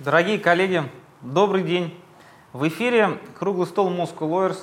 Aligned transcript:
Дорогие 0.00 0.38
коллеги, 0.38 0.84
добрый 1.22 1.64
день. 1.64 2.00
В 2.52 2.68
эфире 2.68 3.18
круглый 3.36 3.66
стол 3.66 3.90
Moscow 3.90 4.30
Lawyers. 4.30 4.58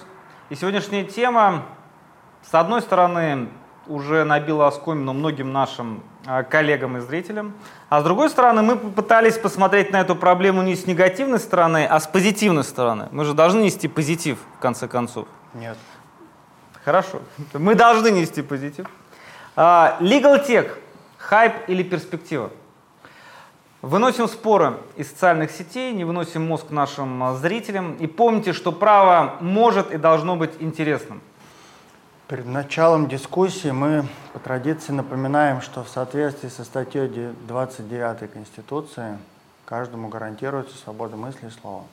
И 0.50 0.55
сегодняшняя 0.55 1.04
тема, 1.04 1.65
с 2.42 2.54
одной 2.55 2.81
стороны, 2.81 3.49
уже 3.85 4.24
набила 4.24 4.67
оскомину 4.67 5.12
многим 5.12 5.51
нашим 5.51 6.01
а, 6.26 6.44
коллегам 6.44 6.96
и 6.96 7.01
зрителям, 7.01 7.53
а 7.90 7.99
с 7.99 8.06
другой 8.06 8.29
стороны, 8.29 8.62
мы 8.62 8.78
попытались 8.78 9.37
посмотреть 9.37 9.92
на 9.92 9.99
эту 9.99 10.15
проблему 10.15 10.62
не 10.62 10.74
с 10.74 10.87
негативной 10.87 11.40
стороны, 11.40 11.86
а 11.86 11.99
с 11.99 12.08
позитивной 12.08 12.63
стороны. 12.63 13.10
Мы 13.12 13.26
же 13.26 13.33
должны 13.33 13.60
нести 13.60 13.90
позитив, 13.90 14.40
в 14.58 14.62
конце 14.62 14.88
концов. 14.88 15.28
Нет. 15.54 15.78
Хорошо. 16.86 17.20
Мы 17.52 17.76
должны 17.76 18.09
нести 18.09 18.41
позитив. 18.41 18.86
А, 19.58 19.98
Legal 19.99 20.48
Tech. 20.48 20.70
Хайп 21.17 21.67
или 21.67 21.84
перспектива? 21.84 22.52
Выносим 23.86 24.27
споры 24.27 24.80
из 24.96 25.12
социальных 25.12 25.52
сетей, 25.52 25.94
не 25.94 26.05
выносим 26.05 26.48
мозг 26.48 26.72
нашим 26.72 27.23
а, 27.23 27.36
зрителям. 27.36 27.94
И 27.98 28.08
помните, 28.08 28.52
что 28.52 28.72
право 28.72 29.36
может 29.42 29.92
и 29.92 29.98
должно 29.98 30.36
быть 30.36 30.54
интересным. 30.59 31.22
Перед 32.28 32.48
началом 32.48 33.08
дискуссии 33.08 33.70
мы 33.70 34.08
по 34.34 34.40
традиции 34.40 34.92
напоминаем, 34.92 35.62
что 35.62 35.84
в 35.84 35.90
соответствии 35.90 36.50
со 36.50 36.64
статьей 36.64 37.08
29 37.48 38.34
Конституции 38.34 39.20
каждому 39.66 40.08
гарантируется 40.08 40.76
свобода 40.76 41.16
мысли 41.16 41.45
и 41.45 41.52
слова. 41.52 41.84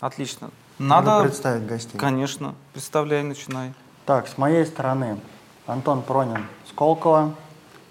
Отлично. 0.00 0.50
Надо, 0.80 1.10
Надо 1.10 1.28
представить 1.28 1.66
гостей. 1.66 1.96
Конечно. 1.96 2.56
Представляй, 2.72 3.22
начинай. 3.22 3.72
Так, 4.04 4.26
с 4.26 4.36
моей 4.36 4.66
стороны 4.66 5.20
Антон 5.68 6.02
Пронин 6.02 6.44
Сколково, 6.68 7.36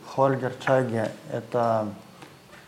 Хольгер 0.07 0.51
Чаги– 0.59 1.09
это 1.31 1.87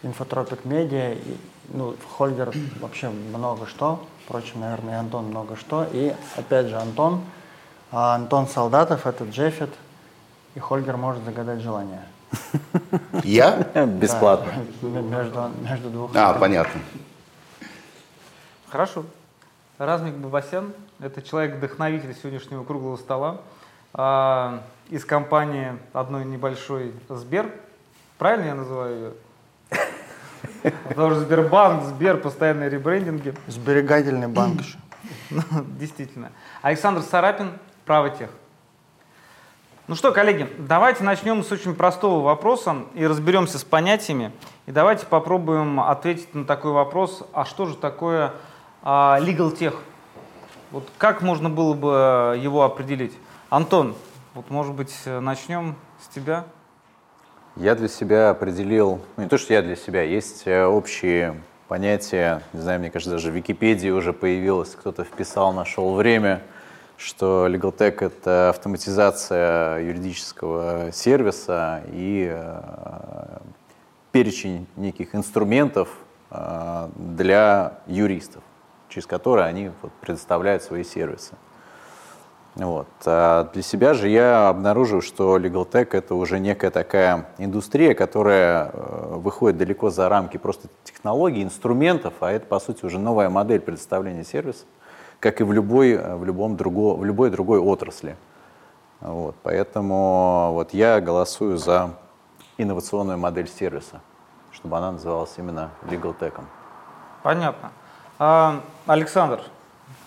Infotropic 0.03 0.65
Media, 0.65 1.13
и, 1.13 1.37
ну, 1.69 1.95
Хольгер 2.17 2.51
вообще 2.79 3.09
много 3.09 3.65
что, 3.65 4.05
впрочем, 4.25 4.61
наверное, 4.61 4.93
и 4.93 4.97
Антон 4.97 5.25
много 5.25 5.55
что, 5.55 5.85
и 5.91 6.13
опять 6.35 6.67
же 6.67 6.77
Антон, 6.77 7.21
а 7.91 8.15
Антон 8.15 8.47
Солдатов– 8.47 9.05
это 9.07 9.23
Jeffit, 9.23 9.69
и 10.55 10.59
Хольгер 10.59 10.97
может 10.97 11.23
загадать 11.23 11.61
желание. 11.61 12.03
Я? 13.23 13.63
Бесплатно. 13.85 14.53
Между, 14.81 15.49
между 15.61 15.89
двух. 15.89 16.15
А, 16.15 16.33
понятно. 16.33 16.81
Хорошо. 18.69 19.05
Размик 19.77 20.15
Бабасян– 20.15 20.73
это 20.99 21.21
человек-вдохновитель 21.21 22.13
сегодняшнего 22.15 22.63
круглого 22.63 22.97
стола 22.97 23.41
а, 23.93 24.63
из 24.89 25.05
компании 25.05 25.77
одной 25.93 26.25
небольшой 26.25 26.93
Сбер. 27.09 27.51
Правильно 28.17 28.45
я 28.45 28.55
называю 28.55 28.97
ее? 28.97 29.13
Потому 30.87 31.11
что 31.11 31.21
Сбербанк, 31.21 31.83
Сбер, 31.83 32.17
постоянные 32.17 32.69
ребрендинги. 32.69 33.33
Сберегательный 33.47 34.27
банк 34.27 34.61
еще. 34.61 34.77
Ну, 35.29 35.41
действительно. 35.79 36.31
Александр 36.61 37.01
Сарапин, 37.01 37.51
Право 37.87 38.09
тех. 38.09 38.29
Ну 39.87 39.95
что, 39.95 40.11
коллеги, 40.11 40.53
давайте 40.57 41.05
начнем 41.05 41.41
с 41.41 41.49
очень 41.53 41.73
простого 41.73 42.21
вопроса 42.21 42.79
и 42.95 43.07
разберемся 43.07 43.59
с 43.59 43.63
понятиями. 43.63 44.33
И 44.65 44.73
давайте 44.73 45.05
попробуем 45.05 45.79
ответить 45.79 46.35
на 46.35 46.43
такой 46.43 46.73
вопрос, 46.73 47.25
а 47.31 47.45
что 47.45 47.65
же 47.65 47.77
такое 47.77 48.33
а, 48.83 49.19
legal 49.21 49.57
tech? 49.57 49.73
Вот 50.71 50.89
как 50.97 51.21
можно 51.21 51.49
было 51.49 51.73
бы 51.73 52.37
его 52.37 52.63
определить? 52.63 53.13
Антон, 53.49 53.95
вот 54.33 54.49
может 54.49 54.73
быть 54.73 54.93
начнем 55.05 55.77
с 56.03 56.13
тебя? 56.13 56.43
Я 57.59 57.73
для 57.73 57.87
себя 57.87 58.29
определил, 58.29 59.01
ну 59.15 59.23
не 59.23 59.29
то, 59.29 59.39
что 59.39 59.51
я 59.51 59.63
для 59.63 59.75
себя, 59.75 60.03
есть 60.03 60.43
э, 60.45 60.63
общие 60.65 61.41
понятия, 61.67 62.43
не 62.53 62.61
знаю, 62.61 62.79
мне 62.79 62.91
кажется, 62.91 63.09
даже 63.09 63.31
в 63.31 63.35
Википедии 63.35 63.89
уже 63.89 64.13
появилось, 64.13 64.75
кто-то 64.75 65.03
вписал, 65.03 65.53
нашел 65.53 65.95
время, 65.95 66.43
что 66.97 67.47
Legal 67.47 67.75
Tech— 67.75 67.97
это 68.05 68.49
автоматизация 68.49 69.79
юридического 69.79 70.91
сервиса 70.93 71.81
и 71.91 72.29
э, 72.31 73.39
перечень 74.11 74.67
неких 74.75 75.15
инструментов 75.15 75.89
э, 76.29 76.89
для 76.95 77.79
юристов, 77.87 78.43
через 78.87 79.07
которые 79.07 79.47
они 79.47 79.71
вот, 79.81 79.91
предоставляют 79.93 80.61
свои 80.61 80.83
сервисы. 80.83 81.33
Вот. 82.57 82.87
А 83.05 83.49
для 83.53 83.61
себя 83.61 83.93
же 83.93 84.09
я 84.09 84.49
обнаружил, 84.49 85.03
что 85.03 85.37
Legal 85.37 85.69
Tech 85.69 85.89
это 85.91 86.15
уже 86.15 86.39
некая 86.39 86.71
такая 86.71 87.27
индустрия, 87.37 87.93
которая 87.93 88.71
э, 88.73 89.13
выходит 89.17 89.57
далеко 89.57 89.91
за 89.91 90.09
рамки 90.09 90.37
просто 90.37 90.67
технологий, 90.83 91.43
инструментов, 91.43 92.15
а 92.19 92.31
это, 92.31 92.47
по 92.47 92.59
сути, 92.59 92.83
уже 92.83 92.97
новая 92.97 93.29
модель 93.29 93.59
предоставления 93.59 94.23
сервиса, 94.23 94.65
как 95.19 95.39
и 95.39 95.43
в 95.43 95.53
любой, 95.53 95.97
в 95.97 96.25
любом 96.25 96.57
друго, 96.57 96.95
в 96.95 97.05
любой 97.05 97.29
другой 97.29 97.59
отрасли. 97.59 98.17
Вот. 99.01 99.35
Поэтому 99.43 100.49
вот 100.53 100.73
я 100.73 100.99
голосую 100.99 101.57
за 101.59 101.91
инновационную 102.57 103.19
модель 103.19 103.47
сервиса, 103.47 104.01
чтобы 104.51 104.77
она 104.77 104.93
называлась 104.93 105.33
именно 105.37 105.69
Legal 105.83 106.15
Tech. 106.19 106.33
Понятно. 107.21 107.71
А, 108.17 108.61
Александр, 108.87 109.41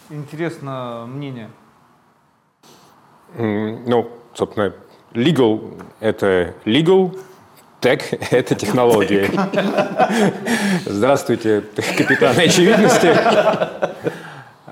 интересно 0.08 1.04
мнение. 1.06 1.48
Ну, 3.36 4.10
собственно, 4.34 4.72
legal— 5.14 5.60
это 6.00 6.54
legal, 6.64 7.16
tech— 7.80 8.02
это 8.30 8.54
технологии. 8.54 9.30
Здравствуйте, 10.86 11.62
капитан 11.96 12.38
очевидности. 12.38 13.08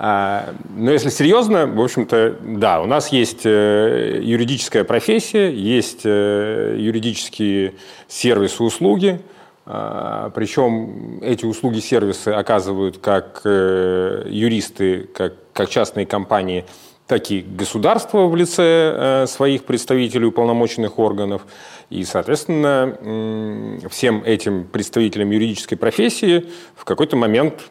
А, 0.01 0.55
но 0.77 0.93
если 0.93 1.09
серьезно, 1.09 1.67
в 1.67 1.81
общем-то, 1.81 2.37
да, 2.41 2.81
у 2.81 2.87
нас 2.87 3.09
есть 3.09 3.45
э, 3.45 4.21
юридическая 4.23 4.85
профессия, 4.85 5.53
есть 5.53 6.03
э, 6.05 6.77
юридические 6.79 7.75
сервисы, 8.07 8.63
услуги, 8.63 9.21
а, 9.67 10.31
причем 10.31 11.19
эти 11.21 11.45
услуги, 11.45 11.81
сервисы 11.81 12.29
оказывают 12.29 12.99
как 12.99 13.41
э, 13.45 14.27
юристы, 14.29 15.09
как, 15.13 15.35
как 15.53 15.69
частные 15.69 16.07
компании– 16.07 16.65
так 17.09 17.31
и 17.31 17.41
государство 17.41 18.27
в 18.27 18.37
лице 18.37 18.63
э, 18.63 19.27
своих 19.27 19.65
представителей 19.65 20.27
уполномоченных 20.27 20.99
органов. 20.99 21.43
И, 21.89 22.05
соответственно, 22.05 23.79
всем 23.89 24.23
этим 24.25 24.65
представителям 24.65 25.31
юридической 25.31 25.77
профессии 25.77 26.51
в 26.77 26.85
какой-то 26.85 27.17
момент 27.17 27.71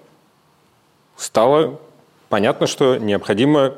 стало 1.16 1.80
понятно, 2.30 2.66
что 2.66 2.98
необходимо 2.98 3.76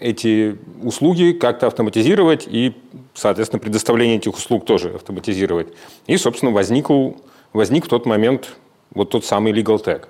эти 0.00 0.56
услуги 0.82 1.32
как-то 1.32 1.66
автоматизировать 1.66 2.48
и, 2.50 2.74
соответственно, 3.14 3.60
предоставление 3.60 4.16
этих 4.16 4.34
услуг 4.34 4.64
тоже 4.64 4.94
автоматизировать. 4.94 5.68
И, 6.06 6.16
собственно, 6.16 6.50
возникл, 6.50 7.12
возник 7.52 7.84
в 7.84 7.88
тот 7.88 8.06
момент 8.06 8.56
вот 8.94 9.10
тот 9.10 9.26
самый 9.26 9.52
Legal 9.52 9.80
а, 9.86 10.00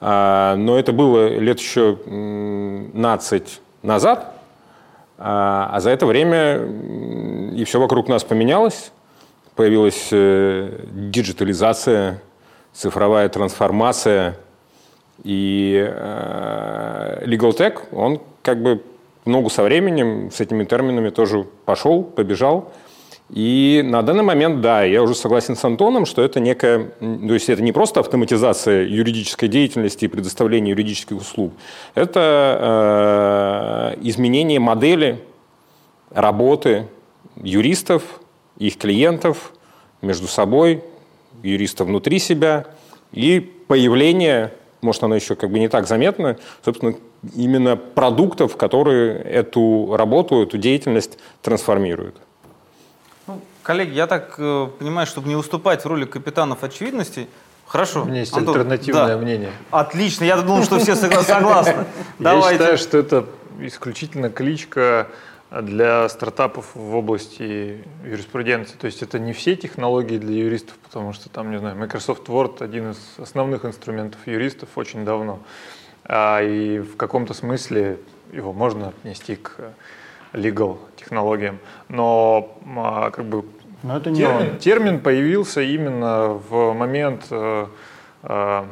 но 0.00 0.78
это 0.78 0.92
было 0.92 1.28
лет 1.38 1.58
еще 1.58 1.96
15 1.96 3.60
назад, 3.82 4.34
а, 5.18 5.70
а 5.72 5.80
за 5.80 5.90
это 5.90 6.06
время 6.06 6.60
и 7.54 7.64
все 7.64 7.80
вокруг 7.80 8.08
нас 8.08 8.24
поменялось. 8.24 8.92
Появилась 9.54 10.08
э, 10.10 10.86
диджитализация, 10.90 12.20
цифровая 12.72 13.28
трансформация. 13.28 14.36
И 15.22 15.76
э, 15.88 17.22
Legal 17.24 17.56
Tech, 17.56 17.78
он 17.92 18.20
как 18.42 18.60
бы 18.60 18.82
ногу 19.24 19.48
со 19.48 19.62
временем 19.62 20.30
с 20.32 20.40
этими 20.40 20.64
терминами 20.64 21.10
тоже 21.10 21.46
пошел, 21.64 22.02
побежал– 22.02 22.72
и 23.30 23.82
на 23.84 24.02
данный 24.02 24.22
момент, 24.22 24.60
да, 24.60 24.84
я 24.84 25.02
уже 25.02 25.14
согласен 25.14 25.56
с 25.56 25.64
Антоном, 25.64 26.04
что 26.04 26.22
это 26.22 26.40
некая, 26.40 26.90
то 27.00 27.34
есть 27.34 27.48
это 27.48 27.62
не 27.62 27.72
просто 27.72 28.00
автоматизация 28.00 28.86
юридической 28.86 29.48
деятельности 29.48 30.04
и 30.04 30.08
предоставление 30.08 30.72
юридических 30.72 31.16
услуг, 31.16 31.54
это 31.94 33.94
э, 33.96 34.00
изменение 34.02 34.60
модели 34.60 35.20
работы 36.10 36.86
юристов, 37.42 38.20
их 38.58 38.76
клиентов 38.76 39.52
между 40.02 40.28
собой, 40.28 40.84
юристов 41.42 41.88
внутри 41.88 42.18
себя 42.18 42.66
и 43.10 43.40
появление, 43.40 44.52
может, 44.82 45.02
оно 45.02 45.14
еще 45.14 45.34
как 45.34 45.50
бы 45.50 45.58
не 45.58 45.68
так 45.68 45.88
заметно, 45.88 46.36
собственно, 46.62 46.94
именно 47.34 47.76
продуктов, 47.76 48.58
которые 48.58 49.18
эту 49.22 49.94
работу, 49.96 50.42
эту 50.42 50.58
деятельность 50.58 51.18
трансформируют. 51.40 52.16
Коллеги, 53.64 53.94
я 53.94 54.06
так 54.06 54.36
э, 54.38 54.68
понимаю, 54.78 55.06
чтобы 55.06 55.28
не 55.28 55.34
выступать 55.34 55.84
в 55.84 55.88
роли 55.88 56.04
капитанов 56.04 56.62
очевидности, 56.62 57.26
Хорошо. 57.66 58.02
У 58.02 58.04
меня 58.04 58.20
есть 58.20 58.36
Антон, 58.36 58.56
альтернативное 58.56 59.16
да. 59.16 59.16
мнение. 59.16 59.50
Отлично, 59.70 60.24
я 60.24 60.36
думал, 60.36 60.62
что 60.64 60.78
все 60.78 60.94
согласны. 60.96 61.86
Я 62.18 62.42
считаю, 62.42 62.78
что 62.78 62.98
это 62.98 63.26
исключительно 63.58 64.28
кличка 64.30 65.08
для 65.50 66.08
стартапов 66.08 66.66
в 66.74 66.94
области 66.94 67.82
юриспруденции. 68.04 68.76
То 68.76 68.86
есть 68.86 69.02
это 69.02 69.18
не 69.18 69.32
все 69.32 69.56
технологии 69.56 70.18
для 70.18 70.34
юристов, 70.44 70.76
потому 70.82 71.12
что 71.12 71.28
там, 71.28 71.50
не 71.50 71.58
знаю, 71.58 71.76
Microsoft 71.76 72.28
Word 72.28 72.62
один 72.62 72.90
из 72.90 72.98
основных 73.18 73.64
инструментов 73.64 74.20
юристов 74.26 74.68
очень 74.76 75.04
давно. 75.04 75.40
А, 76.04 76.42
и 76.42 76.80
в 76.80 76.96
каком-то 76.96 77.34
смысле 77.34 77.98
его 78.32 78.52
можно 78.52 78.88
отнести 78.88 79.36
к 79.36 79.72
legal 80.32 80.78
технологиям. 80.96 81.58
Но 81.88 82.58
а, 82.76 83.10
как 83.10 83.24
бы 83.24 83.44
Но 83.84 83.98
это 83.98 84.10
не 84.10 84.16
термин, 84.16 84.50
он. 84.50 84.58
термин 84.58 85.00
появился 85.00 85.60
именно 85.60 86.28
в 86.30 86.72
момент, 86.72 87.26
э, 87.30 87.66
э, 88.22 88.64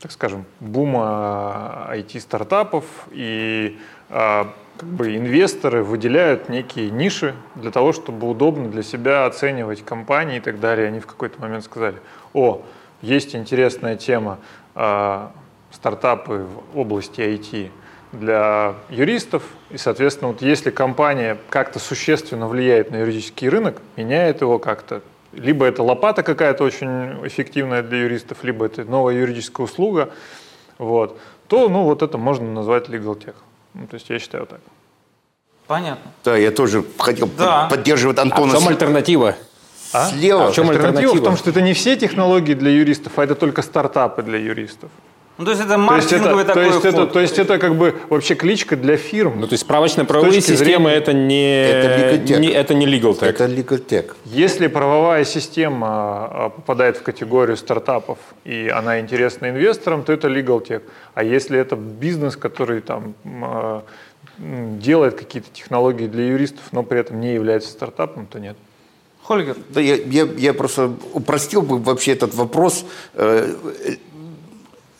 так 0.00 0.10
скажем, 0.10 0.44
бума 0.58 1.88
IT-стартапов, 1.92 2.84
и 3.12 3.78
э, 4.10 4.44
как 4.76 4.88
бы 4.88 5.16
инвесторы 5.16 5.84
выделяют 5.84 6.48
некие 6.48 6.90
ниши 6.90 7.36
для 7.54 7.70
того, 7.70 7.92
чтобы 7.92 8.28
удобно 8.28 8.68
для 8.68 8.82
себя 8.82 9.26
оценивать 9.26 9.84
компании 9.84 10.38
и 10.38 10.40
так 10.40 10.58
далее. 10.58 10.88
Они 10.88 10.98
в 10.98 11.06
какой-то 11.06 11.40
момент 11.40 11.62
сказали, 11.62 11.98
о, 12.34 12.62
есть 13.00 13.36
интересная 13.36 13.94
тема, 13.94 14.38
э, 14.74 15.28
стартапы 15.70 16.46
в 16.72 16.78
области 16.78 17.20
IT 17.20 17.70
для 18.12 18.74
юристов, 18.88 19.42
и, 19.70 19.76
соответственно, 19.78 20.28
вот 20.32 20.40
если 20.42 20.70
компания 20.70 21.36
как-то 21.50 21.78
существенно 21.78 22.48
влияет 22.48 22.90
на 22.90 22.96
юридический 22.96 23.48
рынок, 23.48 23.80
меняет 23.96 24.40
его 24.40 24.58
как-то, 24.58 25.02
либо 25.32 25.66
это 25.66 25.82
лопата 25.82 26.22
какая-то 26.22 26.64
очень 26.64 27.26
эффективная 27.26 27.82
для 27.82 27.98
юристов, 27.98 28.38
либо 28.42 28.64
это 28.66 28.84
новая 28.84 29.14
юридическая 29.14 29.64
услуга, 29.64 30.10
вот, 30.78 31.18
то 31.48 31.68
ну, 31.68 31.82
вот 31.84 32.02
это 32.02 32.16
можно 32.18 32.50
назвать 32.50 32.88
legal 32.88 33.18
tech. 33.18 33.34
Ну, 33.74 33.86
то 33.86 33.94
есть 33.94 34.08
я 34.08 34.18
считаю 34.18 34.46
так. 34.46 34.60
Понятно. 35.66 36.10
Да, 36.24 36.34
я 36.36 36.50
тоже 36.50 36.82
хотел 36.98 37.28
Да. 37.36 37.62
под- 37.68 37.78
поддерживать 37.78 38.16
А 38.18 38.22
в 38.22 38.24
Антона 38.24 38.58
чем 38.58 38.68
альтернатива? 38.68 39.34
слева. 40.10 40.46
А 40.46 40.50
в 40.50 40.54
чем 40.54 40.70
Альтернатива 40.70 40.72
в 40.72 41.12
альтернатива? 41.12 41.24
том, 41.26 41.36
что 41.36 41.50
это 41.50 41.60
не 41.60 41.74
все 41.74 41.96
технологии 41.96 42.54
для 42.54 42.70
юристов, 42.70 43.18
а 43.18 43.24
это 43.24 43.34
только 43.34 43.60
стартапы 43.60 44.22
для 44.22 44.38
юристов. 44.38 44.90
Ну, 45.38 45.44
то 45.44 45.52
есть 45.52 45.62
это 45.62 45.74
То 45.74 45.76
есть, 45.76 45.88
маркетинговый 45.88 46.42
это, 46.42 46.52
то, 46.52 46.60
такой 46.60 46.66
есть 46.74 46.84
это, 46.84 46.96
ход. 46.96 47.12
то 47.12 47.20
есть 47.20 47.38
это 47.38 47.58
как 47.58 47.76
бы 47.76 47.94
вообще 48.10 48.34
кличка 48.34 48.74
для 48.76 48.96
фирм. 48.96 49.38
Ну, 49.38 49.46
то 49.46 49.52
есть 49.52 49.62
справочно-правовые 49.62 50.40
системы 50.40 50.90
зрения- 50.90 50.96
это 50.96 51.12
не, 51.12 51.62
Это 51.62 52.40
не, 52.40 52.48
это 52.48 52.74
не 52.74 52.86
legal 52.86 53.16
tech. 53.16 53.28
Это 53.28 53.46
legal 53.46 53.78
tech. 53.86 54.14
Если 54.24 54.66
правовая 54.66 55.24
система 55.24 55.86
а, 55.88 56.48
попадает 56.50 56.96
в 56.96 57.02
категорию 57.02 57.56
стартапов 57.56 58.18
и 58.44 58.68
она 58.68 58.98
интересна 58.98 59.48
инвесторам, 59.50 60.02
то 60.02 60.12
это 60.12 60.26
legal 60.28 60.60
tech. 60.66 60.82
А 61.14 61.22
если 61.22 61.56
это 61.56 61.76
бизнес, 61.76 62.36
который 62.36 62.80
там 62.80 63.14
а, 63.42 63.84
делает 64.38 65.14
какие-то 65.14 65.48
технологии 65.52 66.08
для 66.08 66.24
юристов, 66.26 66.62
но 66.72 66.82
при 66.82 66.98
этом 66.98 67.20
не 67.20 67.32
является 67.34 67.70
стартапом, 67.70 68.26
то 68.26 68.40
нет. 68.40 68.56
Хольгер, 69.22 69.56
Да, 69.68 69.80
я, 69.80 69.96
я, 69.96 70.26
я 70.38 70.54
просто 70.54 70.90
упростил 71.12 71.60
бы 71.60 71.78
вообще 71.78 72.12
этот 72.12 72.34
вопрос. 72.34 72.84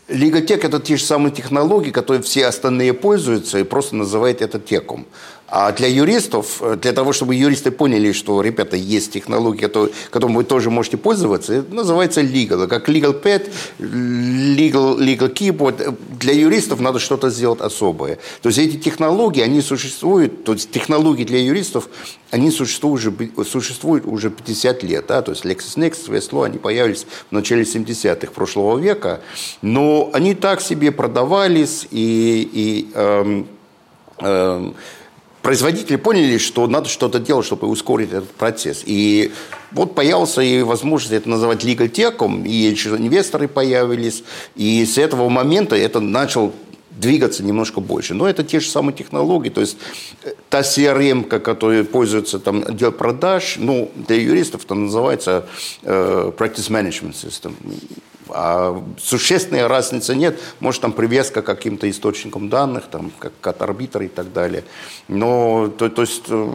Лиготек– 0.08 0.64
это 0.64 0.80
те 0.80 0.96
же 0.96 1.04
самые 1.04 1.32
технологии, 1.32 1.90
которые 1.90 2.22
все 2.22 2.46
остальные 2.46 2.94
пользуются 2.94 3.58
и 3.58 3.62
просто 3.62 3.94
называют 3.94 4.40
это 4.40 4.58
теком. 4.58 5.06
А 5.50 5.72
для 5.72 5.88
юристов, 5.88 6.60
э, 6.60 6.76
для 6.76 6.92
того, 6.92 7.14
чтобы 7.14 7.34
юристы 7.34 7.70
поняли, 7.70 8.12
что, 8.12 8.42
ребята, 8.42 8.76
есть 8.76 9.12
технологии, 9.12 9.60
которые, 9.60 9.94
которым 10.10 10.36
вы 10.36 10.44
тоже 10.44 10.68
можете 10.68 10.98
пользоваться, 10.98 11.54
это 11.54 11.74
называется 11.74 12.20
legal. 12.20 12.66
Как 12.66 12.90
legal 12.90 13.18
pad, 13.18 13.50
legal, 13.78 14.98
legal 14.98 15.32
keyboard. 15.32 15.96
Для 16.20 16.34
юристов 16.34 16.80
надо 16.80 16.98
что-то 16.98 17.30
сделать 17.30 17.62
особое. 17.62 18.18
То 18.42 18.50
есть 18.50 18.58
эти 18.58 18.76
технологии, 18.76 19.40
они 19.40 19.62
существуют, 19.62 20.44
то 20.44 20.52
есть 20.52 20.70
технологии 20.70 21.24
для 21.24 21.38
юристов, 21.40 21.88
они 22.30 22.50
существуют 22.50 23.06
уже, 23.06 23.44
существуют 23.44 24.04
уже 24.04 24.28
50 24.28 24.82
лет. 24.82 25.06
Да? 25.08 25.22
То 25.22 25.32
есть 25.32 25.46
LexisNexis, 25.46 26.10
Westlaw, 26.10 26.44
они 26.44 26.58
появились 26.58 27.06
в 27.30 27.32
начале 27.32 27.62
70-х 27.62 28.32
прошлого 28.32 28.78
века, 28.78 29.20
но 29.62 30.10
они 30.12 30.34
так 30.34 30.60
себе 30.60 30.92
продавались 30.92 31.86
и, 31.90 32.48
и 32.52 32.90
эм, 32.94 33.46
эм, 34.18 34.74
производители 35.42 35.96
поняли, 35.96 36.38
что 36.38 36.66
надо 36.66 36.88
что-то 36.88 37.18
делать, 37.18 37.46
чтобы 37.46 37.68
ускорить 37.68 38.10
этот 38.12 38.30
процесс. 38.30 38.82
И 38.84 39.32
вот 39.72 39.94
появился 39.94 40.42
и 40.42 40.62
возможность 40.62 41.12
это 41.12 41.28
называть 41.28 41.60
техом, 41.92 42.44
и 42.44 42.52
еще 42.52 42.90
инвесторы 42.90 43.48
появились, 43.48 44.24
и 44.56 44.84
с 44.84 44.98
этого 44.98 45.28
момента 45.28 45.76
это 45.76 46.00
начал 46.00 46.52
двигаться 46.90 47.42
немножко 47.42 47.80
больше. 47.80 48.14
Но 48.14 48.28
это 48.28 48.42
те 48.42 48.60
же 48.60 48.68
самые 48.68 48.94
технологии, 48.94 49.50
то 49.50 49.60
есть 49.60 49.76
э, 50.24 50.32
та 50.48 50.60
CRM, 50.60 51.24
которая 51.24 51.84
пользуется 51.84 52.38
там 52.38 52.64
отдел 52.66 52.92
продаж, 52.92 53.56
ну, 53.58 53.90
для 53.94 54.16
юристов 54.16 54.64
это 54.64 54.74
называется 54.74 55.46
э, 55.82 56.32
Practice 56.36 56.70
Management 56.70 57.14
System. 57.14 57.54
А 58.30 58.82
существенной 58.98 59.66
разницы 59.66 60.14
нет. 60.14 60.38
Может, 60.60 60.82
там 60.82 60.92
привязка 60.92 61.42
к 61.42 61.46
каким-то 61.46 61.88
источникам 61.88 62.48
данных, 62.48 62.84
там, 62.90 63.10
как 63.18 63.32
от 63.46 63.62
арбитра 63.62 64.04
и 64.04 64.08
так 64.08 64.32
далее. 64.32 64.64
Но, 65.08 65.68
то, 65.68 65.88
то 65.88 66.02
есть... 66.02 66.24
э, 66.28 66.52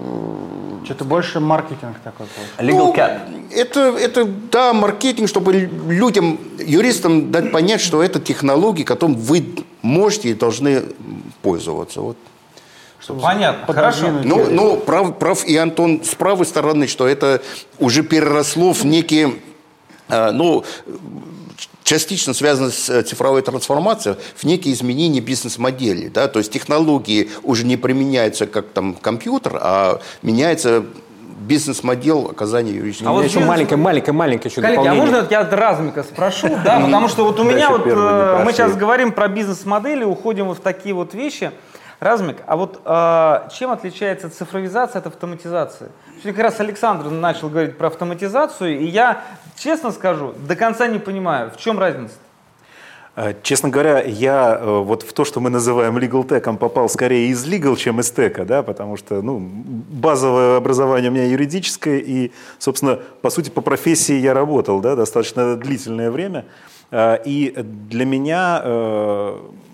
Что-то 0.85 1.05
больше 1.05 1.39
маркетинг 1.39 1.97
такой. 2.03 2.27
получается. 2.27 2.63
Legal 2.63 2.87
ну, 2.87 2.93
cap. 2.93 3.51
Это, 3.51 3.79
это, 3.97 4.25
да, 4.25 4.73
маркетинг, 4.73 5.29
чтобы 5.29 5.53
людям, 5.53 6.39
юристам 6.59 7.31
дать 7.31 7.51
понять, 7.51 7.81
что 7.81 8.03
это 8.03 8.19
технологии, 8.19 8.83
которым 8.83 9.15
вы 9.15 9.45
можете 9.81 10.29
и 10.29 10.33
должны 10.33 10.83
пользоваться. 11.41 12.01
Вот. 12.01 12.17
понятно, 13.21 13.73
хорошо. 13.73 14.07
Ну, 14.23 14.49
ну 14.49 14.77
прав, 14.77 15.17
прав 15.19 15.45
и 15.45 15.55
Антон 15.57 16.03
с 16.03 16.15
правой 16.15 16.45
стороны, 16.45 16.87
что 16.87 17.07
это 17.07 17.41
уже 17.79 18.03
переросло 18.03 18.73
в 18.73 18.85
некие, 18.85 19.35
э, 20.09 20.31
ну, 20.31 20.63
частично 21.83 22.33
связано 22.33 22.71
с 22.71 22.89
э, 22.89 23.03
цифровой 23.03 23.41
трансформацией, 23.41 24.15
в 24.35 24.43
некие 24.43 24.73
изменения 24.73 25.19
бизнес-модели. 25.19 26.07
Да? 26.07 26.27
То 26.27 26.39
есть 26.39 26.51
технологии 26.51 27.29
уже 27.43 27.65
не 27.65 27.77
применяются 27.77 28.47
как 28.47 28.67
там 28.69 28.93
компьютер, 28.95 29.57
а 29.61 29.99
меняется 30.21 30.83
бизнес-модель 31.39 32.25
оказания 32.29 32.71
юридических 32.71 33.07
А 33.07 33.11
У 33.11 33.15
вот 33.15 33.23
еще 33.25 33.35
бизнес- 33.35 33.47
маленькое, 33.49 33.77
маленькое, 33.77 34.13
маленькое 34.13 34.49
еще 34.51 34.61
Коллеги, 34.61 34.79
а 34.79 34.83
дополнение. 34.83 35.11
можно 35.11 35.27
я 35.29 35.49
Размика 35.49 36.03
спрошу? 36.03 36.47
Да, 36.63 36.79
потому 36.79 37.07
что 37.09 37.25
вот 37.25 37.39
у 37.39 37.43
меня 37.43 37.69
вот, 37.69 37.85
э, 37.85 38.41
мы 38.45 38.53
сейчас 38.53 38.75
говорим 38.75 39.11
про 39.11 39.27
бизнес-модели, 39.27 40.03
уходим 40.03 40.45
вот 40.47 40.57
в 40.59 40.61
такие 40.61 40.95
вот 40.95 41.13
вещи. 41.13 41.51
Размик, 42.03 42.37
а 42.47 42.57
вот 42.57 42.81
э, 42.83 43.49
чем 43.57 43.71
отличается 43.71 44.29
цифровизация 44.29 44.99
от 44.99 45.07
автоматизации? 45.07 45.87
Сегодня 46.17 46.33
как 46.33 46.43
раз 46.43 46.59
Александр 46.59 47.09
начал 47.09 47.47
говорить 47.47 47.77
про 47.77 47.87
автоматизацию, 47.87 48.77
и 48.77 48.85
я, 48.85 49.21
честно 49.57 49.91
скажу, 49.91 50.33
до 50.45 50.57
конца 50.57 50.87
не 50.87 50.99
понимаю, 50.99 51.49
в 51.49 51.55
чем 51.55 51.79
разница? 51.79 52.15
Э, 53.15 53.33
Честно 53.41 53.69
говоря, 53.69 54.01
я 54.01 54.57
э, 54.59 54.79
вот 54.79 55.03
в 55.03 55.13
то, 55.13 55.23
что 55.23 55.39
мы 55.39 55.49
называем 55.49 55.97
legal 55.97 56.27
tech, 56.27 56.57
попал 56.57 56.89
скорее 56.89 57.27
из 57.29 57.47
legal, 57.47 57.77
чем 57.77 58.01
из 58.01 58.11
тека, 58.11 58.43
да, 58.43 58.63
потому 58.63 58.97
что 58.97 59.21
ну, 59.21 59.39
базовое 59.39 60.57
образование 60.57 61.09
у 61.09 61.13
меня 61.13 61.25
юридическое, 61.25 61.99
и, 61.99 62.31
собственно, 62.59 62.99
по 63.21 63.29
сути, 63.29 63.49
по 63.49 63.61
профессии 63.61 64.15
я 64.15 64.33
работал 64.33 64.81
да, 64.81 64.97
достаточно 64.97 65.55
длительное 65.55 66.11
время. 66.11 66.43
Э, 66.91 67.17
И 67.23 67.53
для 67.55 68.05
меня 68.05 68.61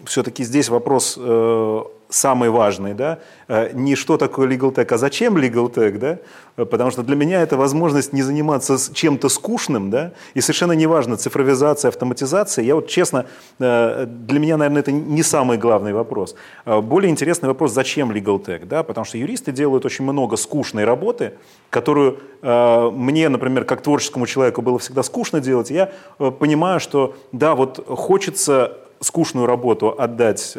все-таки 0.05 0.43
здесь 0.43 0.69
вопрос 0.69 1.17
э, 1.19 1.81
самый 2.09 2.49
важный, 2.49 2.93
да, 2.93 3.19
э, 3.47 3.71
не 3.73 3.95
что 3.95 4.17
такое 4.17 4.47
legal 4.47 4.73
tech, 4.73 4.87
а 4.93 4.97
зачем 4.97 5.37
legal 5.37 5.71
tech, 5.71 5.97
да, 5.97 6.19
Э, 6.59 6.65
потому 6.65 6.91
что 6.91 7.03
для 7.03 7.15
меня 7.15 7.41
это 7.41 7.57
возможность 7.57 8.13
не 8.13 8.21
заниматься 8.21 8.77
чем-то 8.93 9.29
скучным, 9.29 9.89
да, 9.89 10.11
и 10.33 10.41
совершенно 10.41 10.73
неважно, 10.73 11.17
цифровизация, 11.17 11.89
автоматизация, 11.89 12.65
я 12.65 12.75
вот 12.75 12.87
честно, 12.87 13.25
э, 13.59 14.05
для 14.07 14.39
меня, 14.39 14.57
наверное, 14.57 14.81
это 14.81 14.91
не 14.91 15.23
самый 15.23 15.57
главный 15.57 15.93
вопрос. 15.93 16.35
Более 16.65 17.09
интересный 17.09 17.47
вопрос, 17.47 17.71
зачем 17.71 18.11
legal 18.11 18.43
tech, 18.43 18.65
да, 18.65 18.83
потому 18.83 19.05
что 19.05 19.17
юристы 19.17 19.51
делают 19.51 19.85
очень 19.85 20.03
много 20.03 20.37
скучной 20.37 20.83
работы, 20.83 21.33
которую 21.69 22.19
мне, 22.41 23.29
например, 23.29 23.65
как 23.65 23.81
творческому 23.81 24.25
человеку 24.25 24.61
было 24.61 24.79
всегда 24.79 25.03
скучно 25.03 25.39
делать, 25.39 25.71
я 25.71 25.91
понимаю, 26.39 26.79
что 26.79 27.15
да, 27.31 27.55
вот 27.55 27.85
хочется 27.87 28.77
скучную 29.01 29.45
работу 29.45 29.93
отдать 29.97 30.55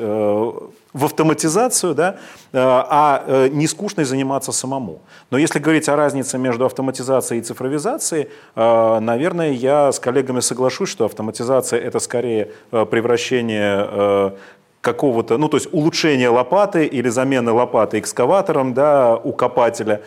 в 0.92 1.04
автоматизацию, 1.04 1.94
да, 1.94 2.16
э, 2.52 2.59
а 2.59 3.25
э, 3.26 3.49
не 3.49 3.66
скучной 3.66 4.04
заниматься 4.04 4.52
самому. 4.52 5.00
Но 5.30 5.38
если 5.38 5.59
говорить 5.59 5.88
о 5.88 5.97
разнице 5.97 6.38
между 6.38 6.66
автоматизацией 6.66 7.40
и 7.40 7.44
цифровизацией, 7.44 8.28
э, 8.56 8.99
наверное, 9.00 9.52
я 9.52 9.92
с 9.92 10.00
коллегами 10.00 10.40
соглашусь, 10.40 10.88
что 10.88 11.04
автоматизация 11.04 11.80
это 11.80 11.99
скорее 12.00 12.50
превращение 12.70 14.32
какого-то, 14.80 15.37
ну 15.37 15.49
то 15.49 15.59
есть 15.59 15.68
улучшение 15.73 16.30
лопаты 16.30 16.87
или 16.87 17.11
замена 17.11 17.52
лопаты 17.52 17.99
экскаватором, 17.99 18.73
да, 18.75 19.16
у 19.16 19.32
копателя. 19.32 20.00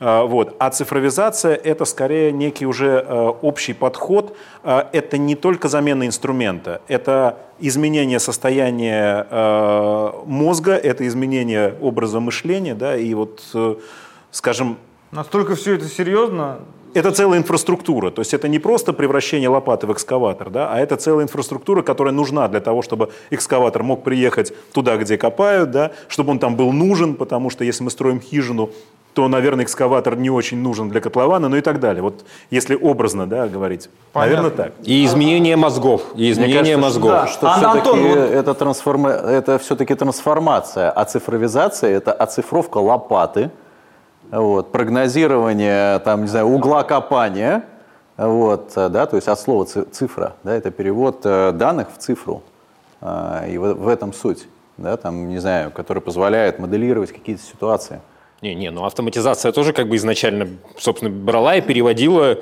А, 0.00 0.24
вот. 0.24 0.54
А 0.58 0.70
цифровизация– 0.70 1.54
это 1.64 1.84
скорее 1.84 2.32
некий 2.32 2.66
уже 2.66 3.04
э, 3.06 3.32
общий 3.42 3.72
подход. 3.72 4.36
А, 4.62 4.88
это 4.92 5.18
не 5.18 5.34
только 5.34 5.68
замена 5.68 6.06
инструмента, 6.06 6.80
это 6.88 7.38
изменение 7.58 8.20
состояния 8.20 9.26
э, 9.28 10.10
мозга, 10.26 10.74
это 10.74 11.06
изменение 11.06 11.74
образа 11.80 12.20
мышления, 12.20 12.74
да, 12.74 12.96
и 12.96 13.12
вот, 13.14 13.42
э, 13.54 13.76
скажем, 14.30 14.78
Настолько 15.10 15.54
все 15.54 15.74
это 15.74 15.86
серьезно, 15.86 16.58
это 16.92 17.12
целая 17.12 17.38
инфраструктура. 17.38 18.10
То 18.10 18.20
есть 18.20 18.34
это 18.34 18.48
не 18.48 18.58
просто 18.58 18.92
превращение 18.92 19.48
лопаты 19.48 19.86
в 19.86 19.92
экскаватор, 19.92 20.50
да, 20.50 20.72
а 20.72 20.78
это 20.78 20.96
целая 20.96 21.24
инфраструктура, 21.24 21.82
которая 21.82 22.12
нужна 22.12 22.48
для 22.48 22.60
того, 22.60 22.82
чтобы 22.82 23.10
экскаватор 23.30 23.82
мог 23.82 24.04
приехать 24.04 24.52
туда, 24.72 24.96
где 24.96 25.16
копают, 25.16 25.70
да, 25.70 25.92
чтобы 26.08 26.30
он 26.30 26.38
там 26.38 26.56
был 26.56 26.72
нужен, 26.72 27.14
потому 27.14 27.50
что 27.50 27.64
если 27.64 27.84
мы 27.84 27.90
строим 27.90 28.20
хижину, 28.20 28.70
то, 29.18 29.26
наверное, 29.26 29.64
экскаватор 29.64 30.14
не 30.16 30.30
очень 30.30 30.58
нужен 30.58 30.90
для 30.90 31.00
котлована, 31.00 31.48
ну 31.48 31.56
и 31.56 31.60
так 31.60 31.80
далее. 31.80 32.02
Вот 32.04 32.24
если 32.52 32.76
образно 32.76 33.26
да, 33.26 33.48
говорить. 33.48 33.90
Понятно. 34.12 34.36
Наверное, 34.42 34.56
так. 34.66 34.72
И 34.84 35.04
изменение 35.04 35.56
мозгов. 35.56 36.02
И 36.14 36.30
изменение 36.30 36.76
Мне 36.76 36.84
кажется, 36.84 37.00
мозгов. 37.00 37.10
да. 37.10 37.26
Что 37.26 37.48
А, 37.48 37.56
все-таки 37.56 37.78
Антон, 37.78 38.00
вот- 38.06 38.16
это, 38.16 38.54
трансформа... 38.54 39.10
это 39.10 39.58
все-таки 39.58 39.96
трансформация, 39.96 40.92
а 40.92 41.04
цифровизация 41.04 41.90
это 41.90 42.12
оцифровка 42.12 42.78
лопаты, 42.78 43.50
вот, 44.30 44.70
прогнозирование 44.70 45.98
там, 45.98 46.20
не 46.22 46.28
знаю, 46.28 46.46
угла 46.46 46.84
копания, 46.84 47.64
вот, 48.16 48.70
да, 48.76 49.06
то 49.06 49.16
есть 49.16 49.26
от 49.26 49.40
слова 49.40 49.64
ци- 49.64 49.82
цифра, 49.90 50.34
да, 50.44 50.54
это 50.54 50.70
перевод 50.70 51.22
э, 51.24 51.50
данных 51.50 51.88
в 51.92 51.98
цифру, 51.98 52.42
А, 53.00 53.44
и 53.48 53.58
в, 53.58 53.74
в 53.74 53.88
этом 53.88 54.12
суть, 54.12 54.46
да, 54.76 54.96
там, 54.96 55.28
не 55.28 55.38
знаю, 55.40 55.72
который 55.72 56.00
позволяет 56.02 56.60
моделировать 56.60 57.10
какие-то 57.12 57.42
ситуации. 57.42 58.00
Не, 58.40 58.54
не, 58.54 58.70
ну 58.70 58.84
автоматизация 58.84 59.50
тоже 59.52 59.72
как 59.72 59.88
бы 59.88 59.96
изначально, 59.96 60.48
собственно, 60.76 61.10
брала 61.10 61.56
и 61.56 61.60
переводила 61.60 62.38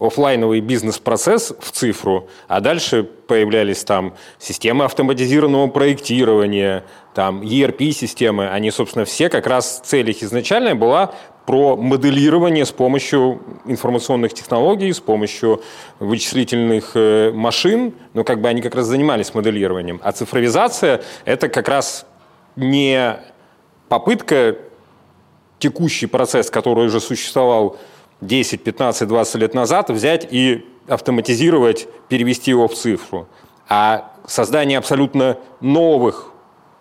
оффлайновый 0.00 0.60
бизнес-процесс 0.60 1.52
в 1.58 1.72
цифру, 1.72 2.28
а 2.46 2.60
дальше 2.60 3.02
появлялись 3.02 3.82
там 3.84 4.14
системы 4.38 4.84
автоматизированного 4.84 5.66
проектирования, 5.68 6.84
там 7.14 7.42
ERP-системы, 7.42 8.48
они, 8.48 8.70
собственно, 8.70 9.04
все 9.04 9.28
как 9.28 9.46
раз 9.46 9.80
цель 9.84 10.10
их 10.10 10.22
изначальная 10.22 10.76
была 10.76 11.14
про 11.46 11.76
моделирование 11.76 12.64
с 12.64 12.70
помощью 12.70 13.42
информационных 13.64 14.34
технологий, 14.34 14.92
с 14.92 15.00
помощью 15.00 15.62
вычислительных 15.98 16.92
э, 16.94 17.32
машин, 17.32 17.94
ну, 18.12 18.22
как 18.22 18.40
бы 18.40 18.48
они 18.48 18.60
как 18.60 18.74
раз 18.74 18.86
занимались 18.86 19.34
моделированием. 19.34 19.98
А 20.04 20.12
цифровизация— 20.12 21.02
это 21.24 21.48
как 21.48 21.68
раз 21.68 22.06
не 22.54 23.16
попытка 23.88 24.56
текущий 25.58 26.06
процесс, 26.06 26.50
который 26.50 26.86
уже 26.86 27.00
существовал 27.00 27.76
10, 28.20 28.62
15, 28.62 29.08
20 29.08 29.34
лет 29.36 29.54
назад, 29.54 29.90
взять 29.90 30.26
и 30.30 30.66
автоматизировать, 30.86 31.88
перевести 32.08 32.50
его 32.50 32.68
в 32.68 32.74
цифру. 32.74 33.28
А 33.68 34.12
создание 34.26 34.78
абсолютно 34.78 35.38
новых 35.60 36.32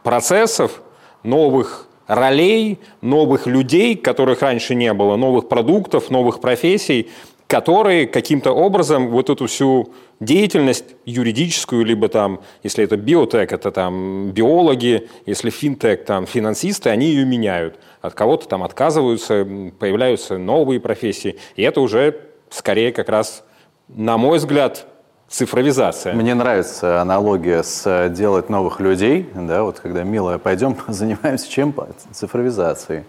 процессов, 0.04 0.82
новых 1.24 1.88
ролей, 2.08 2.80
новых 3.02 3.46
людей, 3.48 3.96
которых 3.96 4.42
раньше 4.42 4.76
не 4.76 4.94
было, 4.94 5.18
новых 5.18 5.50
продуктов, 5.50 6.10
новых 6.10 6.40
профессий, 6.40 7.10
которые 7.48 8.08
каким-то 8.08 8.52
образом 8.52 9.10
вот 9.10 9.30
эту 9.30 9.48
всю 9.48 9.94
деятельность 10.20 10.96
юридическую, 11.06 11.86
либо 11.86 12.08
там, 12.10 12.42
если 12.64 12.84
это 12.84 12.98
биотек, 12.98 13.52
это 13.52 13.72
там 13.72 14.32
биологи, 14.32 15.10
если 15.26 15.50
финтек, 15.50 16.06
там 16.06 16.26
финансисты, 16.26 16.90
они 16.90 17.08
ее 17.08 17.26
меняют. 17.26 17.80
От 18.08 18.14
кого-то 18.14 18.48
там 18.48 18.64
отказываются, 18.64 19.46
появляются 19.80 20.38
новые 20.38 20.80
профессии. 20.80 21.38
И 21.58 21.62
это 21.62 21.82
уже 21.82 22.22
скорее 22.50 22.94
как 22.94 23.10
раз, 23.10 23.44
на 23.90 24.18
мой 24.18 24.38
взгляд, 24.38 24.86
цифровизация. 25.28 26.14
Мне 26.14 26.34
нравится 26.34 27.02
аналогия 27.02 27.64
с 27.64 27.84
э, 27.86 28.10
делать 28.10 28.50
новых 28.50 28.80
людей, 28.80 29.30
да, 29.36 29.64
вот 29.64 29.82
когда, 29.82 30.04
милая, 30.04 30.38
пойдем 30.38 30.78
занимаемся 30.88 31.50
чем? 31.50 31.76
Цифровизацией. 32.14 33.04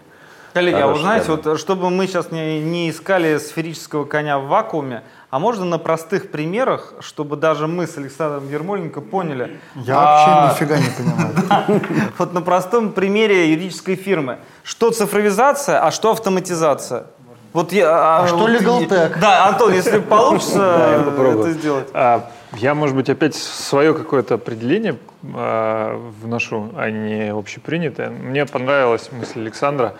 Коллеги, 0.53 0.75
а 0.75 0.87
вы 0.87 0.93
Хороший 0.95 1.01
знаете, 1.01 1.31
вот 1.31 1.59
чтобы 1.59 1.89
мы 1.89 2.07
сейчас 2.07 2.31
не, 2.31 2.59
не 2.59 2.89
искали 2.89 3.37
сферического 3.37 4.03
коня 4.03 4.39
в 4.39 4.47
вакууме, 4.47 5.03
а 5.29 5.37
можно 5.37 5.63
на 5.63 5.77
простых 5.77 6.31
примерах, 6.31 6.93
чтобы 7.01 7.35
даже 7.35 7.67
мы 7.67 7.85
с 7.85 7.97
Александром 7.97 8.49
Ермоленко 8.49 9.01
поняли. 9.01 9.59
Я 9.75 9.95
а, 9.95 10.47
вообще 10.47 10.63
нифига 10.63 10.77
не 10.79 10.89
понимаю. 10.89 11.81
Вот 12.17 12.33
на 12.33 12.41
простом 12.41 12.91
примере 12.91 13.51
юридической 13.51 13.95
фирмы. 13.95 14.39
Что 14.63 14.89
цифровизация, 14.89 15.85
а 15.85 15.91
что 15.91 16.11
автоматизация? 16.11 17.05
Вот 17.53 17.71
я, 17.71 18.21
А 18.21 18.27
что 18.27 18.37
вот 18.37 18.49
legal 18.49 18.87
tech? 18.87 19.19
Да, 19.19 19.47
Антон, 19.47 19.73
если 19.73 19.99
получится 19.99 21.03
это 21.17 21.51
сделать. 21.51 21.87
А, 21.93 22.29
я, 22.53 22.73
может 22.73 22.95
быть, 22.95 23.09
опять 23.09 23.35
свое 23.35 23.93
какое-то 23.93 24.35
определение 24.35 24.97
а, 25.35 25.95
вношу, 26.21 26.71
а 26.75 26.89
не 26.89 27.31
общепринятое. 27.31 28.09
Мне 28.09 28.45
понравилась 28.47 29.09
мысль 29.11 29.41
Александра. 29.41 29.93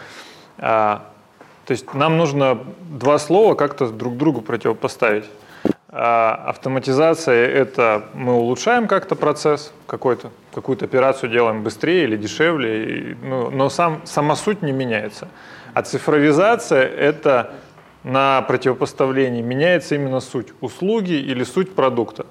То 1.69 1.73
есть 1.73 1.93
нам 1.93 2.17
нужно 2.17 2.57
два 2.89 3.19
слова 3.19 3.53
как-то 3.53 3.91
друг 3.91 4.17
другу 4.17 4.41
противопоставить. 4.41 5.25
А, 5.89 6.45
автоматизация– 6.47 7.47
это 7.47 8.05
мы 8.15 8.33
улучшаем 8.33 8.87
как-то 8.87 9.15
процесс 9.15 9.71
какой-то, 9.85 10.31
какую-то 10.51 10.85
операцию 10.85 11.31
делаем 11.31 11.61
быстрее 11.61 12.05
или 12.05 12.17
дешевле, 12.17 13.11
и, 13.11 13.13
ну, 13.21 13.51
но 13.51 13.69
сам, 13.69 14.01
сама 14.05 14.35
суть 14.35 14.63
не 14.63 14.71
меняется. 14.71 15.27
А 15.75 15.83
цифровизация– 15.83 16.81
это 16.87 17.51
на 18.03 18.41
противопоставлении 18.41 19.43
меняется 19.43 19.93
именно 19.93 20.21
суть 20.21 20.47
услуги 20.61 21.13
или 21.13 21.43
суть 21.43 21.75
продукта. 21.75 22.25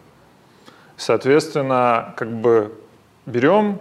Соответственно, 0.97 2.12
как 2.16 2.33
бы 2.33 2.73
берем, 3.25 3.78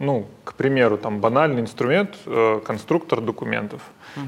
ну, 0.00 0.26
к 0.44 0.54
примеру, 0.54 0.96
там 0.96 1.20
банальный 1.20 1.60
инструмент, 1.60 2.16
э, 2.24 2.60
конструктор 2.64 3.20
документов. 3.20 3.82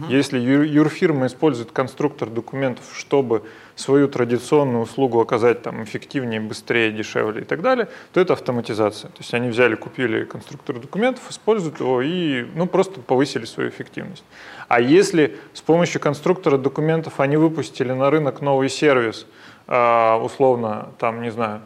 Если 0.09 0.39
ю- 0.39 0.63
юрфирма 0.63 1.27
использует 1.27 1.73
конструктор 1.73 2.29
документов, 2.29 2.85
чтобы 2.95 3.43
свою 3.75 4.07
традиционную 4.07 4.83
услугу 4.83 5.19
оказать 5.19 5.63
там 5.63 5.83
эффективнее, 5.83 6.41
быстрее, 6.41 6.93
дешевле 6.93 7.41
и 7.41 7.45
так 7.45 7.63
далее, 7.63 7.89
то 8.13 8.21
это 8.21 8.35
автоматизация. 8.35 9.09
То 9.09 9.21
есть 9.21 9.33
они 9.35 9.49
взяли, 9.49 9.75
купили 9.75 10.25
конструктор 10.25 10.79
документов, 10.79 11.23
используют 11.31 11.81
его 11.81 12.03
и 12.03 12.47
ну, 12.55 12.67
просто 12.67 13.01
повысили 13.01 13.47
свою 13.47 13.71
эффективность. 13.71 14.25
А 14.69 14.79
если 14.79 15.39
с 15.55 15.63
помощью 15.63 16.01
конструктора 16.03 16.59
документов 16.59 17.19
они 17.19 17.39
выпустили 17.39 17.93
на 17.93 18.11
рынок 18.11 18.43
новый 18.43 18.69
сервис, 18.69 19.27
а, 19.67 20.19
условно, 20.19 20.91
там, 20.99 21.23
не 21.23 21.31
знаю, 21.31 21.63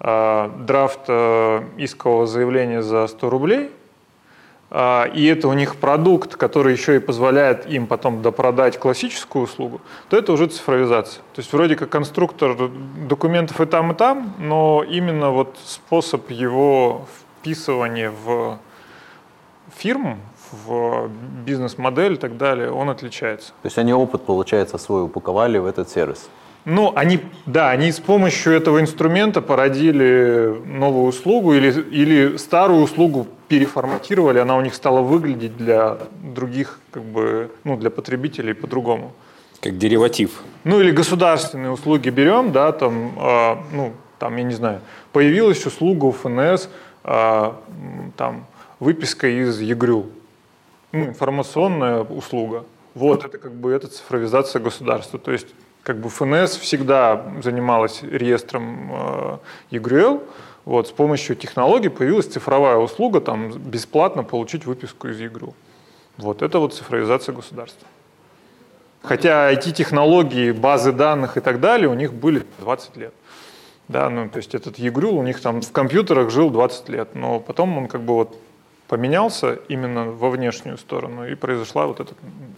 драфт 0.00 1.00
э, 1.08 1.62
искового 1.76 2.26
заявления 2.26 2.82
за 2.82 3.06
100 3.06 3.30
рублей, 3.30 3.70
а, 4.72 5.04
и 5.12 5.26
это 5.26 5.48
у 5.48 5.52
них 5.52 5.76
продукт, 5.76 6.36
который 6.36 6.72
еще 6.72 6.96
и 6.96 6.98
позволяет 7.00 7.66
им 7.68 7.86
потом 7.88 8.22
допродать 8.22 8.78
классическую 8.78 9.44
услугу, 9.44 9.80
то 10.08 10.16
это 10.16 10.32
уже 10.32 10.46
цифровизация. 10.46 11.22
То 11.34 11.40
есть 11.40 11.52
вроде 11.52 11.74
как 11.74 11.90
конструктор 11.90 12.56
документов 13.08 13.60
и 13.60 13.66
там, 13.66 13.92
и 13.92 13.94
там, 13.94 14.34
но 14.38 14.84
именно 14.88 15.30
вот 15.30 15.56
способ 15.64 16.30
его 16.30 17.06
вписывания 17.40 18.12
в 18.24 18.58
фирму, 19.76 20.18
в 20.52 21.08
бизнес-модель 21.44 22.14
и 22.14 22.16
так 22.16 22.36
далее, 22.36 22.70
он 22.70 22.90
отличается. 22.90 23.48
То 23.62 23.66
есть 23.66 23.78
они 23.78 23.92
опыт, 23.92 24.22
получается, 24.24 24.78
свой 24.78 25.04
упаковали 25.04 25.58
в 25.58 25.66
этот 25.66 25.90
сервис. 25.90 26.28
Ну, 26.64 26.92
они, 26.94 27.20
да, 27.46 27.70
они 27.70 27.90
с 27.90 28.00
помощью 28.00 28.52
этого 28.52 28.80
инструмента 28.80 29.40
породили 29.40 30.54
новую 30.66 31.06
услугу 31.06 31.54
или, 31.54 31.70
или 31.90 32.36
старую 32.36 32.82
услугу 32.82 33.26
переформатировали, 33.48 34.38
она 34.38 34.56
у 34.56 34.60
них 34.60 34.74
стала 34.74 35.00
выглядеть 35.00 35.56
для 35.56 35.98
других, 36.22 36.78
как 36.90 37.02
бы, 37.02 37.50
ну, 37.64 37.76
для 37.76 37.90
потребителей 37.90 38.54
по-другому. 38.54 39.12
Как 39.60 39.78
дериватив. 39.78 40.42
Ну, 40.64 40.80
или 40.80 40.90
государственные 40.90 41.70
услуги 41.70 42.10
берем, 42.10 42.52
да, 42.52 42.72
там, 42.72 43.12
а, 43.16 43.62
ну, 43.72 43.92
там, 44.18 44.36
я 44.36 44.42
не 44.42 44.54
знаю, 44.54 44.80
появилась 45.12 45.64
услуга 45.66 46.04
у 46.04 46.12
ФНС, 46.12 46.68
а, 47.04 47.56
м, 47.68 48.12
там, 48.16 48.46
выписка 48.78 49.26
из 49.26 49.60
ЕГРЮ, 49.60 50.06
ну, 50.92 51.04
информационная 51.06 52.00
услуга. 52.00 52.64
Вот, 52.94 53.24
это 53.24 53.38
как 53.38 53.52
бы 53.52 53.70
это 53.72 53.86
цифровизация 53.88 54.60
государства. 54.60 55.18
То 55.18 55.32
есть, 55.32 55.46
как 55.82 55.98
бы 55.98 56.08
ФНС 56.08 56.56
всегда 56.56 57.24
занималась 57.42 58.02
реестром 58.02 58.90
э, 58.92 59.38
ЕГРЮЛ, 59.70 60.22
вот, 60.64 60.88
с 60.88 60.90
помощью 60.90 61.36
технологий 61.36 61.88
появилась 61.88 62.26
цифровая 62.26 62.76
услуга, 62.76 63.20
там, 63.20 63.50
бесплатно 63.52 64.22
получить 64.22 64.66
выписку 64.66 65.08
из 65.08 65.18
ЕГРЮ. 65.18 65.54
Вот, 66.18 66.42
это 66.42 66.58
вот 66.58 66.74
цифровизация 66.74 67.34
государства. 67.34 67.88
Хотя 69.02 69.52
IT-технологии, 69.52 70.52
базы 70.52 70.92
данных 70.92 71.38
и 71.38 71.40
так 71.40 71.60
далее 71.60 71.88
у 71.88 71.94
них 71.94 72.12
были 72.12 72.44
20 72.58 72.96
лет. 72.96 73.14
Да, 73.88 74.08
ну, 74.10 74.28
то 74.28 74.36
есть 74.36 74.54
этот 74.54 74.78
ЕГРЮЛ 74.78 75.18
у 75.18 75.22
них 75.22 75.40
там 75.40 75.62
в 75.62 75.72
компьютерах 75.72 76.30
жил 76.30 76.50
20 76.50 76.88
лет, 76.90 77.14
но 77.14 77.40
потом 77.40 77.76
он 77.78 77.88
как 77.88 78.02
бы 78.02 78.14
вот 78.14 78.36
поменялся 78.90 79.52
именно 79.68 80.10
во 80.10 80.30
внешнюю 80.30 80.76
сторону, 80.76 81.24
и 81.24 81.36
произошла 81.36 81.86
вот 81.86 82.00
эта 82.00 82.12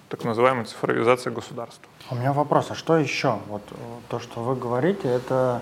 так 0.09 0.25
называемая 0.25 0.65
цифровизация 0.65 1.31
государства. 1.31 1.85
У 2.11 2.15
меня 2.15 2.33
вопрос, 2.33 2.71
а 2.71 2.75
что 2.75 2.97
еще? 2.97 3.39
Вот 3.49 3.61
э, 3.71 3.75
то, 4.09 4.19
что 4.19 4.41
вы 4.41 4.57
говорите, 4.57 5.09
это 5.09 5.61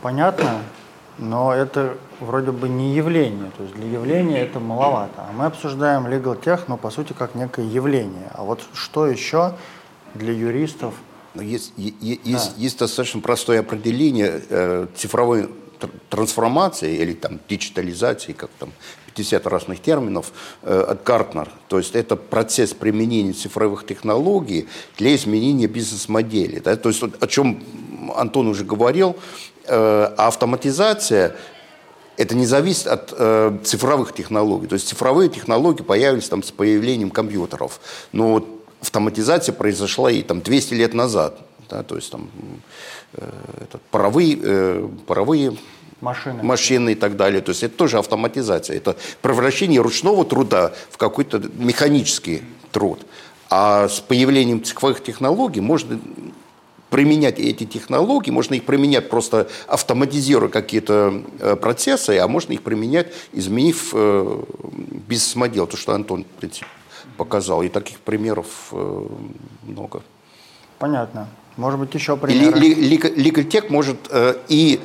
понятно, 0.00 0.62
но 1.18 1.52
это 1.52 1.98
вроде 2.20 2.52
бы 2.52 2.70
не 2.70 2.94
явление. 2.94 3.50
То 3.58 3.64
есть 3.64 3.74
для 3.74 3.86
явления 3.86 4.40
это 4.40 4.60
маловато. 4.60 5.26
А 5.28 5.32
мы 5.34 5.44
обсуждаем 5.44 6.06
legal 6.06 6.42
tech, 6.42 6.62
но 6.68 6.78
по 6.78 6.88
сути 6.88 7.12
как 7.12 7.34
некое 7.34 7.66
явление. 7.66 8.30
А 8.32 8.44
вот 8.44 8.62
что 8.72 9.06
еще 9.06 9.56
для 10.14 10.32
юристов? 10.32 10.94
Есть, 11.34 11.74
есть, 11.76 12.54
да. 12.56 12.62
есть 12.62 12.78
достаточно 12.78 13.20
простое 13.20 13.60
определение 13.60 14.40
э, 14.48 14.86
цифровой 14.96 15.50
трансформации 16.08 16.96
или 16.96 17.12
там 17.12 17.40
диджитализации, 17.46 18.32
как 18.32 18.50
там 18.58 18.72
50 19.18 19.46
разных 19.46 19.80
терминов 19.80 20.32
э, 20.62 20.80
от 20.80 21.02
Гартнер. 21.02 21.48
То 21.68 21.78
есть 21.78 21.94
это 21.94 22.16
процесс 22.16 22.72
применения 22.72 23.32
цифровых 23.32 23.84
технологий 23.86 24.68
для 24.96 25.14
изменения 25.14 25.66
бизнес-модели. 25.66 26.60
Да? 26.60 26.76
То 26.76 26.88
есть 26.88 27.02
о 27.02 27.26
чем 27.26 27.62
Антон 28.14 28.46
уже 28.46 28.64
говорил, 28.64 29.16
э, 29.66 30.14
автоматизация 30.16 31.34
это 32.16 32.34
не 32.34 32.46
зависит 32.46 32.86
от 32.86 33.14
э, 33.16 33.58
цифровых 33.64 34.12
технологий. 34.12 34.66
То 34.66 34.74
есть 34.74 34.88
цифровые 34.88 35.28
технологии 35.28 35.82
появились 35.82 36.28
там 36.28 36.42
с 36.42 36.50
появлением 36.50 37.10
компьютеров. 37.10 37.80
Но 38.12 38.32
вот 38.34 38.46
автоматизация 38.80 39.52
произошла 39.52 40.10
и 40.10 40.22
там 40.22 40.40
200 40.40 40.74
лет 40.74 40.94
назад. 40.94 41.38
Да, 41.68 41.82
то 41.82 41.96
есть 41.96 42.10
там 42.10 42.30
э, 43.12 43.30
этот, 43.62 43.82
паровые, 43.90 44.38
э, 44.42 44.88
паровые 45.06 45.56
машины. 46.00 46.42
машины 46.42 46.92
и 46.92 46.94
так 46.94 47.16
далее. 47.16 47.40
То 47.40 47.50
есть 47.50 47.62
это 47.62 47.76
тоже 47.76 47.98
автоматизация. 47.98 48.76
Это 48.76 48.96
превращение 49.22 49.80
ручного 49.80 50.24
труда 50.24 50.72
в 50.90 50.96
какой-то 50.96 51.42
механический 51.56 52.42
труд. 52.72 53.00
А 53.50 53.88
с 53.88 54.00
появлением 54.00 54.62
цифровых 54.62 55.02
технологий 55.02 55.60
можно 55.60 55.98
применять 56.90 57.38
эти 57.38 57.64
технологии, 57.64 58.30
можно 58.30 58.54
их 58.54 58.64
применять 58.64 59.08
просто 59.08 59.48
автоматизируя 59.66 60.48
какие-то 60.48 61.22
э, 61.38 61.56
процессы, 61.56 62.18
а 62.18 62.28
можно 62.28 62.52
их 62.52 62.62
применять, 62.62 63.08
изменив 63.32 63.90
э, 63.92 64.42
бизнес-модель, 65.06 65.66
то, 65.66 65.76
что 65.76 65.94
Антон, 65.94 66.24
в 66.24 66.40
принципе, 66.40 66.66
показал. 67.16 67.62
И 67.62 67.68
таких 67.68 68.00
примеров 68.00 68.46
э, 68.72 69.06
много. 69.64 70.02
Понятно. 70.78 71.28
Может 71.56 71.80
быть, 71.80 71.94
еще 71.94 72.16
примеры? 72.16 72.60
Tech 72.60 73.66
может 73.68 73.96
и 74.48 74.80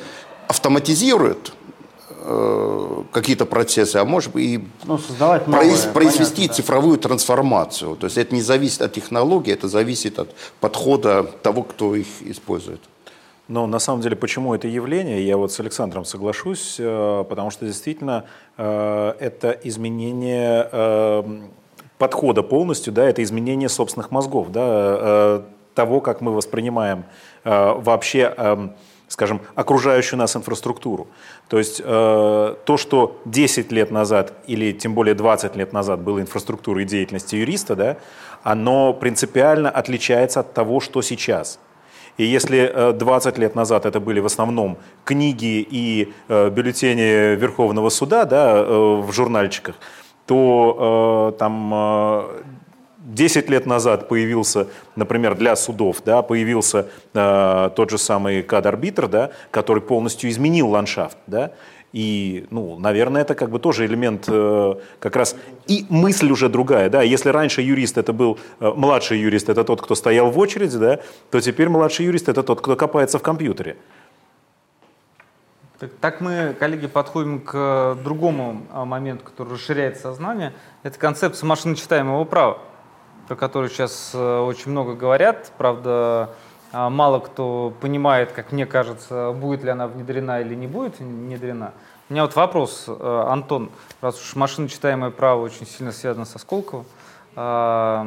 автоматизирует 0.53 1.51
э, 2.09 3.03
какие-то 3.11 3.45
процессы, 3.45 3.97
а 3.97 4.05
может 4.05 4.31
быть 4.31 4.45
и 4.45 4.67
ну, 4.85 4.99
создавать 4.99 5.47
новое, 5.47 5.61
произ, 5.61 5.85
произвести 5.85 6.35
понятно, 6.35 6.55
цифровую 6.55 6.97
да. 6.97 7.07
трансформацию. 7.09 7.95
То 7.95 8.05
есть 8.05 8.17
это 8.17 8.35
не 8.35 8.41
зависит 8.41 8.83
от 8.83 8.93
технологии, 8.93 9.51
это 9.51 9.67
зависит 9.67 10.19
от 10.19 10.29
подхода 10.59 11.23
того, 11.23 11.63
кто 11.63 11.95
их 11.95 12.07
использует. 12.21 12.81
Но 13.47 13.65
на 13.65 13.79
самом 13.79 14.01
деле, 14.01 14.15
почему 14.15 14.53
это 14.53 14.67
явление, 14.67 15.25
я 15.25 15.37
вот 15.37 15.51
с 15.51 15.59
Александром 15.59 16.05
соглашусь, 16.05 16.75
э, 16.77 17.25
потому 17.27 17.49
что 17.49 17.65
действительно 17.65 18.25
э, 18.57 19.13
это 19.19 19.59
изменение 19.63 21.23
подхода 21.97 22.43
полностью, 22.43 22.93
да, 22.93 23.05
это 23.05 23.23
изменение 23.23 23.69
собственных 23.69 24.11
мозгов, 24.11 24.51
да, 24.51 25.41
того, 25.73 26.01
как 26.01 26.21
мы 26.21 26.33
воспринимаем 26.33 27.05
вообще 27.45 28.33
эм, 28.35 28.73
скажем, 29.13 29.41
окружающую 29.53 30.17
нас 30.17 30.35
инфраструктуру. 30.35 31.07
То 31.47 31.59
есть 31.59 31.79
э, 31.85 32.55
то, 32.65 32.77
что 32.77 33.21
10 33.25 33.71
лет 33.71 33.91
назад 33.91 34.33
или 34.47 34.71
тем 34.71 34.95
более 34.95 35.13
20 35.13 35.55
лет 35.55 35.71
назад 35.71 35.99
было 36.01 36.19
инфраструктурой 36.19 36.85
деятельности 36.85 37.35
юриста, 37.35 37.75
да, 37.75 37.97
оно 38.41 38.91
принципиально 38.91 39.69
отличается 39.69 40.39
от 40.39 40.53
того, 40.53 40.79
что 40.79 41.03
сейчас. 41.03 41.59
И 42.17 42.23
если 42.23 42.91
20 42.93 43.37
э, 43.37 43.41
лет 43.41 43.53
назад 43.53 43.85
это 43.85 43.99
были 43.99 44.19
в 44.19 44.25
основном 44.25 44.77
книги 45.05 45.67
и 45.69 46.11
э, 46.27 46.49
бюллетени 46.49 47.35
Верховного 47.35 47.89
суда 47.89 48.25
да, 48.25 48.55
э, 48.57 48.65
в 48.65 49.11
журнальчиках, 49.11 49.75
то 50.25 51.31
э, 51.35 51.37
там 51.37 51.69
10 53.03 53.49
лет 53.49 53.65
назад 53.65 54.07
появился, 54.07 54.67
например, 54.95 55.35
для 55.35 55.55
судов, 55.55 56.01
да, 56.05 56.21
появился 56.21 56.87
э, 57.13 57.69
тот 57.75 57.89
же 57.89 57.97
самый 57.97 58.43
кад-арбитр, 58.43 59.07
да, 59.07 59.31
который 59.51 59.81
полностью 59.81 60.29
изменил 60.29 60.69
ландшафт. 60.69 61.17
Да, 61.27 61.51
и, 61.91 62.47
ну, 62.49 62.79
наверное, 62.79 63.21
это 63.21 63.35
как 63.35 63.49
бы 63.49 63.59
тоже 63.59 63.85
элемент 63.85 64.25
э, 64.27 64.75
как 64.99 65.15
раз 65.15 65.35
и 65.67 65.85
мысль 65.89 66.31
уже 66.31 66.47
другая, 66.47 66.89
да. 66.89 67.01
Если 67.01 67.29
раньше 67.29 67.61
юрист 67.61 67.97
это 67.97 68.13
был 68.13 68.39
э, 68.59 68.71
младший 68.73 69.19
юрист, 69.19 69.49
это 69.49 69.63
тот, 69.65 69.81
кто 69.81 69.95
стоял 69.95 70.31
в 70.31 70.39
очереди, 70.39 70.77
да, 70.77 70.99
то 71.29 71.41
теперь 71.41 71.67
младший 71.69 72.05
юрист 72.05 72.29
это 72.29 72.41
тот, 72.41 72.61
кто 72.61 72.75
копается 72.75 73.19
в 73.19 73.21
компьютере. 73.21 73.75
Так, 75.77 75.91
так 75.99 76.21
мы, 76.21 76.55
коллеги, 76.57 76.87
подходим 76.87 77.41
к 77.41 77.97
другому 78.01 78.61
а, 78.71 78.85
моменту, 78.85 79.25
который 79.25 79.53
расширяет 79.53 79.97
сознание. 79.97 80.53
Это 80.83 80.97
концепция 80.97 81.45
машиночитаемого 81.45 82.23
права 82.23 82.59
про 83.27 83.35
которую 83.35 83.69
сейчас 83.69 84.11
э, 84.13 84.39
очень 84.39 84.71
много 84.71 84.93
говорят. 84.93 85.51
Правда, 85.57 86.29
а, 86.71 86.89
мало 86.89 87.19
кто 87.19 87.73
понимает, 87.81 88.31
как 88.31 88.51
мне 88.51 88.65
кажется, 88.65 89.31
будет 89.31 89.63
ли 89.63 89.69
она 89.69 89.87
внедрена 89.87 90.41
или 90.41 90.55
не 90.55 90.67
будет 90.67 90.99
внедрена. 90.99 91.73
У 92.09 92.13
меня 92.13 92.23
вот 92.23 92.35
вопрос, 92.35 92.85
э, 92.87 93.25
Антон, 93.29 93.69
раз 94.01 94.19
уж 94.19 94.35
машиночитаемое 94.35 95.11
право 95.11 95.41
очень 95.41 95.65
сильно 95.65 95.91
связано 95.91 96.25
со 96.25 96.39
Сколково, 96.39 96.85
а, 97.35 98.05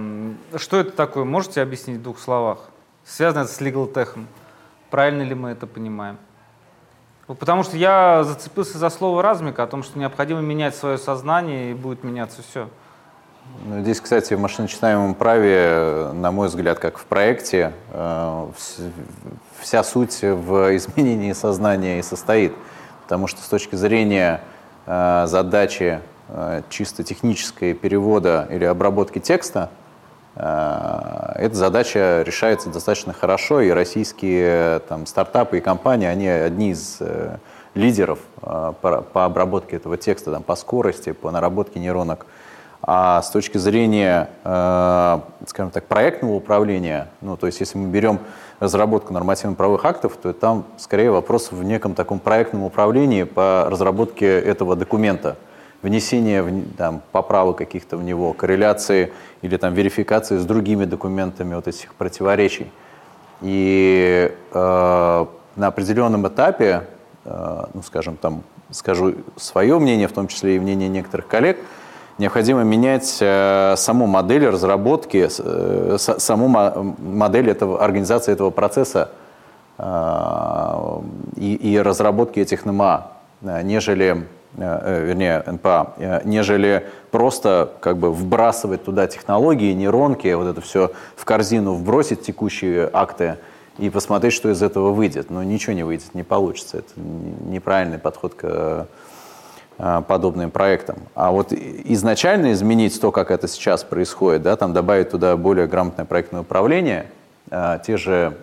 что 0.56 0.78
это 0.78 0.92
такое, 0.92 1.24
можете 1.24 1.62
объяснить 1.62 1.98
в 1.98 2.02
двух 2.02 2.18
словах? 2.18 2.58
Связано 3.04 3.42
это 3.42 3.52
с 3.52 3.60
tech? 3.60 4.18
Правильно 4.90 5.22
ли 5.22 5.34
мы 5.34 5.50
это 5.50 5.66
понимаем? 5.66 6.18
Потому 7.26 7.64
что 7.64 7.76
я 7.76 8.22
зацепился 8.22 8.78
за 8.78 8.88
слово 8.88 9.22
размика, 9.22 9.64
о 9.64 9.66
том, 9.66 9.82
что 9.82 9.98
необходимо 9.98 10.40
менять 10.40 10.76
свое 10.76 10.96
сознание, 10.96 11.72
и 11.72 11.74
будет 11.74 12.04
меняться 12.04 12.42
все. 12.42 12.68
Ну, 13.68 13.80
здесь, 13.80 14.00
кстати, 14.00 14.34
в 14.34 14.38
машиночитаемом 14.38 15.16
праве, 15.16 16.10
на 16.12 16.30
мой 16.30 16.46
взгляд, 16.46 16.78
как 16.78 16.98
в 16.98 17.04
проекте, 17.04 17.72
э, 17.92 18.46
вся 19.58 19.82
суть 19.82 20.22
в 20.22 20.76
изменении 20.76 21.32
сознания 21.32 21.98
и 21.98 22.02
состоит. 22.02 22.52
Потому 23.02 23.26
что 23.26 23.42
с 23.42 23.48
точки 23.48 23.74
зрения 23.74 24.40
э, 24.86 25.24
задачи 25.26 26.00
э, 26.28 26.62
чисто 26.68 27.02
технической 27.02 27.74
перевода 27.74 28.46
или 28.50 28.64
обработки 28.64 29.18
текста, 29.18 29.70
эта 30.36 31.52
задача 31.52 32.22
решается 32.26 32.68
достаточно 32.68 33.14
хорошо, 33.14 33.62
и 33.62 33.70
российские 33.70 34.80
там, 34.80 35.06
стартапы 35.06 35.56
и 35.56 35.60
компании, 35.62 36.06
они 36.06 36.28
одни 36.28 36.72
из 36.72 37.00
лидеров 37.74 38.18
по, 38.42 39.06
обработке 39.14 39.76
этого 39.76 39.96
текста, 39.96 40.32
там, 40.32 40.42
по 40.42 40.54
скорости, 40.54 41.12
по 41.12 41.30
наработке 41.30 41.80
нейронок 41.80 42.26
а 42.82 43.22
с 43.22 43.30
точки 43.30 43.58
зрения, 43.58 44.28
э, 44.44 45.20
скажем 45.46 45.70
так, 45.70 45.84
проектного 45.86 46.34
управления, 46.34 47.08
ну, 47.20 47.36
то 47.36 47.46
есть 47.46 47.60
если 47.60 47.78
мы 47.78 47.88
берем 47.88 48.20
разработку 48.60 49.12
нормативно-правовых 49.12 49.84
актов, 49.84 50.16
то 50.16 50.32
там 50.32 50.64
скорее 50.78 51.10
вопрос 51.10 51.50
в 51.52 51.62
неком 51.62 51.94
таком 51.94 52.18
проектном 52.18 52.62
управлении 52.62 53.24
по 53.24 53.66
разработке 53.68 54.26
этого 54.26 54.76
документа, 54.76 55.36
внесение 55.82 56.64
там, 56.76 57.02
поправок 57.12 57.58
каких-то 57.58 57.96
в 57.96 58.04
него, 58.04 58.32
корреляции 58.32 59.12
или 59.42 59.56
там, 59.56 59.74
верификации 59.74 60.36
с 60.38 60.44
другими 60.44 60.84
документами 60.84 61.54
вот 61.54 61.68
этих 61.68 61.94
противоречий. 61.94 62.70
И 63.42 64.32
э, 64.52 65.26
на 65.56 65.66
определенном 65.66 66.26
этапе, 66.28 66.84
э, 67.24 67.64
ну, 67.74 67.82
скажем, 67.82 68.16
там, 68.16 68.42
скажу 68.70 69.14
свое 69.36 69.78
мнение, 69.78 70.08
в 70.08 70.12
том 70.12 70.28
числе 70.28 70.56
и 70.56 70.58
мнение 70.58 70.88
некоторых 70.88 71.26
коллег– 71.26 71.58
необходимо 72.18 72.62
менять 72.62 73.18
э, 73.20 73.74
саму 73.76 74.06
модель 74.06 74.46
разработки, 74.46 75.28
э, 75.38 75.96
саму 75.98 76.48
модель 76.48 77.50
этого, 77.50 77.82
организации 77.82 78.32
этого 78.32 78.50
процесса 78.50 79.10
э, 79.78 81.00
и, 81.36 81.54
и 81.54 81.78
разработки 81.78 82.40
этих 82.40 82.64
НМА, 82.64 83.08
нежели, 83.62 84.24
вернее, 84.56 85.44
НПА, 85.46 86.22
нежели 86.24 86.86
просто 87.10 87.70
как 87.80 87.98
бы 87.98 88.10
вбрасывать 88.10 88.84
туда 88.84 89.06
технологии, 89.06 89.72
нейронки, 89.74 90.32
вот 90.32 90.46
это 90.46 90.60
все 90.62 90.92
в 91.16 91.24
корзину 91.24 91.74
вбросить 91.74 92.22
текущие 92.22 92.88
акты 92.92 93.36
и 93.78 93.90
посмотреть, 93.90 94.32
что 94.32 94.50
из 94.50 94.62
этого 94.62 94.92
выйдет. 94.92 95.30
Но 95.30 95.42
ничего 95.42 95.74
не 95.74 95.82
выйдет, 95.82 96.14
не 96.14 96.22
получится. 96.22 96.78
Это 96.78 96.92
неправильный 96.96 97.98
подход 97.98 98.34
к 98.34 98.88
подобным 99.76 100.50
проектам. 100.50 100.96
А 101.14 101.30
вот 101.30 101.52
изначально 101.52 102.52
изменить 102.52 102.98
то, 102.98 103.12
как 103.12 103.30
это 103.30 103.46
сейчас 103.46 103.84
происходит, 103.84 104.42
да, 104.42 104.56
там 104.56 104.72
добавить 104.72 105.10
туда 105.10 105.36
более 105.36 105.66
грамотное 105.66 106.06
проектное 106.06 106.40
управление, 106.40 107.06
э, 107.50 107.78
те 107.86 107.98
же 107.98 108.36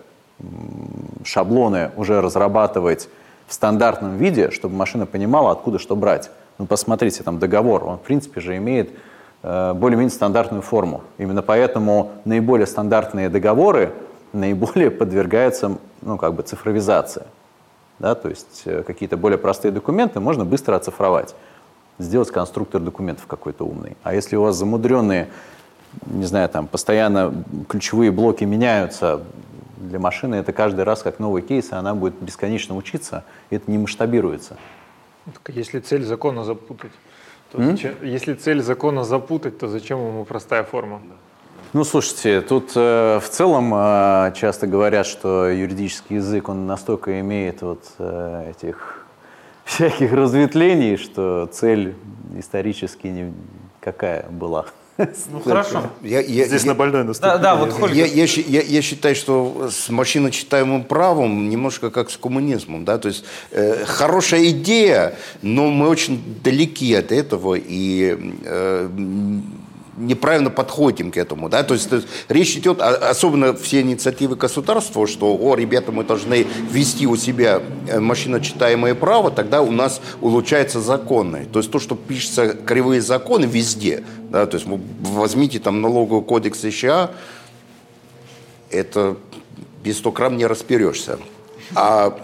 шаблоны 1.24 1.90
уже 1.96 2.20
разрабатывать 2.20 3.08
в 3.46 3.54
стандартном 3.54 4.16
виде, 4.16 4.50
чтобы 4.50 4.76
машина 4.76 5.06
понимала, 5.06 5.52
откуда 5.52 5.78
что 5.78 5.96
брать. 5.96 6.30
Ну, 6.58 6.66
посмотрите, 6.66 7.22
там 7.22 7.38
договор, 7.38 7.84
он 7.84 7.98
в 7.98 8.02
принципе 8.02 8.40
же 8.40 8.56
имеет 8.56 8.90
э, 9.42 9.72
более-менее 9.74 10.12
стандартную 10.12 10.62
форму. 10.62 11.02
Именно 11.18 11.42
поэтому 11.42 12.12
наиболее 12.24 12.66
стандартные 12.66 13.28
договоры 13.28 13.92
наиболее 14.32 14.90
подвергаются, 14.92 15.78
ну, 16.02 16.16
как 16.16 16.34
бы 16.34 16.42
цифровизации. 16.42 17.24
Да, 17.98 18.14
то 18.14 18.28
есть 18.28 18.62
э, 18.64 18.82
какие-то 18.82 19.16
более 19.16 19.38
простые 19.38 19.72
документы 19.72 20.20
можно 20.20 20.44
быстро 20.44 20.76
оцифровать, 20.76 21.34
сделать 21.98 22.30
конструктор 22.30 22.80
документов 22.80 23.26
какой-то 23.26 23.64
умный. 23.64 23.96
А 24.02 24.14
если 24.14 24.36
у 24.36 24.42
вас 24.42 24.56
замудренные, 24.56 25.28
не 26.06 26.24
знаю, 26.24 26.48
там 26.48 26.66
постоянно 26.66 27.44
ключевые 27.68 28.10
блоки 28.10 28.44
меняются, 28.44 29.22
для 29.76 29.98
машины 29.98 30.36
это 30.36 30.52
каждый 30.52 30.84
раз 30.84 31.02
как 31.02 31.18
новый 31.18 31.42
кейс, 31.42 31.70
и 31.70 31.74
она 31.74 31.94
будет 31.94 32.14
бесконечно 32.20 32.74
учиться, 32.76 33.24
и 33.50 33.56
это 33.56 33.70
не 33.70 33.78
масштабируется. 33.78 34.56
Так 35.26 35.54
Если 35.54 35.80
цель 35.80 36.04
закона 36.04 36.44
запутать, 36.44 36.92
то 37.52 37.62
зачем- 37.62 37.94
если 38.02 38.34
цель 38.34 38.62
закона 38.62 39.04
запутать, 39.04 39.58
то 39.58 39.68
зачем 39.68 39.98
ему 39.98 40.24
простая 40.24 40.64
форма? 40.64 41.00
Ну, 41.74 41.82
слушайте, 41.82 42.40
тут 42.40 42.70
э, 42.76 43.18
в 43.20 43.28
целом 43.28 43.72
э, 43.74 44.32
часто 44.36 44.68
говорят, 44.68 45.06
что 45.08 45.48
юридический 45.48 46.16
язык, 46.16 46.48
он 46.48 46.66
настолько 46.68 47.18
имеет 47.18 47.62
вот 47.62 47.82
э, 47.98 48.52
этих 48.56 49.04
всяких 49.64 50.12
разветвлений, 50.12 50.96
что 50.96 51.46
цель 51.52 51.96
исторически 52.38 53.08
не, 53.08 53.32
какая 53.80 54.24
была. 54.30 54.66
Ну 55.32 55.40
хорошо. 55.40 55.82
Я, 56.02 56.20
я- 56.20 56.44
Здесь 56.44 56.62
я- 56.62 56.68
на 56.68 56.74
больной 56.76 57.02
наступили. 57.02 57.32
Да, 57.32 57.38
да, 57.38 57.56
вот. 57.56 57.90
Я, 57.90 58.06
я 58.06 58.24
я- 58.24 58.62
я 58.62 58.80
считаю, 58.82 59.16
что 59.16 59.68
с 59.68 59.88
машиночитаемым 59.90 60.84
правом 60.84 61.48
немножко 61.48 61.90
как 61.90 62.08
с 62.12 62.16
коммунизмом. 62.16 62.84
Да? 62.84 62.98
То 62.98 63.08
есть 63.08 63.24
э, 63.50 63.84
хорошая 63.84 64.50
идея, 64.50 65.16
но 65.42 65.68
мы 65.70 65.88
очень 65.88 66.22
далеки 66.44 66.94
от 66.94 67.10
этого 67.10 67.56
и 67.58 68.16
э, 68.44 68.88
неправильно 69.96 70.50
подходим 70.50 71.10
к 71.10 71.16
этому. 71.16 71.48
Да? 71.48 71.62
То, 71.62 71.74
есть, 71.74 71.88
то 71.88 71.96
есть 71.96 72.08
речь 72.28 72.56
идет, 72.56 72.80
особенно 72.80 73.54
все 73.54 73.80
инициативы 73.80 74.36
государства, 74.36 75.06
что, 75.06 75.36
о, 75.36 75.54
ребята, 75.54 75.92
мы 75.92 76.04
должны 76.04 76.46
ввести 76.70 77.06
у 77.06 77.16
себя 77.16 77.62
э, 77.88 78.00
машиночитаемое 78.00 78.94
право, 78.94 79.30
тогда 79.30 79.62
у 79.62 79.70
нас 79.70 80.00
улучшаются 80.20 80.80
законы. 80.80 81.46
То 81.52 81.58
есть 81.60 81.70
то, 81.70 81.78
что 81.78 81.94
пишется 81.94 82.48
кривые 82.54 83.00
законы 83.00 83.44
везде. 83.44 84.04
Да? 84.30 84.46
То 84.46 84.56
есть 84.56 84.66
возьмите 85.00 85.58
там 85.58 85.80
налоговый 85.80 86.22
кодекс 86.22 86.60
США, 86.60 87.10
это 88.70 89.16
без 89.82 89.98
100 89.98 90.12
грамм 90.12 90.36
не 90.36 90.46
разберешься. 90.46 91.18
А 91.74 92.18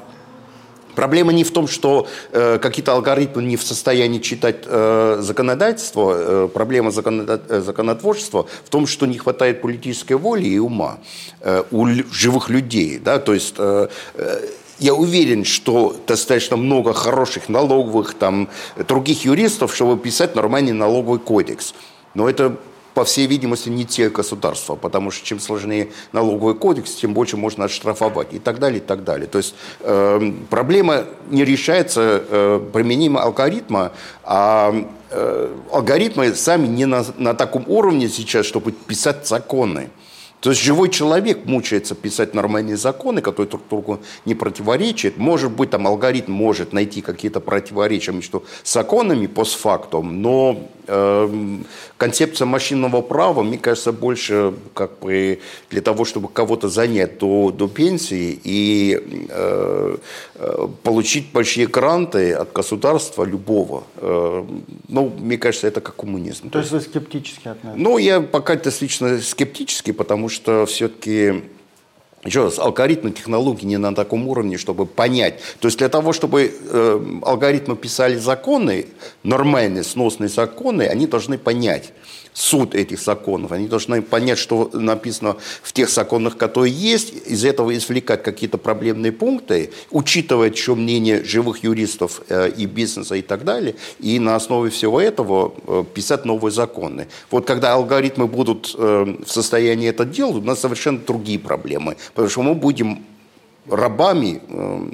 проблема 1.00 1.32
не 1.32 1.44
в 1.44 1.50
том, 1.50 1.66
что 1.66 2.06
э, 2.32 2.58
какие-то 2.58 2.92
алгоритмы 2.92 3.42
не 3.42 3.56
в 3.56 3.62
состоянии 3.62 4.18
читать 4.18 4.56
э, 4.66 5.16
законодательство, 5.22 6.12
э, 6.14 6.48
проблема 6.52 6.90
законода- 6.90 7.40
э, 7.48 7.62
законотворчества 7.62 8.46
в 8.66 8.68
том, 8.68 8.86
что 8.86 9.06
не 9.06 9.16
хватает 9.16 9.62
политической 9.62 10.12
воли 10.12 10.46
и 10.46 10.58
ума 10.58 10.98
э, 11.40 11.62
у 11.70 11.86
живых 12.12 12.50
людей. 12.50 12.98
Да? 12.98 13.18
То 13.18 13.32
есть 13.32 13.54
э, 13.56 13.88
э, 14.14 14.48
я 14.78 14.92
уверен, 14.92 15.44
что 15.44 15.96
достаточно 16.06 16.58
много 16.58 16.92
хороших 16.92 17.48
налоговых, 17.48 18.12
там, 18.12 18.48
других 18.88 19.24
юристов, 19.24 19.74
чтобы 19.74 19.96
писать 19.96 20.34
нормальный 20.34 20.72
налоговый 20.72 21.18
кодекс. 21.18 21.74
Но 22.14 22.28
это 22.28 22.56
по 22.94 23.04
всей 23.04 23.26
видимости, 23.26 23.68
не 23.68 23.84
те 23.84 24.10
государства, 24.10 24.74
потому 24.74 25.10
что 25.10 25.24
чем 25.24 25.40
сложнее 25.40 25.90
налоговый 26.12 26.54
кодекс, 26.54 26.94
тем 26.94 27.14
больше 27.14 27.36
можно 27.36 27.64
отштрафовать 27.64 28.32
и 28.32 28.38
так 28.38 28.58
далее, 28.58 28.80
и 28.80 28.84
так 28.84 29.04
далее. 29.04 29.26
То 29.26 29.38
есть 29.38 29.54
э, 29.80 30.32
проблема 30.48 31.04
не 31.30 31.44
решается 31.44 32.22
э, 32.28 32.60
применением 32.72 33.18
алгоритма, 33.18 33.92
а 34.24 34.74
э, 35.10 35.56
алгоритмы 35.72 36.34
сами 36.34 36.66
не 36.66 36.86
на, 36.86 37.04
на 37.16 37.34
таком 37.34 37.64
уровне 37.66 38.08
сейчас, 38.08 38.46
чтобы 38.46 38.72
писать 38.72 39.26
законы. 39.26 39.90
То 40.40 40.50
есть 40.50 40.62
живой 40.62 40.88
человек 40.88 41.44
мучается 41.44 41.94
писать 41.94 42.34
нормальные 42.34 42.78
законы, 42.78 43.20
которые 43.20 43.50
друг 43.50 43.62
другу 43.68 44.00
не 44.24 44.34
противоречат. 44.34 45.18
Может 45.18 45.52
быть, 45.52 45.70
там 45.70 45.86
алгоритм 45.86 46.32
может 46.32 46.72
найти 46.72 47.02
какие-то 47.02 47.40
противоречия 47.40 48.12
между 48.12 48.44
законами 48.64 49.26
постфактум, 49.26 50.22
но 50.22 50.70
э, 50.86 51.58
концепция 52.00 52.46
машинного 52.46 53.02
права, 53.02 53.42
мне 53.42 53.58
кажется, 53.58 53.92
больше 53.92 54.54
как 54.72 55.00
бы 55.00 55.38
для 55.68 55.82
того, 55.82 56.06
чтобы 56.06 56.28
кого-то 56.28 56.70
занять 56.70 57.18
до, 57.18 57.52
до 57.52 57.68
пенсии 57.68 58.40
и 58.42 58.98
э, 59.28 59.96
э, 60.36 60.68
получить 60.82 61.30
большие 61.30 61.66
гранты 61.66 62.32
от 62.32 62.54
государства 62.54 63.24
любого. 63.24 63.84
Э, 63.96 64.42
ну, 64.88 65.12
мне 65.18 65.36
кажется, 65.36 65.66
это 65.66 65.82
как 65.82 65.96
коммунизм. 65.96 66.48
То 66.48 66.60
есть 66.60 66.70
вы 66.70 66.80
скептически 66.80 67.48
относитесь? 67.48 67.84
Ну, 67.84 67.98
я 67.98 68.22
пока 68.22 68.56
достаточно 68.56 69.20
скептически, 69.20 69.92
потому 69.92 70.30
что 70.30 70.64
все-таки 70.64 71.42
еще 72.24 72.44
раз, 72.44 72.58
алгоритмы 72.58 73.12
технологий 73.12 73.66
не 73.66 73.78
на 73.78 73.94
таком 73.94 74.28
уровне, 74.28 74.58
чтобы 74.58 74.84
понять. 74.84 75.40
То 75.60 75.68
есть 75.68 75.78
для 75.78 75.88
того, 75.88 76.12
чтобы 76.12 76.52
э, 76.52 77.20
алгоритмы 77.22 77.76
писали 77.76 78.16
законы, 78.16 78.86
нормальные, 79.22 79.84
сносные 79.84 80.28
законы, 80.28 80.82
они 80.82 81.06
должны 81.06 81.38
понять 81.38 81.92
суть 82.32 82.74
этих 82.74 83.00
законов. 83.00 83.52
Они 83.52 83.66
должны 83.66 84.02
понять, 84.02 84.38
что 84.38 84.70
написано 84.72 85.36
в 85.62 85.72
тех 85.72 85.88
законах, 85.88 86.36
которые 86.36 86.72
есть, 86.72 87.12
из 87.26 87.44
этого 87.44 87.76
извлекать 87.76 88.22
какие-то 88.22 88.58
проблемные 88.58 89.12
пункты, 89.12 89.70
учитывать 89.90 90.56
еще 90.56 90.74
мнение 90.74 91.24
живых 91.24 91.64
юристов 91.64 92.22
э, 92.28 92.50
и 92.50 92.66
бизнеса 92.66 93.16
и 93.16 93.22
так 93.22 93.44
далее, 93.44 93.74
и 93.98 94.18
на 94.18 94.36
основе 94.36 94.70
всего 94.70 95.00
этого 95.00 95.54
э, 95.66 95.84
писать 95.92 96.24
новые 96.24 96.52
законы. 96.52 97.08
Вот 97.30 97.46
когда 97.46 97.74
алгоритмы 97.74 98.26
будут 98.26 98.74
э, 98.76 99.16
в 99.26 99.30
состоянии 99.30 99.88
это 99.88 100.04
делать, 100.04 100.36
у 100.36 100.46
нас 100.46 100.60
совершенно 100.60 100.98
другие 100.98 101.38
проблемы, 101.38 101.96
потому 102.14 102.28
что 102.28 102.42
мы 102.42 102.54
будем 102.54 103.04
рабами 103.68 104.42
э, 104.48 104.88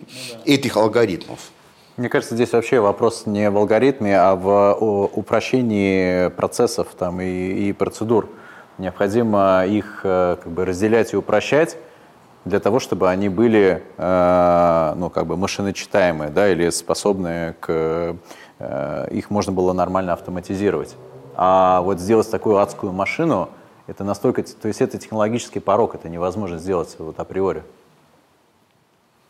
этих 0.44 0.76
алгоритмов. 0.76 1.50
Мне 1.96 2.11
кажется, 2.11 2.35
здесь 2.35 2.52
вообще 2.52 2.81
вопрос 2.81 3.24
не 3.24 3.48
в 3.48 3.57
алгоритме, 3.57 4.18
а 4.18 4.37
в 4.37 4.74
упрощении 5.14 6.29
процессов 6.29 6.88
там, 6.98 7.20
и, 7.22 7.68
и 7.68 7.72
процедур. 7.72 8.29
Необходимо 8.79 9.64
их 9.66 10.00
э, 10.05 10.37
как 10.42 10.52
бы, 10.52 10.66
разделять 10.66 11.14
и 11.14 11.16
упрощать 11.16 11.79
для 12.44 12.61
того, 12.61 12.81
чтобы 12.81 13.09
они 13.09 13.31
были 13.31 13.83
э, 13.96 14.94
ну, 14.96 15.09
как 15.09 15.26
бы 15.26 15.37
машиночитаемые 15.38 16.31
да, 16.31 16.50
или 16.50 16.68
способны 16.68 17.55
к... 17.61 18.16
э, 18.59 19.09
их 19.11 19.31
можно 19.31 19.52
было 19.52 19.72
нормально 19.72 20.12
автоматизировать. 20.12 20.96
А 21.35 21.81
вот 21.81 21.98
сделать 21.98 22.31
такую 22.31 22.59
адскую 22.59 22.92
машину, 22.92 23.48
это 23.87 24.05
настолько... 24.05 24.42
То 24.42 24.68
есть 24.68 24.81
это 24.81 24.99
технологический 24.99 25.61
порог, 25.61 25.94
это 25.94 26.09
невозможно 26.09 26.59
сделать 26.59 26.94
вот 26.99 27.18
априори. 27.18 27.62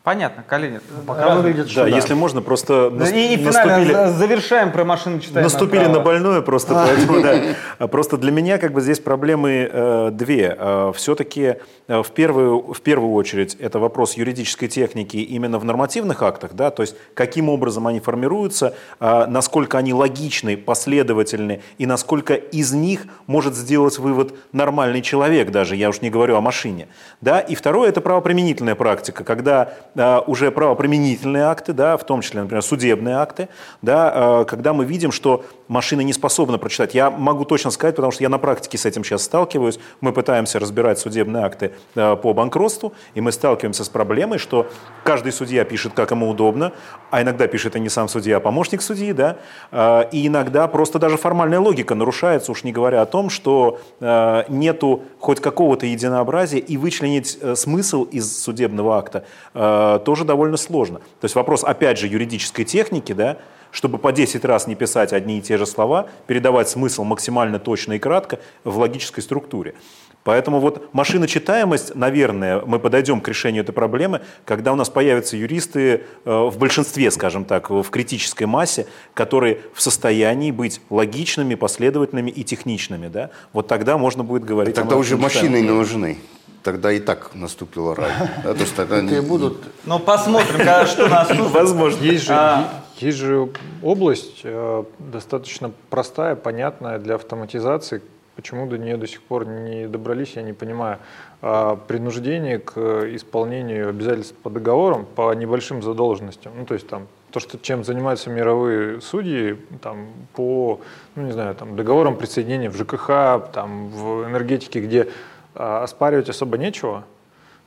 Понятно, 0.07 0.41
коллеги. 0.47 0.79
Пока 1.05 1.35
выглядит, 1.35 1.69
что 1.69 1.83
Да, 1.83 1.89
да. 1.89 1.95
если 1.97 2.13
можно, 2.13 2.41
просто 2.41 2.89
нас- 2.89 3.11
И, 3.11 3.33
и 3.33 3.43
наступили- 3.43 3.91
за- 3.91 4.13
завершаем 4.13 4.71
про 4.71 4.85
машину 4.85 5.19
читаемое 5.19 5.43
Наступили 5.43 5.83
на 5.87 5.99
больное 5.99 6.39
просто, 6.39 6.75
поэтому, 6.75 7.21
да. 7.21 7.35
А 7.77 7.87
Просто 7.87 8.15
для 8.15 8.31
меня 8.31 8.57
как 8.57 8.71
бы 8.71 8.79
здесь 8.79 9.01
проблемы 9.01 9.69
э, 9.69 10.09
две. 10.13 10.57
Все-таки 10.95 11.55
э, 11.89 12.03
в, 12.03 12.11
первую, 12.11 12.73
в 12.73 12.79
первую 12.79 13.11
очередь 13.15 13.55
это 13.55 13.79
вопрос 13.79 14.13
юридической 14.13 14.69
техники 14.69 15.17
именно 15.17 15.59
в 15.59 15.65
нормативных 15.65 16.23
актах, 16.23 16.53
да, 16.53 16.71
то 16.71 16.83
есть 16.83 16.95
каким 17.13 17.49
образом 17.49 17.85
они 17.85 17.99
формируются, 17.99 18.75
а, 19.01 19.27
насколько 19.27 19.77
они 19.77 19.93
логичны, 19.93 20.55
последовательны 20.55 21.61
и 21.79 21.85
насколько 21.85 22.33
из 22.33 22.71
них 22.71 23.07
может 23.25 23.55
сделать 23.55 23.99
вывод 23.99 24.33
нормальный 24.53 25.01
человек 25.01 25.51
даже, 25.51 25.75
я 25.75 25.89
уж 25.89 25.99
не 25.99 26.09
говорю 26.09 26.37
о 26.37 26.41
машине. 26.41 26.87
Да? 27.19 27.41
И 27.41 27.55
второе 27.55 27.89
это 27.89 27.99
правоприменительная 27.99 28.75
практика, 28.75 29.25
когда 29.25 29.73
а, 29.95 29.96
уже 30.27 30.51
правоприменительные 30.51 31.43
акты, 31.43 31.73
да, 31.73 31.97
в 31.97 32.05
том 32.05 32.21
числе, 32.21 32.41
например, 32.41 32.61
судебные 32.61 33.15
акты, 33.15 33.49
да, 33.81 34.11
а, 34.13 34.45
когда 34.45 34.73
мы 34.73 34.85
видим, 34.85 35.11
что 35.11 35.43
машина 35.67 36.01
не 36.01 36.13
способна 36.13 36.57
прочитать. 36.57 36.95
Я 36.95 37.09
могу 37.09 37.45
точно 37.45 37.71
сказать, 37.71 37.95
потому 37.95 38.11
что 38.11 38.23
я 38.23 38.29
на 38.29 38.37
практике 38.37 38.77
с 38.77 38.85
этим 38.85 39.03
сейчас 39.03 39.23
сталкиваюсь. 39.23 39.79
Мы 40.01 40.13
пытаемся 40.13 40.59
разбирать 40.59 40.99
судебные 40.99 41.43
акты 41.43 41.73
а, 41.95 42.15
по 42.15 42.33
банкротству, 42.33 42.93
и 43.13 43.21
мы 43.21 43.31
сталкиваемся 43.31 43.83
с 43.83 43.89
проблемой, 43.89 44.37
что 44.37 44.67
каждый 45.03 45.31
судья 45.31 45.63
пишет, 45.63 45.93
как 45.93 46.11
ему 46.11 46.29
удобно, 46.29 46.73
а 47.11 47.21
иногда 47.21 47.47
пишет 47.47 47.75
и 47.75 47.79
не 47.79 47.89
сам 47.89 48.07
судья, 48.07 48.37
а 48.37 48.39
помощник 48.39 48.81
судьи, 48.81 49.13
да, 49.13 49.37
А, 49.71 50.01
и 50.11 50.27
иногда 50.27 50.67
просто 50.67 50.99
даже 50.99 51.17
формальная 51.17 51.59
логика 51.59 51.95
нарушается, 51.95 52.51
уж 52.51 52.63
не 52.63 52.71
говоря 52.71 53.01
о 53.01 53.05
том, 53.05 53.29
что 53.29 53.79
а, 53.99 54.45
нету 54.49 55.03
хоть 55.19 55.39
какого-то 55.39 55.85
единообразия, 55.85 56.59
и 56.59 56.77
вычленить 56.77 57.37
э, 57.41 57.55
смысл 57.55 58.03
из 58.03 58.41
судебного 58.41 58.97
акта 58.97 59.25
э, 59.53 59.99
тоже 60.05 60.25
довольно 60.25 60.57
сложно. 60.57 60.99
То 60.99 61.25
есть 61.25 61.35
вопрос, 61.35 61.63
опять 61.63 61.97
же, 61.97 62.07
юридической 62.07 62.65
техники, 62.65 63.13
да, 63.13 63.37
чтобы 63.77 63.99
по 63.99 64.11
10 64.11 64.43
раз 64.43 64.65
не 64.65 64.73
писать 64.73 65.13
одни 65.13 65.37
и 65.37 65.41
те 65.41 65.55
же 65.59 65.67
слова, 65.67 66.07
передавать 66.25 66.67
смысл 66.67 67.03
максимально 67.03 67.59
точно 67.59 67.93
и 67.93 67.99
кратко 67.99 68.39
в 68.63 68.79
логической 68.79 69.21
структуре. 69.21 69.75
Поэтому 70.23 70.59
вот 70.59 70.91
машиночитаемость, 70.95 71.93
наверное, 71.93 72.63
мы 72.65 72.79
подойдем 72.79 73.21
к 73.21 73.27
решению 73.27 73.61
этой 73.61 73.73
проблемы, 73.73 74.21
когда 74.45 74.73
у 74.73 74.75
нас 74.75 74.89
появятся 74.89 75.37
юристы 75.37 76.01
э, 76.25 76.49
в 76.49 76.57
большинстве, 76.57 77.11
скажем 77.11 77.45
так, 77.45 77.69
в 77.69 77.87
критической 77.91 78.47
массе, 78.47 78.87
которые 79.13 79.59
в 79.75 79.81
состоянии 79.83 80.49
быть 80.49 80.81
логичными, 80.89 81.53
последовательными 81.53 82.31
и 82.31 82.43
техничными. 82.43 83.09
Да? 83.09 83.29
Вот 83.53 83.67
тогда 83.67 83.99
можно 83.99 84.23
будет 84.23 84.43
говорить 84.43 84.73
Тогда 84.73 84.95
о 84.95 84.97
уже 84.97 85.17
машины 85.17 85.61
не 85.61 85.69
нужны. 85.69 86.17
Тогда 86.63 86.91
и 86.91 86.99
так 86.99 87.35
наступила 87.35 87.95
рай. 87.95 88.11
Да, 88.43 88.55
то 88.55 88.59
есть 88.59 88.75
тогда 88.75 88.99
И 88.99 89.03
не- 89.03 89.21
будут 89.21 89.59
Ну, 89.85 89.99
посмотрим, 89.99 90.61
что 90.87 91.07
наступит. 91.07 91.51
Возможно. 91.51 92.03
Есть 92.03 92.25
же, 92.25 92.33
А. 92.33 92.86
есть 93.01 93.17
же 93.17 93.49
область 93.83 94.41
э, 94.43 94.83
достаточно 94.99 95.71
простая, 95.89 96.35
понятная 96.35 96.99
для 96.99 97.15
автоматизации. 97.15 98.01
Почему 98.35 98.67
до 98.67 98.77
нее 98.77 98.97
до 98.97 99.07
сих 99.07 99.23
пор 99.23 99.47
не 99.47 99.87
добрались, 99.87 100.33
я 100.35 100.43
не 100.43 100.53
понимаю. 100.53 100.99
А, 101.41 101.75
принуждение 101.75 102.59
к 102.59 102.77
исполнению 103.15 103.89
обязательств 103.89 104.35
по 104.35 104.49
договорам 104.49 105.05
по 105.05 105.33
небольшим 105.33 105.81
задолженностям. 105.81 106.53
Ну, 106.55 106.65
то 106.65 106.75
есть 106.75 106.87
там 106.87 107.07
то, 107.31 107.39
что, 107.39 107.59
чем 107.59 107.83
занимаются 107.83 108.29
мировые 108.29 109.01
судьи 109.01 109.57
там, 109.81 110.07
по 110.33 110.79
ну, 111.15 111.23
не 111.23 111.31
знаю, 111.31 111.55
там, 111.55 111.75
договорам 111.75 112.15
присоединения 112.15 112.69
в 112.69 112.75
ЖКХ, 112.75 113.51
там, 113.51 113.89
в 113.89 114.25
энергетике, 114.25 114.81
где 114.81 115.09
а, 115.55 115.83
оспаривать 115.83 116.29
особо 116.29 116.57
нечего. 116.57 117.03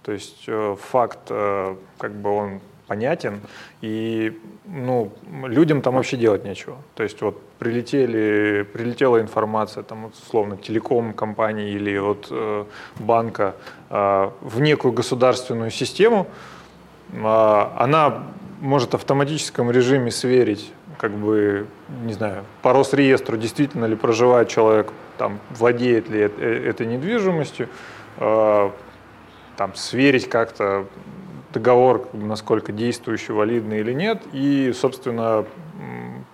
То 0.03 0.12
есть 0.12 0.45
э, 0.47 0.77
факт, 0.81 1.19
э, 1.29 1.77
как 1.99 2.12
бы 2.12 2.31
он 2.31 2.61
понятен, 2.90 3.40
и 3.83 4.37
ну, 4.66 5.12
людям 5.46 5.81
там 5.81 5.94
вообще 5.94 6.16
делать 6.16 6.44
нечего. 6.44 6.76
То 6.96 7.05
есть 7.05 7.22
вот 7.22 7.40
прилетели, 7.61 8.64
прилетела 8.64 9.20
информация, 9.20 9.85
там, 9.85 10.03
вот, 10.03 10.14
условно, 10.14 10.57
телеком 10.57 11.12
компании 11.12 11.70
или 11.70 11.96
от 11.96 12.26
э, 12.33 12.64
банка 12.98 13.55
э, 13.90 14.31
в 14.40 14.61
некую 14.61 14.92
государственную 14.92 15.70
систему, 15.70 16.26
э, 17.12 17.16
она 17.79 18.24
может 18.61 18.90
в 18.90 18.94
автоматическом 18.94 19.70
режиме 19.70 20.11
сверить, 20.11 20.72
как 20.98 21.12
бы, 21.12 21.68
не 22.05 22.12
знаю, 22.14 22.44
по 22.61 22.72
Росреестру, 22.72 23.37
действительно 23.37 23.85
ли 23.85 23.94
проживает 23.94 24.48
человек, 24.48 24.92
там, 25.16 25.38
владеет 25.50 26.11
ли 26.11 26.22
э- 26.22 26.70
этой 26.70 26.87
недвижимостью, 26.87 27.68
э, 28.16 28.70
там, 29.57 29.74
сверить 29.76 30.29
как-то 30.29 30.87
договор, 31.52 32.08
насколько 32.12 32.72
действующий, 32.72 33.32
валидный 33.32 33.80
или 33.80 33.92
нет, 33.92 34.22
и, 34.32 34.72
собственно, 34.72 35.44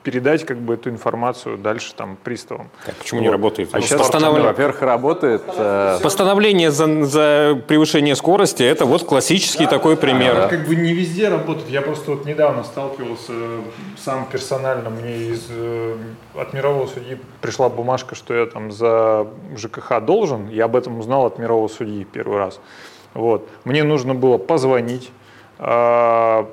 передать 0.02 0.44
как 0.44 0.58
бы 0.58 0.74
эту 0.74 0.88
информацию 0.90 1.58
дальше 1.58 1.92
там 1.94 2.16
приставам. 2.22 2.70
Так, 2.84 2.94
почему 2.94 3.20
не 3.20 3.26
Вот. 3.26 3.32
работает? 3.32 3.70
А 3.72 3.78
Ну, 3.78 3.82
сейчас 3.82 4.00
постанов- 4.00 4.36
Ну, 4.38 4.44
Во-первых, 4.44 4.80
работает. 4.82 5.42
э, 5.56 5.98
Постановление 6.00 6.70
за, 6.70 7.04
за 7.04 7.60
превышение 7.66 8.14
скорости– 8.14 8.62
это 8.64 8.84
вот 8.84 9.02
классический 9.04 9.66
такой 9.66 9.96
пример. 9.96 10.48
Как 10.48 10.66
бы 10.68 10.76
не 10.76 10.92
везде 10.92 11.28
работает. 11.28 11.68
Я 11.70 11.82
просто 11.82 12.12
вот 12.12 12.24
недавно 12.24 12.62
сталкивался 12.62 13.32
э, 13.32 13.60
сам 13.98 14.26
персонально. 14.30 14.90
Мне 14.90 15.16
из, 15.32 15.46
э, 15.50 15.96
от 16.36 16.52
мирового 16.52 16.86
судьи 16.86 17.18
пришла 17.40 17.68
бумажка, 17.68 18.14
что 18.14 18.32
я 18.32 18.46
там 18.46 18.70
за 18.70 19.26
ЖКХ 19.56 20.00
должен. 20.04 20.48
Я 20.50 20.66
об 20.66 20.76
этом 20.76 21.00
узнал 21.00 21.26
от 21.26 21.38
мирового 21.40 21.66
судьи 21.66 22.04
первый 22.04 22.38
раз. 22.38 22.60
Вот. 23.16 23.48
Мне 23.64 23.82
нужно 23.82 24.14
было 24.14 24.36
позвонить 24.36 25.10
а, 25.58 26.50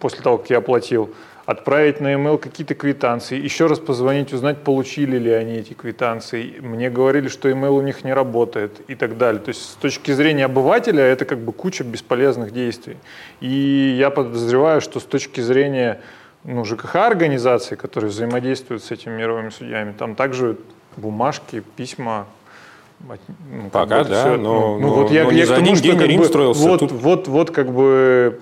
после 0.00 0.22
того, 0.22 0.38
как 0.38 0.50
я 0.50 0.58
оплатил, 0.58 1.14
отправить 1.46 2.00
на 2.00 2.12
e-mail 2.12 2.38
какие-то 2.38 2.74
квитанции, 2.74 3.40
еще 3.40 3.66
раз 3.66 3.78
позвонить, 3.78 4.32
узнать, 4.32 4.58
получили 4.64 5.18
ли 5.18 5.30
они 5.30 5.54
эти 5.54 5.74
квитанции. 5.74 6.56
Мне 6.60 6.90
говорили, 6.90 7.28
что 7.28 7.48
email 7.48 7.78
у 7.78 7.82
них 7.82 8.02
не 8.02 8.12
работает 8.12 8.80
и 8.88 8.96
так 8.96 9.18
далее. 9.18 9.40
То 9.40 9.50
есть 9.50 9.62
с 9.62 9.74
точки 9.74 10.10
зрения 10.10 10.46
обывателя 10.46 11.04
это 11.04 11.24
как 11.26 11.38
бы 11.38 11.52
куча 11.52 11.84
бесполезных 11.84 12.52
действий. 12.52 12.96
И 13.40 13.94
я 13.96 14.10
подозреваю, 14.10 14.80
что 14.80 14.98
с 14.98 15.04
точки 15.04 15.42
зрения 15.42 16.00
ну, 16.42 16.64
ЖКХ 16.64 16.96
организаций, 16.96 17.76
которые 17.76 18.10
взаимодействуют 18.10 18.82
с 18.82 18.90
этими 18.90 19.12
мировыми 19.12 19.50
судьями, 19.50 19.92
там 19.96 20.16
также 20.16 20.56
бумажки, 20.96 21.62
письма, 21.76 22.26
Пока 23.72 23.86
бы 23.96 24.00
это 24.02 24.10
да, 24.10 24.20
всё, 24.20 24.36
но- 24.36 24.78
ну, 24.78 24.88
но- 24.88 24.94
вот 24.94 25.10
я, 25.10 25.24
но 25.24 25.30
не 25.32 25.38
я 25.38 25.46
за 25.46 25.54
к 25.54 25.56
тому, 25.56 25.70
один 25.72 25.82
день 25.82 25.98
как 25.98 26.06
Рим 26.08 26.20
бы 26.20 26.26
строился. 26.26 26.68
Вот, 26.68 26.80
Тут- 26.80 26.92
вот, 26.92 27.28
вот 27.28 27.50
как 27.50 27.72
бы 27.72 28.38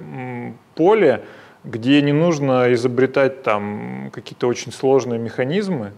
поле, 0.74 1.22
где 1.64 2.00
не 2.02 2.12
нужно 2.12 2.72
изобретать 2.74 3.42
там 3.42 4.10
какие-то 4.12 4.46
очень 4.46 4.72
сложные 4.72 5.18
механизмы, 5.20 5.92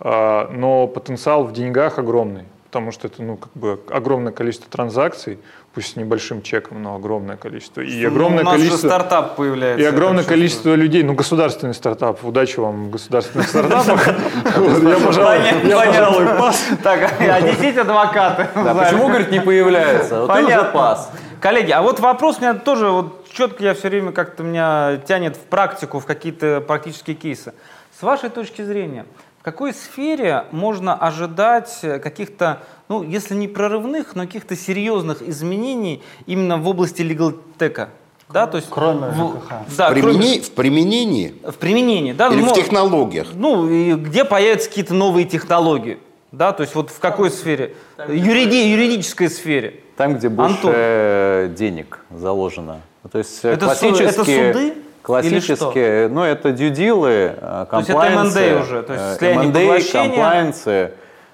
а, 0.00 0.50
но 0.52 0.86
потенциал 0.86 1.44
в 1.44 1.52
деньгах 1.52 1.98
огромный, 1.98 2.44
потому 2.64 2.90
что 2.90 3.06
это 3.08 3.22
ну 3.22 3.36
как 3.36 3.50
бы 3.54 3.80
огромное 3.90 4.32
количество 4.32 4.68
транзакций, 4.70 5.38
пусть 5.74 5.92
с 5.94 5.96
небольшим 5.96 6.40
чеком, 6.42 6.82
но 6.82 6.94
огромное 6.94 7.36
количество 7.36 7.80
и 7.80 8.02
Ну, 8.02 8.08
огромное 8.08 8.42
у 8.42 8.44
нас 8.44 8.54
количество 8.54 8.80
же 8.88 8.88
стартап 8.94 9.36
появляется. 9.36 9.82
и 9.82 9.86
огромное 9.88 10.18
так 10.22 10.24
чувствую. 10.24 10.38
количество 10.38 10.74
людей, 10.74 11.02
ну, 11.02 11.14
государственный 11.14 11.74
стартап. 11.74 12.24
Удачи 12.24 12.60
вам 12.60 12.86
в 12.86 12.90
государственных 12.90 13.48
стартапах. 13.48 14.06
Я, 14.06 15.80
пожалуй, 15.80 16.26
пас. 16.38 16.64
Так, 16.82 17.12
а 17.20 17.40
несите 17.40 17.80
адвокаты. 17.80 18.48
Да, 18.54 18.74
почему, 18.74 19.08
говорит, 19.08 19.30
не 19.30 19.40
появляется? 19.40 20.20
Вот 20.22 20.30
уже 20.30 20.42
Понятно. 20.44 20.70
пас. 20.72 21.10
Коллеги, 21.40 21.72
а 21.72 21.82
вот 21.82 22.00
вопрос 22.00 22.38
у 22.38 22.40
меня 22.40 22.54
тоже, 22.54 22.88
вот 22.88 23.26
четко 23.30 23.62
я 23.64 23.74
все 23.74 23.88
время 23.88 24.12
как-то 24.12 24.42
меня 24.42 24.98
тянет 25.06 25.36
в 25.36 25.40
практику, 25.40 25.98
в 26.00 26.06
какие-то 26.06 26.62
практические 26.66 27.16
кейсы. 27.16 27.52
С 27.98 28.02
вашей 28.02 28.30
точки 28.30 28.62
зрения, 28.62 29.04
какой 29.44 29.74
сфере 29.74 30.44
можно 30.52 30.94
ожидать 30.94 31.78
каких-то, 32.02 32.60
ну, 32.88 33.02
если 33.02 33.34
не 33.34 33.46
прорывных, 33.46 34.14
но 34.16 34.22
каких-то 34.24 34.56
серьезных 34.56 35.20
изменений 35.22 36.02
именно 36.26 36.56
в 36.56 36.66
области 36.66 37.02
легалтека? 37.02 37.90
Да, 38.30 38.46
то 38.46 38.56
есть 38.56 38.68
Кроме 38.70 39.08
в- 39.08 39.14
ЖКХ. 39.36 39.48
Да, 39.76 39.90
в, 39.90 39.92
кроме- 39.92 40.02
применении, 40.02 40.40
в 40.40 40.50
применении 40.52 41.34
в 41.44 41.54
применении, 41.56 42.12
да, 42.14 42.28
или 42.28 42.40
ну, 42.40 42.48
в 42.48 42.54
технологиях? 42.54 43.28
ну, 43.34 43.68
и 43.68 43.92
где 43.94 44.24
появятся 44.24 44.70
какие-то 44.70 44.94
новые 44.94 45.26
технологии? 45.26 45.98
Да, 46.32 46.52
то 46.52 46.62
есть 46.62 46.74
вот 46.74 46.90
в 46.90 46.98
какой 46.98 47.30
сфере? 47.30 47.76
Юриди, 48.08 48.56
юридической 48.70 49.28
сфере. 49.28 49.80
Там, 49.96 50.16
где 50.16 50.28
больше 50.30 50.56
Антон. 50.56 50.72
э, 50.74 51.54
денег 51.56 52.00
заложено. 52.10 52.80
То 53.12 53.18
есть 53.18 53.44
э, 53.44 53.50
Это 53.50 53.74
су- 53.74 53.90
классические... 53.90 54.08
это 54.08 54.52
суды 54.54 54.74
Классические, 55.04 56.08
ну 56.08 56.22
это 56.22 56.50
дьюдилы, 56.50 57.34
То 57.38 57.68
есть 57.78 57.90
это 57.90 57.98
M&A 58.00 58.60
уже, 58.62 58.82
то 58.82 58.94
есть 58.94 59.22
M&A, 59.22 59.52
поглощения. 59.52 60.08
комплайенсы, 60.08 60.92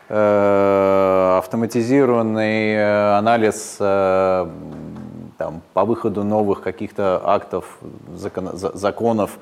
э, 0.09 1.35
автоматизированный 1.39 2.75
э, 2.75 3.17
анализ 3.17 3.77
э, 3.79 3.85
м, 4.49 5.33
там, 5.39 5.63
по 5.73 5.85
выходу 5.85 6.25
новых 6.25 6.63
каких-то 6.63 7.23
актов, 7.25 7.65
закона- 8.17 8.57
за- 8.57 8.77
законов 8.77 9.39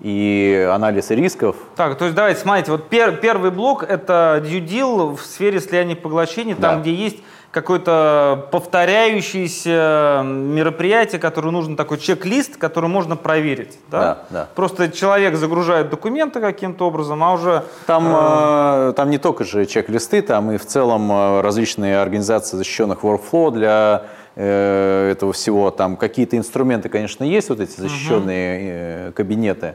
и 0.00 0.68
анализ 0.72 1.10
рисков. 1.10 1.54
Так, 1.76 1.96
то 1.98 2.04
есть 2.04 2.16
давайте, 2.16 2.40
смотрите, 2.40 2.72
вот 2.72 2.88
пер- 2.90 3.16
первый 3.16 3.52
блок– 3.52 3.82
это 3.88 4.42
deal 4.44 5.16
в 5.16 5.20
сфере 5.20 5.60
слияния 5.60 5.94
и 5.94 5.98
поглощений, 5.98 6.54
там, 6.54 6.76
Да. 6.76 6.80
где 6.80 6.92
есть 6.92 7.18
какое-то 7.50 8.46
повторяющееся 8.50 10.22
мероприятие, 10.24 11.18
которое 11.20 11.50
нужно 11.50 11.76
такой 11.76 11.98
чек-лист, 11.98 12.56
который 12.56 12.90
можно 12.90 13.16
проверить. 13.16 13.78
Да? 13.90 14.00
Да, 14.00 14.18
да. 14.30 14.48
Просто 14.54 14.90
человек 14.90 15.34
загружает 15.36 15.88
документы 15.88 16.40
каким-то 16.40 16.86
образом, 16.86 17.22
а 17.24 17.32
уже 17.32 17.64
Там, 17.86 18.06
э, 18.08 18.92
там 18.94 19.10
не 19.10 19.18
только 19.18 19.44
же 19.44 19.64
чек-листы, 19.64 20.20
там 20.20 20.52
и 20.52 20.58
в 20.58 20.66
целом 20.66 21.10
э, 21.10 21.40
различные 21.40 22.00
организации 22.00 22.56
защищенных 22.56 23.02
workflow 23.02 23.50
для 23.50 24.02
э, 24.36 25.10
этого 25.12 25.32
всего. 25.32 25.70
Там 25.70 25.96
какие-то 25.96 26.36
инструменты, 26.36 26.90
конечно, 26.90 27.24
есть, 27.24 27.48
вот 27.48 27.60
эти 27.60 27.80
защищенные 27.80 29.08
э, 29.08 29.12
кабинеты. 29.12 29.74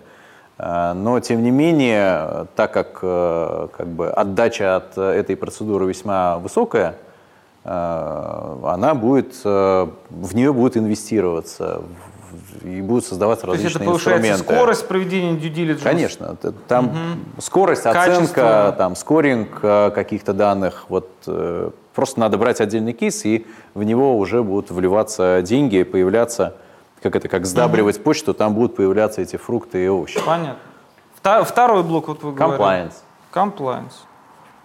Э, 0.60 0.94
Но, 0.94 1.20
тем 1.22 1.42
не 1.42 1.50
менее, 1.50 2.46
так 2.56 2.72
как, 2.72 3.00
э, 3.02 3.68
как 3.76 3.88
бы 3.88 4.12
отдача 4.12 4.76
от 4.76 4.96
э, 4.96 5.02
этой 5.02 5.36
процедуры 5.36 5.88
весьма 5.88 6.38
высокая, 6.38 6.92
э, 6.92 6.94
она 7.64 8.94
будет, 8.94 9.36
э, 9.46 9.88
в 10.10 10.36
нее 10.36 10.52
будет 10.52 10.76
инвестироваться 10.76 11.82
и 12.64 12.82
будут 12.82 13.06
создаваться 13.06 13.46
то 13.46 13.54
есть 13.54 13.64
это 13.64 13.74
различные 13.74 13.88
повышается 13.88 14.32
инструменты. 14.32 14.56
скорость 14.56 14.88
проведения 14.88 15.38
due 15.38 15.54
diligence. 15.54 15.84
Конечно, 15.84 16.36
там 16.68 16.92
скорость, 17.40 17.84
Качество. 17.84 18.14
оценка, 18.14 18.76
там 18.78 18.96
скоринг 18.96 19.60
э, 19.62 19.92
каких-то 19.92 20.34
данных. 20.34 20.86
Вот 20.90 21.10
э, 21.28 21.70
просто 21.94 22.20
надо 22.20 22.38
брать 22.38 22.60
отдельный 22.60 22.94
кейс 22.94 23.24
и 23.26 23.46
в 23.74 23.84
него 23.84 24.18
уже 24.18 24.44
будут 24.44 24.72
вливаться 24.72 25.42
деньги, 25.42 25.84
появляться, 25.84 26.58
как 27.02 27.16
это, 27.16 27.30
как 27.30 27.46
сдабривать 27.46 28.04
почту, 28.04 28.34
там 28.34 28.56
будут 28.56 28.76
появляться 28.76 29.22
эти 29.22 29.38
фрукты 29.38 29.86
и 29.86 29.88
овощи. 29.88 30.20
Понятно. 30.26 30.60
Второй 31.46 31.84
блок, 31.84 32.10
вот 32.10 32.24
вы 32.24 32.34
говорили. 32.34 32.60
Compliance. 32.60 32.94
Compliance. 33.34 33.94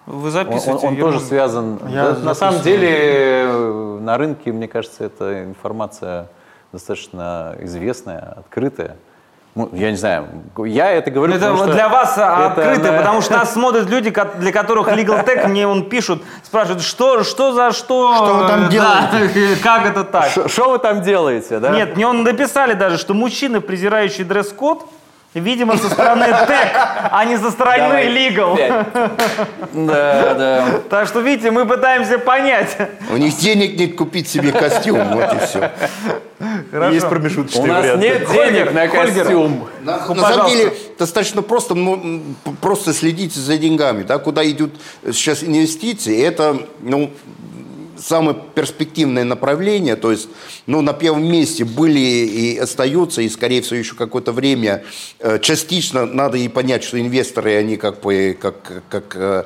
Вы 0.08 0.26
Он, 0.26 0.30
записываете? 0.32 0.86
он- 0.86 0.92
он 0.92 0.98
Ермак? 0.98 1.12
тоже 1.14 1.24
связан. 1.24 1.78
Я 1.88 2.08
Да, 2.12 2.18
на 2.20 2.34
самом 2.34 2.60
деле 2.62 2.88
э, 3.44 3.98
на 4.00 4.16
рынке, 4.16 4.52
мне 4.52 4.66
кажется, 4.66 5.04
эта 5.04 5.44
информация 5.44 6.28
достаточно 6.72 7.54
известная, 7.60 8.34
открытая. 8.38 8.96
Ну, 9.54 9.68
я 9.72 9.90
не 9.90 9.96
знаю, 9.96 10.26
я 10.66 10.92
это 10.92 11.10
говорю, 11.10 11.34
Это 11.34 11.48
потому 11.50 11.72
для 11.72 11.88
вас 11.88 12.12
это 12.16 12.46
открыто, 12.46 12.92
на- 12.92 12.98
потому 12.98 13.20
что 13.22 13.34
нас 13.34 13.52
смотрят 13.54 13.88
люди, 13.90 14.14
для 14.38 14.52
которых 14.52 14.88
Legal 14.88 15.24
Tech 15.26 15.46
мне 15.48 15.66
он 15.66 15.88
пишут, 15.88 16.22
спрашивают, 16.42 16.82
что, 16.82 17.24
что 17.24 17.52
за 17.52 17.72
что? 17.72 18.14
Что 18.14 18.34
вы 18.34 18.46
там 18.48 18.68
Да, 18.70 19.10
как 19.62 19.86
это 19.86 20.04
так? 20.04 20.28
Что 20.48 20.70
вы 20.70 20.78
там 20.78 21.02
делаете, 21.02 21.58
да? 21.58 21.70
Нет, 21.70 21.96
мне 21.96 22.06
он 22.06 22.22
написали 22.22 22.72
даже, 22.74 22.96
что 22.98 23.14
мужчины, 23.14 23.60
презирающие 23.60 24.24
дресс-код, 24.24 24.86
видимо, 25.34 25.76
со 25.76 25.88
стороны 25.90 26.24
Tech, 26.24 26.70
а 27.10 27.24
не 27.24 27.36
со 27.38 27.50
стороны 27.50 27.94
Legal. 28.08 28.56
Да, 29.72 30.34
да. 30.34 30.66
Так 30.88 31.06
что, 31.08 31.20
видите, 31.20 31.50
мы 31.50 31.66
пытаемся 31.66 32.18
понять. 32.18 32.76
У 33.10 33.16
них 33.16 33.36
денег 33.36 33.78
нет 33.78 33.96
купить 33.96 34.28
себе 34.28 34.52
костюм, 34.52 35.08
вот 35.12 35.34
и 35.34 35.38
все. 35.46 35.70
Есть 36.92 37.06
У 37.06 37.08
промежуточные 37.08 37.66
нас 37.66 37.82
варианты. 37.82 38.06
нет 38.08 38.30
денег 38.30 38.72
на 38.72 38.88
Хольгер. 38.88 39.24
костюм. 39.24 39.68
На, 39.82 39.92
на 39.92 39.98
пожалуйста. 39.98 40.34
самом 40.34 40.50
деле 40.50 40.72
достаточно 40.98 41.42
просто, 41.42 41.74
ну, 41.74 42.22
просто 42.60 42.92
следите 42.92 43.40
за 43.40 43.58
деньгами, 43.58 44.02
да, 44.04 44.18
куда 44.18 44.48
идут 44.48 44.72
сейчас 45.12 45.42
инвестиции. 45.42 46.22
Это, 46.22 46.58
ну, 46.80 47.10
самое 47.98 48.36
перспективное 48.54 49.24
направление, 49.24 49.96
то 49.96 50.10
есть, 50.10 50.28
ну, 50.66 50.80
на 50.80 50.92
первом 50.92 51.30
месте 51.30 51.64
были 51.64 51.98
и 51.98 52.58
остаются, 52.58 53.22
и, 53.22 53.28
скорее 53.28 53.62
всего, 53.62 53.76
еще 53.76 53.94
какое-то 53.94 54.32
время 54.32 54.84
э, 55.18 55.38
частично 55.40 56.06
надо 56.06 56.38
и 56.38 56.48
понять, 56.48 56.84
что 56.84 57.00
инвесторы, 57.00 57.56
они 57.56 57.76
как 57.76 58.00
бы, 58.00 58.36
как, 58.40 58.82
как 58.88 59.16
э, 59.16 59.44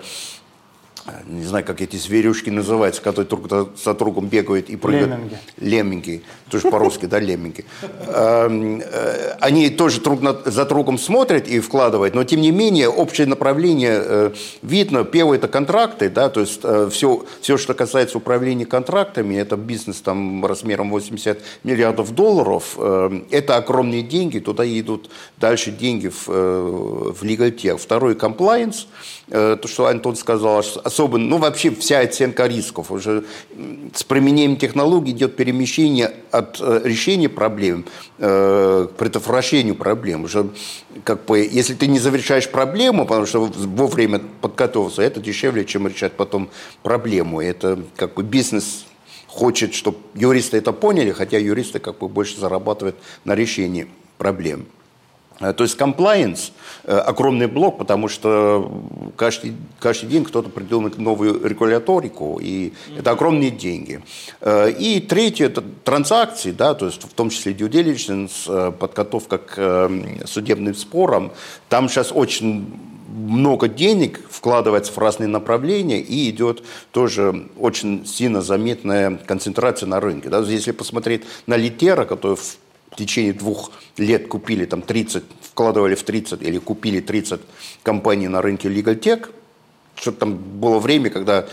не 1.26 1.44
знаю, 1.44 1.64
как 1.64 1.80
эти 1.80 1.96
зверюшки 1.96 2.50
называются, 2.50 3.02
которые 3.02 3.28
друг 3.28 3.48
за 3.76 3.94
другом 3.94 4.26
бегают 4.26 4.70
и 4.70 4.76
прыгают. 4.76 5.10
Лемминги. 5.10 5.38
Лемминги. 5.58 6.22
Тоже 6.50 6.70
по-русски, 6.70 7.06
да, 7.06 7.18
лемминги. 7.18 7.64
Эм, 8.06 8.80
э, 8.80 9.36
Они 9.40 9.68
тоже 9.70 10.00
друг 10.00 10.20
за 10.44 10.64
другом 10.64 10.98
смотрят 10.98 11.48
и 11.48 11.60
вкладывают, 11.60 12.14
но 12.14 12.24
тем 12.24 12.40
не 12.40 12.52
менее 12.52 12.88
общее 12.88 13.26
направление 13.26 14.02
э, 14.04 14.30
видно. 14.62 15.04
Первое– 15.04 15.38
это 15.38 15.48
контракты, 15.48 16.08
да, 16.08 16.28
то 16.28 16.40
есть 16.40 16.60
все, 16.90 17.24
все, 17.40 17.56
что 17.56 17.74
касается 17.74 18.18
управления 18.18 18.66
контрактами, 18.66 19.34
это 19.34 19.56
бизнес 19.56 20.00
там 20.00 20.44
размером 20.46 20.90
80 20.90 21.40
миллиардов 21.64 22.14
долларов, 22.14 22.74
э, 22.78 23.22
это 23.30 23.56
огромные 23.56 24.02
деньги, 24.02 24.38
туда 24.38 24.64
идут 24.66 25.10
дальше 25.38 25.70
деньги 25.70 26.08
в, 26.08 26.28
э, 26.28 27.12
в 27.12 27.22
legal 27.24 27.54
tech. 27.54 27.78
Второй– 27.78 28.14
compliance, 28.14 28.86
э, 29.28 29.56
то, 29.60 29.68
что 29.68 29.86
Антон 29.86 30.16
сказал, 30.16 30.62
особо, 30.92 31.18
ну 31.18 31.38
вообще 31.38 31.70
вся 31.70 32.00
оценка 32.00 32.46
рисков. 32.46 32.90
Уже 32.90 33.24
с 33.94 34.04
применением 34.04 34.56
технологий 34.56 35.12
идет 35.12 35.36
перемещение 35.36 36.12
от 36.30 36.60
э, 36.60 36.82
решения 36.84 37.28
проблем 37.28 37.86
э, 38.18 38.88
к 38.90 38.96
предотвращению 38.96 39.74
проблем. 39.74 40.24
Уже 40.24 40.50
как 41.04 41.24
бы, 41.24 41.38
если 41.38 41.74
ты 41.74 41.86
не 41.86 41.98
завершаешь 41.98 42.48
проблему, 42.48 43.06
потому 43.06 43.26
что 43.26 43.46
вовремя 43.46 44.20
подготовился, 44.40 45.02
это 45.02 45.20
дешевле, 45.20 45.64
чем 45.64 45.88
решать 45.88 46.12
потом 46.12 46.50
проблему. 46.82 47.40
Это 47.40 47.78
как 47.96 48.14
бы 48.14 48.22
бизнес 48.22 48.84
хочет, 49.26 49.74
чтобы 49.74 49.98
юристы 50.14 50.58
это 50.58 50.72
поняли, 50.72 51.12
хотя 51.12 51.38
юристы 51.38 51.78
как 51.78 51.98
бы 51.98 52.08
больше 52.08 52.38
зарабатывают 52.38 52.96
на 53.24 53.34
решении 53.34 53.88
проблем. 54.18 54.66
Э, 55.42 55.52
То 55.52 55.64
есть 55.64 55.78
compliance 55.78 56.52
э, 56.84 56.96
огромный 56.96 57.46
блок, 57.46 57.78
потому 57.78 58.08
что 58.08 58.82
каждый, 59.16 59.54
каждый 59.80 60.08
день 60.08 60.24
кто-то 60.24 60.48
придумает 60.48 60.98
новую 60.98 61.46
регуляторику, 61.46 62.38
и 62.40 62.72
это 62.96 63.10
огромные 63.10 63.50
деньги. 63.50 64.02
Э, 64.40 64.70
И 64.70 65.00
третье– 65.00 65.46
это 65.46 65.62
транзакции, 65.84 66.52
да, 66.52 66.74
то 66.74 66.86
есть 66.86 67.02
в 67.02 67.12
том 67.12 67.30
числе 67.30 67.52
due 67.52 67.68
diligence, 67.68 68.72
подготовка 68.72 69.38
к 69.38 69.90
судебным 70.26 70.74
спорам. 70.74 71.32
Там 71.68 71.88
сейчас 71.88 72.12
очень 72.12 72.72
много 73.12 73.68
денег 73.68 74.20
вкладывается 74.30 74.92
в 74.92 74.98
разные 74.98 75.28
направления 75.28 76.00
и 76.00 76.30
идет 76.30 76.62
тоже 76.92 77.48
очень 77.58 78.06
сильно 78.06 78.40
заметная 78.40 79.18
концентрация 79.26 79.86
на 79.86 80.00
рынке. 80.00 80.28
Да, 80.28 80.40
если 80.40 80.72
посмотреть 80.72 81.22
на 81.46 81.56
Литера, 81.56 82.04
который 82.04 82.36
в 82.36 82.56
в 82.92 82.96
течение 82.96 83.32
двух 83.32 83.72
лет 83.96 84.28
купили 84.28 84.66
там 84.66 84.82
30, 84.82 85.24
вкладывали 85.40 85.94
в 85.94 86.02
30 86.02 86.42
или 86.42 86.58
купили 86.58 87.00
30 87.00 87.40
компаний 87.82 88.28
на 88.28 88.42
рынке 88.42 88.68
Legal 88.68 88.98
Tech, 89.00 89.28
что 89.96 90.12
там 90.12 90.36
было 90.36 90.78
время, 90.78 91.10
когда 91.10 91.46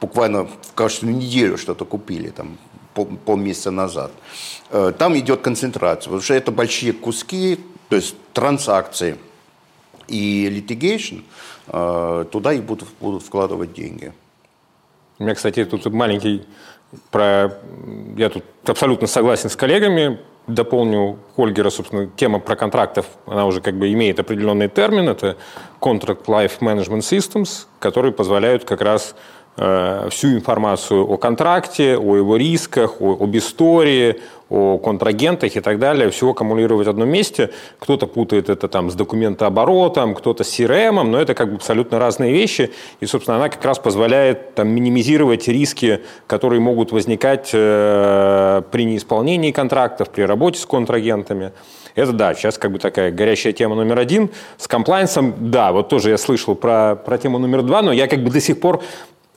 буквально 0.00 0.44
в 0.44 0.72
каждую 0.74 1.14
неделю 1.14 1.58
что-то 1.58 1.84
купили, 1.84 2.30
там 2.30 2.58
пол, 2.94 3.06
полмесяца 3.24 3.70
назад. 3.70 4.10
Э, 4.70 4.92
Там 4.98 5.18
идет 5.18 5.42
концентрация, 5.42 6.04
потому 6.04 6.22
что 6.22 6.34
это 6.34 6.50
большие 6.50 6.92
куски, 6.92 7.58
то 7.88 7.96
есть 7.96 8.14
транзакции 8.32 9.18
и 10.08 10.48
litigation, 10.48 11.22
э, 11.68 12.24
туда 12.30 12.52
и 12.52 12.60
будут, 12.60 12.88
будут 13.00 13.22
вкладывать 13.22 13.74
деньги. 13.74 14.12
У 15.18 15.24
меня, 15.24 15.34
кстати, 15.34 15.64
тут 15.66 15.84
маленький 15.92 16.46
про... 17.10 17.60
Я 18.16 18.30
тут 18.30 18.44
абсолютно 18.64 19.06
согласен 19.06 19.50
с 19.50 19.56
коллегами. 19.56 20.18
Дополню 20.46 21.18
Хольгера, 21.36 21.70
собственно, 21.70 22.08
тема 22.16 22.40
про 22.40 22.56
контрактов, 22.56 23.06
она 23.26 23.46
уже 23.46 23.60
как 23.60 23.74
бы 23.74 23.92
имеет 23.92 24.18
определенный 24.18 24.68
термин. 24.68 25.08
Это 25.08 25.36
Contract 25.80 26.24
Life 26.26 26.58
Management 26.60 27.00
Systems, 27.00 27.66
которые 27.78 28.12
позволяют 28.12 28.64
как 28.64 28.80
раз 28.80 29.14
э, 29.56 30.08
всю 30.10 30.28
информацию 30.28 31.06
о 31.06 31.16
контракте, 31.18 31.96
о 31.96 32.16
его 32.16 32.36
рисках, 32.36 33.00
о, 33.00 33.16
об 33.20 33.36
истории, 33.36 34.20
о 34.50 34.78
контрагентах 34.78 35.56
и 35.56 35.60
так 35.60 35.78
далее, 35.78 36.10
все 36.10 36.28
аккумулировать 36.28 36.86
в 36.86 36.90
одном 36.90 37.08
месте. 37.08 37.50
Кто-то 37.78 38.06
путает 38.06 38.50
это 38.50 38.66
там 38.68 38.90
с 38.90 38.94
документооборотом, 38.94 40.14
кто-то 40.14 40.42
с 40.42 40.58
CRM, 40.58 41.02
но 41.04 41.18
это 41.18 41.34
как 41.34 41.50
бы 41.50 41.54
абсолютно 41.56 41.98
разные 42.00 42.32
вещи. 42.32 42.72
И, 42.98 43.06
собственно, 43.06 43.36
она 43.36 43.48
как 43.48 43.64
раз 43.64 43.78
позволяет 43.78 44.54
там, 44.54 44.68
минимизировать 44.68 45.46
риски, 45.46 46.00
которые 46.26 46.60
могут 46.60 46.90
возникать 46.90 47.50
э, 47.52 48.62
при 48.70 48.84
неисполнении 48.84 49.52
контрактов, 49.52 50.10
при 50.10 50.22
работе 50.22 50.58
с 50.58 50.66
контрагентами. 50.66 51.52
Это 51.94 52.12
да, 52.12 52.34
сейчас 52.34 52.58
как 52.58 52.72
бы 52.72 52.78
такая 52.78 53.10
горячая 53.10 53.52
тема 53.52 53.74
номер 53.74 53.98
один. 53.98 54.30
С 54.56 54.66
комплайнсом, 54.66 55.34
да, 55.38 55.72
вот 55.72 55.88
тоже 55.88 56.10
я 56.10 56.18
слышал 56.18 56.54
про, 56.54 56.96
про 56.96 57.18
тему 57.18 57.38
номер 57.38 57.62
два, 57.62 57.82
но 57.82 57.92
я 57.92 58.06
как 58.06 58.22
бы 58.22 58.30
до 58.30 58.40
сих 58.40 58.60
пор 58.60 58.82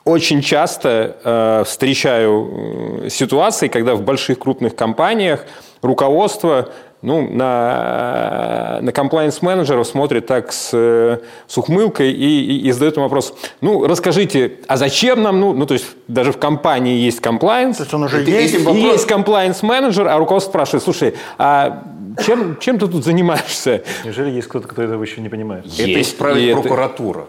очень 0.06 0.42
часто 0.42 1.16
э, 1.24 1.64
встречаю 1.66 3.02
э, 3.06 3.10
ситуации, 3.10 3.68
когда 3.70 3.96
в 3.96 4.02
больших 4.02 4.40
крупных 4.40 4.76
компаниях 4.76 5.46
руководство 5.82 6.70
ну, 7.02 7.22
на, 7.30 8.80
на 8.82 8.92
комплайнс-менеджеров 8.94 9.86
смотрит 9.88 10.26
так 10.26 10.52
с, 10.54 10.70
э, 10.74 11.20
с 11.48 11.58
ухмылкой 11.58 12.12
и, 12.12 12.42
и, 12.42 12.68
и 12.68 12.72
задает 12.72 12.98
им 12.98 13.04
вопрос, 13.04 13.34
ну, 13.62 13.86
расскажите, 13.88 14.54
а 14.68 14.78
зачем 14.78 15.22
нам, 15.22 15.40
ну, 15.40 15.54
ну, 15.54 15.66
то 15.66 15.74
есть 15.74 15.86
даже 16.08 16.32
в 16.32 16.38
компании 16.38 16.98
есть 17.00 17.20
комплайнс, 17.22 17.78
То 17.78 17.84
есть 17.84 17.94
он 17.94 18.04
уже 18.04 18.22
Это 18.22 18.32
есть. 18.32 18.56
и 18.56 18.58
вопрос- 18.58 18.76
есть 18.94 19.08
комплайнс-менеджер, 19.08 20.08
а 20.08 20.18
руководство 20.18 20.52
спрашивает, 20.52 20.84
слушай, 20.84 21.14
а 21.38 21.84
чем, 22.26 22.58
чем 22.60 22.78
ты 22.80 22.88
тут 22.88 23.04
занимаешься? 23.04 23.84
Неужели 24.06 24.30
есть 24.32 24.48
кто-то, 24.48 24.68
кто 24.68 24.82
этого 24.82 25.02
еще 25.04 25.20
не 25.22 25.30
понимает? 25.30 25.66
Это 25.66 25.84
Есть, 25.90 26.14
и 26.20 26.46
это- 26.46 26.62
прокуратура. 26.62 27.26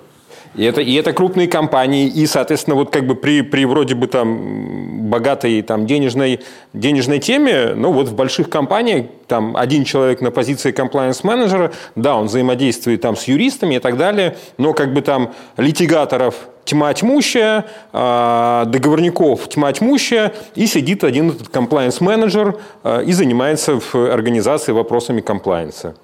И 0.54 0.64
это, 0.64 0.80
и 0.80 0.94
это 0.94 1.12
крупные 1.12 1.48
компании, 1.48 2.06
и, 2.06 2.26
соответственно, 2.26 2.76
вот 2.76 2.90
как 2.90 3.06
бы 3.06 3.16
при, 3.16 3.42
при 3.42 3.64
вроде 3.64 3.96
бы 3.96 4.06
там 4.06 5.08
богатой 5.10 5.62
там 5.62 5.86
денежной, 5.86 6.40
денежной 6.72 7.18
теме, 7.18 7.74
ну 7.74 7.92
вот 7.92 8.08
в 8.08 8.14
больших 8.14 8.48
компаниях 8.48 9.06
там 9.26 9.56
один 9.56 9.84
человек 9.84 10.20
на 10.20 10.30
позиции 10.30 10.70
комплайенс-менеджера, 10.70 11.72
да, 11.96 12.16
он 12.16 12.26
взаимодействует 12.26 13.00
там 13.00 13.16
с 13.16 13.24
юристами 13.24 13.76
и 13.76 13.78
так 13.80 13.96
далее, 13.96 14.36
но 14.56 14.74
как 14.74 14.92
бы 14.92 15.02
там 15.02 15.34
литигаторов 15.56 16.36
тьма 16.64 16.94
тьмущая, 16.94 17.66
а, 17.92 18.64
договорников 18.66 19.48
тьма 19.48 19.72
тьмущая, 19.72 20.32
и 20.54 20.66
сидит 20.66 21.02
один 21.02 21.30
этот 21.30 21.48
комплайенс-менеджер 21.48 22.58
а, 22.82 23.00
и 23.00 23.12
занимается 23.12 23.80
в 23.80 23.94
организации 23.94 24.72
вопросами 24.72 25.20
комплайенса. 25.20 25.96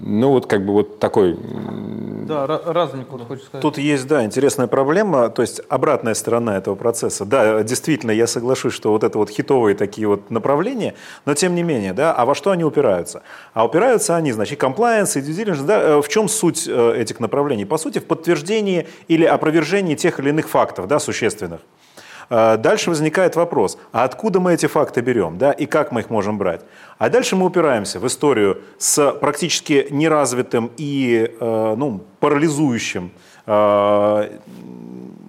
Ну 0.00 0.30
вот 0.30 0.46
как 0.46 0.64
бы 0.64 0.72
вот 0.72 1.00
такой 1.00 1.36
Да, 2.26 2.46
разник, 2.46 3.06
вот 3.10 3.26
хочешь 3.26 3.46
сказать. 3.46 3.62
Тут 3.62 3.78
есть, 3.78 4.06
да, 4.06 4.24
интересная 4.24 4.68
проблема, 4.68 5.28
то 5.28 5.42
есть 5.42 5.60
обратная 5.68 6.14
сторона 6.14 6.56
этого 6.56 6.76
процесса. 6.76 7.24
Да, 7.24 7.62
действительно, 7.64 8.12
я 8.12 8.26
соглашусь, 8.26 8.72
что 8.72 8.92
вот 8.92 9.02
это 9.02 9.18
вот 9.18 9.30
хитовые 9.30 9.74
такие 9.74 10.06
вот 10.06 10.30
направления, 10.30 10.94
но 11.24 11.34
тем 11.34 11.54
не 11.54 11.64
менее, 11.64 11.92
да, 11.94 12.14
а 12.14 12.24
во 12.26 12.34
что 12.34 12.52
они 12.52 12.64
упираются? 12.64 13.22
А 13.54 13.64
упираются 13.64 14.14
они, 14.14 14.30
значит, 14.32 14.62
compliance 14.62 15.18
и 15.18 15.22
due 15.22 15.34
diligence, 15.34 15.64
да, 15.64 15.80
э, 15.80 16.02
в 16.02 16.08
чем 16.08 16.28
суть 16.28 16.68
э, 16.68 16.94
этих 16.96 17.18
направлений? 17.18 17.64
По 17.64 17.78
сути, 17.78 17.98
в 17.98 18.04
подтверждении 18.04 18.86
или 19.08 19.24
опровержении 19.24 19.96
тех 19.96 20.20
или 20.20 20.28
иных 20.28 20.48
фактов, 20.48 20.86
да, 20.86 21.00
существенных. 21.00 21.60
Э, 22.30 22.56
Дальше 22.56 22.90
возникает 22.90 23.36
вопрос, 23.36 23.78
а 23.92 24.04
откуда 24.04 24.40
мы 24.40 24.54
эти 24.54 24.66
факты 24.66 25.00
берем, 25.00 25.38
да, 25.38 25.52
и 25.52 25.66
как 25.66 25.92
мы 25.92 26.00
их 26.00 26.10
можем 26.10 26.38
брать? 26.38 26.62
А 26.98 27.08
дальше 27.08 27.36
мы 27.36 27.46
упираемся 27.46 28.00
в 28.00 28.06
историю 28.06 28.62
с 28.78 29.12
практически 29.12 29.86
неразвитым 29.90 30.70
и 30.76 31.34
э, 31.40 31.74
ну, 31.76 32.00
парализующим 32.20 33.12
э, 33.46 34.38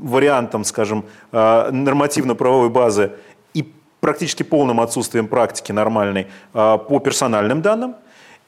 вариантом, 0.02 0.64
скажем, 0.64 1.04
нормативно-правовой 1.32 2.70
базы 2.70 3.12
и 3.54 3.70
практически 4.00 4.44
полным 4.44 4.80
отсутствием 4.80 5.28
практики 5.28 5.74
нормальной 5.74 6.28
по 6.54 7.00
персональным 7.04 7.62
данным. 7.62 7.96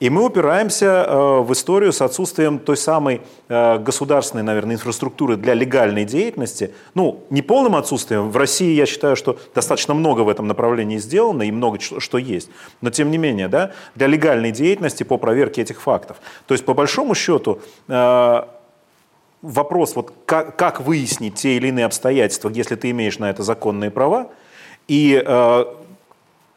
И 0.02 0.10
мы 0.10 0.26
упираемся 0.26 1.06
э, 1.08 1.42
в 1.42 1.54
историю 1.54 1.94
с 1.94 2.02
отсутствием 2.02 2.58
той 2.58 2.76
самой 2.76 3.22
э, 3.48 3.78
государственной, 3.78 4.42
наверное, 4.42 4.74
инфраструктуры 4.74 5.38
для 5.38 5.54
легальной 5.54 6.06
деятельности. 6.06 6.74
Ну, 6.96 7.24
не 7.30 7.44
полным 7.44 7.76
отсутствием. 7.76 8.32
В 8.32 8.36
России, 8.36 8.74
я 8.74 8.88
считаю, 8.88 9.16
что 9.16 9.38
достаточно 9.54 9.94
много 9.94 10.22
в 10.22 10.30
этом 10.30 10.48
направлении 10.48 10.98
сделано 10.98 11.44
и 11.44 11.52
много 11.52 11.80
что 11.80 12.18
есть. 12.18 12.50
Но, 12.82 12.90
тем 12.90 13.12
не 13.12 13.20
менее, 13.20 13.48
да, 13.48 13.74
для 13.94 14.08
легальной 14.08 14.50
деятельности 14.50 15.04
по 15.04 15.20
проверке 15.20 15.62
этих 15.62 15.80
фактов. 15.80 16.18
То 16.48 16.56
есть, 16.56 16.66
по 16.66 16.74
большому 16.74 17.14
счету, 17.14 17.60
э, 17.88 18.42
вопрос, 19.44 19.96
вот 19.96 20.14
как, 20.26 20.56
как 20.56 20.82
выяснить 20.82 21.36
те 21.36 21.58
или 21.58 21.68
иные 21.68 21.86
обстоятельства, 21.86 22.50
если 22.50 22.76
ты 22.76 22.90
имеешь 22.90 23.20
на 23.20 23.30
это 23.30 23.44
законные 23.44 23.92
права, 23.92 24.30
и 24.88 25.24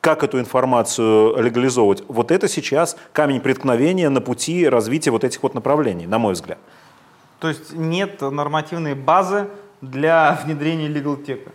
как 0.04 0.22
эту 0.22 0.38
информацию 0.38 1.34
легализовывать, 1.42 2.04
вот 2.08 2.30
это 2.30 2.46
сейчас 2.46 2.94
камень 3.14 3.40
преткновения 3.40 4.10
на 4.10 4.20
пути 4.20 4.68
развития 4.68 5.10
вот 5.10 5.24
этих 5.24 5.42
вот 5.42 5.54
направлений, 5.54 6.06
на 6.06 6.18
мой 6.18 6.34
взгляд. 6.34 6.58
То 7.40 7.48
есть 7.48 7.72
нет 7.72 8.20
нормативной 8.20 8.94
базы 8.94 9.48
для 9.80 10.38
внедрения 10.44 10.88
LegalTech? 10.88 11.48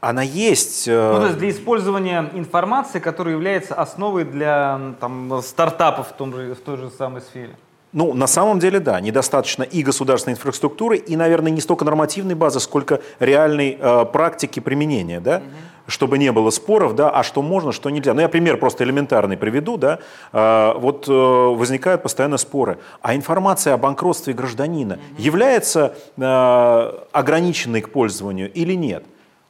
Она 0.00 0.22
есть. 0.22 0.88
Э, 0.88 1.12
ну, 1.12 1.20
то 1.20 1.26
есть 1.26 1.38
для 1.38 1.50
использования 1.50 2.28
информации, 2.34 2.98
которая 2.98 3.34
является 3.34 3.76
основой 3.76 4.24
для 4.24 4.96
там, 4.98 5.40
стартапов 5.40 6.08
в, 6.08 6.12
том 6.14 6.34
же, 6.34 6.56
в 6.56 6.60
той 6.60 6.76
же 6.76 6.90
самой 6.90 7.22
сфере. 7.22 7.56
Ну, 7.94 8.12
на 8.12 8.26
самом 8.26 8.58
деле, 8.58 8.80
да, 8.80 9.00
недостаточно 9.00 9.62
и 9.62 9.84
государственной 9.84 10.34
инфраструктуры, 10.34 10.96
и, 10.96 11.16
наверное, 11.16 11.52
не 11.52 11.60
столько 11.60 11.84
нормативной 11.84 12.34
базы, 12.34 12.58
сколько 12.58 13.00
реальной 13.20 13.78
э, 13.80 14.04
практики 14.12 14.58
применения, 14.58 15.20
да, 15.20 15.36
угу. 15.36 15.44
чтобы 15.86 16.18
не 16.18 16.32
было 16.32 16.50
споров, 16.50 16.96
да, 16.96 17.08
а 17.10 17.22
что 17.22 17.40
можно, 17.40 17.70
что 17.70 17.90
нельзя. 17.90 18.12
Ну, 18.12 18.20
я 18.20 18.28
пример 18.28 18.56
просто 18.56 18.82
элементарный 18.82 19.36
приведу, 19.36 19.76
да, 19.76 20.00
э, 20.32 20.72
вот 20.76 21.08
э, 21.08 21.12
возникают 21.12 22.02
постоянно 22.02 22.36
споры. 22.36 22.78
А 23.00 23.14
информация 23.14 23.74
о 23.74 23.78
банкротстве 23.78 24.34
гражданина 24.34 24.94
угу. 24.94 25.22
является 25.22 25.94
э, 26.16 26.92
ограниченной 27.12 27.80
к 27.80 27.90
пользованию 27.90 28.52
или 28.52 28.74
нет? 28.74 29.04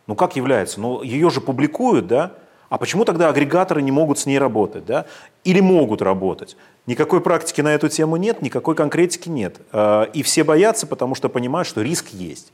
Ну, 0.07 0.17
как 0.17 0.37
является? 0.37 0.83
Ну, 0.83 1.01
ее 1.01 1.31
же 1.31 1.41
публикуют, 1.41 2.09
да, 2.09 2.33
а 2.69 2.77
почему 2.77 3.05
тогда 3.05 3.29
агрегаторы 3.29 3.83
не 3.83 3.93
могут 3.93 4.19
с 4.19 4.27
ней 4.27 4.39
работать? 4.39 4.85
Да? 4.85 5.07
Или 5.45 5.61
могут 5.61 6.03
работать? 6.03 6.57
Никакой 6.87 7.21
практики 7.21 7.61
на 7.63 7.75
эту 7.75 7.89
тему 7.89 8.17
нет, 8.17 8.43
никакой 8.43 8.75
конкретики 8.75 9.29
нет. 9.29 9.61
А, 9.73 10.05
и 10.05 10.23
все 10.23 10.45
боятся, 10.45 10.87
потому 10.87 11.15
что 11.15 11.29
понимают, 11.29 11.67
что 11.67 11.83
риск 11.83 12.09
есть. 12.13 12.53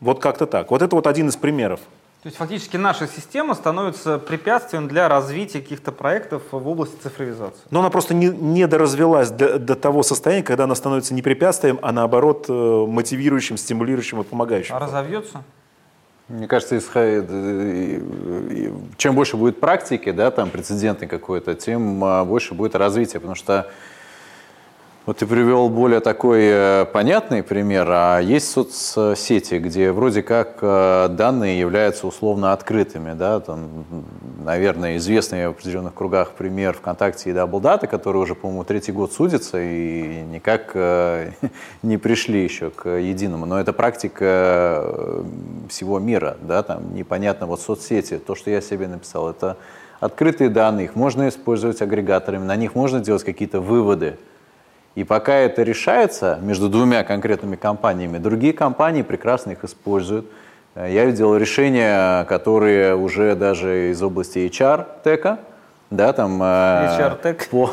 Вот 0.00 0.20
как-то 0.20 0.46
так. 0.46 0.70
Вот 0.70 0.82
это 0.82 0.96
вот 0.96 1.06
один 1.06 1.28
из 1.28 1.36
примеров. 1.36 1.80
То 2.22 2.28
есть 2.28 2.38
фактически 2.38 2.76
наша 2.76 3.08
система 3.08 3.54
становится 3.54 4.18
препятствием 4.18 4.86
для 4.86 5.08
развития 5.08 5.60
каких-то 5.60 5.90
проектов 5.90 6.42
в 6.52 6.68
области 6.68 6.94
цифровизации. 7.02 7.62
Но 7.70 7.80
она 7.80 7.90
просто 7.90 8.14
не, 8.14 8.28
не 8.28 8.68
доразвелась 8.68 9.30
до, 9.30 9.58
до 9.58 9.74
того 9.74 10.04
состояния, 10.04 10.44
когда 10.44 10.64
она 10.64 10.76
становится 10.76 11.14
не 11.14 11.22
препятствием, 11.22 11.80
а 11.82 11.90
наоборот 11.90 12.46
э, 12.48 12.52
мотивирующим, 12.52 13.56
стимулирующим 13.56 14.20
и 14.20 14.24
помогающим. 14.24 14.74
А 14.74 14.78
разовьется? 14.78 15.42
Мне 16.28 16.46
кажется, 16.46 16.78
чем 18.96 19.14
больше 19.14 19.36
будет 19.36 19.60
практики, 19.60 20.12
да, 20.12 20.30
там 20.30 20.50
прецедентный 20.50 21.08
какой-то, 21.08 21.54
тем 21.54 22.02
а, 22.04 22.24
больше 22.24 22.54
будет 22.54 22.74
развития, 22.74 23.18
потому 23.18 23.34
что 23.34 23.70
вот 25.04 25.18
ты 25.18 25.26
привел 25.26 25.68
более 25.68 25.98
такой 25.98 26.42
э, 26.44 26.84
понятный 26.92 27.42
пример, 27.42 27.88
а 27.90 28.20
есть 28.20 28.50
соцсети, 28.52 29.54
где 29.56 29.90
вроде 29.90 30.22
как 30.22 30.58
э, 30.62 31.08
данные 31.10 31.58
являются 31.58 32.06
условно 32.06 32.52
открытыми, 32.52 33.14
да, 33.14 33.40
там, 33.40 33.84
наверное, 34.44 34.98
известный 34.98 35.48
в 35.48 35.50
определенных 35.50 35.94
кругах 35.94 36.32
пример 36.32 36.74
ВКонтакте 36.74 37.30
и 37.30 37.32
Даблдата, 37.32 37.88
которые 37.88 38.22
уже, 38.22 38.36
по-моему, 38.36 38.62
третий 38.62 38.92
год 38.92 39.12
судятся 39.12 39.60
и 39.60 40.22
никак 40.22 40.70
э, 40.74 41.32
не 41.82 41.96
пришли 41.98 42.44
еще 42.44 42.70
к 42.70 42.88
единому, 42.88 43.44
но 43.44 43.58
это 43.58 43.72
практика 43.72 45.24
всего 45.68 45.98
мира, 45.98 46.36
да, 46.42 46.62
там 46.62 46.94
непонятно, 46.94 47.46
вот 47.46 47.60
соцсети, 47.60 48.18
то, 48.18 48.36
что 48.36 48.50
я 48.50 48.60
себе 48.60 48.86
написал, 48.86 49.28
это 49.30 49.56
открытые 49.98 50.48
данные, 50.48 50.84
их 50.84 50.94
можно 50.94 51.28
использовать 51.28 51.82
агрегаторами, 51.82 52.44
на 52.44 52.54
них 52.54 52.76
можно 52.76 53.00
делать 53.00 53.24
какие-то 53.24 53.60
выводы, 53.60 54.16
и 54.94 55.04
пока 55.04 55.34
это 55.34 55.62
решается 55.62 56.38
между 56.42 56.68
двумя 56.68 57.02
конкретными 57.02 57.56
компаниями, 57.56 58.18
другие 58.18 58.52
компании 58.52 59.02
прекрасно 59.02 59.52
их 59.52 59.64
используют. 59.64 60.26
Э, 60.74 60.88
я 60.90 61.06
видел 61.06 61.34
решения, 61.36 62.24
которые 62.24 62.94
уже 62.94 63.34
даже 63.34 63.90
из 63.90 64.02
области 64.02 64.38
HR-тека, 64.38 65.38
да, 65.90 66.12
там, 66.12 66.42
HR 66.42 67.18
э, 67.22 67.34
по, 67.50 67.70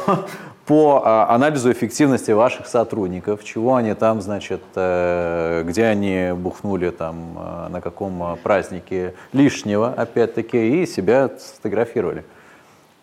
по 0.65 1.01
а, 1.03 1.34
анализу 1.36 1.72
эффективности 1.72 2.32
ваших 2.32 2.67
сотрудников, 2.67 3.43
чего 3.43 3.76
они 3.76 3.93
там, 3.95 4.22
значит, 4.22 4.61
э, 4.76 5.63
где 5.65 5.86
они 5.86 6.32
бухнули 6.34 6.89
там, 6.89 7.70
на 7.70 7.82
каком 7.82 8.38
празднике 8.43 9.13
лишнего, 9.34 9.93
опять-таки, 9.93 10.82
и 10.82 10.86
себя 10.86 11.30
сфотографировали. 11.38 12.24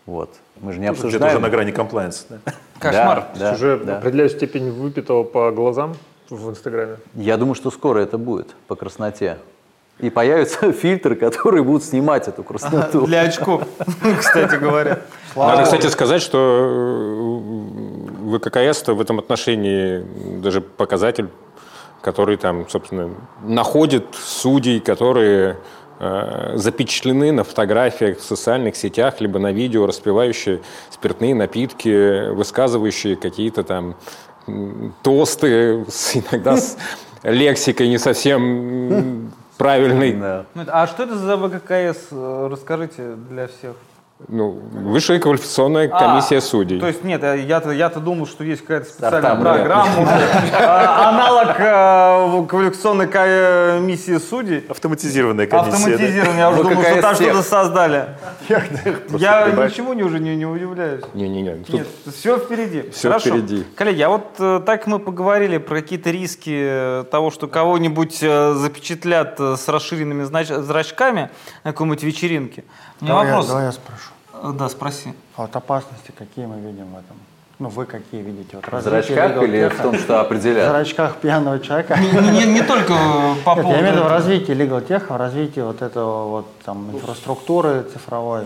Вот. 0.06 0.30
Мы 0.60 0.72
же 0.72 0.80
не 0.80 0.86
обсуждаем. 0.86 1.22
Это 1.22 1.36
уже 1.36 1.38
на 1.40 1.50
грани 1.50 1.72
комплайенса. 1.72 2.24
Да? 2.30 2.52
Кошмар. 2.78 3.26
Да, 3.34 3.40
да, 3.40 3.52
уже 3.52 3.78
да. 3.78 3.98
определяют 3.98 4.32
степень 4.32 4.70
выпитого 4.70 5.22
по 5.22 5.50
глазам 5.50 5.94
в 6.30 6.50
Инстаграме? 6.50 6.96
Я 7.14 7.36
думаю, 7.36 7.54
что 7.54 7.70
скоро 7.70 8.00
это 8.00 8.18
будет 8.18 8.54
по 8.66 8.76
красноте. 8.76 9.38
И 9.98 10.10
появятся 10.10 10.72
фильтры, 10.72 11.16
которые 11.16 11.62
будут 11.62 11.84
снимать 11.84 12.28
эту 12.28 12.42
красноту. 12.42 12.98
Ага, 12.98 13.06
для 13.06 13.20
очков, 13.22 13.62
кстати 14.18 14.56
говоря. 14.56 15.00
Надо, 15.34 15.62
кстати, 15.62 15.86
сказать, 15.86 16.22
что 16.22 17.40
э, 18.32 18.38
ВККС 18.38 18.86
в 18.86 19.00
этом 19.00 19.18
отношении 19.18 20.04
даже 20.40 20.60
показатель, 20.60 21.28
который 22.02 22.36
там, 22.36 22.68
собственно, 22.68 23.10
находит 23.42 24.04
судей, 24.14 24.80
которые 24.80 25.56
запечатлены 25.98 27.32
на 27.32 27.44
фотографиях 27.44 28.18
в 28.18 28.22
социальных 28.22 28.76
сетях, 28.76 29.20
либо 29.20 29.38
на 29.38 29.52
видео, 29.52 29.86
распивающие 29.86 30.60
спиртные 30.90 31.34
напитки, 31.34 32.30
высказывающие 32.30 33.16
какие-то 33.16 33.64
там 33.64 33.96
тосты, 35.02 35.84
с, 35.88 36.16
иногда 36.16 36.56
с 36.56 36.76
лексикой 37.22 37.88
не 37.88 37.98
совсем 37.98 39.32
правильной. 39.56 40.44
Ну, 40.54 40.64
а 40.68 40.86
что 40.86 41.04
это 41.04 41.16
за 41.16 41.36
ВККС? 41.36 42.08
Расскажите 42.12 43.14
для 43.30 43.48
всех. 43.48 43.74
Ну, 44.28 44.62
высшая 44.72 45.18
квалификационная 45.18 45.90
а, 45.92 45.98
комиссия 45.98 46.38
а, 46.38 46.40
судей. 46.40 46.80
То 46.80 46.86
есть 46.88 47.04
нет, 47.04 47.22
я-то, 47.22 47.70
я-то 47.70 48.00
думал, 48.00 48.26
что 48.26 48.44
есть 48.44 48.62
какая-то 48.62 48.88
специальная 48.88 49.20
Стартап, 49.20 49.40
программа, 49.42 50.10
а, 50.54 51.08
аналог 51.10 51.60
э, 51.60 52.46
квалификационной 52.48 53.08
комиссии 53.08 54.16
судей. 54.16 54.64
Автоматизированная 54.70 55.46
комиссия. 55.46 55.70
Автоматизированная, 55.70 56.38
я 56.38 56.50
уже 56.50 56.62
думал, 56.62 56.82
что 56.82 57.02
там 57.02 57.14
что-то 57.14 57.42
создали. 57.42 58.08
Я 58.48 59.50
ничего 59.50 59.92
не 59.92 60.02
уже 60.02 60.18
не 60.18 60.46
удивляюсь. 60.46 61.04
Не-не-не. 61.12 61.64
Нет, 61.68 61.86
все 62.16 62.38
впереди. 62.38 62.88
Все 62.92 63.18
впереди. 63.18 63.66
Коллеги, 63.74 64.00
а 64.00 64.08
вот 64.08 64.28
э, 64.38 64.62
так 64.64 64.86
мы 64.86 64.98
поговорили 64.98 65.58
про 65.58 65.82
какие-то 65.82 66.10
риски 66.10 66.56
э, 66.56 67.04
того, 67.10 67.30
что 67.30 67.48
кого-нибудь 67.48 68.18
запечатлят 68.18 69.38
с 69.38 69.68
расширенными 69.68 70.24
зрачками 70.24 71.28
на 71.64 71.72
какой-нибудь 71.72 72.02
вечеринке. 72.02 72.64
Давай 73.02 73.28
я 73.28 73.72
спрошу. 73.72 74.05
Э, 74.42 74.52
да, 74.58 74.68
спроси. 74.68 75.12
А 75.36 75.42
вот 75.42 75.56
опасности 75.56 76.12
какие 76.16 76.46
мы 76.46 76.56
видим 76.56 76.86
в 76.86 76.96
этом? 76.96 77.16
Ну, 77.58 77.68
вы 77.68 77.86
какие 77.86 78.20
видите? 78.20 78.56
Вот 78.56 78.66
в 78.70 78.82
зрачках 78.82 79.42
или 79.42 79.68
в 79.68 79.80
том, 79.80 79.98
что 79.98 80.20
определяет? 80.20 80.68
В 80.68 80.70
зрачках 80.72 81.16
пьяного 81.16 81.58
человека. 81.58 81.98
Не, 81.98 82.30
не, 82.30 82.52
не 82.52 82.62
только 82.62 82.92
по 83.44 83.54
поводу... 83.54 83.70
я 83.70 83.80
имею 83.80 83.94
в 83.94 83.96
виду 83.96 84.04
в 84.04 84.10
развитии 84.10 84.54
legal 84.54 84.86
tech, 84.86 85.06
в 85.08 85.16
развитии 85.16 85.60
вот 85.60 85.80
этого 85.80 86.28
вот 86.28 86.46
там 86.64 86.90
инфраструктуры 86.92 87.86
цифровой. 87.90 88.42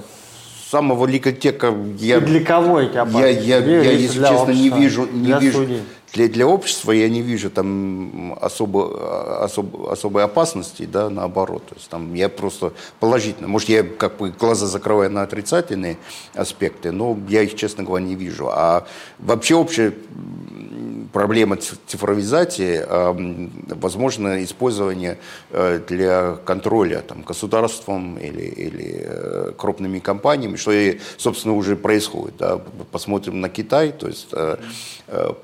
Самого 0.70 1.06
legal 1.08 1.36
tech 1.36 1.96
я... 1.98 2.18
И 2.18 2.20
для 2.20 2.44
кого 2.44 2.80
эти 2.80 2.98
опасности? 2.98 3.42
Я, 3.42 3.58
я, 3.58 3.82
я 3.82 3.90
если 3.90 4.24
честно, 4.24 4.52
не 4.52 4.68
вижу... 4.68 5.06
Не 5.06 5.32
вижу 5.32 5.58
судей 5.58 5.82
для, 6.12 6.28
для 6.28 6.46
общества 6.46 6.92
я 6.92 7.08
не 7.08 7.22
вижу 7.22 7.50
там 7.50 8.36
особо, 8.40 9.44
особо, 9.44 9.92
особой 9.92 10.24
опасности, 10.24 10.84
да, 10.84 11.08
наоборот. 11.10 11.66
То 11.66 11.74
есть 11.76 11.88
там 11.88 12.14
я 12.14 12.28
просто 12.28 12.72
положительно. 12.98 13.48
Может, 13.48 13.68
я 13.68 13.82
как 13.82 14.16
бы 14.16 14.30
глаза 14.30 14.66
закрываю 14.66 15.10
на 15.10 15.22
отрицательные 15.22 15.98
аспекты, 16.34 16.90
но 16.90 17.18
я 17.28 17.42
их, 17.42 17.54
честно 17.54 17.84
говоря, 17.84 18.04
не 18.04 18.14
вижу. 18.14 18.48
А 18.48 18.86
вообще 19.18 19.54
общее 19.54 19.94
проблема 21.12 21.56
цифровизации, 21.56 22.84
возможно 23.74 24.42
использование 24.44 25.18
э, 25.50 25.80
для 25.88 26.36
контроля 26.44 27.00
там, 27.00 27.22
государством 27.22 28.16
или, 28.18 28.42
или 28.42 29.02
э, 29.04 29.52
крупными 29.56 29.98
компаниями, 29.98 30.56
что 30.56 30.72
и, 30.72 30.98
собственно, 31.16 31.54
уже 31.54 31.76
происходит. 31.76 32.36
Да. 32.38 32.60
Посмотрим 32.92 33.40
на 33.40 33.48
Китай, 33.48 33.92
то 33.92 34.06
есть 34.06 34.28
э, 34.32 34.56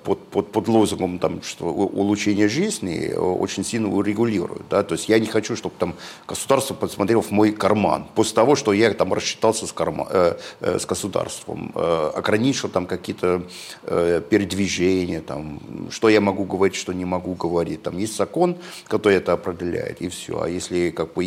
под, 0.04 0.18
под, 0.28 0.48
под 0.56 0.68
лозунгом 0.68 1.18
там, 1.18 1.42
что 1.42 1.66
улучшение 1.66 2.48
жизни 2.48 3.12
очень 3.12 3.62
сильно 3.62 3.94
урегулируют. 3.94 4.62
Да. 4.70 4.82
То 4.82 4.94
есть 4.94 5.06
я 5.06 5.18
не 5.18 5.26
хочу, 5.26 5.54
чтобы 5.54 5.74
там 5.78 5.94
государство 6.26 6.72
посмотрело 6.72 7.20
в 7.20 7.30
мой 7.30 7.52
карман 7.52 8.06
после 8.14 8.34
того, 8.34 8.56
что 8.56 8.72
я 8.72 8.94
там 8.94 9.12
рассчитался 9.12 9.66
с, 9.66 9.72
карма, 9.72 10.06
э, 10.08 10.38
с 10.60 10.86
государством, 10.86 11.72
э, 11.74 12.10
ограничил 12.14 12.70
там 12.70 12.86
какие-то 12.86 13.42
э, 13.82 14.22
передвижения, 14.30 15.20
там, 15.20 15.60
что 15.90 16.08
я 16.08 16.22
могу 16.22 16.44
говорить, 16.44 16.76
что 16.76 16.94
не 16.94 17.04
могу 17.04 17.34
говорить. 17.34 17.82
Там 17.82 17.98
есть 17.98 18.16
закон, 18.16 18.56
который 18.88 19.18
это 19.18 19.34
определяет, 19.34 20.00
и 20.00 20.08
все. 20.08 20.40
А 20.40 20.48
если 20.48 20.88
как 20.88 21.12
бы 21.12 21.26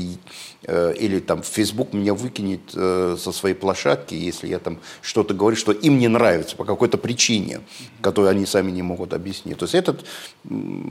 э, 0.64 0.94
или 0.98 1.20
там 1.20 1.44
Facebook 1.44 1.94
меня 1.94 2.16
выкинет 2.16 2.62
э, 2.74 3.16
со 3.20 3.32
своей 3.32 3.54
площадки, 3.54 4.16
если 4.16 4.48
я 4.48 4.58
там 4.58 4.80
что-то 5.04 5.36
говорю, 5.36 5.56
что 5.56 5.72
им 5.72 6.00
не 6.00 6.08
нравится 6.08 6.56
по 6.56 6.66
какой-то 6.66 6.98
причине, 6.98 7.62
которую 8.02 8.32
они 8.32 8.48
сами 8.48 8.72
не 8.72 8.82
могут 8.82 9.14
объяснить. 9.20 9.58
То 9.58 9.66
есть 9.66 9.76
этот, 9.76 10.06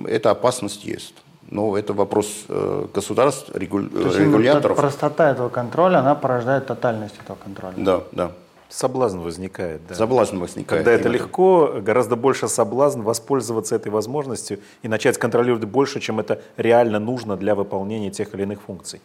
эта 0.06 0.30
опасность 0.30 0.84
есть. 0.84 1.14
Но 1.50 1.76
это 1.76 1.94
вопрос 1.94 2.26
э, 2.48 2.86
государств, 2.94 3.50
регу... 3.54 3.78
регуляторов. 3.78 4.76
Простота 4.76 5.30
этого 5.30 5.48
контроля, 5.48 5.98
она 5.98 6.14
порождает 6.14 6.66
тотальность 6.66 7.14
этого 7.24 7.38
контроля. 7.42 7.74
Да, 7.76 8.02
да. 8.12 8.32
Соблазн 8.68 9.20
возникает, 9.20 9.80
да. 9.88 9.94
Соблазн 9.94 10.38
возникает. 10.38 10.68
Когда 10.68 10.92
это 10.92 11.08
легко, 11.08 11.80
гораздо 11.80 12.16
больше 12.16 12.48
соблазн 12.48 13.00
воспользоваться 13.00 13.74
этой 13.74 13.90
возможностью 13.90 14.58
и 14.82 14.88
начать 14.88 15.16
контролировать 15.16 15.64
больше, 15.64 16.00
чем 16.00 16.20
это 16.20 16.42
реально 16.58 16.98
нужно 16.98 17.36
для 17.36 17.54
выполнения 17.54 18.10
тех 18.10 18.34
или 18.34 18.42
иных 18.42 18.60
функций. 18.60 19.00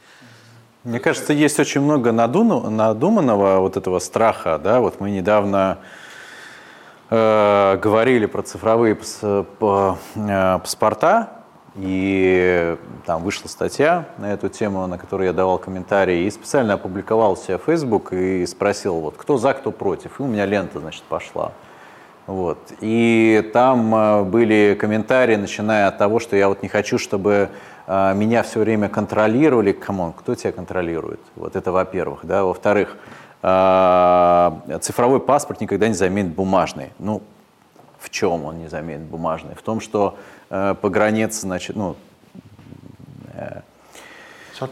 Мне 0.83 0.99
кажется, 0.99 1.31
есть 1.31 1.59
очень 1.59 1.79
много 1.79 2.11
надуманного 2.11 3.59
вот 3.61 3.77
этого 3.77 3.99
страха. 3.99 4.59
Да? 4.61 4.81
Вот 4.81 4.99
мы 4.99 5.11
недавно 5.11 5.77
э, 7.13 7.77
говорили 7.77 8.25
про 8.25 8.41
цифровые 8.41 8.97
э, 9.21 9.43
паспорта, 10.59 11.29
и 11.75 12.77
там 13.05 13.23
вышла 13.23 13.47
статья 13.47 14.05
на 14.17 14.33
эту 14.33 14.49
тему, 14.49 14.85
на 14.85 14.97
которую 14.97 15.27
я 15.27 15.33
давал 15.33 15.57
комментарии, 15.57 16.25
и 16.25 16.31
специально 16.31 16.75
опубликовал 16.75 17.35
себя 17.35 17.57
в 17.57 17.63
Facebook 17.63 18.13
и 18.13 18.45
спросил, 18.45 18.95
вот, 18.99 19.15
кто 19.17 19.37
за, 19.37 19.53
кто 19.53 19.71
против. 19.71 20.19
И 20.19 20.23
у 20.23 20.27
меня 20.27 20.45
лента, 20.45 20.79
значит, 20.79 21.03
пошла. 21.03 21.51
Вот. 22.25 22.57
И 22.79 23.49
там 23.53 23.93
э, 23.93 24.23
были 24.23 24.77
комментарии, 24.79 25.35
начиная 25.35 25.87
от 25.87 25.97
того, 25.97 26.19
что 26.19 26.37
я 26.37 26.47
вот 26.47 26.63
не 26.63 26.69
хочу, 26.69 26.97
чтобы 26.97 27.49
э, 27.85 28.13
меня 28.15 28.43
все 28.43 28.59
время 28.59 28.87
контролировали. 28.87 29.73
Come 29.73 29.96
on, 29.96 30.13
кто 30.13 30.33
тебя 30.35 30.53
контролирует? 30.53 31.19
Вот 31.35 31.57
это 31.57 31.71
во-первых. 31.73 32.21
Да? 32.23 32.45
Во-вторых, 32.45 32.95
э, 32.95 32.97
цифровой 33.43 35.19
паспорт 35.19 35.59
никогда 35.59 35.89
не 35.89 35.93
заменит 35.93 36.33
бумажный. 36.33 36.91
Ну, 36.97 37.21
в 37.99 38.09
чем 38.09 38.45
он 38.45 38.59
не 38.59 38.69
заменит 38.69 39.01
бумажный? 39.01 39.55
В 39.55 39.61
том, 39.61 39.79
что 39.79 40.17
э, 40.49 40.75
по 40.81 40.89
границе, 40.89 41.41
значит, 41.41 41.75
ну, 41.75 41.95
э, 43.33 43.61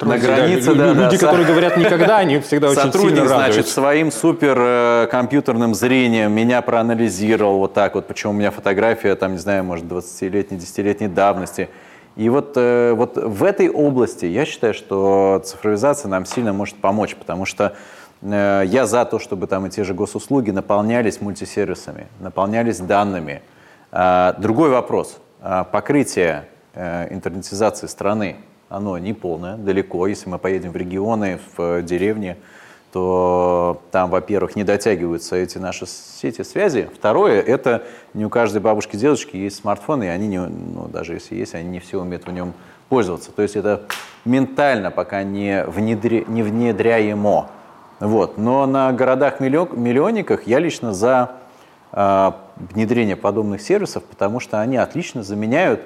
на 0.02 0.18
границе, 0.18 0.74
да, 0.74 0.94
да, 0.94 1.06
люди, 1.06 1.18
да, 1.18 1.28
которые 1.28 1.48
говорят 1.48 1.76
никогда, 1.76 2.18
они 2.18 2.40
всегда 2.40 2.70
очень 2.70 2.94
сильно 2.94 3.28
значит, 3.28 3.68
своим 3.68 4.12
суперкомпьютерным 4.12 5.76
зрением 5.76 6.32
меня 6.32 6.62
проанализировал 6.62 7.58
вот 7.58 7.74
так 7.74 7.96
вот, 7.96 8.08
почему 8.08 8.32
у 8.32 8.36
меня 8.36 8.52
фотография, 8.52 9.16
там, 9.16 9.34
не 9.34 9.38
знаю, 9.38 9.64
может, 9.64 9.86
20-летней, 9.86 10.58
10-летней 10.58 11.08
давности. 11.08 11.70
И 12.16 12.30
вот, 12.30 12.54
э, 12.56 12.94
вот 12.94 13.16
в 13.16 13.44
этой 13.44 13.70
области 13.70 14.26
я 14.26 14.46
считаю, 14.46 14.74
что 14.74 15.42
цифровизация 15.44 16.10
нам 16.10 16.26
сильно 16.26 16.54
может 16.54 16.76
помочь, 16.76 17.16
потому 17.16 17.46
что 17.46 17.74
Э, 17.74 18.11
я 18.22 18.86
за 18.86 19.06
то, 19.06 19.18
чтобы 19.20 19.48
там 19.48 19.66
и 19.66 19.70
те 19.70 19.84
же 19.84 19.94
госуслуги 19.94 20.52
наполнялись 20.52 21.22
мультисервисами, 21.22 22.08
наполнялись 22.20 22.80
данными. 22.80 23.42
А, 23.92 24.34
другой 24.34 24.70
вопрос. 24.70 25.20
А, 25.42 25.64
покрытие 25.64 26.46
э, 26.74 27.14
интернетизации 27.14 27.88
страны, 27.88 28.38
оно 28.70 28.98
не 28.98 29.14
полное, 29.14 29.58
далеко. 29.58 30.08
Если 30.08 30.30
мы 30.30 30.38
поедем 30.38 30.72
в 30.72 30.78
регионы, 30.78 31.40
в 31.58 31.82
деревни, 31.82 32.38
то 32.94 33.82
там, 33.92 34.10
во-первых, 34.10 34.56
не 34.56 34.64
дотягиваются 34.64 35.36
эти 35.36 35.58
наши 35.58 35.86
сети 35.88 36.44
связи. 36.44 36.90
Второе, 36.94 37.42
это 37.42 37.84
не 38.14 38.26
у 38.26 38.30
каждой 38.30 38.62
бабушки 38.62 38.96
дедушки 38.96 39.36
есть 39.36 39.58
смартфоны, 39.58 40.06
и 40.06 40.08
они, 40.08 40.28
не, 40.28 40.40
ну, 40.40 40.88
даже 40.88 41.14
если 41.14 41.36
есть, 41.36 41.56
они 41.56 41.70
не 41.70 41.80
все 41.80 42.02
умеют 42.02 42.26
в 42.26 42.32
нем 42.32 42.54
пользоваться. 42.88 43.32
То 43.32 43.42
есть 43.42 43.56
это 43.56 43.84
ментально 44.26 44.92
пока 44.92 45.24
не, 45.24 45.64
внедри, 45.66 46.26
не 46.28 46.44
внедряемо. 46.44 47.50
Вот. 48.02 48.40
Но 48.40 48.66
на 48.66 48.92
городах-миллионниках 48.92 50.48
я 50.48 50.58
лично 50.58 50.92
за 50.92 51.34
э, 51.92 52.32
внедрение 52.58 53.16
подобных 53.16 53.62
сервисов, 53.62 54.04
потому 54.04 54.40
что 54.40 54.60
они 54.60 54.76
отлично 54.76 55.22
заменяют, 55.22 55.82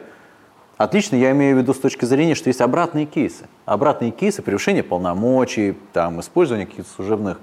отлично 0.78 1.18
я 1.18 1.32
имею 1.32 1.58
в 1.58 1.60
виду 1.60 1.74
с 1.74 1.78
точки 1.78 2.06
зрения, 2.06 2.34
что 2.34 2.48
есть 2.48 2.62
обратные 2.62 3.06
кейсы. 3.06 3.48
Обратные 3.66 4.12
кейсы 4.12 4.42
превышения 4.42 4.82
полномочий, 4.82 5.78
там, 5.92 6.22
использования 6.22 6.66
каких-то 6.66 6.90
служебных 6.90 7.38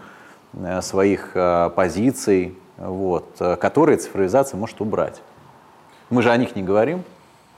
э, 0.54 0.80
своих 0.80 1.32
э, 1.34 1.70
позиций, 1.76 2.56
вот, 2.78 3.36
э, 3.40 3.56
которые 3.56 3.98
цифровизация 3.98 4.56
может 4.56 4.80
убрать. 4.80 5.20
Мы 6.08 6.22
же 6.22 6.30
о 6.30 6.36
них 6.38 6.56
не 6.56 6.62
говорим. 6.62 7.04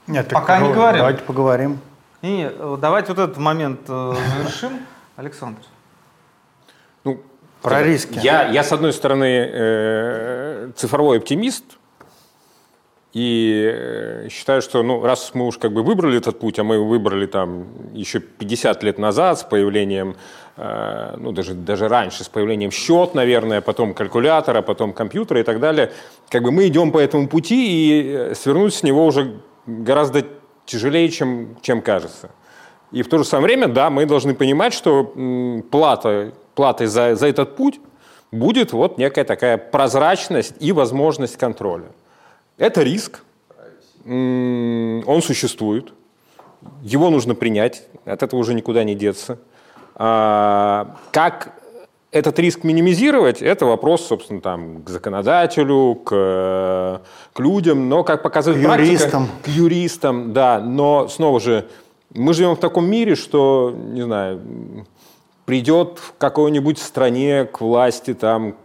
Нет, 0.09 0.29
пока 0.31 0.59
не 0.59 0.73
говорим. 0.73 0.99
Давайте 0.99 1.23
поговорим. 1.23 1.79
И 2.23 2.51
давайте 2.81 3.13
вот 3.13 3.21
этот 3.21 3.39
момент 3.39 3.83
э, 3.87 4.15
завершим. 4.37 4.81
Александр. 5.17 5.61
Ну, 7.05 7.21
Про 7.63 7.83
риски. 7.83 8.19
Я, 8.23 8.49
я, 8.49 8.63
с 8.63 8.73
одной 8.73 8.93
стороны, 8.93 9.49
э, 9.53 10.71
цифровой 10.77 11.19
оптимист, 11.19 11.65
и 13.15 13.71
э, 13.73 14.29
считаю, 14.29 14.61
что 14.61 14.83
ну, 14.83 15.01
раз 15.03 15.31
мы 15.35 15.47
уж 15.47 15.57
как 15.57 15.73
бы 15.73 15.85
выбрали 15.85 16.19
этот 16.19 16.41
путь, 16.41 16.59
а 16.59 16.65
мы 16.65 16.75
его 16.75 16.87
выбрали 16.87 17.27
там 17.27 17.67
еще 17.93 18.19
50 18.19 18.83
лет 18.83 18.99
назад 18.99 19.39
с 19.39 19.45
появлением, 19.45 20.17
э, 20.57 21.15
ну 21.17 21.31
даже, 21.31 21.55
даже 21.55 21.87
раньше, 21.87 22.25
с 22.25 22.29
появлением 22.29 22.73
счет, 22.73 23.15
наверное, 23.15 23.61
потом 23.61 23.95
калькулятора, 23.95 24.63
потом 24.63 24.93
компьютера 24.93 25.41
и 25.41 25.45
так 25.45 25.61
далее, 25.61 25.93
как 26.29 26.43
бы 26.43 26.51
мы 26.51 26.67
идем 26.67 26.91
по 26.91 26.99
этому 26.99 27.29
пути, 27.29 27.55
и 27.69 28.13
э, 28.13 28.35
свернуть 28.35 28.75
с 28.75 28.83
него 28.83 29.07
уже 29.07 29.37
гораздо 29.67 30.25
тяжелее, 30.67 31.09
чем, 31.09 31.57
чем 31.63 31.83
кажется. 31.83 32.31
И 32.91 33.03
в 33.03 33.09
то 33.09 33.19
же 33.19 33.25
самое 33.25 33.47
время, 33.47 33.69
да, 33.69 33.91
мы 33.91 34.07
должны 34.07 34.35
понимать, 34.35 34.75
что 34.75 35.13
м, 35.15 35.63
плата 35.71 36.33
платой 36.55 36.87
за, 36.87 37.15
за 37.17 37.27
этот 37.27 37.57
путь 37.57 37.81
будет 38.31 38.73
вот 38.73 38.99
некая 38.99 39.25
такая 39.25 39.59
прозрачность 39.59 40.55
и 40.61 40.73
возможность 40.73 41.37
контроля. 41.37 41.87
Это 42.59 42.83
риск, 42.83 43.23
он 44.05 45.21
существует, 45.23 45.93
его 46.83 47.11
нужно 47.11 47.35
принять, 47.35 47.85
от 48.05 48.23
этого 48.23 48.41
уже 48.41 48.55
никуда 48.55 48.85
не 48.85 48.95
деться. 48.95 49.39
А, 49.97 50.97
как 51.13 51.53
этот 52.11 52.39
риск 52.39 52.63
минимизировать, 52.63 53.43
это 53.43 53.67
вопрос, 53.67 54.07
собственно, 54.07 54.41
там, 54.41 54.83
к 54.83 54.89
законодателю, 54.89 55.97
к, 55.97 57.03
к 57.33 57.41
людям, 57.41 57.89
но, 57.89 58.05
как 58.05 58.23
показывает 58.23 58.63
к 58.63 58.65
практика... 58.65 58.87
Юристам. 58.87 59.29
К 59.43 59.49
юристам, 59.49 60.33
да. 60.33 60.61
Но, 60.61 61.09
снова 61.09 61.41
же, 61.41 61.67
мы 62.13 62.33
живем 62.35 62.55
в 62.55 62.61
таком 62.61 62.87
мире, 62.87 63.17
что, 63.17 63.75
не 63.77 64.03
знаю, 64.03 64.41
придет 65.45 65.99
в 65.99 66.15
какой-нибудь 66.19 66.79
стране 66.79 67.45
к 67.45 67.61
власти 67.61 68.15
там 68.15 68.57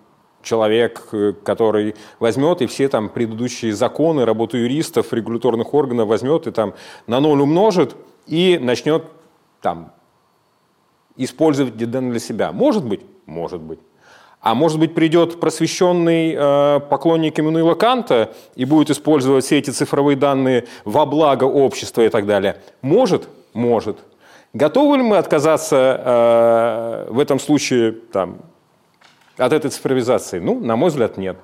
человек, 0.41 1.07
э, 1.11 1.33
который 1.43 1.95
возьмет 2.19 2.61
и 2.61 2.67
все 2.67 2.87
там 2.87 3.09
предыдущие 3.09 3.73
законы, 3.73 4.25
работу 4.25 4.57
юристов, 4.57 5.13
регуляторных 5.13 5.73
органов 5.73 6.07
возьмет 6.07 6.47
и 6.47 6.51
там 6.51 6.73
на 7.07 7.19
ноль 7.19 7.41
умножит 7.41 7.95
и 8.27 8.57
начнет 8.61 9.05
там 9.61 9.91
использовать 11.17 11.75
данные 11.77 12.11
для 12.11 12.19
себя. 12.19 12.51
Может 12.51 12.85
быть? 12.85 13.01
Может 13.25 13.61
быть. 13.61 13.79
А 14.41 14.55
может 14.55 14.79
быть, 14.79 14.95
придет 14.95 15.41
просвещенный 15.41 16.33
э, 16.33 16.79
поклонник 16.89 17.37
Эммануила 17.37 17.75
Канта 17.75 18.33
и 18.55 18.63
будет 18.63 18.89
использовать 18.89 19.43
все 19.43 19.57
эти 19.57 19.69
цифровые 19.69 20.15
данные 20.15 20.65
во 20.85 21.05
благо 21.05 21.43
общества 21.43 22.03
и 22.03 22.09
так 22.09 22.25
далее? 22.25 22.61
Может? 22.81 23.27
Может. 23.53 23.97
Готовы 24.53 24.97
ли 24.97 25.03
мы 25.03 25.17
отказаться 25.17 27.05
э, 27.07 27.11
в 27.11 27.19
этом 27.19 27.39
случае 27.39 27.91
там, 27.91 28.39
от 29.37 29.53
этой 29.53 29.69
цифровизации? 29.69 30.39
Ну, 30.39 30.59
на 30.59 30.75
мой 30.75 30.89
взгляд, 30.89 31.17
нет. 31.17 31.37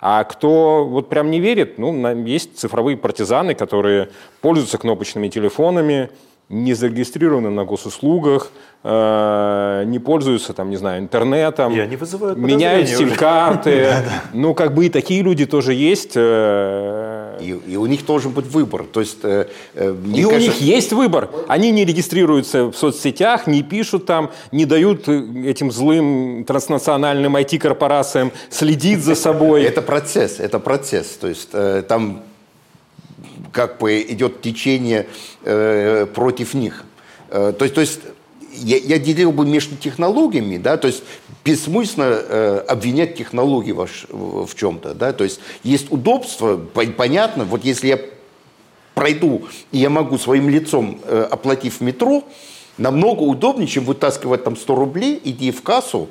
А 0.00 0.24
кто 0.24 0.84
вот 0.84 1.08
прям 1.08 1.30
не 1.30 1.40
верит, 1.40 1.78
ну, 1.78 2.24
есть 2.24 2.58
цифровые 2.58 2.96
партизаны, 2.96 3.54
которые 3.54 4.10
пользуются 4.40 4.78
кнопочными 4.78 5.28
телефонами, 5.28 6.10
не 6.48 6.72
зарегистрированы 6.74 7.50
на 7.50 7.64
госуслугах, 7.64 8.50
э, 8.82 9.82
не 9.86 9.98
пользуются, 9.98 10.52
там, 10.52 10.70
не 10.70 10.76
знаю, 10.76 11.00
интернетом, 11.00 11.74
и 11.74 11.78
они 11.78 11.96
вызывают 11.96 12.38
меняют 12.38 12.88
сим-карты. 12.88 13.96
Ну, 14.32 14.54
как 14.54 14.74
бы 14.74 14.86
и 14.86 14.88
такие 14.88 15.22
люди 15.22 15.46
тоже 15.46 15.74
есть. 15.74 16.16
И, 17.40 17.58
и 17.72 17.76
у 17.76 17.86
них 17.86 18.04
должен 18.04 18.32
быть 18.32 18.46
выбор. 18.46 18.84
То 18.84 19.00
есть, 19.00 19.18
э, 19.22 19.48
э, 19.74 19.96
И 20.14 20.24
у 20.24 20.30
кажется, 20.30 20.50
них 20.50 20.60
есть 20.60 20.92
выбор. 20.92 21.30
Они 21.48 21.70
не 21.70 21.84
регистрируются 21.84 22.66
в 22.66 22.74
соцсетях, 22.74 23.46
не 23.46 23.62
пишут 23.62 24.06
там, 24.06 24.30
не 24.52 24.64
дают 24.64 25.08
э, 25.08 25.24
этим 25.46 25.70
злым 25.70 26.44
транснациональным 26.44 27.36
IT-корпорациям 27.36 28.32
следить 28.50 29.00
за 29.00 29.14
собой. 29.14 29.62
Это 29.64 29.82
процесс, 29.82 30.40
это 30.40 30.58
процесс. 30.58 31.08
То 31.20 31.28
есть 31.28 31.48
э, 31.52 31.82
там 31.86 32.22
как 33.52 33.78
бы 33.78 34.00
идет 34.02 34.40
течение 34.42 35.06
э, 35.44 36.06
против 36.06 36.54
них. 36.54 36.84
Э, 37.30 37.52
то 37.56 37.64
есть, 37.64 37.74
то 37.74 37.80
есть 37.80 38.00
я, 38.62 38.76
я 38.78 38.98
делил 38.98 39.32
бы 39.32 39.46
между 39.46 39.76
технологиями, 39.76 40.58
да, 40.58 40.76
то 40.76 40.88
есть 40.88 41.02
бессмысленно 41.44 42.04
э, 42.10 42.64
обвинять 42.68 43.16
технологии 43.16 43.72
в, 43.72 43.86
в 44.46 44.54
чем-то, 44.54 44.94
да, 44.94 45.12
то 45.12 45.24
есть 45.24 45.40
есть 45.62 45.90
удобство, 45.90 46.56
по- 46.56 46.86
понятно, 46.86 47.44
вот 47.44 47.64
если 47.64 47.88
я 47.88 48.00
пройду, 48.94 49.46
и 49.70 49.78
я 49.78 49.90
могу 49.90 50.18
своим 50.18 50.48
лицом, 50.48 51.00
э, 51.04 51.26
оплатив 51.30 51.80
метро, 51.80 52.24
намного 52.78 53.22
удобнее, 53.22 53.68
чем 53.68 53.84
вытаскивать 53.84 54.44
там 54.44 54.56
100 54.56 54.74
рублей, 54.74 55.20
идти 55.22 55.50
в 55.50 55.62
кассу 55.62 56.08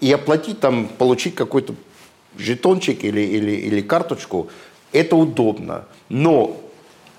и 0.00 0.12
оплатить 0.12 0.60
там, 0.60 0.88
получить 0.88 1.34
какой-то 1.34 1.74
жетончик 2.38 3.04
или, 3.04 3.20
или, 3.20 3.52
или 3.52 3.80
карточку. 3.80 4.48
Это 4.92 5.16
удобно. 5.16 5.86
Но 6.08 6.56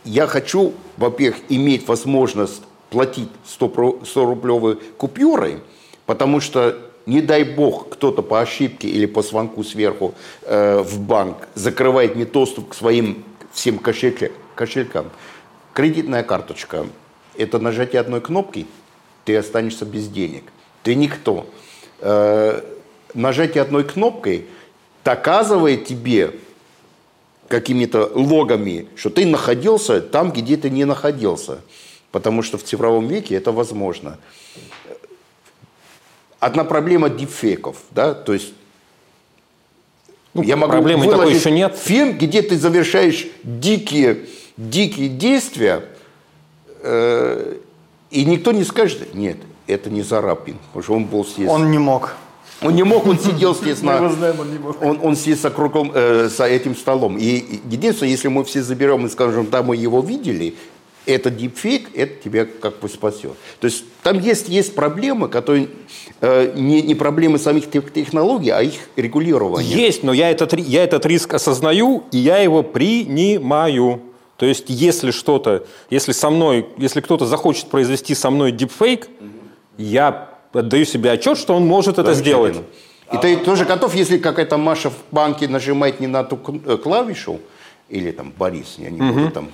я 0.03 0.28
хочу, 0.28 0.73
во-первых, 0.97 1.41
иметь 1.49 1.88
возможность 1.88 2.61
платить 2.90 3.30
100-рублевой 3.60 4.78
купюрой, 4.98 5.60
потому 6.06 6.40
что, 6.40 6.78
не 7.06 7.22
дай 7.22 7.44
бог, 7.44 7.90
кто-то 7.90 8.22
по 8.22 8.42
ошибке 8.42 8.88
или 8.88 9.06
по 9.06 9.22
звонку 9.22 9.64
сверху 9.64 10.14
э, 10.44 10.80
в 10.80 11.00
банк 11.00 11.48
закрывает 11.56 12.16
мне 12.16 12.26
доступ 12.26 12.70
к 12.70 12.74
своим 12.74 13.24
всем 13.52 13.78
кошельке- 13.78 14.32
кошелькам. 14.56 15.10
Кредитная 15.74 16.24
карточка– 16.24 16.88
это 17.38 17.60
нажатие 17.60 18.00
одной 18.00 18.22
кнопки, 18.22 18.66
ты 19.26 19.36
останешься 19.36 19.86
без 19.86 20.08
денег. 20.08 20.44
Ты 20.84 20.96
никто. 20.96 21.48
Э, 22.00 22.62
нажатие 23.14 23.62
одной 23.62 23.84
кнопкой 23.84 24.46
доказывает 25.04 25.86
тебе 25.86 26.32
какими-то 27.48 28.12
логами, 28.14 28.88
что 28.96 29.10
ты 29.10 29.26
находился 29.26 30.02
там, 30.02 30.32
где 30.32 30.58
ты 30.58 30.70
не 30.70 30.86
находился. 30.86 31.62
Потому 32.16 32.43
что 32.43 32.57
в 32.57 32.63
цифровом 32.63 33.09
веке 33.09 33.36
это 33.36 33.51
возможно. 33.51 34.18
Одна 36.39 36.63
проблема 36.63 37.09
дипфейков, 37.09 37.76
да, 37.91 38.13
то 38.13 38.32
есть 38.32 38.53
Ну, 40.34 40.41
я 40.41 40.55
могу 40.55 40.72
проблемы 40.72 41.09
такой 41.09 41.34
еще 41.34 41.51
нет. 41.51 41.76
фильм, 41.76 42.18
где 42.18 42.41
ты 42.41 42.57
завершаешь 42.57 43.28
дикие, 43.43 44.28
дикие 44.55 45.09
действия, 45.09 45.84
э, 46.84 47.57
и 48.11 48.24
никто 48.24 48.53
не 48.53 48.63
скажет, 48.63 49.13
нет, 49.13 49.36
это 49.68 49.89
не 49.89 50.01
Зарапин, 50.01 50.57
потому 50.68 50.84
что 50.84 50.93
он 50.93 51.03
был 51.03 51.26
здесь. 51.26 51.49
Он 51.49 51.70
не 51.70 51.80
мог. 51.80 52.16
Он 52.61 52.74
не 52.74 52.84
мог, 52.84 53.05
он 53.05 53.20
сидел 53.20 53.53
здесь 53.53 53.82
Мы 53.82 53.91
его 53.95 54.05
на... 54.05 54.13
знаем, 54.13 54.39
он 54.39 54.51
не 54.53 54.57
мог. 54.57 54.82
Он, 54.82 54.99
он 55.03 55.16
сидит 55.18 55.41
за, 55.41 55.49
кругом, 55.49 55.91
э, 55.93 56.30
за 56.30 56.45
этим 56.45 56.78
столом. 56.78 57.18
И 57.18 57.26
и 57.26 57.59
единственное, 57.70 58.11
если 58.11 58.30
мы 58.30 58.45
все 58.45 58.63
заберем 58.63 59.05
и 59.05 59.09
скажем, 59.09 59.49
да, 59.49 59.63
мы 59.63 59.76
его 59.76 59.99
видели, 59.99 60.55
это 61.06 61.30
дипфейк, 61.30 61.89
это 61.95 62.24
тебя 62.24 62.45
как 62.45 62.80
бы 62.80 62.89
спасет. 62.89 63.34
То 63.60 63.66
есть 63.66 63.86
там 64.03 64.20
есть, 64.20 64.49
есть 64.49 64.76
проблемы, 64.76 65.28
которые 65.30 65.70
э, 66.22 66.53
не, 66.56 66.82
не 66.82 66.95
проблемы 66.95 67.38
самих 67.39 67.70
тех- 67.70 67.91
технологий, 67.93 68.49
а 68.49 68.62
их 68.62 68.74
регулирования. 68.95 69.68
Есть, 69.68 70.03
но 70.03 70.14
я 70.14 70.30
этот, 70.32 70.53
я 70.53 70.84
этот 70.84 71.06
риск 71.06 71.34
осознаю, 71.34 72.03
и 72.12 72.18
я 72.18 72.39
его 72.39 72.64
принимаю. 72.64 74.01
То 74.38 74.45
есть, 74.45 74.66
если 74.68 75.12
что-то, 75.12 75.66
если 75.89 76.12
со 76.12 76.30
мной, 76.30 76.68
если 76.78 76.99
кто-то 77.01 77.26
захочет 77.26 77.68
произвести 77.68 78.16
со 78.16 78.30
мной 78.30 78.51
дипфейк, 78.51 79.08
я 79.78 80.30
отдаю 80.51 80.86
себе 80.86 81.12
отчет, 81.12 81.38
что 81.38 81.56
он 81.56 81.66
может 81.66 81.97
это 81.99 82.14
сделать. 82.14 82.58
И 83.14 83.18
ты 83.18 83.38
тоже 83.38 83.66
готов, 83.66 83.93
если 83.93 84.18
какая-то 84.18 84.58
Маша 84.58 84.89
в 84.89 84.95
банке 85.12 85.47
нажимает 85.47 85.99
не 85.99 86.08
на 86.08 86.24
ту 86.24 86.39
э, 86.66 86.78
клавишу, 86.78 87.39
или 87.88 88.12
там 88.12 88.34
Борис, 88.36 88.76
я 88.80 88.89
не 88.89 88.99
буду 88.99 89.30
там 89.32 89.49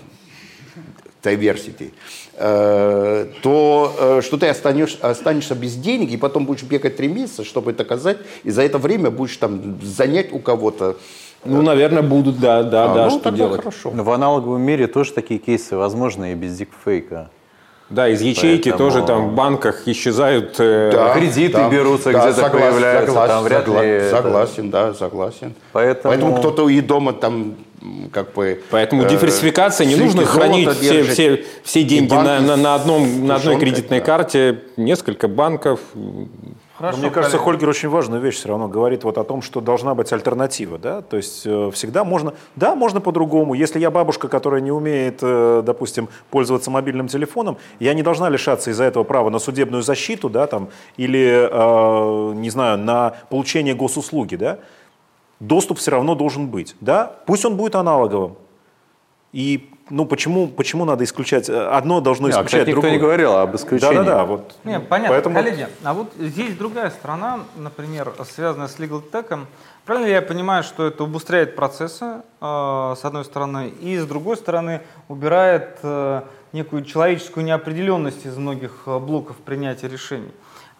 diversity, 1.24 1.91
э, 2.36 3.28
то 3.41 3.95
э, 3.99 4.22
что 4.24 4.38
ты 4.38 4.47
останешь, 4.47 4.97
останешься 5.01 5.55
без 5.55 5.76
денег, 5.76 6.11
и 6.11 6.17
потом 6.17 6.45
будешь 6.45 6.63
бегать 6.63 6.97
три 6.97 7.07
месяца, 7.07 7.43
чтобы 7.43 7.74
доказать, 7.74 8.17
и 8.43 8.49
за 8.51 8.63
это 8.63 8.78
время 8.78 9.11
будешь 9.11 9.38
там 9.38 9.80
занять 9.84 10.32
у 10.34 10.39
кого-то. 10.39 10.97
Ну, 11.43 11.61
наверное, 11.61 12.03
будут, 12.03 12.39
да, 12.39 12.63
да, 12.63 12.91
А, 12.91 12.95
да, 12.95 13.03
ну, 13.05 13.09
что 13.11 13.19
тогда 13.19 13.38
делать. 13.38 13.61
хорошо. 13.61 13.91
Но 13.93 14.03
в 14.03 14.11
аналоговом 14.11 14.61
мире 14.61 14.88
тоже 14.88 15.11
такие 15.13 15.39
кейсы 15.39 15.76
возможны 15.76 16.34
и 16.34 16.36
без 16.36 16.55
дипфейка. 16.57 17.30
Да, 17.89 18.07
из 18.07 18.22
ячейки 18.22 18.69
Поэтому- 18.69 18.78
тоже 18.91 19.05
там 19.05 19.30
в 19.32 19.34
банках 19.36 19.86
исчезают. 19.88 20.55
э, 20.59 20.91
Да, 20.93 21.13
кредиты 21.13 21.67
берутся, 21.69 22.11
где-то 22.11 22.49
появляются, 22.49 23.13
там 23.28 23.43
вряд 23.43 23.67
ли 23.67 23.74
это- 23.76 24.15
Согласен, 24.15 24.69
да, 24.69 24.93
согласен. 24.93 25.53
Поэтому- 25.74 26.38
кто-то 26.38 26.69
и 26.69 26.80
дома 26.80 27.11
там 27.13 27.55
как 28.12 28.34
бы... 28.34 28.62
Поэтому 28.70 29.04
э, 29.04 29.10
диверсификация 29.10 29.86
не 29.88 29.96
нужно 29.96 30.26
хранить 30.26 30.70
все, 30.70 31.04
все, 31.04 31.44
все 31.64 31.84
деньги 31.84 32.10
банки 32.10 32.28
на, 32.28 32.40
на, 32.40 32.56
на, 32.56 32.76
одном, 32.76 33.26
на 33.26 33.36
одной 33.36 33.60
кредитной 33.60 34.00
да. 34.00 34.06
карте, 34.06 34.60
несколько 34.78 35.28
банков. 35.28 35.80
Но 36.82 36.98
мне 36.98 37.10
кажется, 37.12 37.38
Хольгер 37.38 37.70
очень 37.70 37.90
важную 37.90 38.22
вещь 38.22 38.36
все 38.36 38.50
равно 38.50 38.68
говорит 38.68 39.04
вот 39.04 39.18
о 39.18 39.24
том, 39.24 39.42
что 39.42 39.62
должна 39.62 39.94
быть 39.94 40.12
альтернатива, 40.12 40.78
да, 40.78 41.02
то 41.02 41.18
есть 41.18 41.44
э, 41.46 41.70
всегда 41.74 42.04
можно, 42.04 42.34
да, 42.56 42.76
можно 42.76 43.02
по-другому. 43.02 43.54
Если 43.54 43.80
я 43.80 43.92
бабушка, 43.92 44.28
которая 44.28 44.62
не 44.62 44.72
умеет, 44.72 45.20
э, 45.22 45.62
допустим, 45.64 46.10
пользоваться 46.32 46.72
мобильным 46.72 47.08
телефоном, 47.08 47.58
я 47.80 47.94
не 47.94 48.02
должна 48.02 48.30
лишаться 48.30 48.72
из-за 48.72 48.86
этого 48.86 49.04
права 49.04 49.30
на 49.30 49.38
судебную 49.38 49.84
защиту, 49.84 50.30
да, 50.30 50.48
там, 50.48 50.70
или, 50.98 51.48
э, 51.52 52.34
не 52.36 52.50
знаю, 52.50 52.80
на 52.80 53.14
получение 53.30 53.76
госуслуги, 53.76 54.36
да. 54.36 54.58
Доступ 55.42 55.80
все 55.80 55.89
равно 55.92 56.14
должен 56.14 56.48
быть, 56.48 56.76
да, 56.82 57.12
пусть 57.26 57.44
он 57.46 57.58
будет 57.58 57.74
аналоговым. 57.76 58.36
И, 59.34 59.72
ну, 59.89 60.06
почему, 60.06 60.48
почему 60.48 60.86
надо 60.86 61.04
исключать, 61.04 61.50
одно 61.50 62.00
должно 62.00 62.28
Не, 62.28 62.34
а, 62.36 62.38
исключать 62.38 62.68
никто 62.68 62.74
другое. 62.82 62.92
не 62.92 62.98
говорил 63.00 63.36
об 63.36 63.56
исключении. 63.56 63.96
Да-да-да, 63.96 64.26
вот. 64.26 64.56
Не, 64.64 64.80
понятно, 64.80 65.16
Поэтому- 65.16 65.36
коллеги. 65.36 65.68
А 65.84 65.94
вот 65.96 66.14
здесь 66.20 66.56
другая 66.56 66.92
сторона, 66.92 67.39
например, 67.56 68.14
связанная 68.30 68.68
с 68.68 68.78
legal 68.78 69.02
tech. 69.12 69.46
Правильно 69.86 70.06
ли 70.06 70.14
я 70.14 70.22
понимаю, 70.22 70.64
что 70.64 70.86
это 70.86 71.04
убыстряет 71.04 71.56
процессы, 71.56 72.06
э, 72.39 72.96
с 72.96 73.04
одной 73.04 73.26
стороны, 73.26 73.70
и 73.82 73.98
с 73.98 74.06
другой 74.06 74.38
стороны 74.38 74.82
убирает 75.08 75.80
э, 75.82 76.22
некую 76.54 76.86
человеческую 76.86 77.46
неопределенность 77.46 78.28
из 78.28 78.38
многих 78.38 78.84
э, 78.86 79.00
блоков 79.00 79.38
принятия 79.38 79.88
решений? 79.88 80.30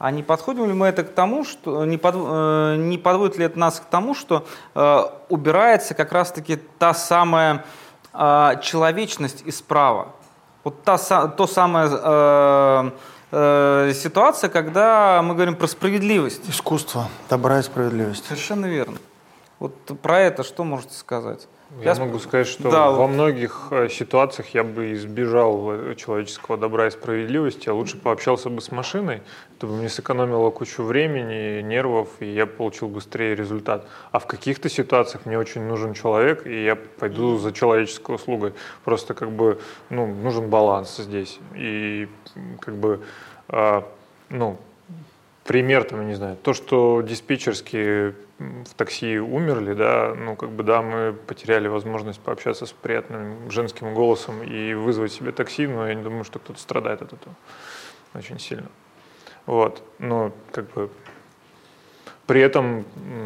А 0.04 0.10
не 0.10 0.24
подходим 0.24 0.66
ли 0.66 0.74
мы 0.74 0.88
это 0.88 1.04
к 1.04 1.14
тому, 1.14 1.44
что 1.46 1.86
не, 1.86 1.98
под- 2.00 2.16
э, 2.18 2.76
не 2.78 2.98
подводит 2.98 3.38
ли 3.38 3.46
это 3.46 3.60
нас 3.60 3.80
к 3.80 3.86
тому, 3.86 4.16
что 4.16 4.48
э, 4.74 5.04
убирается 5.30 5.94
как 5.94 6.12
раз-таки 6.12 6.56
та 6.80 6.96
самая 6.96 7.64
э, 8.12 8.54
человечность 8.64 9.44
из 9.46 9.62
права? 9.62 10.08
Вот 10.64 10.82
та, 10.84 10.98
то 11.28 11.46
самое 11.46 11.88
э, 11.92 12.92
э, 13.32 13.94
ситуация, 13.94 14.50
когда 14.50 15.22
мы 15.22 15.36
говорим 15.36 15.56
про 15.56 15.68
справедливость. 15.68 16.50
Искусство, 16.50 17.08
добра 17.30 17.60
и 17.60 17.62
справедливость. 17.62 18.26
Совершенно 18.26 18.66
верно. 18.66 18.98
Вот 19.60 19.76
про 20.02 20.20
это 20.20 20.42
что 20.44 20.64
можете 20.64 20.96
сказать? 20.96 21.48
Я 21.80 21.94
сп- 21.94 22.00
могу 22.00 22.20
сказать, 22.20 22.48
что 22.48 22.70
Да, 22.70 22.92
во 22.92 23.08
многих 23.08 23.68
э, 23.72 23.88
ситуациях 23.90 24.54
я 24.54 24.64
бы 24.64 24.94
избежал 24.94 25.72
э, 25.72 25.96
человеческого 25.96 26.58
добра 26.58 26.88
и 26.88 26.92
справедливости, 26.92 27.70
а 27.70 27.74
лучше 27.74 27.98
пообщался 27.98 28.50
бы 28.50 28.62
с 28.62 28.72
машиной, 28.72 29.22
это 29.58 29.68
бы 29.68 29.78
мне 29.78 29.88
сэкономило 29.88 30.50
кучу 30.50 30.84
времени, 30.84 31.62
нервов, 31.62 32.10
и 32.20 32.26
я 32.26 32.46
получил 32.46 32.90
быстрее 32.90 33.36
результат. 33.36 33.88
А 34.12 34.20
в 34.20 34.28
каких-то 34.28 34.68
ситуациях 34.70 35.26
мне 35.26 35.40
очень 35.40 35.62
нужен 35.62 35.94
человек, 35.94 36.46
и 36.46 36.64
я 36.64 36.76
пойду 36.76 37.38
за 37.38 37.54
человеческой 37.54 38.16
услугой. 38.16 38.54
Просто 38.84 39.14
как 39.14 39.32
бы 39.32 39.60
ну, 39.90 40.08
нужен 40.08 40.50
баланс 40.50 40.98
здесь. 40.98 41.40
И 41.56 42.10
как 42.60 42.76
бы 42.76 43.00
а, 43.48 43.88
ну, 44.30 44.58
пример, 45.46 45.84
там, 45.84 46.02
я 46.02 46.06
не 46.06 46.16
знаю, 46.16 46.38
то, 46.42 46.54
что 46.54 47.02
диспетчерские 47.02 48.16
в 48.66 48.74
такси 48.76 49.20
умерли, 49.20 49.74
да, 49.74 50.14
ну, 50.16 50.36
как 50.36 50.50
бы, 50.50 50.64
да, 50.64 50.82
мы 50.82 51.14
потеряли 51.14 51.68
возможность 51.68 52.20
пообщаться 52.20 52.66
с 52.66 52.72
приятным 52.72 53.50
женским 53.52 53.94
голосом 53.94 54.44
и 54.44 54.74
вызвать 54.74 55.12
себе 55.12 55.32
такси, 55.32 55.68
но 55.68 55.88
я 55.88 55.94
не 55.94 56.04
думаю, 56.04 56.24
что 56.24 56.40
кто-то 56.40 56.60
страдает 56.60 57.02
от 57.02 57.14
этого 57.14 57.36
очень 58.14 58.40
сильно. 58.40 58.70
Вот, 59.46 59.84
но, 60.00 60.32
как 60.52 60.72
бы, 60.74 60.90
при 62.28 62.42
этом, 62.42 62.86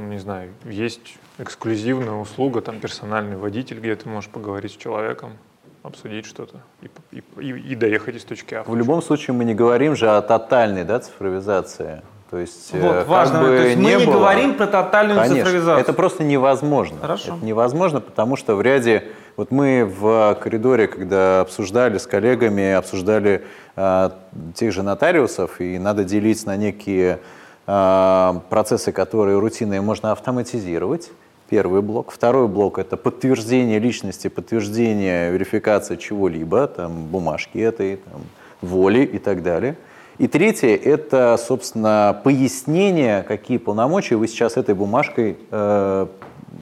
не 0.09 0.19
знаю, 0.19 0.53
есть 0.63 1.17
эксклюзивная 1.37 2.13
услуга, 2.13 2.61
там, 2.61 2.79
персональный 2.79 3.35
водитель, 3.35 3.79
где 3.79 3.95
ты 3.95 4.07
можешь 4.09 4.29
поговорить 4.29 4.71
с 4.71 4.77
человеком, 4.77 5.37
обсудить 5.83 6.25
что-то 6.25 6.61
и, 6.81 7.21
и- 7.39 7.49
и- 7.49 7.75
доехать 7.75 8.15
из 8.15 8.23
точки 8.23 8.55
А. 8.55 8.63
В 8.63 8.75
любом 8.75 9.01
случае 9.01 9.35
мы 9.35 9.45
не 9.45 9.53
говорим 9.53 9.95
же 9.95 10.09
о 10.09 10.21
тотальной 10.21 10.83
да, 10.83 10.99
цифровизации. 10.99 12.01
То 12.31 12.39
есть, 12.39 12.71
Вот, 12.73 12.95
э, 12.95 13.03
важно. 13.05 13.39
бы 13.41 13.45
То 13.47 13.53
есть 13.67 13.77
мы 13.77 13.83
не 13.89 13.99
было- 13.99 14.13
говорим 14.13 14.55
про 14.55 14.65
тотальную 14.67 15.19
Конечно, 15.19 15.37
цифровизацию. 15.45 15.81
это 15.81 15.93
просто 15.93 16.23
невозможно. 16.23 16.97
Хорошо. 16.99 17.35
Это 17.35 17.45
невозможно, 17.45 18.01
потому 18.01 18.35
что 18.35 18.55
в 18.55 18.61
ряде... 18.61 19.03
Вот 19.37 19.51
мы 19.51 19.83
в 19.83 20.37
коридоре, 20.41 20.87
когда 20.87 21.41
обсуждали 21.41 21.97
с 21.97 22.07
коллегами, 22.07 22.71
обсуждали 22.71 23.43
э, 23.75 24.09
тех 24.55 24.71
же 24.71 24.81
нотариусов, 24.81 25.59
и 25.59 25.77
надо 25.77 26.05
делить 26.05 26.45
на 26.45 26.55
некие 26.55 27.19
э, 27.67 28.33
процессы, 28.49 28.93
которые 28.93 29.37
рутинные 29.39 29.81
можно 29.81 30.13
автоматизировать. 30.13 31.11
Первый 31.49 31.81
блок. 31.81 32.11
Второй 32.11 32.47
блок– 32.47 32.77
это 32.79 32.95
подтверждение 32.97 33.77
личности, 33.77 34.29
подтверждение, 34.29 35.31
верификация 35.31 35.97
чего-либо, 35.97 36.65
там, 36.67 37.05
бумажки 37.07 37.59
этой, 37.59 37.97
там, 37.97 38.21
воли 38.61 39.01
и 39.03 39.19
так 39.19 39.43
далее. 39.43 39.75
И 40.17 40.27
третье– 40.27 40.75
это, 40.83 41.37
собственно, 41.37 42.21
пояснение, 42.23 43.23
какие 43.23 43.57
полномочия 43.57 44.15
вы 44.15 44.27
сейчас 44.27 44.55
этой 44.55 44.73
бумажкой 44.73 45.37
э, 45.51 46.07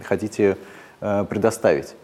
хотите 0.04 0.58
э, 1.02 1.26
предоставить. 1.30 1.96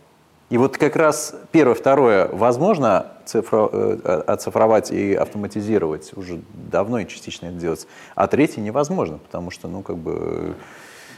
И 0.52 0.58
вот 0.58 0.78
как 0.78 0.96
раз 0.96 1.36
первое, 1.52 1.76
второе 1.76 2.28
возможно 2.28 3.08
цифро- 3.26 3.70
э, 3.72 4.22
оцифровать 4.28 4.92
и 4.92 5.16
автоматизировать, 5.16 6.12
уже 6.16 6.40
давно 6.54 7.00
и 7.00 7.08
частично 7.08 7.48
это 7.48 7.56
делать, 7.56 7.88
а 8.14 8.28
третье 8.28 8.62
невозможно, 8.62 9.18
потому 9.18 9.50
что, 9.50 9.68
ну, 9.68 9.82
как 9.82 9.98
бы, 9.98 10.56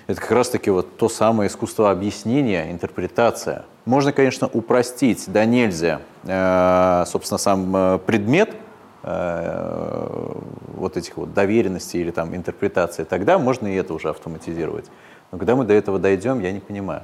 это 0.08 0.20
как 0.20 0.32
раз-таки 0.32 0.70
вот 0.70 0.98
то 0.98 1.10
самое 1.10 1.50
искусство 1.50 1.92
объяснения, 1.92 2.72
интерпретация. 2.72 3.66
Можно, 3.86 4.14
конечно, 4.14 4.50
упростить, 4.52 5.26
да 5.28 5.44
нельзя, 5.44 6.02
э, 6.24 7.04
собственно, 7.06 7.38
сам 7.38 7.76
э, 7.76 8.00
предмет 8.06 8.56
вот 9.04 10.96
этих 10.96 11.18
вот 11.18 11.34
доверенностей 11.34 12.02
или 12.02 12.12
там 12.12 12.36
интерпретации, 12.36 13.04
тогда 13.04 13.40
можно 13.40 13.68
и 13.68 13.76
это 13.76 13.94
уже 13.94 14.10
автоматизировать. 14.10 14.86
Но 15.32 15.38
когда 15.38 15.56
мы 15.56 15.66
до 15.66 15.74
этого 15.74 15.98
дойдем, 15.98 16.40
я 16.40 16.52
не 16.52 16.60
понимаю, 16.60 17.04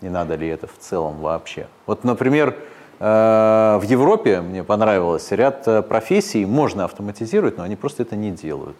не 0.00 0.10
надо 0.10 0.34
ли 0.36 0.46
это 0.46 0.66
в 0.66 0.78
целом 0.78 1.18
вообще. 1.20 1.66
Вот, 1.86 2.04
например, 2.04 2.54
э, 3.00 3.78
в 3.80 3.82
Европе 3.82 4.40
мне 4.40 4.62
понравилось, 4.62 5.30
ряд 5.32 5.66
э, 5.66 5.82
профессий 5.82 6.44
можно 6.44 6.84
автоматизировать, 6.84 7.56
но 7.56 7.64
они 7.64 7.76
просто 7.76 8.02
это 8.02 8.16
не 8.16 8.30
делают. 8.30 8.76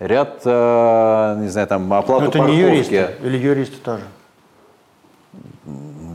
Ряд, 0.00 0.42
э, 0.44 1.36
не 1.40 1.48
знаю, 1.48 1.66
там 1.68 1.92
оплату 1.92 2.24
Ну, 2.24 2.28
это 2.28 2.38
не 2.40 2.56
юристы, 2.56 3.14
или 3.22 3.38
юристы 3.38 3.76
тоже. 3.82 4.04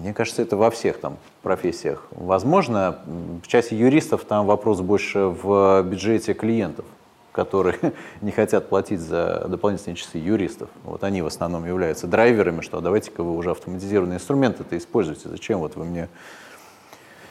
Мне 0.04 0.14
кажется, 0.14 0.42
это 0.42 0.58
во 0.58 0.70
всех 0.70 1.00
там 1.00 1.18
профессиях. 1.44 2.06
Возможно, 2.12 3.00
в 3.42 3.48
части 3.48 3.74
юристов 3.74 4.26
там 4.26 4.46
вопрос 4.46 4.82
больше 4.82 5.28
в 5.28 5.82
бюджете 5.84 6.34
клиентов, 6.34 6.84
которые 7.32 7.78
не 8.22 8.32
хотят 8.32 8.68
платить 8.68 9.00
за 9.00 9.46
дополнительные 9.48 9.96
часы 9.96 10.18
юристов. 10.18 10.68
Вот 10.84 11.06
они 11.06 11.22
в 11.22 11.28
основном 11.28 11.66
являются 11.66 12.06
драйверами, 12.06 12.60
что 12.60 12.82
давайте-ка 12.82 13.24
вы 13.24 13.34
уже 13.34 13.52
автоматизированные 13.52 14.18
инструменты 14.18 14.64
это 14.64 14.78
используйте. 14.78 15.30
Зачем 15.30 15.60
вот 15.60 15.78
вы 15.78 15.86
мне 15.86 16.10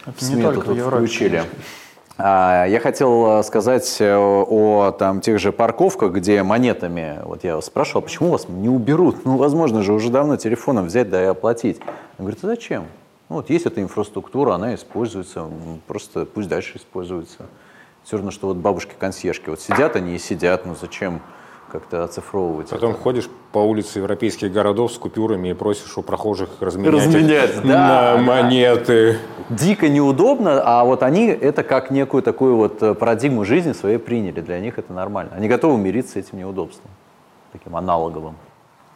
Это 0.06 0.24
не 0.34 0.42
только 0.42 0.64
тут 0.68 0.78
Европе. 0.78 0.96
включили? 0.96 1.36
конечно. 1.36 1.58
А, 2.16 2.66
Я 2.66 2.80
хотел 2.80 3.40
э, 3.40 3.42
сказать 3.42 3.96
э, 4.00 4.16
о 4.16 4.92
там, 4.98 5.20
тех 5.20 5.38
же 5.38 5.52
парковках, 5.52 6.12
где 6.12 6.42
монетами, 6.42 7.20
вот 7.24 7.44
я 7.44 7.56
вас 7.56 7.66
спрашивал, 7.66 8.02
почему 8.02 8.30
вас 8.30 8.48
не 8.48 8.68
уберут? 8.68 9.24
Ну, 9.24 9.36
возможно 9.36 9.82
же, 9.82 9.92
уже 9.92 10.10
давно 10.10 10.36
телефоном 10.36 10.86
взять, 10.86 11.10
да 11.10 11.22
и 11.22 11.26
оплатить. 11.26 11.80
Он 12.18 12.24
говорит, 12.24 12.44
а 12.44 12.46
зачем? 12.46 12.86
Ну, 13.28 13.36
вот 13.36 13.50
есть 13.50 13.66
эта 13.66 13.80
инфраструктура, 13.80 14.54
она 14.54 14.74
используется, 14.74 15.48
просто 15.86 16.26
пусть 16.26 16.48
дальше 16.48 16.76
используется. 16.76 17.46
Все 18.04 18.16
равно, 18.16 18.30
что 18.30 18.48
вот 18.48 18.56
бабушки-консьержки, 18.56 19.48
вот 19.48 19.60
сидят 19.60 19.96
они 19.96 20.14
и 20.14 20.18
сидят, 20.18 20.66
ну 20.66 20.74
зачем 20.78 21.20
как-то 21.70 22.04
оцифровывать 22.04 22.68
Потом 22.68 22.90
это? 22.90 23.00
ходишь 23.00 23.30
по 23.52 23.60
улице 23.60 24.00
европейских 24.00 24.52
городов 24.52 24.92
с 24.92 24.98
купюрами 24.98 25.48
и 25.48 25.54
просишь 25.54 25.96
у 25.96 26.02
прохожих 26.02 26.50
разменять, 26.60 26.92
их 26.92 27.06
Разменять, 27.06 27.62
да, 27.62 27.62
на 27.62 28.16
да. 28.16 28.18
монеты. 28.18 29.18
дико 29.48 29.88
неудобно, 29.88 30.60
а 30.62 30.84
вот 30.84 31.02
они 31.02 31.28
это 31.28 31.62
как 31.62 31.90
некую 31.90 32.22
такую 32.22 32.56
вот 32.56 32.82
э, 32.82 32.92
парадигму 32.92 33.46
жизни 33.46 33.72
своей 33.72 33.96
приняли. 33.96 34.42
Для 34.42 34.60
них 34.60 34.78
это 34.78 34.92
нормально. 34.92 35.32
Они 35.34 35.48
готовы 35.48 35.78
мириться 35.78 36.12
с 36.12 36.16
этим 36.16 36.38
неудобством, 36.38 36.90
таким 37.52 37.74
аналоговым. 37.74 38.36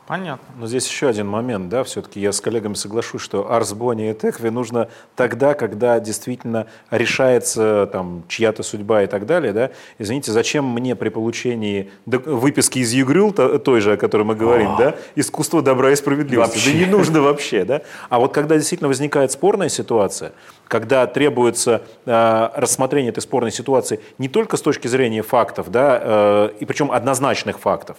Понятно. 0.06 0.46
Но 0.56 0.68
здесь 0.68 0.86
еще 0.86 1.08
один 1.08 1.26
момент, 1.26 1.68
да, 1.68 1.82
все-таки 1.82 2.20
я 2.20 2.30
с 2.30 2.40
коллегами 2.40 2.74
соглашусь, 2.74 3.20
что 3.20 3.42
Boni 3.42 4.12
и 4.12 4.14
Текве 4.14 4.52
нужно 4.52 4.88
тогда, 5.16 5.54
когда 5.54 5.98
действительно 5.98 6.68
решается 6.92 7.88
там 7.90 8.22
чья-то 8.28 8.62
судьба 8.62 9.02
и 9.02 9.06
так 9.08 9.26
далее, 9.26 9.52
да. 9.52 9.70
Извините, 9.98 10.30
зачем 10.30 10.64
мне 10.64 10.94
при 10.94 11.08
получении 11.08 11.90
выписки 12.06 12.78
из 12.78 12.92
ЮГРЮЛ, 12.92 13.32
то- 13.32 13.58
той 13.58 13.80
же, 13.80 13.94
о 13.94 13.96
которой 13.96 14.22
мы 14.22 14.36
говорим, 14.36 14.76
да, 14.78 14.94
искусство 15.16 15.60
добра 15.60 15.90
и 15.90 15.96
справедливости? 15.96 16.70
Да 16.70 16.78
не 16.78 16.86
нужно 16.86 17.20
вообще, 17.20 17.64
да. 17.64 17.82
А 18.08 18.20
вот 18.20 18.32
когда 18.32 18.56
действительно 18.56 18.88
возникает 18.88 19.32
спорная 19.32 19.68
ситуация, 19.68 20.32
когда 20.68 21.06
требуется 21.08 21.82
э, 22.04 22.48
рассмотрение 22.54 23.10
этой 23.10 23.20
спорной 23.20 23.50
ситуации 23.50 24.00
не 24.18 24.28
только 24.28 24.56
с 24.56 24.62
точки 24.62 24.86
зрения 24.86 25.22
фактов, 25.22 25.70
да, 25.70 26.00
э, 26.00 26.50
и 26.60 26.64
причем 26.64 26.92
однозначных 26.92 27.58
фактов, 27.58 27.96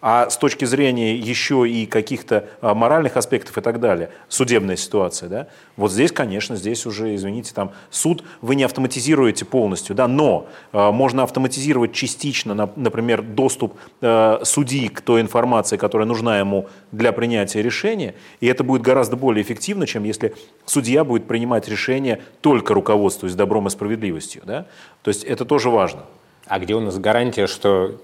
а 0.00 0.28
с 0.28 0.36
точки 0.36 0.64
зрения 0.64 1.16
еще 1.16 1.68
и 1.68 1.86
каких-то 1.86 2.48
а, 2.60 2.74
моральных 2.74 3.16
аспектов 3.16 3.56
и 3.56 3.60
так 3.60 3.80
далее, 3.80 4.10
судебная 4.28 4.76
ситуация, 4.76 5.28
да, 5.28 5.46
вот 5.76 5.90
здесь, 5.90 6.12
конечно, 6.12 6.56
здесь 6.56 6.86
уже, 6.86 7.14
извините, 7.14 7.54
там 7.54 7.72
суд 7.90 8.22
вы 8.40 8.56
не 8.56 8.64
автоматизируете 8.64 9.44
полностью, 9.44 9.96
да, 9.96 10.06
но 10.06 10.48
а, 10.72 10.92
можно 10.92 11.22
автоматизировать 11.22 11.92
частично, 11.92 12.54
на- 12.54 12.70
например, 12.76 13.22
доступ 13.22 13.74
а, 14.02 14.40
судьи 14.44 14.88
к 14.88 15.00
той 15.00 15.20
информации, 15.22 15.76
которая 15.76 16.06
нужна 16.06 16.38
ему 16.38 16.68
для 16.92 17.12
принятия 17.12 17.62
решения, 17.62 18.14
и 18.40 18.46
это 18.46 18.64
будет 18.64 18.82
гораздо 18.82 19.16
более 19.16 19.42
эффективно, 19.42 19.86
чем 19.86 20.04
если 20.04 20.34
судья 20.66 21.04
будет 21.04 21.26
принимать 21.26 21.68
решение 21.68 22.22
только 22.42 22.74
руководствуясь 22.74 23.34
добром 23.34 23.66
и 23.66 23.70
справедливостью, 23.70 24.42
да, 24.44 24.66
то 25.02 25.08
есть 25.08 25.24
это 25.24 25.44
тоже 25.44 25.70
важно. 25.70 26.02
А 26.46 26.58
где 26.58 26.74
у 26.74 26.80
нас 26.80 26.98
гарантия, 26.98 27.46
что 27.46 28.00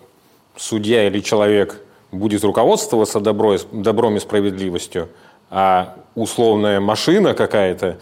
судья 0.57 1.07
или 1.07 1.21
человек 1.21 1.81
будет 2.11 2.45
руководствоваться 2.45 3.21
добро, 3.21 3.57
добром 3.73 4.17
и 4.17 4.21
справедливостью, 4.21 5.09
а 5.51 5.95
условная 6.15 6.81
машина 6.81 7.35
какая-то 7.35 7.99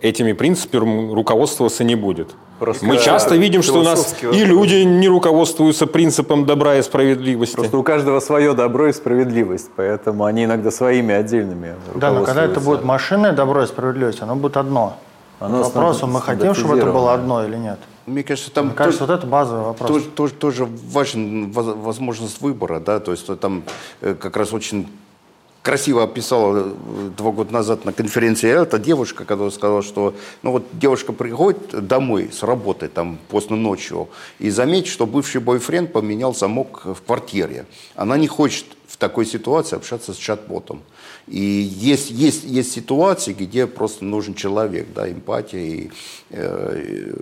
этими 0.00 0.32
принципами 0.32 1.12
руководствоваться 1.12 1.84
не 1.84 1.94
будет? 1.94 2.30
Просто 2.58 2.86
Мы 2.86 2.98
часто 2.98 3.34
видим, 3.34 3.60
что 3.62 3.80
у 3.80 3.82
нас 3.82 3.98
философский 3.98 4.26
и 4.26 4.28
вопрос. 4.28 4.48
люди 4.48 4.74
не 4.84 5.08
руководствуются 5.08 5.88
принципом 5.88 6.46
добра 6.46 6.76
и 6.76 6.82
справедливости. 6.82 7.56
Просто 7.56 7.76
у 7.76 7.82
каждого 7.82 8.20
свое 8.20 8.52
добро 8.54 8.88
и 8.88 8.92
справедливость, 8.92 9.70
поэтому 9.74 10.26
они 10.26 10.44
иногда 10.44 10.70
своими 10.70 11.12
отдельными 11.12 11.74
Да, 11.96 12.12
но 12.12 12.24
когда 12.24 12.44
это 12.44 12.60
будет 12.60 12.84
машинное 12.84 13.32
добро 13.32 13.64
и 13.64 13.66
справедливость, 13.66 14.22
оно 14.22 14.36
будет 14.36 14.56
одно. 14.56 14.96
Оно 15.40 15.64
Вопрос, 15.64 16.02
мы 16.02 16.20
хотим, 16.20 16.54
чтобы 16.54 16.76
это 16.78 16.86
было 16.86 17.14
одно 17.14 17.44
или 17.44 17.56
нет? 17.56 17.80
Мне 18.06 18.22
кажется, 18.22 18.50
там 18.50 18.66
Мне 18.66 18.74
кажется, 18.74 19.06
вот 19.06 19.12
это 19.12 19.26
базовый 19.26 19.64
вопрос. 19.64 19.88
тоже, 19.90 20.04
тоже, 20.10 20.34
тоже 20.34 20.64
важен 20.66 21.52
воз- 21.52 21.76
возможность 21.76 22.40
выбора, 22.40 22.80
да, 22.80 22.98
то 23.00 23.12
есть 23.12 23.26
там 23.40 23.62
э, 24.00 24.14
как 24.14 24.36
раз 24.36 24.52
очень 24.52 24.88
красиво 25.62 26.02
описала 26.02 26.58
э, 26.66 27.10
два 27.16 27.30
года 27.30 27.52
назад 27.52 27.84
на 27.84 27.92
конференции 27.92 28.50
эта 28.50 28.78
девушка, 28.78 29.24
которая 29.24 29.52
сказала, 29.52 29.82
что 29.82 30.14
ну 30.42 30.50
вот 30.50 30.64
девушка 30.72 31.12
приходит 31.12 31.86
домой 31.86 32.30
с 32.32 32.42
работы 32.42 32.88
там 32.88 33.18
поздно 33.28 33.56
ночью 33.56 34.08
и 34.40 34.50
заметит, 34.50 34.88
что 34.88 35.06
бывший 35.06 35.40
бойфренд 35.40 35.92
поменял 35.92 36.34
замок 36.34 36.82
в 36.84 37.02
квартире. 37.06 37.66
Она 37.94 38.16
не 38.16 38.26
хочет 38.26 38.66
в 38.88 38.96
такой 38.96 39.24
ситуации 39.24 39.76
общаться 39.76 40.12
с 40.12 40.16
чат-ботом. 40.16 40.82
И 41.28 41.40
есть, 41.40 42.10
есть, 42.10 42.44
есть 42.44 42.72
ситуации, 42.72 43.32
где 43.32 43.66
просто 43.66 44.04
нужен 44.04 44.34
человек, 44.34 44.88
да, 44.94 45.10
эмпатия 45.10 45.60
и 45.60 45.90
э, 46.30 47.12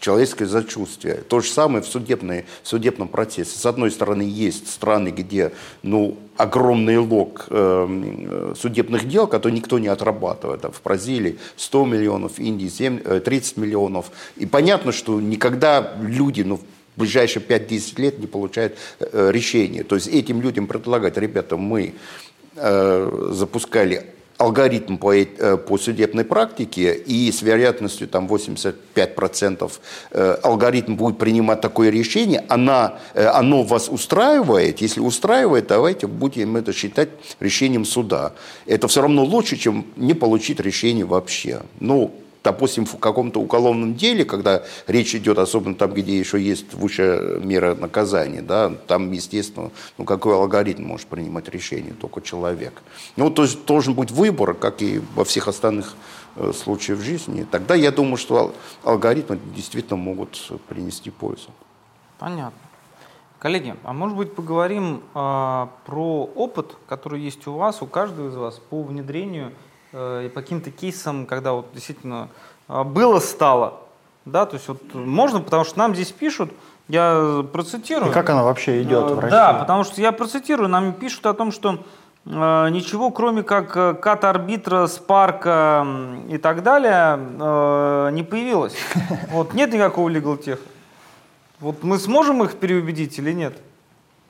человеческое 0.00 0.46
сочувствие. 0.46 1.16
То 1.16 1.40
же 1.40 1.48
самое 1.48 1.82
в, 1.82 1.86
судебной, 1.86 2.46
в 2.62 2.68
судебном 2.68 3.08
процессе. 3.08 3.58
С 3.58 3.66
одной 3.66 3.90
стороны, 3.90 4.22
есть 4.22 4.70
страны, 4.70 5.08
где 5.08 5.52
ну, 5.82 6.16
огромный 6.36 6.96
лог 6.96 7.46
э, 7.50 7.86
э, 7.88 8.54
судебных 8.58 9.06
дел, 9.06 9.26
которые 9.26 9.58
никто 9.58 9.78
не 9.78 9.88
отрабатывает. 9.88 10.62
Там, 10.62 10.72
в 10.72 10.82
Бразилии 10.82 11.38
100 11.56 11.84
миллионов, 11.84 12.32
в 12.32 12.38
Индии 12.38 12.68
7, 12.68 13.00
э, 13.04 13.20
30 13.20 13.58
миллионов. 13.58 14.10
И 14.36 14.46
понятно, 14.46 14.92
что 14.92 15.20
никогда 15.20 15.94
люди, 16.00 16.40
ну, 16.42 16.58
в 16.96 17.00
ближайшие 17.00 17.42
5-10 17.42 18.00
лет 18.00 18.18
не 18.18 18.26
получают 18.26 18.76
э, 19.00 19.30
решения. 19.32 19.82
То 19.82 19.96
есть 19.96 20.08
этим 20.08 20.40
людям 20.40 20.66
предлагать, 20.66 21.16
ребята, 21.16 21.56
мы 21.56 21.82
э, 21.82 21.92
запускали 22.56 24.14
алгоритм 24.38 24.96
по, 24.96 25.14
э- 25.14 25.26
э, 25.38 25.56
по 25.56 25.78
судебной 25.78 26.24
практике, 26.24 26.94
и 26.94 27.30
с 27.30 27.42
вероятностью 27.42 28.08
там 28.08 28.26
85% 28.26 29.72
э, 30.10 30.36
алгоритм 30.42 30.96
будет 30.96 31.18
принимать 31.18 31.60
такое 31.60 31.90
решение, 31.90 32.44
она, 32.48 32.98
э, 33.14 33.26
оно 33.26 33.62
вас 33.62 33.88
устраивает, 33.88 34.80
если 34.80 35.00
устраивает, 35.00 35.68
давайте 35.68 36.06
будем 36.06 36.56
это 36.56 36.72
считать 36.72 37.08
решением 37.40 37.84
суда. 37.84 38.32
Это 38.66 38.88
все 38.88 39.02
равно 39.02 39.24
лучше, 39.24 39.56
чем 39.56 39.86
не 39.96 40.14
получить 40.14 40.60
решение 40.60 41.04
вообще. 41.04 41.62
Ну, 41.80 42.10
допустим, 42.44 42.84
в 42.84 42.98
каком-то 42.98 43.40
уголовном 43.40 43.94
деле, 43.94 44.24
когда 44.24 44.62
речь 44.86 45.14
идет, 45.14 45.38
особенно 45.38 45.74
там, 45.74 45.92
где 45.94 46.16
еще 46.16 46.40
есть 46.40 46.74
высшая 46.74 47.40
мера 47.40 47.74
наказания, 47.74 48.42
да, 48.42 48.70
там, 48.86 49.10
естественно, 49.10 49.70
ну, 49.96 50.04
какой 50.04 50.34
алгоритм 50.34 50.84
может 50.84 51.06
принимать 51.08 51.48
решение? 51.48 51.94
Только 51.94 52.20
человек. 52.20 52.82
Ну, 53.16 53.30
то 53.30 53.42
есть 53.42 53.64
должен 53.64 53.94
быть 53.94 54.10
выбор, 54.10 54.54
как 54.54 54.82
и 54.82 55.00
во 55.14 55.24
всех 55.24 55.48
остальных 55.48 55.94
э, 56.36 56.52
случаях 56.52 56.98
в 56.98 57.02
жизни. 57.02 57.46
Тогда 57.50 57.74
я 57.74 57.90
думаю, 57.90 58.18
что 58.18 58.54
алгоритмы 58.84 59.40
действительно 59.56 59.96
могут 59.96 60.52
принести 60.68 61.10
пользу. 61.10 61.48
Понятно. 62.18 62.58
Коллеги, 63.38 63.74
а 63.84 63.92
может 63.92 64.16
быть 64.16 64.34
поговорим 64.34 65.02
э, 65.14 65.66
про 65.86 66.30
опыт, 66.34 66.76
который 66.86 67.20
есть 67.22 67.46
у 67.46 67.54
вас, 67.54 67.80
у 67.80 67.86
каждого 67.86 68.28
из 68.28 68.36
вас 68.36 68.60
по 68.70 68.82
внедрению 68.82 69.52
и 69.94 70.28
по 70.28 70.40
каким-то 70.40 70.70
кейсам, 70.70 71.26
когда 71.26 71.52
вот 71.52 71.66
действительно 71.72 72.28
э, 72.68 72.82
было, 72.82 73.20
стало. 73.20 73.80
Да, 74.24 74.46
то 74.46 74.54
есть 74.54 74.66
вот 74.68 74.94
можно, 74.94 75.40
потому 75.40 75.64
что 75.64 75.78
нам 75.78 75.94
здесь 75.94 76.10
пишут, 76.10 76.50
я 76.88 77.44
процитирую. 77.52 78.10
И 78.10 78.14
как 78.14 78.28
она 78.30 78.42
вообще 78.42 78.82
идет 78.82 79.10
в 79.10 79.18
России? 79.18 79.30
Да, 79.30 79.54
потому 79.54 79.84
что 79.84 80.00
я 80.00 80.12
процитирую, 80.12 80.68
нам 80.68 80.92
пишут 80.92 81.26
о 81.26 81.34
том, 81.34 81.52
что 81.52 81.78
э, 82.26 82.68
ничего, 82.70 83.10
кроме 83.10 83.42
как 83.42 83.76
э, 83.76 83.94
кат-арбитра, 83.94 84.86
спарка 84.86 85.86
и 86.28 86.38
так 86.38 86.62
далее, 86.62 87.18
э, 87.18 88.10
не 88.12 88.22
появилось. 88.22 88.76
Вот 89.30 89.54
нет 89.54 89.72
никакого 89.72 90.10
тех. 90.36 90.58
Вот 91.60 91.82
мы 91.82 91.98
сможем 91.98 92.42
их 92.42 92.56
переубедить 92.56 93.18
или 93.18 93.32
нет? 93.32 93.54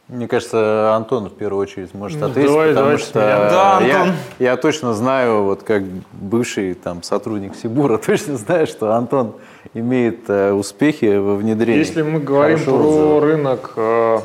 Мне 0.08 0.28
кажется, 0.28 0.94
Антон 0.94 1.30
в 1.30 1.34
первую 1.34 1.62
очередь 1.62 1.94
может 1.94 2.22
ответить, 2.22 2.50
давай, 2.50 2.68
потому 2.68 2.86
давай 2.88 2.98
что 2.98 3.18
меня. 3.20 3.38
Да, 3.50 3.80
я, 3.80 4.00
Антон. 4.02 4.14
я 4.38 4.56
точно 4.58 4.92
знаю, 4.92 5.44
вот 5.44 5.62
как 5.62 5.82
бывший 6.12 6.74
там 6.74 7.02
сотрудник 7.02 7.54
Сибура, 7.56 7.96
точно 8.06 8.36
знаю, 8.36 8.66
что 8.66 8.92
Антон 8.92 9.32
имеет 9.72 10.28
э, 10.28 10.52
успехи 10.52 11.16
во 11.16 11.36
внедрении. 11.36 11.78
Если 11.78 12.02
мы 12.02 12.20
говорим 12.20 12.58
хорошего 12.58 12.76
про 12.82 12.86
отзыва. 12.88 13.20
рынок, 13.22 13.72
э, 13.76 14.18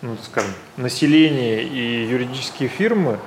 ну, 0.00 0.16
скажем, 0.24 0.50
населения 0.78 1.62
и 1.62 2.06
юридические 2.06 2.70
фирмы, 2.70 3.18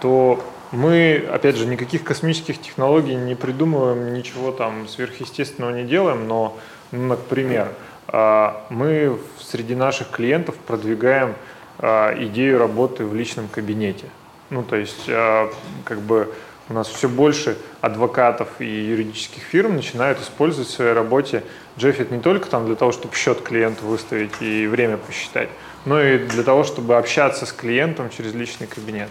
то 0.00 0.38
мы, 0.70 1.24
опять 1.32 1.56
же, 1.56 1.66
никаких 1.66 2.04
космических 2.04 2.60
технологий 2.62 3.16
не 3.16 3.34
придумываем, 3.34 4.14
ничего 4.14 4.52
там 4.52 4.86
сверхъестественного 4.86 5.72
не 5.72 5.82
делаем, 5.84 6.28
но, 6.28 6.56
ну, 6.92 7.08
например, 7.08 7.68
э, 8.12 8.48
мы 8.70 9.10
в- 9.35 9.35
среди 9.50 9.74
наших 9.74 10.10
клиентов 10.10 10.54
продвигаем 10.56 11.34
э, 11.78 12.24
идею 12.24 12.58
работы 12.58 13.04
в 13.04 13.14
личном 13.14 13.48
кабинете. 13.48 14.06
Ну, 14.50 14.62
то 14.62 14.76
есть, 14.76 15.04
э, 15.08 15.48
как 15.84 16.00
бы 16.00 16.32
у 16.68 16.74
нас 16.74 16.88
все 16.88 17.08
больше 17.08 17.56
адвокатов 17.80 18.48
и 18.58 18.66
юридических 18.66 19.42
фирм 19.42 19.76
начинают 19.76 20.20
использовать 20.20 20.68
в 20.68 20.72
своей 20.72 20.92
работе 20.92 21.44
Джеффит 21.78 22.10
не 22.10 22.20
только 22.20 22.48
там 22.48 22.66
для 22.66 22.74
того, 22.74 22.90
чтобы 22.90 23.14
счет 23.14 23.40
клиенту 23.40 23.86
выставить 23.86 24.32
и 24.40 24.66
время 24.66 24.96
посчитать, 24.96 25.48
но 25.84 26.02
и 26.02 26.18
для 26.18 26.42
того, 26.42 26.64
чтобы 26.64 26.96
общаться 26.96 27.46
с 27.46 27.52
клиентом 27.52 28.10
через 28.10 28.34
личный 28.34 28.66
кабинет. 28.66 29.10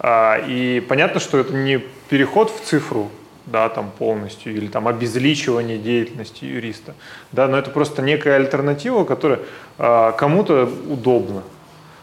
А, 0.00 0.38
И 0.38 0.80
понятно, 0.80 1.20
что 1.20 1.38
это 1.38 1.54
не 1.54 1.78
переход 2.08 2.50
в 2.50 2.64
цифру, 2.64 3.10
да, 3.46 3.68
там 3.68 3.90
полностью, 3.96 4.54
или 4.54 4.66
там 4.66 4.88
обезличивание 4.88 5.78
деятельности 5.78 6.44
юриста, 6.44 6.94
да, 7.32 7.48
но 7.48 7.58
это 7.58 7.70
просто 7.70 8.02
некая 8.02 8.36
альтернатива, 8.36 9.04
которая 9.04 9.40
а, 9.78 10.12
кому-то 10.12 10.68
удобна. 10.88 11.42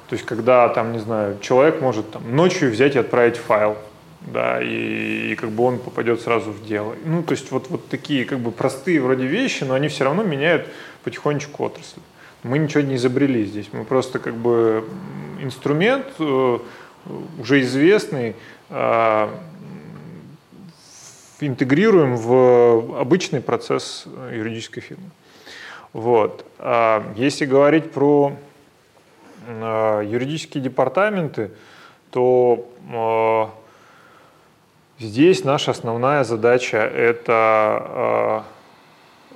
То 0.10 0.16
есть, 0.16 0.26
когда 0.26 0.70
там, 0.70 0.94
не 0.94 1.00
знаю, 1.00 1.38
человек 1.42 1.82
может 1.82 2.12
там, 2.12 2.36
ночью 2.36 2.72
взять 2.72 2.96
и 2.96 3.00
отправить 3.00 3.38
файл, 3.38 3.78
да, 4.22 4.62
и, 4.62 5.32
и 5.32 5.36
как 5.36 5.52
бы 5.52 5.64
он 5.64 5.80
попадет 5.80 6.22
сразу 6.22 6.52
в 6.52 6.66
дело. 6.66 6.96
Ну, 7.06 7.24
то 7.24 7.34
есть 7.34 7.52
вот, 7.52 7.70
вот 7.70 7.88
такие 7.88 8.26
как 8.26 8.40
бы 8.40 8.52
простые 8.52 9.02
вроде 9.02 9.26
вещи, 9.26 9.64
но 9.64 9.74
они 9.74 9.88
все 9.88 10.06
равно 10.06 10.24
меняют 10.24 10.68
потихонечку 11.04 11.64
отрасль. 11.64 12.00
Мы 12.44 12.58
ничего 12.60 12.82
не 12.82 12.96
изобрели 12.96 13.46
здесь, 13.46 13.68
мы 13.72 13.84
просто 13.84 14.20
как 14.20 14.36
бы 14.36 14.86
инструмент 15.42 16.06
э, 16.20 16.60
уже 17.40 17.62
известный, 17.62 18.36
э, 18.70 19.30
интегрируем 21.40 22.16
в 22.16 23.00
обычный 23.00 23.42
процесс 23.42 24.06
э, 24.06 24.34
юридической 24.36 24.82
фирмы. 24.82 25.10
Вот. 25.94 26.46
А 26.60 27.04
Если 27.16 27.46
говорить 27.46 27.92
про 27.92 28.34
э, 29.48 30.04
юридические 30.06 30.64
департаменты, 30.64 31.52
то 32.12 32.68
э, 35.00 35.04
здесь 35.04 35.44
наша 35.44 35.72
основная 35.72 36.24
задача 36.24 36.78
это 36.78 38.44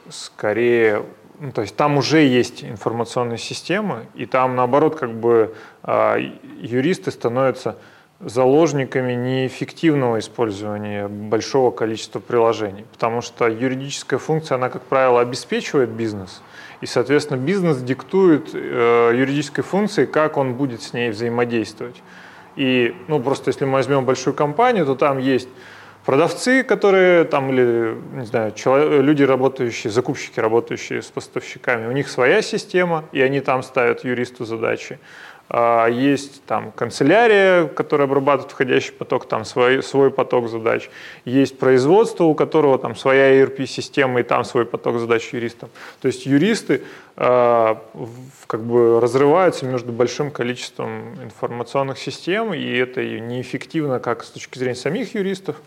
э, 0.08 0.12
скорее, 0.12 1.04
ну, 1.40 1.52
то 1.52 1.62
есть 1.62 1.76
там 1.76 1.98
уже 1.98 2.22
есть 2.22 2.64
информационные 2.64 3.38
системы, 3.38 4.08
и 4.16 4.26
там 4.26 4.56
наоборот 4.56 4.96
как 4.96 5.14
бы 5.14 5.56
э, 5.84 6.32
юристы 6.60 7.12
становятся 7.12 7.78
заложниками 8.26 9.14
неэффективного 9.14 10.20
использования 10.20 11.08
большого 11.08 11.72
количества 11.72 12.20
приложений, 12.20 12.86
потому 12.92 13.22
что 13.22 13.48
юридическая 13.48 14.20
функция, 14.20 14.56
она, 14.56 14.70
как 14.70 14.84
правило, 14.84 15.22
обеспечивает 15.22 15.90
бизнес, 15.90 16.42
и, 16.82 16.86
соответственно, 16.86 17.38
бизнес 17.38 17.78
диктует 17.78 18.50
э, 18.54 19.14
юридической 19.16 19.64
функции, 19.64 20.06
как 20.06 20.38
он 20.38 20.54
будет 20.54 20.82
с 20.82 20.94
ней 20.94 21.12
взаимодействовать. 21.12 22.02
И, 22.56 22.96
ну, 23.08 23.20
просто 23.20 23.50
если 23.50 23.66
мы 23.66 23.74
возьмем 23.74 24.06
большую 24.06 24.34
компанию, 24.34 24.86
то 24.86 24.96
там 24.96 25.18
есть 25.18 25.50
продавцы, 26.06 26.64
которые 26.64 27.24
там, 27.24 27.50
или, 27.52 27.96
не 28.14 28.26
знаю, 28.26 28.52
чело- 28.52 29.02
люди, 29.02 29.24
работающие, 29.24 29.92
закупщики, 29.92 30.40
работающие 30.40 31.02
с 31.02 31.08
поставщиками, 31.08 31.88
у 31.88 31.92
них 31.92 32.10
своя 32.10 32.42
система, 32.42 33.06
и 33.12 33.22
они 33.22 33.40
там 33.40 33.64
ставят 33.64 34.04
юристу 34.04 34.46
задачи. 34.46 35.00
А, 35.54 35.88
Есть 35.88 36.46
там 36.46 36.72
канцелярия, 36.72 37.66
которая 37.66 38.08
обрабатывает 38.08 38.54
входящий 38.54 38.94
поток, 38.94 39.28
там 39.28 39.44
свой, 39.44 39.84
свой 39.84 40.10
поток 40.10 40.48
задач. 40.48 40.90
Есть 41.26 41.60
производство, 41.60 42.24
у 42.24 42.36
которого 42.36 42.80
там 42.80 42.96
своя 42.96 43.44
ERP-система 43.44 44.22
и 44.22 44.24
там 44.24 44.46
свой 44.46 44.66
поток 44.66 44.98
задач 44.98 45.34
юристам. 45.34 45.70
То 46.00 46.08
есть 46.08 46.26
юристы 46.26 46.84
а, 47.18 47.84
как 48.48 48.64
бы 48.64 49.02
разрываются 49.02 49.66
между 49.66 49.92
большим 49.92 50.32
количеством 50.32 51.22
информационных 51.22 52.00
систем, 52.00 52.54
и 52.54 52.74
это 52.78 53.04
неэффективно 53.04 54.00
как 54.00 54.24
с 54.24 54.30
точки 54.30 54.58
зрения 54.58 54.76
самих 54.76 55.16
юристов, 55.16 55.58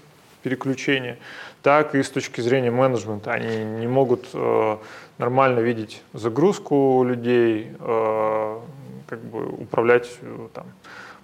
переключения, 0.43 1.19
так 1.61 1.95
и 1.95 2.03
с 2.03 2.09
точки 2.09 2.41
зрения 2.41 2.71
менеджмента. 2.71 3.33
Они 3.33 3.63
не 3.63 3.87
могут 3.87 4.29
э, 4.33 4.77
нормально 5.19 5.61
видеть 5.61 6.03
загрузку 6.15 7.05
людей, 7.05 7.71
э, 7.79 8.61
как 9.07 9.21
бы 9.21 9.47
управлять 9.47 10.11
э, 10.21 10.49
там, 10.53 10.67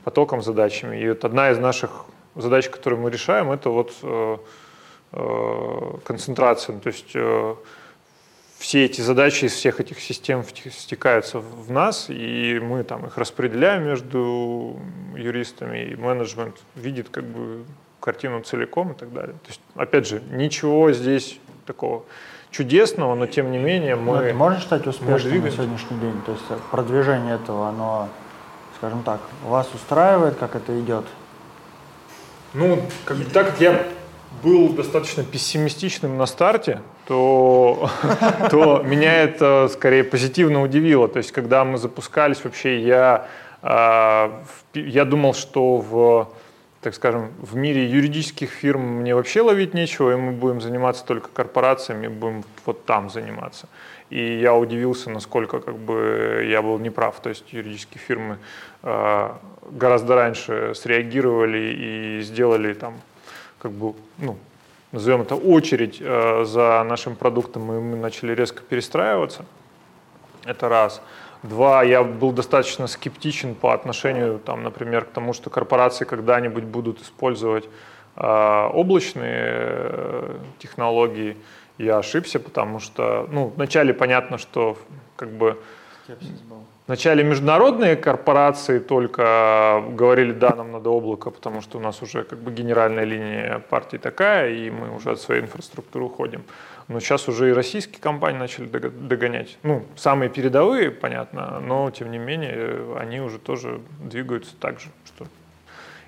потоком 0.05 0.43
задачами. 0.43 1.01
И 1.01 1.09
вот 1.09 1.25
одна 1.25 1.51
из 1.51 1.59
наших 1.59 2.07
задач, 2.35 2.69
которую 2.69 3.03
мы 3.03 3.11
решаем, 3.11 3.51
это 3.51 3.71
вот 3.71 3.93
э, 4.03 4.37
э, 5.13 5.99
концентрация. 6.05 6.79
То 6.79 6.89
есть 6.89 7.17
все 8.59 8.85
эти 8.85 9.01
задачи 9.01 9.47
из 9.47 9.53
всех 9.53 9.81
этих 9.81 10.01
систем 10.01 10.45
стекаются 10.45 11.39
в 11.39 11.71
нас, 11.71 12.07
и 12.11 12.61
мы 12.63 12.85
там 12.85 13.07
их 13.07 13.17
распределяем 13.17 13.85
между 13.85 14.79
юристами, 15.17 15.87
и 15.87 15.97
менеджмент 15.97 16.57
видит 16.75 17.09
как 17.09 17.25
бы 17.25 17.65
картину 18.01 18.43
целиком 18.43 18.93
и 18.93 18.95
так 18.95 19.13
далее. 19.13 19.35
То 19.43 19.49
есть, 19.49 19.61
опять 19.75 20.07
же, 20.07 20.23
ничего 20.31 20.93
здесь 20.93 21.39
такого 21.67 22.05
чудесного, 22.51 23.15
но 23.15 23.27
тем 23.27 23.53
не 23.53 23.59
менее 23.59 23.97
мы... 23.97 24.17
это 24.19 24.35
может 24.35 24.63
стать 24.63 24.87
успешным 24.87 25.43
на 25.43 25.51
сегодняшний 25.51 25.99
день? 25.99 26.21
То 26.27 26.33
есть 26.33 26.45
продвижение 26.71 27.37
этого, 27.37 27.69
оно, 27.69 28.09
скажем 28.77 29.03
так, 29.03 29.21
вас 29.45 29.69
устраивает, 29.75 30.37
как 30.37 30.57
это 30.57 30.79
идет? 30.81 31.05
Ну, 32.55 32.83
как 33.05 33.19
так 33.33 33.47
как 33.51 33.61
я 33.61 33.87
был 34.43 34.71
достаточно 34.71 35.23
пессимистичным 35.23 36.17
на 36.17 36.27
старте, 36.27 36.81
то, 37.07 37.91
то 38.51 38.83
меня 38.85 39.23
это 39.23 39.69
скорее 39.73 40.05
позитивно 40.05 40.63
удивило. 40.63 41.09
То 41.09 41.19
есть, 41.19 41.33
когда 41.33 41.65
мы 41.65 41.79
запускались, 41.79 42.43
вообще 42.43 42.81
я, 42.81 43.27
а, 43.63 44.43
я 44.75 45.05
думал, 45.05 45.35
что 45.35 45.77
в, 45.77 46.29
так 46.81 46.95
скажем, 46.95 47.33
в 47.39 47.57
мире 47.57 47.87
юридических 47.87 48.51
фирм 48.51 49.01
мне 49.01 49.15
вообще 49.15 49.43
ловить 49.43 49.75
нечего, 49.75 50.13
и 50.13 50.17
мы 50.17 50.33
будем 50.33 50.61
заниматься 50.61 51.05
только 51.05 51.29
корпорациями, 51.29 52.09
будем 52.09 52.43
вот 52.65 52.87
там 52.87 53.11
заниматься. 53.11 53.69
И 54.09 54.39
я 54.41 54.55
удивился, 54.55 55.11
насколько 55.11 55.61
как 55.61 55.77
бы 55.77 56.47
я 56.49 56.63
был 56.63 56.79
неправ. 56.79 57.21
То 57.21 57.29
есть 57.29 57.53
юридические 57.53 58.01
фирмы 58.01 58.39
э, 58.83 59.31
гораздо 59.71 60.15
раньше 60.15 60.73
среагировали 60.75 61.59
и 61.59 62.23
сделали 62.23 62.73
там, 62.73 62.95
как 63.59 63.73
бы, 63.73 63.95
ну, 64.19 64.39
назовем 64.91 65.21
это 65.21 65.35
очередь 65.35 65.99
э, 66.01 66.45
за 66.47 66.83
нашим 66.89 67.15
продуктом, 67.15 67.71
и 67.73 67.79
мы 67.79 67.97
начали 67.97 68.35
резко 68.35 68.63
перестраиваться. 68.63 69.45
Это 70.47 70.71
раз. 70.71 71.03
Два, 71.43 71.83
я 71.83 72.03
был 72.03 72.33
достаточно 72.33 72.87
скептичен 72.87 73.55
по 73.55 73.73
отношению, 73.73 74.39
там, 74.39 74.63
например, 74.63 75.05
к 75.05 75.09
тому, 75.09 75.33
что 75.33 75.49
корпорации 75.51 76.05
когда-нибудь 76.05 76.65
будут 76.65 77.01
использовать 77.01 77.65
э, 78.17 78.69
облачные 78.73 79.39
э, 79.43 80.39
технологии, 80.59 81.37
я 81.79 81.99
ошибся, 81.99 82.41
потому 82.41 82.79
что, 82.79 83.27
ну, 83.33 83.53
вначале 83.57 83.95
понятно, 83.95 84.37
что 84.37 84.77
как 85.17 85.31
бы 85.31 85.57
Вначале 86.87 87.23
международные 87.23 87.95
корпорации 87.95 88.81
только 88.81 89.81
говорили, 89.91 90.33
да, 90.33 90.51
нам 90.57 90.73
надо 90.73 90.91
облако, 90.91 91.31
потому 91.31 91.61
что 91.63 91.79
у 91.79 91.81
нас 91.81 92.03
уже 92.03 92.25
как 92.25 92.41
бы 92.41 92.51
генеральная 92.51 93.05
линия 93.05 93.61
партии 93.71 93.97
такая, 93.97 94.51
и 94.51 94.71
мы 94.71 94.97
уже 94.97 95.13
от 95.13 95.21
своей 95.21 95.43
инфраструктуры 95.43 96.07
уходим. 96.07 96.43
Но 96.91 96.99
сейчас 96.99 97.29
уже 97.29 97.51
и 97.51 97.53
российские 97.53 98.01
компании 98.01 98.41
начали 98.41 98.67
догонять. 98.67 99.59
Ну, 99.63 99.85
самые 99.95 100.29
передовые, 100.29 100.91
понятно, 100.91 101.61
но 101.61 101.89
тем 101.93 102.11
не 102.11 102.19
менее 102.19 102.97
они 102.99 103.21
уже 103.21 103.39
тоже 103.39 103.81
двигаются 104.01 104.57
так 104.59 104.81
же, 104.81 104.89
что 105.05 105.25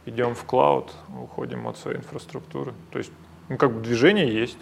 идем 0.07 0.35
в 0.35 0.43
клауд, 0.43 0.93
уходим 1.23 1.69
от 1.69 1.79
своей 1.79 1.99
инфраструктуры. 1.99 2.73
То 2.91 2.99
есть, 2.99 3.13
ну, 3.49 3.59
как 3.59 3.71
бы 3.71 3.81
движение 3.81 4.27
есть. 4.27 4.59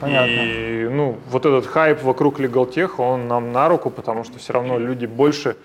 Понятно. 0.00 0.30
И 0.30 0.88
ну, 0.88 1.18
вот 1.28 1.44
этот 1.44 1.66
хайп 1.66 2.02
вокруг 2.04 2.38
LegalTech, 2.38 2.92
он 2.98 3.26
нам 3.26 3.50
на 3.50 3.68
руку, 3.68 3.90
потому 3.90 4.22
что 4.22 4.38
все 4.38 4.52
равно 4.52 4.78
люди 4.78 5.06
больше 5.06 5.56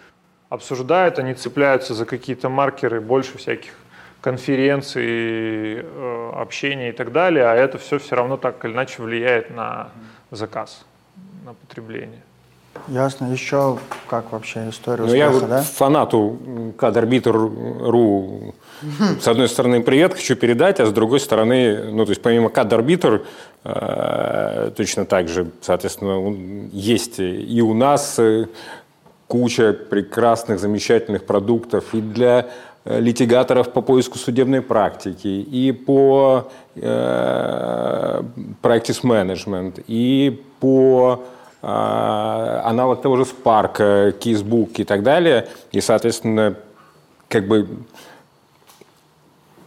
обсуждают, 0.49 1.19
они 1.19 1.35
цепляются 1.35 1.93
за 1.93 2.07
какие-то 2.07 2.49
маркеры, 2.49 2.99
больше 2.99 3.37
всяких 3.37 3.73
конференций, 4.23 5.81
э, 5.83 6.31
общения 6.33 6.89
и 6.89 6.91
так 6.93 7.11
далее, 7.11 7.43
а 7.45 7.55
это 7.55 7.77
все 7.77 7.99
все 7.99 8.15
равно 8.15 8.37
так 8.37 8.63
или 8.63 8.71
иначе 8.71 9.03
влияет 9.03 9.53
на 9.53 9.89
заказ, 10.31 10.85
на 11.45 11.53
потребление. 11.53 12.21
Ясно. 12.87 13.31
Еще 13.31 13.77
как 14.07 14.31
вообще 14.31 14.69
история 14.69 15.03
успеха, 15.03 15.29
ну, 15.29 15.41
я 15.41 15.47
да? 15.47 15.61
фанату 15.61 16.39
CAD-Arbiter.ru 16.77 18.53
с 19.21 19.27
одной 19.27 19.47
стороны 19.47 19.83
привет 19.83 20.13
хочу 20.13 20.35
передать, 20.35 20.79
а 20.79 20.85
с 20.85 20.91
другой 20.91 21.19
стороны, 21.19 21.91
ну 21.91 22.05
то 22.05 22.11
есть 22.11 22.21
помимо 22.21 22.49
CAD-Arbiter 22.49 23.25
э, 23.63 24.71
точно 24.75 25.05
так 25.05 25.27
же, 25.27 25.51
соответственно, 25.61 26.35
есть 26.71 27.19
и 27.19 27.61
у 27.61 27.73
нас 27.73 28.17
э, 28.19 28.47
куча 29.27 29.73
прекрасных, 29.73 30.59
замечательных 30.59 31.25
продуктов 31.25 31.93
и 31.93 32.01
для 32.01 32.49
литигаторов 32.85 33.71
по 33.71 33.81
поиску 33.81 34.17
судебной 34.17 34.61
практики, 34.61 35.27
и 35.27 35.71
по 35.71 36.49
э, 36.75 38.21
practice 38.61 39.03
management, 39.03 39.83
и 39.87 40.41
по 40.59 41.23
а, 41.65 42.61
аналог 42.65 43.01
того 43.01 43.15
же 43.15 43.23
Spark, 43.23 43.77
Kissbook 44.19 44.73
и 44.77 44.83
так 44.83 45.01
далее. 45.01 45.47
И, 45.71 45.79
соответственно, 45.79 46.55
как 47.29 47.47
бы 47.47 47.67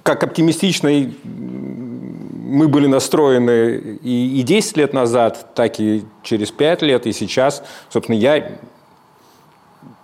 как 0.02 0.22
оптимистично 0.22 0.90
мы 1.24 2.68
были 2.68 2.86
настроены 2.86 3.98
и, 4.02 4.40
и 4.40 4.42
10 4.42 4.76
лет 4.76 4.92
назад, 4.92 5.54
так 5.54 5.80
и 5.80 6.04
через 6.22 6.50
5 6.50 6.82
лет, 6.82 7.06
и 7.06 7.12
сейчас. 7.12 7.64
Собственно, 7.88 8.16
я... 8.16 8.58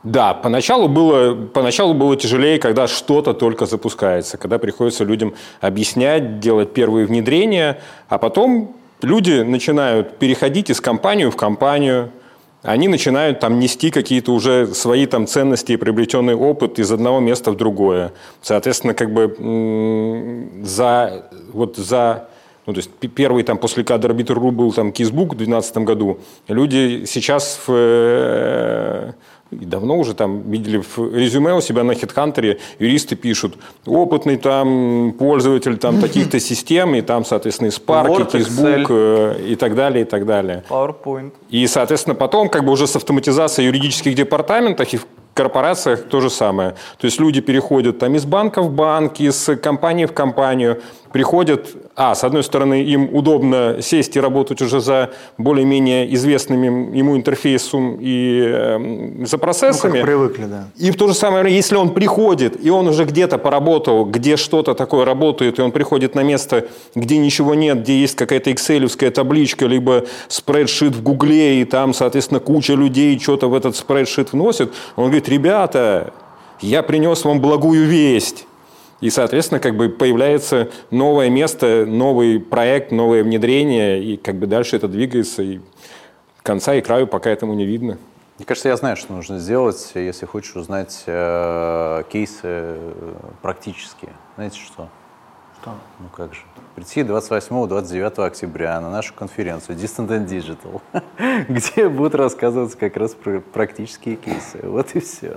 Да, 0.04 0.34
поначалу 0.34 0.88
было, 0.88 1.34
поначалу 1.34 1.94
было 1.94 2.16
тяжелее, 2.16 2.58
когда 2.58 2.88
что-то 2.88 3.34
только 3.34 3.66
запускается, 3.66 4.36
когда 4.36 4.58
приходится 4.58 5.04
людям 5.04 5.34
объяснять, 5.60 6.40
делать 6.40 6.72
первые 6.72 7.06
внедрения, 7.06 7.80
а 8.08 8.18
потом 8.18 8.74
люди 9.00 9.42
начинают 9.42 10.18
переходить 10.18 10.70
из 10.70 10.80
компании 10.80 11.26
в 11.26 11.36
компанию, 11.36 12.10
они 12.62 12.88
начинают 12.88 13.40
там 13.40 13.60
нести 13.60 13.90
какие-то 13.90 14.32
уже 14.32 14.68
свои 14.74 15.06
там 15.06 15.26
ценности 15.26 15.72
и 15.72 15.76
приобретенный 15.76 16.34
опыт 16.34 16.78
из 16.78 16.90
одного 16.90 17.20
места 17.20 17.52
в 17.52 17.56
другое. 17.56 18.12
Соответственно, 18.40 18.94
как 18.94 19.12
бы 19.12 20.58
за, 20.64 21.26
вот 21.52 21.76
за 21.76 22.28
ну, 22.64 22.72
то 22.74 22.78
есть 22.78 22.90
первый 23.14 23.42
там 23.42 23.58
после 23.58 23.82
кадр 23.82 24.10
арбитр.ру 24.10 24.52
был 24.52 24.72
там 24.72 24.92
Кизбук 24.92 25.34
в 25.34 25.36
2012 25.36 25.78
году. 25.78 26.20
Люди 26.46 27.04
сейчас 27.06 27.58
в, 27.66 27.72
э, 27.72 29.12
и 29.52 29.64
давно 29.64 29.98
уже 29.98 30.14
там 30.14 30.50
видели 30.50 30.78
в 30.78 31.14
резюме 31.14 31.54
у 31.54 31.60
себя 31.60 31.84
на 31.84 31.92
HeadHunter 31.92 32.58
юристы 32.78 33.16
пишут, 33.16 33.54
опытный 33.86 34.36
там 34.36 35.14
пользователь 35.18 35.76
там 35.76 36.00
таких-то 36.00 36.40
систем, 36.40 36.94
и 36.94 37.02
там, 37.02 37.24
соответственно, 37.24 37.68
и 37.68 37.70
Spark, 37.70 38.06
Word, 38.06 38.28
и 38.28 38.42
Facebook, 38.42 38.86
э, 38.90 39.44
и 39.48 39.56
так 39.56 39.74
далее, 39.74 40.02
и 40.02 40.04
так 40.04 40.26
далее. 40.26 40.64
PowerPoint. 40.68 41.32
И, 41.50 41.66
соответственно, 41.66 42.14
потом 42.14 42.48
как 42.48 42.64
бы 42.64 42.72
уже 42.72 42.86
с 42.86 42.96
автоматизацией 42.96 43.66
юридических 43.66 44.14
департаментов 44.14 44.92
и 44.94 45.00
корпорациях 45.34 46.04
то 46.04 46.20
же 46.20 46.30
самое. 46.30 46.74
То 46.98 47.06
есть 47.06 47.20
люди 47.20 47.40
переходят 47.40 47.98
там 47.98 48.14
из 48.14 48.24
банка 48.24 48.62
в 48.62 48.70
банк, 48.70 49.20
из 49.20 49.50
компании 49.62 50.06
в 50.06 50.12
компанию, 50.12 50.80
приходят, 51.12 51.68
а, 51.94 52.14
с 52.14 52.24
одной 52.24 52.42
стороны, 52.42 52.82
им 52.82 53.14
удобно 53.14 53.76
сесть 53.82 54.16
и 54.16 54.20
работать 54.20 54.62
уже 54.62 54.80
за 54.80 55.10
более-менее 55.36 56.12
известными 56.14 56.96
ему 56.96 57.16
интерфейсом 57.16 57.98
и 58.00 58.42
э, 58.44 59.24
за 59.26 59.38
процессами. 59.38 59.92
Ну, 59.92 59.96
как 59.98 60.06
привыкли, 60.06 60.44
да. 60.44 60.64
И 60.76 60.90
в 60.90 60.96
то 60.96 61.08
же 61.08 61.14
самое 61.14 61.42
время, 61.42 61.56
если 61.56 61.76
он 61.76 61.90
приходит, 61.90 62.64
и 62.64 62.70
он 62.70 62.88
уже 62.88 63.04
где-то 63.04 63.38
поработал, 63.38 64.06
где 64.06 64.36
что-то 64.36 64.74
такое 64.74 65.04
работает, 65.04 65.58
и 65.58 65.62
он 65.62 65.70
приходит 65.70 66.14
на 66.14 66.22
место, 66.22 66.66
где 66.94 67.18
ничего 67.18 67.54
нет, 67.54 67.82
где 67.82 68.00
есть 68.00 68.16
какая-то 68.16 68.50
экселевская 68.50 69.10
табличка, 69.10 69.66
либо 69.66 70.06
спредшит 70.28 70.96
в 70.96 71.02
Гугле, 71.02 71.60
и 71.60 71.64
там, 71.64 71.92
соответственно, 71.92 72.40
куча 72.40 72.72
людей 72.72 73.18
что-то 73.18 73.48
в 73.48 73.54
этот 73.54 73.76
спредшит 73.76 74.32
вносит, 74.32 74.72
он 74.96 75.04
говорит, 75.04 75.21
ребята, 75.28 76.12
я 76.60 76.82
принес 76.82 77.24
вам 77.24 77.40
благую 77.40 77.86
весть. 77.86 78.46
И, 79.00 79.10
соответственно, 79.10 79.58
как 79.58 79.76
бы 79.76 79.88
появляется 79.88 80.70
новое 80.90 81.28
место, 81.28 81.84
новый 81.86 82.38
проект, 82.38 82.92
новое 82.92 83.24
внедрение, 83.24 84.02
и 84.02 84.16
как 84.16 84.36
бы 84.36 84.46
дальше 84.46 84.76
это 84.76 84.86
двигается, 84.86 85.42
и 85.42 85.60
конца 86.42 86.74
и 86.74 86.80
краю 86.80 87.08
пока 87.08 87.30
этому 87.30 87.54
не 87.54 87.66
видно. 87.66 87.98
Мне 88.38 88.46
кажется, 88.46 88.68
я 88.68 88.76
знаю, 88.76 88.96
что 88.96 89.12
нужно 89.12 89.38
сделать, 89.38 89.90
если 89.94 90.24
хочешь 90.26 90.54
узнать 90.54 91.02
э, 91.06 92.02
кейсы 92.10 92.40
э, 92.44 92.92
практические. 93.42 94.12
Знаете 94.36 94.58
что? 94.58 94.88
Что? 95.60 95.74
Ну 95.98 96.08
как 96.16 96.32
же. 96.32 96.40
Прийти 96.74 97.02
28-29 97.02 98.24
октября 98.24 98.80
на 98.80 98.90
нашу 98.90 99.12
конференцию 99.12 99.76
Distant 99.76 100.08
and 100.08 100.26
Digital, 100.26 100.80
где 101.48 101.88
будут 101.88 102.14
рассказываться 102.14 102.78
как 102.78 102.96
раз 102.96 103.14
про 103.14 103.40
практические 103.40 104.16
кейсы. 104.16 104.58
Вот 104.62 104.94
и 104.94 105.00
все. 105.00 105.36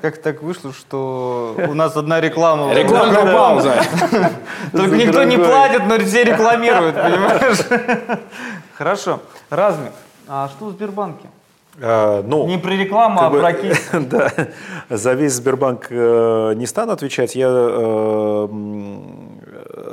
Как 0.00 0.18
так 0.18 0.42
вышло, 0.42 0.72
что 0.72 1.56
у 1.68 1.74
нас 1.74 1.96
одна 1.96 2.20
реклама. 2.20 2.72
Рекламная 2.72 3.32
пауза. 3.32 3.74
Только 4.72 4.96
никто 4.96 5.24
не 5.24 5.36
платит, 5.38 5.82
но 5.88 5.98
все 5.98 6.22
рекламируют, 6.22 6.94
понимаешь? 6.94 7.58
Хорошо. 8.74 9.20
Размик. 9.50 9.92
А 10.28 10.48
что 10.48 10.66
в 10.66 10.70
Сбербанке? 10.70 11.28
А, 11.80 12.22
ну, 12.22 12.46
не 12.46 12.58
про 12.58 12.70
рекламу, 12.70 13.20
а 13.22 13.30
про 13.30 13.52
кейс. 13.52 13.90
Да, 13.92 14.32
за 14.88 15.14
весь 15.14 15.34
Сбербанк 15.34 15.88
э, 15.90 16.54
не 16.56 16.66
стану 16.66 16.92
отвечать. 16.92 17.34
Я 17.34 17.48
э, 17.50 18.48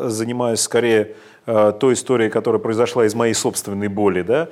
занимаюсь 0.10 0.60
скорее 0.62 1.16
э, 1.46 1.74
той 1.80 1.94
историей, 1.94 2.30
которая 2.30 2.60
произошла 2.62 3.06
из 3.06 3.16
моей 3.16 3.34
собственной 3.34 3.88
боли, 3.88 4.22
да, 4.22 4.50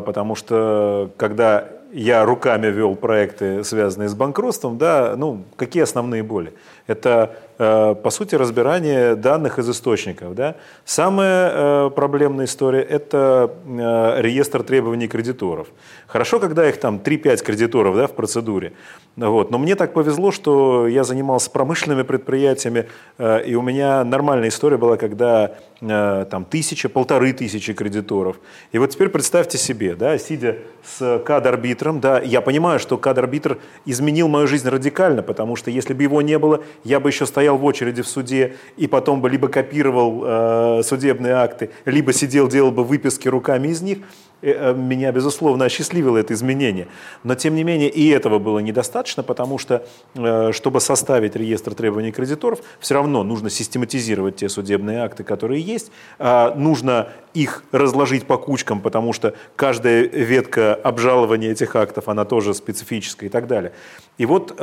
потому 0.00 0.34
что 0.34 1.10
когда 1.16 1.68
я 1.92 2.24
руками 2.24 2.68
вел 2.68 2.94
проекты, 2.94 3.64
связанные 3.64 4.08
с 4.08 4.14
банкротством, 4.14 4.78
да, 4.78 5.14
ну, 5.16 5.44
какие 5.56 5.82
основные 5.82 6.22
боли? 6.22 6.52
Это, 6.86 7.32
э, 7.32 7.49
по 7.60 8.10
сути, 8.10 8.36
разбирание 8.36 9.16
данных 9.16 9.58
из 9.58 9.68
источников. 9.68 10.34
Да? 10.34 10.56
Самая 10.86 11.50
э, 11.52 11.90
проблемная 11.90 12.46
история– 12.46 12.80
это 12.90 13.50
э, 13.66 14.22
реестр 14.22 14.62
требований 14.62 15.08
кредиторов. 15.08 15.68
Хорошо, 16.06 16.40
когда 16.40 16.66
их 16.66 16.80
там 16.80 16.96
3-5 17.04 17.44
кредиторов 17.44 17.96
да, 17.96 18.06
в 18.06 18.12
процедуре. 18.12 18.72
Вот. 19.16 19.50
Но 19.50 19.58
мне 19.58 19.74
так 19.74 19.92
повезло, 19.92 20.30
что 20.30 20.88
я 20.88 21.04
занимался 21.04 21.50
промышленными 21.50 22.02
предприятиями, 22.02 22.86
и 23.18 23.54
у 23.54 23.60
меня 23.60 24.04
нормальная 24.04 24.48
история 24.48 24.78
была, 24.78 24.96
когда 24.96 25.56
там 25.80 26.44
тысяча, 26.48 26.88
полторы 26.88 27.32
тысячи 27.32 27.72
кредиторов. 27.72 28.36
И 28.72 28.78
вот 28.78 28.90
теперь 28.90 29.08
представьте 29.08 29.58
себе, 29.58 29.94
да, 29.94 30.16
сидя 30.18 30.58
с 30.84 31.18
кад-арбитром, 31.24 32.00
да, 32.00 32.20
я 32.20 32.40
понимаю, 32.40 32.78
что 32.78 32.96
кад-арбитр 32.96 33.58
изменил 33.84 34.28
мою 34.28 34.46
жизнь 34.46 34.68
радикально, 34.68 35.22
потому 35.22 35.56
что 35.56 35.70
если 35.70 35.92
бы 35.92 36.02
его 36.02 36.22
не 36.22 36.38
было, 36.38 36.62
я 36.84 37.00
бы 37.00 37.08
еще 37.08 37.26
стоял 37.26 37.49
в 37.58 37.64
очереди 37.64 38.02
в 38.02 38.08
суде 38.08 38.56
и 38.76 38.86
потом 38.86 39.20
бы 39.20 39.30
либо 39.30 39.48
копировал 39.48 40.22
э, 40.24 40.82
судебные 40.84 41.34
акты, 41.34 41.70
либо 41.84 42.12
сидел, 42.12 42.48
делал 42.48 42.70
бы 42.70 42.84
выписки 42.84 43.28
руками 43.28 43.68
из 43.68 43.82
них. 43.82 43.98
Э, 44.42 44.70
э, 44.70 44.74
меня, 44.74 45.12
безусловно, 45.12 45.66
осчастливило 45.66 46.18
это 46.18 46.34
изменение. 46.34 46.88
Но, 47.24 47.34
тем 47.34 47.54
не 47.54 47.64
менее, 47.64 47.90
и 47.90 48.08
этого 48.08 48.38
было 48.38 48.58
недостаточно, 48.58 49.22
потому 49.22 49.58
что, 49.58 49.86
э, 50.14 50.52
чтобы 50.52 50.80
составить 50.80 51.36
реестр 51.36 51.74
требований 51.74 52.12
кредиторов, 52.12 52.60
все 52.78 52.94
равно 52.94 53.22
нужно 53.22 53.50
систематизировать 53.50 54.36
те 54.36 54.48
судебные 54.48 55.00
акты, 55.00 55.24
которые 55.24 55.60
есть, 55.60 55.90
а, 56.18 56.54
нужно 56.54 57.08
их 57.34 57.64
разложить 57.72 58.26
по 58.26 58.38
кучкам, 58.38 58.80
потому 58.80 59.12
что 59.12 59.34
каждая 59.56 60.02
ветка 60.04 60.74
обжалования 60.74 61.50
этих 61.50 61.76
актов, 61.76 62.08
она 62.08 62.24
тоже 62.24 62.54
специфическая 62.54 63.28
и 63.28 63.32
так 63.32 63.46
далее. 63.46 63.72
И 64.18 64.26
вот 64.26 64.54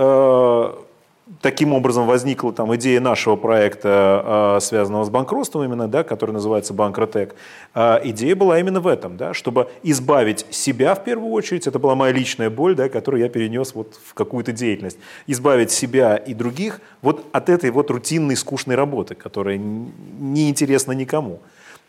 таким 1.42 1.74
образом 1.74 2.08
возникла 2.08 2.54
там 2.54 2.76
идея 2.76 3.00
нашего 3.00 3.36
проекта, 3.36 4.58
э, 4.58 4.60
связанного 4.62 5.04
с 5.04 5.10
банкротством 5.10 5.64
именно, 5.64 5.88
да, 5.88 6.04
который 6.04 6.32
называется 6.32 6.74
Банкротек. 6.74 7.36
Э, 7.76 8.00
идея 8.04 8.36
была 8.36 8.60
именно 8.60 8.80
в 8.80 8.88
этом, 8.88 9.18
да, 9.18 9.34
чтобы 9.34 9.70
избавить 9.84 10.46
себя 10.50 10.96
в 10.96 11.04
первую 11.04 11.32
очередь, 11.32 11.68
это 11.68 11.80
была 11.80 11.96
моя 11.96 12.14
личная 12.14 12.50
боль, 12.50 12.76
да, 12.76 12.90
которую 12.90 13.22
я 13.22 13.30
перенес 13.30 13.76
вот 13.76 14.00
в 14.06 14.14
какую-то 14.14 14.52
деятельность, 14.52 14.98
избавить 15.28 15.72
себя 15.72 16.16
и 16.16 16.34
других 16.34 16.82
вот 17.02 17.26
от 17.32 17.50
этой 17.50 17.72
вот 17.72 17.92
рутинной 17.92 18.36
скучной 18.36 18.76
работы, 18.76 19.16
которая 19.16 19.58
не 19.58 20.50
интересна 20.50 20.94
никому. 20.94 21.40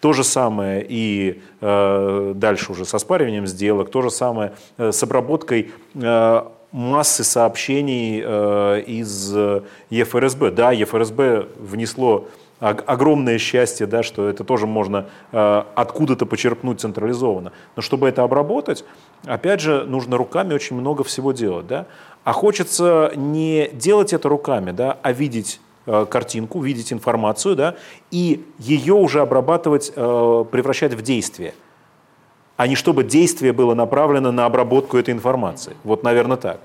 То 0.01 0.13
же 0.13 0.23
самое 0.23 0.87
и 0.89 1.43
э, 1.61 2.33
дальше 2.37 2.71
уже 2.71 2.85
со 2.85 2.99
спариванием 2.99 3.49
сделок, 3.49 3.91
то 3.91 4.01
же 4.01 4.11
самое 4.11 4.53
э, 4.77 4.93
с 4.93 5.03
обработкой 5.03 5.73
э, 5.95 6.43
массы 6.73 7.25
сообщений 7.25 8.23
э, 8.25 8.83
из 8.87 9.35
ЕФРСБ. 9.91 10.51
Да, 10.51 10.73
ЕФРСБ 10.73 11.49
внесло 11.59 12.29
огромное 12.61 13.39
счастье, 13.39 13.87
да, 13.87 14.03
что 14.03 14.29
это 14.29 14.45
тоже 14.45 14.67
можно 14.67 15.07
э, 15.33 15.63
откуда-то 15.75 16.27
почерпнуть 16.27 16.81
централизованно. 16.81 17.53
Но 17.77 17.83
чтобы 17.83 18.09
это 18.09 18.23
обработать, 18.23 18.85
опять 19.25 19.61
же, 19.61 19.85
нужно 19.85 20.17
руками 20.17 20.55
очень 20.55 20.77
много 20.77 21.05
всего 21.05 21.33
делать. 21.33 21.67
Да? 21.67 21.87
А 22.25 22.33
хочется 22.33 23.13
не 23.15 23.71
делать 23.73 24.13
это 24.13 24.29
руками, 24.29 24.73
да, 24.73 24.99
а 25.03 25.13
видеть 25.13 25.61
э, 25.87 26.07
картинку, 26.11 26.61
видеть 26.61 26.93
информацию, 26.93 27.55
да, 27.55 27.77
и 28.11 28.45
ее 28.59 28.95
уже 28.95 29.21
обрабатывать, 29.21 29.93
э, 29.95 30.45
превращать 30.51 30.95
в 30.95 31.03
действие– 31.03 31.55
а 32.59 32.67
не 32.67 32.75
чтобы 32.75 33.05
действие 33.05 33.53
было 33.53 33.75
направлено 33.75 34.33
на 34.33 34.45
обработку 34.45 34.99
этой 34.99 35.15
информации. 35.15 35.77
Вот, 35.85 36.03
наверное, 36.03 36.37
так. 36.37 36.61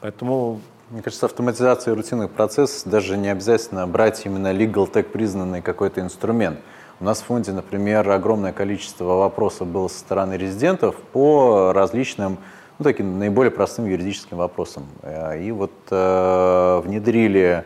Поэтому 0.00 0.60
мне 0.90 1.00
кажется, 1.00 1.24
автоматизация 1.24 1.94
рутинных 1.94 2.30
процессов 2.30 2.82
даже 2.84 3.16
не 3.16 3.30
обязательно 3.30 3.86
брать 3.86 4.26
именно 4.26 4.52
legal 4.52 4.88
tech 4.88 5.04
признанный 5.04 5.62
какой-то 5.62 6.02
инструмент. 6.02 6.60
У 7.00 7.04
нас 7.04 7.22
в 7.22 7.24
фонде, 7.24 7.52
например, 7.52 8.08
огромное 8.10 8.52
количество 8.52 9.04
вопросов 9.04 9.66
было 9.66 9.88
со 9.88 9.98
стороны 9.98 10.34
резидентов 10.34 10.96
по 11.12 11.72
различным, 11.72 12.36
ну, 12.78 12.84
таким 12.84 13.18
наиболее 13.18 13.50
простым 13.50 13.86
юридическим 13.86 14.36
вопросам. 14.36 14.86
Э, 15.00 15.40
и 15.40 15.50
вот 15.52 15.72
э, 15.90 16.82
внедрили 16.84 17.64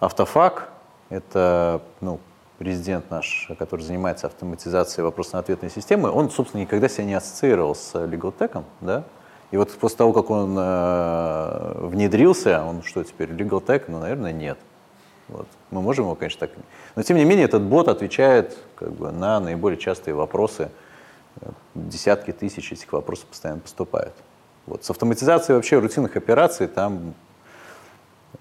автофак, 0.00 0.68
это 1.08 1.80
ну, 2.02 2.20
президент 2.58 3.10
наш, 3.10 3.50
который 3.58 3.82
занимается 3.82 4.26
автоматизацией 4.26 5.04
вопросно-ответной 5.04 5.70
системы, 5.70 6.10
он, 6.10 6.30
собственно, 6.30 6.60
никогда 6.62 6.88
себя 6.88 7.04
не 7.04 7.14
ассоциировал 7.14 7.74
с 7.74 7.94
Legal 7.94 8.34
Tech, 8.36 8.62
да? 8.80 9.04
И 9.50 9.56
вот 9.56 9.72
после 9.72 9.98
того, 9.98 10.12
как 10.12 10.28
он 10.28 10.56
э, 10.58 11.86
внедрился, 11.86 12.62
он 12.62 12.82
что 12.82 13.02
теперь, 13.02 13.30
Legal 13.30 13.64
Tech? 13.64 13.84
Ну, 13.88 13.98
наверное, 13.98 14.32
нет. 14.32 14.58
Вот. 15.28 15.46
Мы 15.70 15.80
можем 15.80 16.04
его, 16.04 16.14
конечно, 16.14 16.46
так... 16.46 16.50
Но, 16.96 17.02
тем 17.02 17.16
не 17.16 17.24
менее, 17.24 17.46
этот 17.46 17.62
бот 17.62 17.88
отвечает 17.88 18.58
как 18.74 18.92
бы, 18.92 19.10
на 19.10 19.40
наиболее 19.40 19.78
частые 19.78 20.14
вопросы. 20.14 20.70
Десятки 21.74 22.32
тысяч 22.32 22.72
этих 22.72 22.92
вопросов 22.92 23.26
постоянно 23.26 23.60
поступают. 23.60 24.14
Вот. 24.66 24.84
С 24.84 24.90
автоматизацией 24.90 25.56
вообще 25.56 25.78
рутинных 25.78 26.16
операций 26.16 26.66
там 26.66 27.14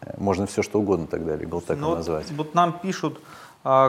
э, 0.01 0.13
можно 0.17 0.45
все 0.45 0.61
что 0.61 0.79
угодно 0.79 1.07
тогда 1.07 1.35
Legal 1.35 1.65
Tech 1.65 1.77
ну, 1.77 1.95
назвать. 1.95 2.29
Вот, 2.31 2.37
вот 2.37 2.55
нам 2.55 2.79
пишут, 2.79 3.21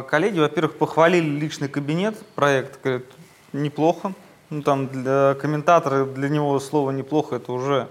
коллеги, 0.08 0.40
во-первых, 0.40 0.76
похвалили 0.76 1.28
личный 1.38 1.68
кабинет, 1.68 2.16
проект, 2.34 2.82
говорят, 2.82 3.04
неплохо. 3.52 4.12
Ну, 4.50 4.62
там 4.62 4.88
для 4.88 5.36
комментатора, 5.40 6.04
для 6.04 6.28
него 6.28 6.58
слово 6.58 6.90
неплохо, 6.90 7.36
это 7.36 7.52
уже, 7.52 7.86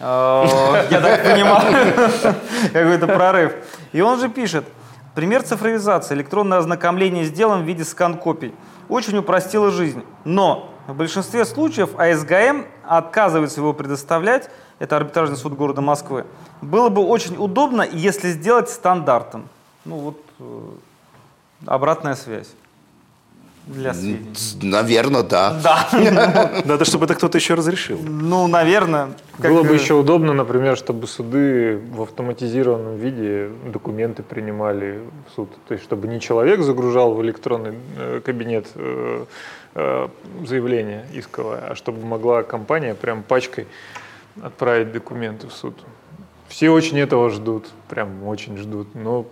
э, 0.00 0.04
я 0.90 1.00
так 1.00 1.22
понимаю, 1.22 1.94
какой-то 2.72 3.06
прорыв. 3.06 3.54
И 3.92 4.00
он 4.00 4.18
же 4.18 4.28
пишет, 4.28 4.64
пример 5.14 5.42
цифровизации, 5.44 6.14
электронное 6.14 6.58
ознакомление 6.58 7.24
с 7.24 7.30
делом 7.30 7.62
в 7.62 7.64
виде 7.64 7.84
скан-копий. 7.84 8.52
Очень 8.88 9.18
упростило 9.18 9.70
жизнь, 9.70 10.02
но 10.24 10.68
в 10.88 10.94
большинстве 10.94 11.44
случаев 11.44 11.90
АСГМ 11.96 12.66
отказывается 12.84 13.60
его 13.60 13.72
предоставлять, 13.72 14.50
это 14.80 14.96
арбитражный 14.96 15.36
суд 15.36 15.54
города 15.54 15.80
Москвы, 15.80 16.26
было 16.60 16.88
бы 16.88 17.06
очень 17.06 17.36
удобно, 17.36 17.86
если 17.90 18.30
сделать 18.30 18.68
стандартом. 18.68 19.48
Ну 19.84 19.96
вот 19.96 20.16
э, 20.40 20.60
Обратная 21.66 22.14
связь. 22.14 22.48
Для 23.66 23.94
сведения. 23.94 24.32
Наверное, 24.62 25.22
да. 25.22 25.60
Да. 25.62 26.62
Надо, 26.64 26.84
чтобы 26.84 27.04
это 27.04 27.14
кто-то 27.14 27.38
еще 27.38 27.54
разрешил. 27.54 28.00
Ну, 28.02 28.46
наверное. 28.48 29.10
Было 29.38 29.62
бы 29.62 29.74
еще 29.74 29.94
удобно, 29.94 30.32
например, 30.32 30.76
чтобы 30.76 31.06
суды 31.06 31.78
в 31.92 32.02
автоматизированном 32.02 32.96
виде 32.96 33.50
документы 33.72 34.22
принимали 34.22 35.00
в 35.28 35.34
суд. 35.36 35.50
То 35.68 35.74
есть, 35.74 35.84
чтобы 35.84 36.08
не 36.08 36.20
человек 36.20 36.62
загружал 36.62 37.14
в 37.14 37.22
электронный 37.22 37.74
э, 37.96 38.20
кабинет 38.24 38.66
э, 38.74 39.24
э, 39.74 40.08
заявление 40.46 41.06
исковое, 41.12 41.60
а 41.70 41.74
чтобы 41.74 42.04
могла 42.04 42.42
компания 42.42 42.94
прям 42.94 43.22
пачкой 43.22 43.66
отправить 44.42 44.90
документы 44.92 45.48
в 45.48 45.52
суд. 45.52 45.74
Все 46.48 46.70
очень 46.70 46.98
этого 46.98 47.30
ждут, 47.30 47.68
прям 47.88 48.26
очень 48.26 48.56
ждут. 48.56 48.94
Но 48.94 49.26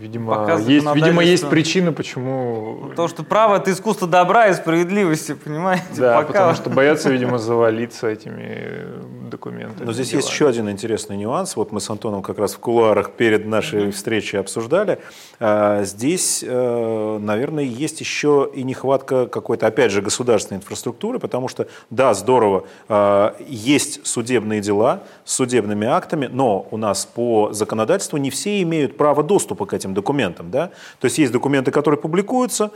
Видимо, 0.00 0.46
есть, 0.58 0.94
видимо, 0.94 1.24
есть 1.24 1.48
причина, 1.48 1.92
почему... 1.92 2.92
То, 2.94 3.08
что 3.08 3.24
право– 3.24 3.56
это 3.56 3.72
искусство 3.72 4.06
добра 4.06 4.46
и 4.46 4.54
справедливости, 4.54 5.34
понимаете? 5.34 5.84
Да, 5.96 6.18
Пока... 6.18 6.26
потому 6.28 6.54
что 6.54 6.70
боятся, 6.70 7.10
видимо, 7.10 7.38
завалиться 7.38 8.06
этими 8.06 8.86
документами. 9.28 9.86
Но 9.86 9.92
здесь 9.92 10.08
делами. 10.08 10.22
есть 10.22 10.32
еще 10.32 10.48
один 10.48 10.70
интересный 10.70 11.16
нюанс. 11.16 11.56
Вот 11.56 11.72
мы 11.72 11.80
с 11.80 11.90
Антоном 11.90 12.22
как 12.22 12.38
раз 12.38 12.54
в 12.54 12.58
кулуарах 12.58 13.12
перед 13.12 13.46
нашей 13.46 13.86
mm-hmm. 13.86 13.90
встречей 13.92 14.40
обсуждали. 14.40 14.98
А, 15.38 15.84
здесь, 15.84 16.44
э, 16.46 17.18
наверное, 17.20 17.64
есть 17.64 18.00
еще 18.00 18.50
и 18.52 18.62
нехватка 18.62 19.26
какой-то, 19.26 19.66
опять 19.66 19.92
же, 19.92 20.02
государственной 20.02 20.58
инфраструктуры, 20.58 21.18
потому 21.18 21.48
что, 21.48 21.68
да, 21.90 22.14
здорово, 22.14 22.64
а, 22.88 23.36
есть 23.46 24.06
судебные 24.06 24.60
дела 24.60 25.02
с 25.24 25.34
судебными 25.34 25.86
актами, 25.86 26.28
но 26.30 26.66
у 26.70 26.76
нас 26.76 27.06
по 27.06 27.52
законодательству 27.52 28.16
не 28.18 28.30
все 28.30 28.62
имеют 28.62 28.96
право 28.96 29.22
доступа 29.22 29.66
к 29.66 29.74
этим 29.74 29.87
документам. 29.94 30.50
Да? 30.50 30.68
То 31.00 31.04
есть 31.06 31.18
есть 31.18 31.32
документы, 31.32 31.70
которые 31.70 32.00
публикуются, 32.00 32.70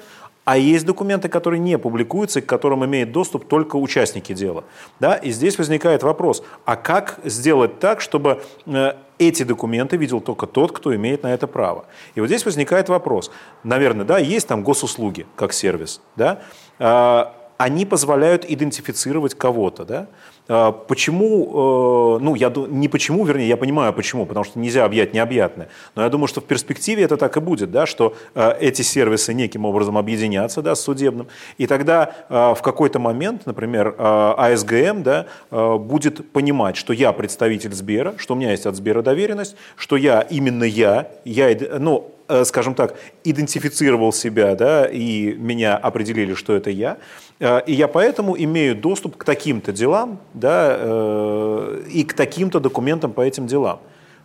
а 0.45 0.57
есть 0.59 0.85
документы, 0.85 1.29
которые 1.29 1.61
не 1.61 1.79
публикуются 1.79 2.41
и 2.41 2.43
к 2.43 2.47
которым 2.47 2.85
имеют 2.85 3.13
доступ 3.13 3.47
только 3.47 3.77
участники 3.77 4.33
дела. 4.33 4.65
Да? 4.99 5.15
И 5.15 5.31
здесь 5.31 5.57
возникает 5.57 6.03
вопрос, 6.03 6.43
а 6.65 6.77
как 6.77 7.21
сделать 7.25 7.79
так, 7.79 8.01
чтобы 8.01 8.43
э, 8.67 8.95
эти 9.19 9.45
документы 9.45 9.97
видел 9.97 10.21
только 10.21 10.47
тот, 10.47 10.73
кто 10.73 10.95
имеет 10.97 11.23
на 11.23 11.33
это 11.33 11.47
право? 11.47 11.85
И 12.17 12.21
вот 12.21 12.27
здесь 12.27 12.45
возникает 12.45 12.89
вопрос. 12.89 13.31
Наверное, 13.63 14.05
да, 14.05 14.19
есть 14.19 14.49
там 14.49 14.65
госуслуги 14.65 15.27
как 15.37 15.53
сервис, 15.53 16.01
да? 16.17 16.43
А, 16.81 17.37
они 17.59 17.87
позволяют 17.87 18.45
идентифицировать 18.45 19.35
кого-то, 19.35 19.85
да? 19.85 20.07
А, 20.49 20.73
почему, 20.73 22.19
э, 22.19 22.23
ну, 22.23 22.35
я 22.35 22.53
не 22.69 22.89
почему, 22.89 23.25
вернее, 23.25 23.47
я 23.47 23.57
понимаю 23.57 23.93
почему, 23.93 24.27
потому 24.27 24.45
что 24.45 24.59
нельзя 24.59 24.85
объять 24.85 25.15
необъятное, 25.15 25.69
но 25.95 26.03
я 26.03 26.09
думаю, 26.09 26.27
что 26.27 26.41
в 26.41 26.45
перспективе 26.45 27.05
это 27.05 27.17
так 27.17 27.37
и 27.37 27.41
будет, 27.41 27.71
да, 27.71 27.87
что 27.87 28.15
э, 28.35 28.57
эти 28.61 28.83
сервисы 28.83 29.35
неким 29.35 29.65
образом 29.65 29.97
объединятся, 29.97 30.61
да, 30.61 30.75
с 30.75 30.81
судебным, 30.81 31.29
и 31.59 31.67
тогда 31.67 32.15
э, 32.29 32.55
в 32.57 32.63
какой-то 32.63 32.99
момент, 32.99 33.47
например, 33.47 33.95
АСГМ, 33.99 35.03
да, 35.03 35.27
будет 35.51 36.33
понимать, 36.33 36.77
что 36.77 36.93
я 36.93 37.13
представитель 37.13 37.73
Сбера, 37.73 38.15
что 38.19 38.35
у 38.35 38.37
меня 38.37 38.51
есть 38.51 38.67
от 38.67 38.75
Сбера 38.75 39.03
доверенность, 39.03 39.57
что 39.77 39.97
я 39.97 40.21
именно 40.21 40.65
я, 40.65 41.09
я, 41.25 41.57
ну, 41.79 42.13
скажем 42.45 42.75
так, 42.75 42.95
идентифицировал 43.25 44.13
себя, 44.13 44.55
да, 44.55 44.87
и 44.87 45.35
меня 45.35 45.77
определили, 45.77 46.35
что 46.35 46.55
это 46.55 46.71
я, 46.71 46.99
Э, 47.43 47.61
и 47.67 47.73
я 47.73 47.89
поэтому 47.89 48.37
имею 48.39 48.77
доступ 48.77 49.17
к 49.17 49.25
таким-то 49.25 49.73
делам 49.73 50.21
да, 50.33 50.77
э, 50.79 51.83
и 51.93 52.05
к 52.05 52.15
таким-то 52.15 52.61
документам 52.61 53.13
по 53.13 53.21
этим 53.21 53.49
делам. 53.49 53.81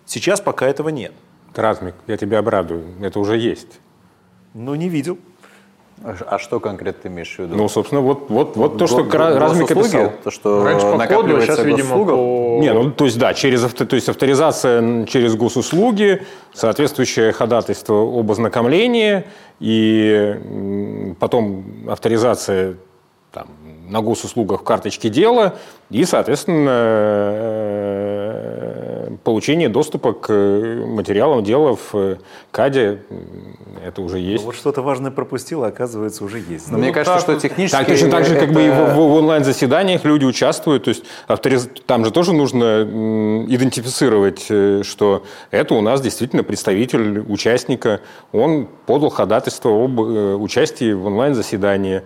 Сейчас 0.06 0.40
пока 0.40 0.68
этого 0.68 0.90
нет. 0.90 1.12
Тразмик, 1.54 1.96
я 2.06 2.18
тебя 2.18 2.40
обрадую, 2.40 2.86
это 3.02 3.20
уже 3.20 3.38
есть. 3.38 3.80
Ну, 4.54 4.76
не 4.76 4.88
видел. 4.88 5.18
А, 6.04 6.16
а 6.28 6.40
что 6.40 6.60
конкретно 6.60 7.04
ты 7.04 7.08
имеешь 7.08 7.36
в 7.36 7.40
виду? 7.40 7.56
Ну, 7.56 7.68
собственно, 7.70 8.02
вот, 8.02 8.30
вот, 8.30 8.56
вот 8.56 8.78
то, 8.78 8.86
что 8.86 9.04
Размик 9.10 9.72
описал. 9.72 10.12
То, 10.24 10.30
что 10.30 10.64
Раньше 10.64 10.86
по 10.86 11.08
коду, 11.08 11.42
сейчас, 11.42 11.60
видимо, 11.60 12.06
по... 12.06 12.60
Не, 12.62 12.72
ну, 12.72 12.92
то 12.92 13.06
есть, 13.06 13.18
да, 13.18 13.34
через, 13.34 13.62
то 13.62 13.96
есть 13.96 14.08
авторизация 14.08 15.06
через 15.06 15.36
госуслуги, 15.36 16.22
соответствующее 16.54 17.32
ходатайство 17.32 17.96
об 17.96 18.30
ознакомлении, 18.32 19.24
и 19.60 21.16
потом 21.20 21.66
авторизация 21.90 22.76
там, 23.32 23.48
на 23.90 24.02
госуслугах 24.02 24.62
в 24.62 24.64
карточке 24.64 25.10
дела 25.10 25.56
и, 25.90 26.06
соответственно, 26.06 26.70
получение 29.28 29.68
доступа 29.68 30.14
к 30.14 30.28
э, 30.30 30.86
материалам 30.86 31.44
дела 31.44 31.76
в 31.76 31.90
э, 31.96 32.16
КАДе, 32.52 33.02
это 33.86 34.02
уже 34.02 34.20
есть. 34.20 34.46
Вот 34.46 34.56
что-то 34.56 34.82
важное 34.82 35.12
пропустил, 35.12 35.66
а 35.66 35.68
оказывается 35.68 36.24
уже 36.24 36.40
есть. 36.40 36.72
Но 36.72 36.78
мне 36.78 36.94
кажется, 36.94 37.20
что 37.20 37.38
технически... 37.38 37.78
Так, 37.78 37.88
точно 37.88 38.10
так 38.10 38.24
же, 38.24 38.36
как 38.36 38.44
это- 38.44 38.54
бы 38.54 38.66
и 38.66 38.70
в, 38.70 38.94
в 38.96 39.00
онлайн-заседаниях 39.00 40.06
люди 40.06 40.24
участвуют. 40.24 40.86
То 40.86 40.92
есть 40.92 41.04
авториз- 41.28 41.68
там 41.86 42.06
же 42.06 42.12
тоже 42.12 42.32
нужно 42.32 42.84
идентифицировать, 43.50 44.46
э, 44.50 44.84
что 44.86 45.26
это 45.52 45.76
у 45.76 45.82
нас 45.82 46.00
действительно 46.00 46.44
представитель 46.44 47.20
участника. 47.20 48.00
Он 48.32 48.66
подал 48.86 49.10
ходатайство 49.10 49.72
об 49.84 50.00
участии 50.00 50.94
в 50.94 51.06
онлайн-заседании. 51.06 52.04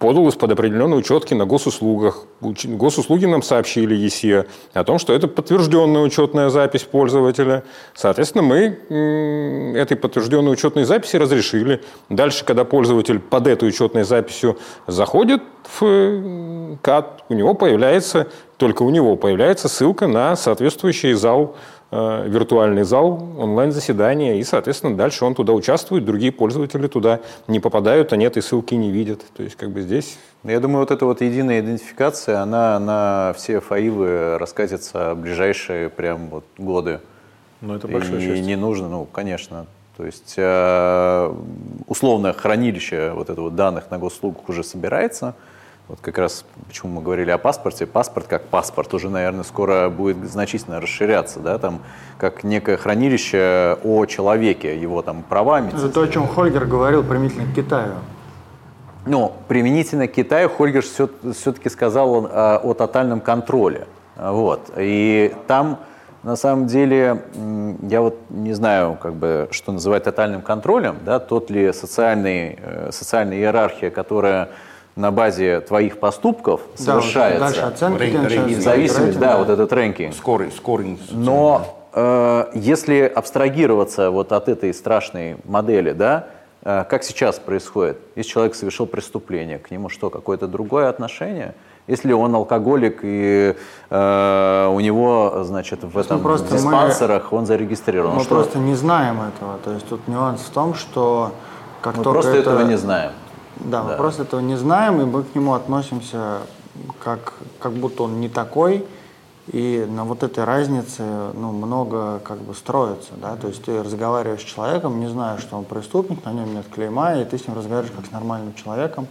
Подал 0.00 0.26
из-под 0.28 0.52
определенной 0.52 0.98
учетки 0.98 1.34
на 1.34 1.44
госуслугах. 1.44 2.24
Госуслуги 2.40 3.26
нам 3.26 3.42
сообщили, 3.42 3.94
ЕСЕ, 3.94 4.46
о 4.72 4.82
том, 4.82 4.98
что 4.98 5.12
это 5.12 5.28
подтвержденная 5.28 6.00
учетная 6.00 6.48
запись 6.48 6.84
пользователя. 6.84 7.64
Соответственно, 7.94 8.42
мы 8.42 8.78
этой 9.76 9.98
подтвержденной 9.98 10.52
учетной 10.52 10.84
записи 10.84 11.16
разрешили. 11.16 11.82
Дальше, 12.08 12.46
когда 12.46 12.64
пользователь 12.64 13.18
под 13.18 13.46
этой 13.46 13.68
учетной 13.68 14.04
записью 14.04 14.56
заходит 14.86 15.42
в 15.78 16.78
КАТ, 16.80 17.24
у 17.28 17.34
него 17.34 17.52
появляется, 17.52 18.28
только 18.56 18.84
у 18.84 18.88
него 18.88 19.16
появляется 19.16 19.68
ссылка 19.68 20.06
на 20.06 20.34
соответствующий 20.34 21.12
зал, 21.12 21.56
виртуальный 21.90 22.84
зал 22.84 23.20
онлайн-заседания, 23.36 24.38
и, 24.38 24.44
соответственно, 24.44 24.96
дальше 24.96 25.24
он 25.24 25.34
туда 25.34 25.52
участвует, 25.52 26.04
другие 26.04 26.30
пользователи 26.30 26.86
туда 26.86 27.20
не 27.48 27.58
попадают, 27.58 28.12
они 28.12 28.24
этой 28.24 28.42
ссылки 28.42 28.74
не 28.74 28.90
видят. 28.90 29.22
То 29.36 29.42
есть, 29.42 29.56
как 29.56 29.70
бы 29.70 29.82
здесь 29.82 30.16
Я 30.44 30.60
думаю, 30.60 30.80
вот 30.80 30.90
эта 30.90 31.04
вот 31.04 31.20
единая 31.20 31.60
идентификация, 31.60 32.40
она 32.40 32.78
на 32.78 33.34
все 33.36 33.60
ФАИВы 33.60 34.38
раскатится 34.38 35.14
в 35.14 35.18
ближайшие 35.18 35.88
прям 35.90 36.28
вот 36.28 36.44
годы. 36.56 37.00
Ну, 37.60 37.74
это 37.74 37.88
И 37.88 37.92
большое 37.92 38.20
счастье. 38.20 38.40
не 38.40 38.56
нужно, 38.56 38.88
ну, 38.88 39.04
конечно. 39.04 39.66
То 39.96 40.06
есть 40.06 40.34
э, 40.38 41.34
условное 41.86 42.32
хранилище 42.32 43.12
вот 43.14 43.28
этого 43.28 43.50
данных 43.50 43.90
на 43.90 43.98
госуслугах 43.98 44.48
уже 44.48 44.64
собирается. 44.64 45.34
Вот 45.90 45.98
как 46.02 46.18
раз 46.18 46.44
почему 46.68 46.92
мы 46.92 47.02
говорили 47.02 47.32
о 47.32 47.38
паспорте. 47.38 47.84
Паспорт 47.84 48.28
как 48.28 48.44
паспорт 48.44 48.94
уже, 48.94 49.10
наверное, 49.10 49.42
скоро 49.42 49.90
будет 49.90 50.18
значительно 50.30 50.80
расширяться, 50.80 51.40
да, 51.40 51.58
там 51.58 51.80
как 52.16 52.44
некое 52.44 52.76
хранилище 52.76 53.76
о 53.82 54.06
человеке, 54.06 54.80
его 54.80 55.02
там 55.02 55.24
правами. 55.24 55.70
Это 55.70 55.88
то, 55.88 56.02
о 56.02 56.06
чем 56.06 56.28
Хольгер 56.28 56.66
говорил 56.66 57.02
применительно 57.02 57.50
к 57.50 57.56
Китаю. 57.56 57.94
Ну, 59.04 59.32
применительно 59.48 60.06
к 60.06 60.12
Китаю 60.12 60.48
Хольгер 60.48 60.84
все-таки 60.84 61.68
сказал 61.68 62.12
он, 62.12 62.26
э, 62.26 62.28
о 62.62 62.72
тотальном 62.74 63.20
контроле. 63.20 63.88
А, 64.14 64.30
Вот. 64.30 64.70
И 64.76 65.34
там, 65.48 65.80
на 66.22 66.36
самом 66.36 66.68
деле, 66.68 67.24
я 67.82 68.00
вот 68.00 68.16
не 68.28 68.52
знаю, 68.52 68.96
как 69.02 69.14
бы, 69.14 69.48
что 69.50 69.72
называть 69.72 70.04
тотальным 70.04 70.42
контролем, 70.42 70.98
да, 71.04 71.18
тот 71.18 71.50
ли 71.50 71.72
социальный, 71.72 72.60
э, 72.62 72.90
социальная 72.92 73.38
иерархия, 73.38 73.90
которая 73.90 74.50
на 74.96 75.10
базе 75.10 75.60
твоих 75.60 75.98
поступков 75.98 76.60
Да, 76.78 76.84
совершается. 76.84 77.40
дальше 77.40 77.60
оценки 77.60 78.00
Рей- 78.02 78.10
тебе 78.10 78.20
начинают 78.22 78.48
рей- 78.48 78.56
И 78.56 78.58
в 78.58 78.60
ставить, 78.62 78.90
зависимости, 78.92 79.18
рейтинг, 79.18 79.20
да, 79.32 79.38
вот 79.38 79.48
этот 79.48 79.72
рэнкинг. 79.72 80.14
Скорый, 80.14 80.50
скорый. 80.52 80.98
Но 81.12 81.76
э, 81.92 82.44
если 82.54 83.00
абстрагироваться 83.14 84.10
вот 84.10 84.32
от 84.32 84.48
этой 84.48 84.72
страшной 84.74 85.36
модели, 85.44 85.92
да, 85.92 86.26
э, 86.62 86.84
как 86.88 87.02
сейчас 87.04 87.38
происходит? 87.38 87.98
Если 88.16 88.30
человек 88.30 88.54
совершил 88.54 88.86
преступление, 88.86 89.58
к 89.58 89.70
нему 89.70 89.88
что, 89.88 90.10
какое-то 90.10 90.46
другое 90.46 90.88
отношение? 90.88 91.54
Если 91.86 92.12
он 92.12 92.34
алкоголик 92.34 93.00
и 93.02 93.56
э, 93.90 94.66
у 94.72 94.80
него, 94.80 95.42
значит, 95.44 95.82
в 95.82 95.96
этом 95.98 96.20
просто 96.20 96.46
в 96.48 96.50
мы- 96.52 96.56
диспансерах 96.58 97.32
он 97.32 97.46
зарегистрирован, 97.46 98.14
Мы 98.16 98.20
что? 98.22 98.34
просто 98.36 98.58
не 98.58 98.74
знаем 98.74 99.20
этого. 99.22 99.58
То 99.64 99.72
есть 99.72 99.88
тут 99.88 100.06
нюанс 100.06 100.40
в 100.42 100.50
том, 100.50 100.74
что 100.74 101.32
как 101.80 101.96
мы 101.96 102.04
только 102.04 102.14
просто 102.20 102.36
это- 102.38 102.50
этого 102.50 102.68
не 102.68 102.76
знаем. 102.76 103.12
Да, 103.64 103.82
мы 103.82 103.90
Да. 103.90 103.96
просто 103.96 104.22
этого 104.22 104.40
не 104.40 104.56
знаем, 104.56 105.00
и 105.00 105.04
мы 105.04 105.22
к 105.22 105.34
нему 105.34 105.54
относимся 105.54 106.38
как, 107.02 107.34
как 107.58 107.72
будто 107.72 108.04
он 108.04 108.20
не 108.20 108.28
такой, 108.28 108.86
и 109.52 109.84
на 109.88 110.04
вот 110.04 110.22
этой 110.22 110.44
разнице 110.44 111.02
ну, 111.34 111.50
много 111.52 112.20
как 112.20 112.38
бы 112.38 112.54
строится, 112.54 113.12
да, 113.20 113.36
то 113.36 113.48
есть 113.48 113.64
ты 113.64 113.82
разговариваешь 113.82 114.40
с 114.40 114.44
человеком, 114.44 115.00
не 115.00 115.08
зная, 115.08 115.38
что 115.38 115.56
он 115.56 115.64
преступник, 115.64 116.24
на 116.24 116.32
нем 116.32 116.54
нет 116.54 116.66
клейма, 116.72 117.16
и 117.16 117.24
ты 117.24 117.36
с 117.38 117.46
ним 117.48 117.56
разговариваешь 117.56 117.94
как 117.96 118.06
с 118.06 118.10
нормальным 118.12 118.54
человеком, 118.54 119.06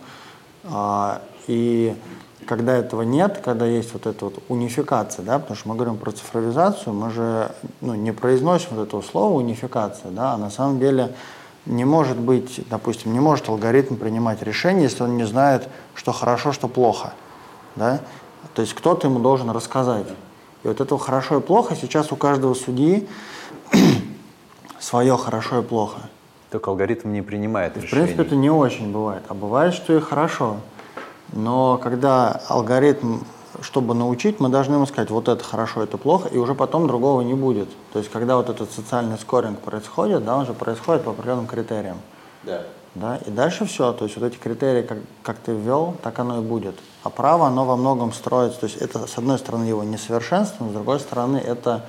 А, 0.72 1.22
и 1.48 1.96
когда 2.46 2.76
этого 2.76 3.04
нет, 3.04 3.42
когда 3.44 3.66
есть 3.66 3.94
вот 3.94 4.06
эта 4.08 4.26
вот 4.26 4.40
унификация, 4.50 5.24
да, 5.24 5.40
потому 5.40 5.56
что 5.56 5.70
мы 5.70 5.76
говорим 5.76 5.98
про 5.98 6.12
цифровизацию, 6.12 6.94
мы 6.94 7.12
же 7.12 7.52
ну, 7.82 7.94
не 7.96 8.12
произносим 8.12 8.70
вот 8.72 8.88
этого 8.88 9.02
слова 9.02 9.34
унификация, 9.36 10.12
да, 10.12 10.34
а 10.34 10.38
на 10.38 10.50
самом 10.50 10.80
деле 10.80 11.14
не 11.66 11.86
может 11.86 12.18
быть, 12.18 12.62
допустим, 12.70 13.14
не 13.14 13.20
может 13.20 13.50
алгоритм 13.50 13.96
принимать 13.96 14.42
решение, 14.42 14.84
если 14.84 15.04
он 15.04 15.18
не 15.18 15.26
знает, 15.26 15.68
что 15.96 16.12
хорошо, 16.12 16.52
что 16.52 16.68
плохо, 16.68 17.14
да, 17.76 18.00
то 18.54 18.62
есть 18.62 18.74
кто-то 18.74 19.08
ему 19.08 19.20
должен 19.20 19.50
рассказать. 19.52 20.08
И 20.64 20.68
вот 20.68 20.82
этого 20.82 21.00
хорошо 21.00 21.38
и 21.38 21.42
плохо 21.42 21.76
сейчас 21.76 22.12
у 22.12 22.16
каждого 22.16 22.54
судьи 22.54 23.08
свое 24.80 25.18
хорошо 25.18 25.60
и 25.60 25.64
плохо. 25.64 26.00
Только 26.52 26.72
алгоритм 26.72 27.12
не 27.14 27.22
принимает 27.22 27.74
В 27.74 27.84
решений. 27.84 28.02
принципе, 28.04 28.24
это 28.24 28.36
не 28.36 28.50
очень 28.50 28.92
бывает. 28.92 29.24
А 29.28 29.34
бывает, 29.34 29.74
что 29.74 29.96
и 29.96 30.00
хорошо. 30.00 30.58
Но 31.32 31.78
когда 31.78 32.42
алгоритм, 32.48 33.20
чтобы 33.62 33.94
научить, 33.94 34.40
мы 34.40 34.50
должны 34.50 34.76
ему 34.76 34.86
сказать, 34.86 35.10
вот 35.10 35.28
это 35.28 35.44
хорошо, 35.44 35.84
это 35.84 35.98
плохо, 35.98 36.30
и 36.30 36.38
уже 36.38 36.56
потом 36.56 36.88
другого 36.88 37.22
не 37.22 37.34
будет. 37.34 37.70
То 37.94 38.00
есть, 38.00 38.12
когда 38.12 38.38
вот 38.38 38.50
этот 38.50 38.72
социальный 38.72 39.18
скоринг 39.18 39.60
происходит, 39.60 40.26
да, 40.26 40.38
он 40.38 40.46
же 40.46 40.54
происходит 40.54 41.04
по 41.04 41.12
определенным 41.12 41.48
критериям. 41.48 41.98
Да. 42.44 42.64
Да, 42.96 43.18
и 43.18 43.30
дальше 43.30 43.66
все. 43.66 43.94
То 43.94 44.06
есть 44.06 44.18
вот 44.18 44.26
эти 44.26 44.38
критерии, 44.38 44.82
как, 44.82 44.98
как 45.22 45.38
ты 45.38 45.54
ввел, 45.54 45.96
так 46.02 46.18
оно 46.20 46.40
и 46.40 46.42
будет. 46.42 46.76
А 47.04 47.10
право, 47.10 47.46
оно 47.48 47.64
во 47.66 47.78
многом 47.78 48.12
строится. 48.12 48.62
То 48.62 48.66
есть 48.66 48.78
это, 48.78 49.06
с 49.06 49.18
одной 49.18 49.38
стороны, 49.38 49.66
его 49.66 49.84
несовершенство, 49.84 50.68
с 50.68 50.72
другой 50.72 51.00
стороны, 51.00 51.38
это 51.38 51.86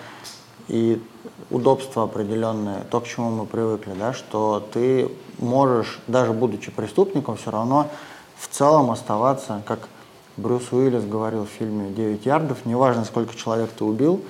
и 0.69 1.03
удобство 1.51 2.05
определенное, 2.05 2.85
то, 2.91 3.01
к 3.01 3.07
чему 3.07 3.31
мы 3.31 3.47
привыкли, 3.47 3.93
да, 3.99 4.13
что 4.13 4.65
ты 4.73 5.11
можешь, 5.39 5.99
даже 6.07 6.33
будучи 6.33 6.71
преступником, 6.71 7.37
все 7.37 7.51
равно 7.51 7.89
в 8.37 8.47
целом 8.49 8.91
оставаться, 8.91 9.63
как 9.67 9.89
Брюс 10.37 10.73
Уиллис 10.73 11.05
говорил 11.05 11.45
в 11.45 11.49
фильме 11.51 11.91
«Девять 11.91 12.25
ярдов», 12.27 12.65
неважно, 12.65 13.05
сколько 13.05 13.35
человек 13.37 13.71
ты 13.77 13.85
убил, 13.85 14.25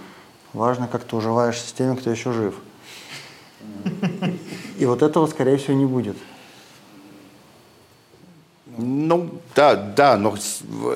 важно, 0.52 0.88
как 0.88 1.04
ты 1.04 1.14
уживаешься 1.16 1.68
с 1.68 1.72
теми, 1.72 1.94
кто 1.94 2.10
еще 2.10 2.32
жив. 2.32 2.54
И 4.78 4.86
вот 4.86 5.02
этого, 5.02 5.26
скорее 5.26 5.56
всего, 5.58 5.74
не 5.74 5.86
будет. 5.86 6.16
Ну, 8.78 9.30
да, 9.54 9.74
да, 9.74 10.16
но 10.16 10.34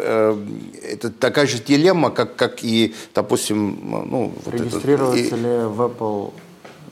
э, 0.00 0.46
это 0.82 1.10
такая 1.10 1.46
же 1.46 1.58
дилемма, 1.58 2.10
как, 2.10 2.34
как 2.36 2.64
и, 2.64 2.94
допустим, 3.14 3.78
ну, 3.90 4.32
вот 4.44 4.54
это- 4.54 4.64
Регистрироваться 4.64 5.36
и- 5.36 5.40
ли 5.40 5.66
в 5.66 5.82
Apple 5.82 6.32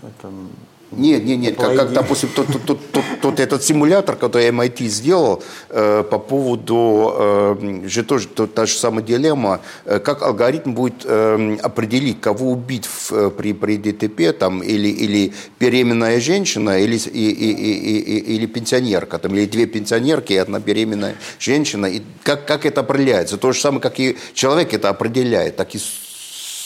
этом, 0.03 0.51
Нет, 0.93 1.25
нет, 1.25 1.39
нет, 1.39 1.57
как, 1.57 1.75
как, 1.77 1.93
допустим, 1.93 2.29
тот, 2.35 2.47
тот, 2.47 2.63
тот, 2.67 2.91
тот- 2.93 3.05
тот 3.21 3.41
этот 3.41 3.63
симулятор, 3.65 4.17
который 4.17 4.49
MIT 4.49 4.87
сделал 4.89 5.43
э, 5.71 6.05
по 6.11 6.19
поводу, 6.19 7.13
э, 7.17 7.89
же 7.89 8.03
тоже 8.05 8.29
то- 8.29 8.47
та 8.47 8.67
же 8.67 8.75
самая 8.77 9.03
дилемма, 9.05 9.61
э, 9.85 9.99
как 9.99 10.23
алгоритм 10.23 10.73
будет 10.75 11.05
э, 11.05 11.57
определить, 11.63 12.21
кого 12.21 12.51
убить 12.51 12.87
в, 12.87 13.13
э, 13.13 13.31
при, 13.31 13.53
при 13.53 13.77
ДТП, 13.77 14.33
там, 14.39 14.63
или, 14.63 14.89
или 14.89 15.33
беременная 15.61 16.21
женщина, 16.21 16.79
или, 16.79 16.97
и, 16.97 17.31
и, 17.31 17.51
и, 17.53 17.99
и- 17.99 18.35
или 18.37 18.47
пенсионерка, 18.47 19.19
там, 19.19 19.35
или 19.35 19.47
две 19.47 19.67
пенсионерки 19.67 20.33
и 20.35 20.37
одна 20.37 20.59
беременная 20.61 21.15
женщина, 21.39 21.87
и 21.87 22.03
как, 22.23 22.47
как 22.47 22.67
это 22.67 22.81
определяется? 22.83 23.37
То 23.39 23.53
же 23.53 23.61
самое, 23.61 23.81
как 23.81 23.99
и 23.99 24.17
человек 24.35 24.75
это 24.75 24.89
определяет, 24.91 25.57
так 25.57 25.75
и 25.75 25.79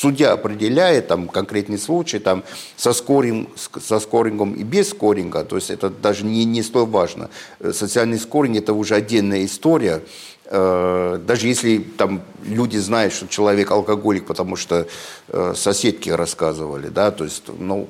судья 0.06 0.32
определяет 0.32 1.08
там 1.08 1.26
конкретный 1.26 1.78
случай 1.78 2.20
там 2.20 2.44
со, 2.76 2.92
скоринг, 2.92 3.48
со 3.56 3.98
скорингом 3.98 4.54
и 4.54 4.62
без 4.62 4.90
скоринга, 4.90 5.44
то 5.44 5.56
есть 5.56 5.70
это 5.70 5.90
даже 5.90 6.24
не, 6.24 6.44
не 6.44 6.62
столь 6.62 6.86
важно. 6.86 7.28
Э, 7.58 7.72
Социальный 7.72 8.18
скоринг 8.18 8.56
это 8.56 8.72
уже 8.72 8.94
отдельная 8.94 9.44
история. 9.44 10.02
Э, 10.48 11.18
Даже 11.26 11.48
если 11.48 11.78
там 11.78 12.20
люди 12.44 12.76
знают, 12.78 13.12
что 13.12 13.26
человек 13.26 13.70
алкоголик, 13.70 14.26
потому 14.26 14.56
что 14.56 14.86
э, 15.28 15.54
соседки 15.56 16.10
рассказывали, 16.10 16.88
да, 16.88 17.10
то 17.10 17.24
есть, 17.24 17.42
ну, 17.58 17.88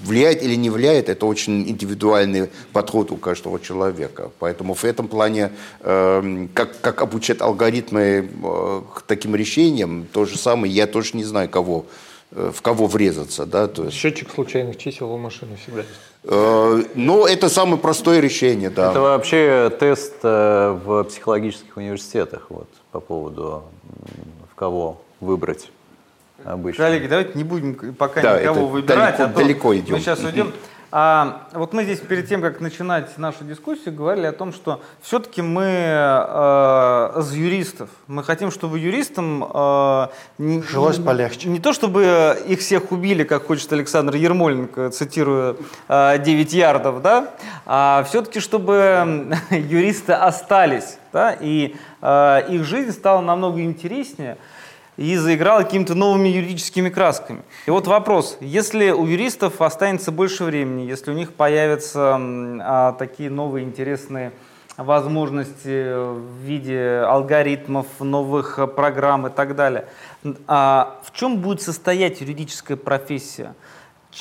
влияет 0.00 0.42
или 0.42 0.54
не 0.56 0.70
влияет, 0.70 1.08
это 1.08 1.26
очень 1.26 1.68
индивидуальный 1.68 2.50
подход 2.72 3.10
у 3.10 3.16
каждого 3.16 3.58
человека. 3.58 4.30
Поэтому 4.38 4.74
в 4.74 4.84
этом 4.84 5.08
плане, 5.08 5.50
э, 5.80 6.46
как, 6.54 6.80
как 6.80 7.02
обучать 7.02 7.40
алгоритмы 7.40 8.00
э, 8.00 8.82
к 8.94 9.02
таким 9.02 9.34
решениям, 9.34 10.06
то 10.12 10.24
же 10.24 10.38
самое, 10.38 10.72
я 10.72 10.86
тоже 10.86 11.16
не 11.16 11.24
знаю, 11.24 11.48
кого, 11.48 11.86
в 12.30 12.60
кого 12.62 12.86
врезаться, 12.86 13.46
да, 13.46 13.68
то 13.68 13.84
есть, 13.84 13.96
Счетчик 13.96 14.30
случайных 14.30 14.76
чисел 14.76 15.10
у 15.12 15.16
машины 15.18 15.56
всегда 15.62 15.80
есть. 15.80 15.90
э, 16.24 16.82
но 16.94 17.26
это 17.26 17.48
самое 17.48 17.78
простое 17.78 18.20
решение, 18.20 18.68
да. 18.70 18.90
Это 18.90 19.00
вообще 19.00 19.72
тест 19.80 20.14
э, 20.22 20.78
в 20.84 21.04
психологических 21.04 21.76
университетах 21.76 22.46
вот, 22.50 22.68
по 22.92 23.00
поводу 23.00 23.62
в 24.52 24.54
кого 24.54 25.00
выбрать 25.20 25.70
обычно. 26.44 26.84
Коллеги, 26.84 27.06
давайте 27.06 27.30
не 27.34 27.44
будем 27.44 27.94
пока 27.94 28.20
Да, 28.20 28.40
никого 28.40 28.56
это 28.58 28.66
выбирать, 28.66 29.16
далеко- 29.18 29.24
а 29.24 29.28
то 29.28 29.34
далеко 29.38 29.76
идем. 29.76 29.94
мы 29.94 30.00
сейчас 30.00 30.22
уйдем. 30.22 30.52
А, 30.90 31.48
вот 31.52 31.74
мы 31.74 31.84
здесь 31.84 32.00
перед 32.00 32.28
тем, 32.28 32.40
как 32.40 32.60
начинать 32.60 33.18
нашу 33.18 33.44
дискуссию, 33.44 33.94
говорили 33.94 34.24
о 34.24 34.32
том, 34.32 34.54
что 34.54 34.80
все-таки 35.02 35.42
мы 35.42 35.64
э, 35.64 37.20
с 37.20 37.32
юристов. 37.32 37.90
Мы 38.06 38.24
хотим, 38.24 38.50
чтобы 38.50 38.78
юристам 38.78 39.44
э, 39.44 40.06
не, 40.38 40.62
Жилось 40.62 40.98
полегче. 40.98 41.50
Не 41.50 41.60
то, 41.60 41.74
чтобы 41.74 42.38
их 42.46 42.60
всех 42.60 42.90
убили, 42.90 43.24
как 43.24 43.46
хочет 43.46 43.70
Александр 43.70 44.14
Ермоленко, 44.14 44.88
цитируя 44.88 45.56
э, 45.88 46.18
9 46.24 46.52
ярдов, 46.54 47.02
да, 47.02 47.34
а 47.66 48.02
все-таки, 48.08 48.40
чтобы 48.40 49.36
юристы 49.50 50.14
остались, 50.14 50.96
да, 51.12 51.36
и 51.38 51.76
э, 52.00 52.44
их 52.48 52.64
жизнь 52.64 52.92
стала 52.92 53.20
намного 53.20 53.60
интереснее 53.60 54.38
и 54.98 55.16
заиграла 55.16 55.62
какими-то 55.62 55.94
новыми 55.94 56.28
юридическими 56.28 56.88
красками. 56.90 57.42
И 57.66 57.70
вот 57.70 57.86
вопрос, 57.86 58.36
если 58.40 58.90
у 58.90 59.06
юристов 59.06 59.62
останется 59.62 60.10
больше 60.10 60.42
времени, 60.42 60.82
если 60.82 61.12
у 61.12 61.14
них 61.14 61.32
появятся 61.34 62.18
а, 62.18 62.92
такие 62.98 63.30
новые 63.30 63.64
интересные 63.64 64.32
возможности 64.76 65.94
в 65.94 66.42
виде 66.42 67.02
алгоритмов, 67.06 67.86
новых 68.00 68.58
э, 68.58 68.66
программ 68.66 69.26
и 69.26 69.30
так 69.30 69.56
далее, 69.56 69.88
а 70.46 71.00
в 71.04 71.12
чем 71.12 71.38
будет 71.38 71.62
состоять 71.62 72.20
юридическая 72.20 72.76
профессия? 72.76 73.54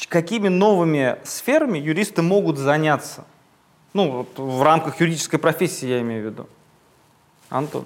Какими 0.09 0.47
новыми 0.47 1.17
сферами 1.23 1.77
юристы 1.79 2.21
могут 2.21 2.57
заняться? 2.57 3.25
Ну, 3.93 4.11
вот 4.11 4.37
в 4.37 4.61
рамках 4.61 4.99
юридической 4.99 5.37
профессии 5.37 5.87
я 5.87 6.01
имею 6.01 6.23
в 6.23 6.25
виду. 6.31 6.49
Антон. 7.49 7.85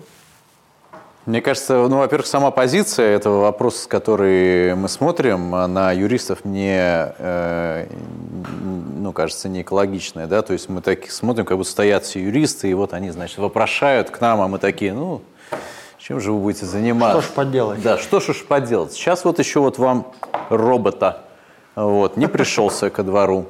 Мне 1.28 1.40
кажется, 1.40 1.88
ну, 1.88 2.00
во-первых, 2.00 2.26
сама 2.26 2.50
позиция 2.50 3.16
этого 3.16 3.42
вопроса, 3.42 3.88
который 3.88 4.74
мы 4.74 4.90
смотрим, 4.90 5.52
на 5.52 5.92
юристов 5.92 6.44
мне, 6.44 7.14
э, 7.18 7.86
ну, 8.98 9.14
кажется, 9.14 9.48
не 9.48 9.62
экологичная, 9.62 10.26
да, 10.26 10.42
то 10.42 10.54
есть 10.54 10.68
мы 10.68 10.82
так 10.82 11.12
смотрим, 11.12 11.46
как 11.46 11.58
будто 11.58 11.70
стоят 11.70 12.06
все 12.06 12.22
юристы, 12.24 12.72
и 12.72 12.74
вот 12.74 12.94
они, 12.94 13.12
значит, 13.12 13.38
вопрошают 13.38 14.10
к 14.10 14.20
нам, 14.20 14.42
а 14.42 14.48
мы 14.48 14.58
такие, 14.58 14.94
ну, 14.94 15.22
чем 16.00 16.20
же 16.20 16.32
вы 16.32 16.40
будете 16.40 16.66
заниматься? 16.66 17.22
Что 17.22 17.32
ж 17.32 17.36
поделать? 17.36 17.82
Да, 17.84 18.00
что 18.00 18.20
ж 18.20 18.30
уж 18.30 18.44
поделать. 18.44 18.94
Сейчас 18.94 19.24
вот 19.24 19.38
еще 19.38 19.60
вот 19.60 19.78
вам 19.78 20.12
робота, 20.50 21.20
вот, 21.76 22.18
не 22.18 22.28
пришелся 22.28 22.90
ко 22.90 23.04
двору. 23.04 23.46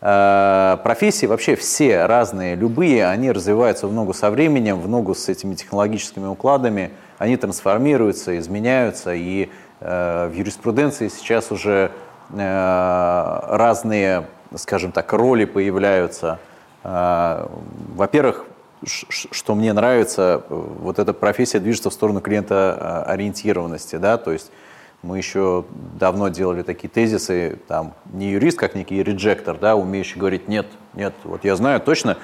Э, 0.00 0.76
Профессии 0.82 1.26
вообще 1.26 1.56
все 1.56 2.06
разные, 2.06 2.54
любые, 2.54 3.06
они 3.06 3.32
развиваются 3.32 3.86
в 3.86 3.92
ногу 3.92 4.12
со 4.12 4.30
временем, 4.30 4.80
в 4.80 4.88
ногу 4.88 5.14
с 5.14 5.28
этими 5.28 5.54
технологическими 5.54 6.26
укладами, 6.26 6.92
они 7.18 7.36
трансформируются, 7.36 8.38
изменяются, 8.38 9.14
и 9.14 9.48
э, 9.80 10.28
в 10.28 10.34
юриспруденции 10.34 11.08
сейчас 11.08 11.50
уже 11.50 11.90
э, 12.30 13.40
разные, 13.48 14.26
скажем 14.54 14.92
так, 14.92 15.12
роли 15.12 15.44
появляются. 15.44 16.38
Во-первых, 16.84 18.46
что 18.84 19.54
мне 19.54 19.72
нравится, 19.72 20.42
вот 20.48 20.98
эта 20.98 21.12
профессия 21.12 21.58
движется 21.58 21.90
в 21.90 21.92
сторону 21.92 22.20
клиента 22.20 23.04
э, 23.06 23.10
ориентированности, 23.12 23.96
да, 23.96 24.18
то 24.18 24.32
есть 24.32 24.50
мы 25.06 25.18
еще 25.18 25.64
давно 25.98 26.28
делали 26.28 26.62
такие 26.62 26.88
тезисы, 26.88 27.58
там, 27.68 27.94
не 28.12 28.30
юрист, 28.30 28.58
как 28.58 28.74
некий 28.74 29.02
реджектор, 29.02 29.56
да, 29.56 29.76
умеющий 29.76 30.18
говорить, 30.18 30.48
нет, 30.48 30.66
нет, 30.94 31.14
вот 31.24 31.44
я 31.44 31.54
знаю 31.54 31.80
точно, 31.80 32.18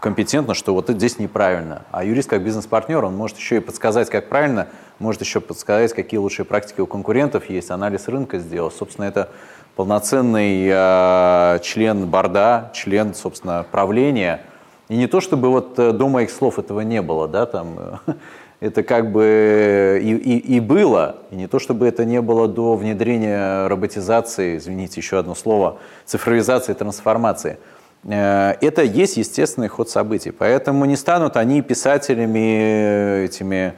компетентно, 0.00 0.54
что 0.54 0.72
вот 0.72 0.88
это 0.88 0.98
здесь 0.98 1.18
неправильно. 1.18 1.82
А 1.90 2.04
юрист 2.04 2.30
как 2.30 2.44
бизнес-партнер, 2.44 3.04
он 3.04 3.16
может 3.16 3.36
еще 3.38 3.56
и 3.56 3.60
подсказать, 3.60 4.08
как 4.08 4.28
правильно, 4.28 4.68
может 4.98 5.20
еще 5.20 5.40
подсказать, 5.40 5.92
какие 5.92 6.18
лучшие 6.18 6.46
практики 6.46 6.80
у 6.80 6.86
конкурентов 6.86 7.50
есть, 7.50 7.70
анализ 7.70 8.06
рынка 8.06 8.38
сделать. 8.38 8.74
Собственно, 8.74 9.06
это 9.06 9.30
полноценный 9.76 10.68
э, 10.70 11.58
член 11.62 12.06
борда, 12.06 12.70
член, 12.74 13.14
собственно, 13.14 13.66
правления. 13.70 14.42
И 14.88 14.96
не 14.96 15.06
то, 15.06 15.20
чтобы 15.20 15.50
вот 15.50 15.78
э, 15.78 15.92
до 15.92 16.08
моих 16.08 16.30
слов 16.30 16.58
этого 16.58 16.80
не 16.80 17.02
было, 17.02 17.28
да, 17.28 17.46
там, 17.46 18.00
это 18.60 18.82
как 18.82 19.12
бы 19.12 20.00
и, 20.02 20.14
и, 20.14 20.56
и 20.56 20.60
было, 20.60 21.18
и 21.30 21.36
не 21.36 21.46
то, 21.46 21.58
чтобы 21.58 21.86
это 21.86 22.04
не 22.04 22.20
было 22.20 22.48
до 22.48 22.74
внедрения 22.74 23.68
роботизации, 23.68 24.56
извините, 24.56 25.00
еще 25.00 25.18
одно 25.18 25.34
слово, 25.34 25.78
цифровизации, 26.04 26.74
трансформации. 26.74 27.58
Э, 28.04 28.54
Это 28.60 28.82
есть 28.82 29.16
естественный 29.16 29.68
ход 29.68 29.90
событий, 29.90 30.32
поэтому 30.32 30.84
не 30.86 30.96
станут 30.96 31.36
они 31.36 31.62
писателями, 31.62 33.24
этими 33.24 33.74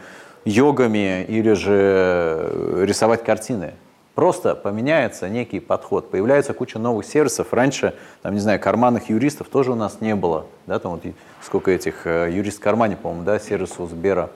йогами 0.46 1.24
или 1.24 1.52
же 1.52 2.84
рисовать 2.86 3.22
картины. 3.22 3.74
Просто 4.14 4.54
поменяется 4.54 5.28
некий 5.28 5.60
подход, 5.60 6.10
появляется 6.10 6.52
куча 6.52 6.78
новых 6.78 7.06
сервисов. 7.06 7.52
Раньше, 7.52 7.94
там, 8.22 8.34
не 8.34 8.40
знаю, 8.40 8.58
карманных 8.58 9.08
юристов 9.08 9.48
тоже 9.48 9.72
у 9.72 9.76
нас 9.76 9.98
не 10.00 10.14
было. 10.14 10.46
Да, 10.66 10.78
там 10.78 10.92
вот 10.92 11.02
сколько 11.42 11.70
этих 11.70 12.06
э, 12.06 12.30
юрист 12.32 12.58
в 12.58 12.60
кармане, 12.60 12.96
по-моему, 12.96 13.24
да, 13.24 13.38
сервиса 13.38 13.82
у 13.82 13.86
Сбера. 13.86 14.30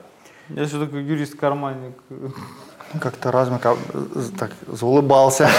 Я 0.49 0.67
что 0.67 0.85
такое 0.85 1.01
юрист-карманник? 1.01 1.93
Как-то 3.01 3.31
Размик 3.31 3.65
а, 3.65 3.75
так 4.37 4.51
заулыбался. 4.67 5.49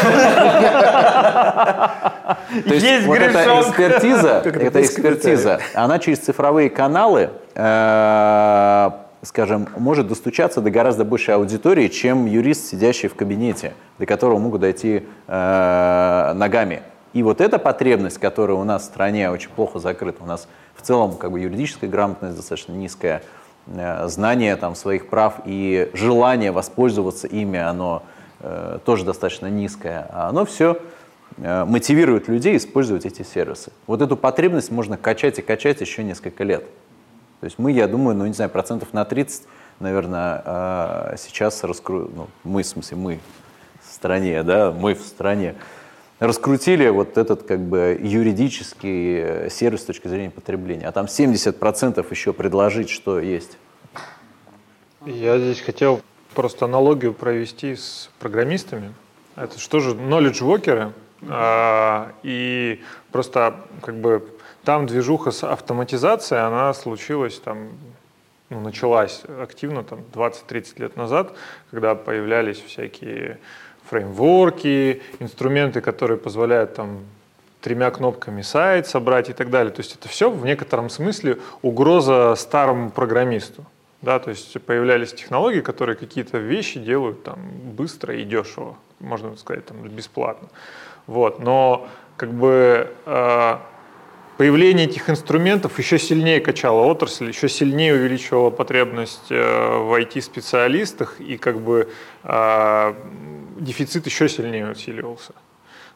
То 2.65 2.75
есть 2.75 2.87
Есть 2.87 3.07
вот 3.07 3.19
эта 3.19 3.61
экспертиза, 3.61 4.43
эта 4.45 4.81
экспертиза, 4.83 5.61
она 5.75 5.99
через 5.99 6.21
цифровые 6.21 6.71
каналы, 6.71 7.31
э, 7.55 8.91
скажем, 9.23 9.69
может 9.77 10.07
достучаться 10.07 10.61
до 10.61 10.71
гораздо 10.71 11.05
большей 11.05 11.35
аудитории, 11.35 11.89
чем 11.89 12.27
юрист, 12.27 12.69
сидящий 12.69 13.09
в 13.09 13.17
кабинете, 13.17 13.75
до 13.99 14.07
которого 14.07 14.39
могут 14.39 14.61
дойти 14.61 15.05
э, 15.27 16.33
ногами. 16.35 16.83
И 17.13 17.23
вот 17.23 17.41
эта 17.41 17.59
потребность, 17.59 18.19
которая 18.19 18.57
у 18.57 18.65
нас 18.65 18.83
в 18.83 18.85
стране 18.87 19.31
очень 19.31 19.51
плохо 19.51 19.79
закрыта, 19.79 20.23
у 20.23 20.27
нас 20.27 20.49
в 20.75 20.83
целом 20.83 21.17
как 21.17 21.33
бы 21.33 21.41
юридическая 21.41 21.91
грамотность 21.91 22.37
достаточно 22.37 22.73
низкая, 22.73 23.23
знание 23.67 24.57
там 24.57 24.75
своих 24.75 25.09
прав 25.09 25.41
и 25.45 25.91
желание 25.93 26.53
воспользоваться 26.53 27.27
ими, 27.27 27.59
оно 27.59 28.03
э, 28.41 28.79
тоже 28.85 29.05
достаточно 29.05 29.47
низкое. 29.47 30.09
А 30.13 30.29
оно 30.29 30.45
все 30.45 30.79
э, 31.37 31.65
мотивирует 31.65 32.29
людей 32.29 32.57
использовать 32.57 33.07
эти 33.07 33.23
сервисы. 33.23 33.73
Вот 33.87 34.03
эту 34.03 34.17
потребность 34.17 34.71
можно 34.71 34.97
качать 34.97 35.39
и 35.39 35.43
качать 35.43 35.81
еще 35.81 36.05
несколько 36.05 36.45
лет. 36.45 36.65
То 37.41 37.45
есть 37.45 37.59
мы, 37.59 37.73
я 37.73 37.89
думаю, 37.89 38.17
ну 38.17 38.27
не 38.27 38.33
знаю, 38.33 38.51
процентов 38.51 38.93
на 38.93 39.05
30, 39.05 39.43
наверное, 39.81 40.43
э, 40.45 41.15
сейчас 41.19 41.63
раскру... 41.65 42.11
ну, 42.15 42.29
мы, 42.45 42.63
в 42.63 42.67
смысле, 42.67 42.97
мы 42.97 43.21
в 43.83 43.93
стране, 43.93 44.43
да, 44.43 44.73
мы 44.73 44.95
в 44.95 45.01
стране, 45.01 45.55
раскрутили 46.19 46.89
вот 46.89 47.19
этот 47.19 47.43
как 47.43 47.61
бы 47.61 47.99
юридический 48.01 49.19
э, 49.19 49.51
сервис 49.51 49.83
с 49.83 49.85
точки 49.85 50.09
зрения 50.09 50.31
потребления. 50.31 50.87
А 50.87 50.93
там 50.93 51.07
70% 51.07 52.07
еще 52.11 52.33
предложить, 52.33 52.91
что 52.91 53.21
есть. 53.21 53.59
Я 55.05 55.39
здесь 55.39 55.61
хотел 55.61 56.01
просто 56.35 56.65
аналогию 56.65 57.13
провести 57.13 57.77
с 57.77 58.11
программистами. 58.19 58.93
Это 59.37 59.59
что 59.59 59.81
же 59.81 59.91
knowledge 59.91 60.41
workers, 60.41 60.93
а, 61.29 62.13
и 62.23 62.83
просто 63.13 63.57
как 63.83 63.97
бы 63.97 64.27
там 64.65 64.87
движуха 64.87 65.31
с 65.31 65.45
автоматизацией, 65.45 66.43
она 66.43 66.75
случилась 66.75 67.39
там, 67.39 67.69
ну, 68.51 68.61
началась 68.61 69.23
активно 69.41 69.85
там 69.85 70.01
20-30 70.13 70.81
лет 70.81 70.97
назад, 70.97 71.35
когда 71.71 71.95
появлялись 71.95 72.61
всякие 72.61 73.39
фреймворки, 73.89 75.03
инструменты, 75.21 75.81
которые 75.81 76.19
позволяют 76.19 76.75
там 76.75 77.01
тремя 77.61 77.91
кнопками 77.91 78.43
сайт 78.43 78.87
собрать 78.87 79.29
и 79.29 79.33
так 79.33 79.51
далее. 79.51 79.73
То 79.73 79.81
есть 79.81 79.97
это 79.97 80.09
все 80.09 80.31
в 80.31 80.45
некотором 80.45 80.89
смысле 80.89 81.39
угроза 81.63 82.35
старому 82.37 82.91
программисту. 82.91 83.65
Да, 84.03 84.19
то 84.19 84.31
есть 84.31 84.61
появлялись 84.63 85.13
технологии, 85.13 85.61
которые 85.61 85.97
какие-то 85.97 86.39
вещи 86.39 86.79
делают 86.79 87.25
там 87.25 87.39
быстро 87.77 88.15
и 88.15 88.25
дешево, 88.25 88.77
можно 89.01 89.37
сказать, 89.37 89.67
там 89.67 89.79
бесплатно. 89.89 90.49
Вот. 91.07 91.41
Но 91.41 91.89
как 92.17 92.33
бы 92.33 92.89
э, 93.05 93.57
появление 94.37 94.87
этих 94.87 95.11
инструментов 95.11 95.79
еще 95.79 95.99
сильнее 95.99 96.41
качало 96.41 96.83
отрасль, 96.83 97.29
еще 97.29 97.49
сильнее 97.49 97.95
увеличивало 97.95 98.51
потребность 98.51 99.31
э, 99.31 99.79
в 99.79 99.93
IT-специалистах, 99.99 101.21
и 101.21 101.37
как 101.37 101.61
бы 101.61 101.89
э, 102.23 102.95
дефицит 103.61 104.07
еще 104.07 104.28
сильнее 104.28 104.70
усиливался. 104.70 105.33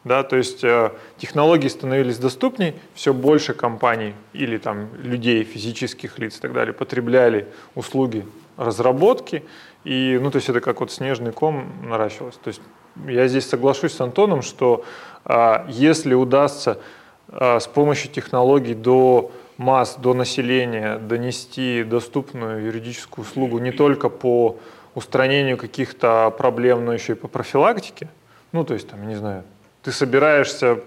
Да, 0.03 0.23
то 0.23 0.35
есть 0.35 0.63
э, 0.63 0.91
технологии 1.17 1.67
становились 1.67 2.17
доступнее, 2.17 2.73
все 2.95 3.13
больше 3.13 3.53
компаний 3.53 4.15
или 4.33 4.57
там 4.57 4.89
людей, 4.95 5.43
физических 5.43 6.17
лиц 6.17 6.37
и 6.39 6.41
так 6.41 6.53
далее 6.53 6.73
потребляли 6.73 7.47
услуги 7.75 8.25
разработки, 8.57 9.43
и 9.83 10.17
ну 10.19 10.31
то 10.31 10.37
есть 10.37 10.49
это 10.49 10.59
как 10.59 10.79
вот 10.79 10.91
снежный 10.91 11.31
ком 11.31 11.71
наращивалось. 11.83 12.35
То 12.43 12.47
есть 12.47 12.61
я 13.07 13.27
здесь 13.27 13.47
соглашусь 13.47 13.93
с 13.93 14.01
Антоном, 14.01 14.41
что 14.41 14.83
э, 15.25 15.65
если 15.67 16.15
удастся 16.15 16.79
э, 17.27 17.59
с 17.59 17.67
помощью 17.67 18.09
технологий 18.11 18.73
до 18.73 19.31
масс, 19.57 19.97
до 19.97 20.15
населения 20.15 20.97
донести 20.97 21.83
доступную 21.83 22.65
юридическую 22.65 23.23
услугу 23.23 23.59
не 23.59 23.71
только 23.71 24.09
по 24.09 24.57
устранению 24.95 25.57
каких-то 25.57 26.33
проблем, 26.37 26.85
но 26.85 26.93
еще 26.93 27.13
и 27.13 27.15
по 27.15 27.27
профилактике. 27.27 28.09
Ну, 28.51 28.63
то 28.63 28.73
есть, 28.73 28.87
там, 28.89 29.07
не 29.07 29.15
знаю, 29.15 29.43
ты 29.83 29.91
собираешься 29.91 30.79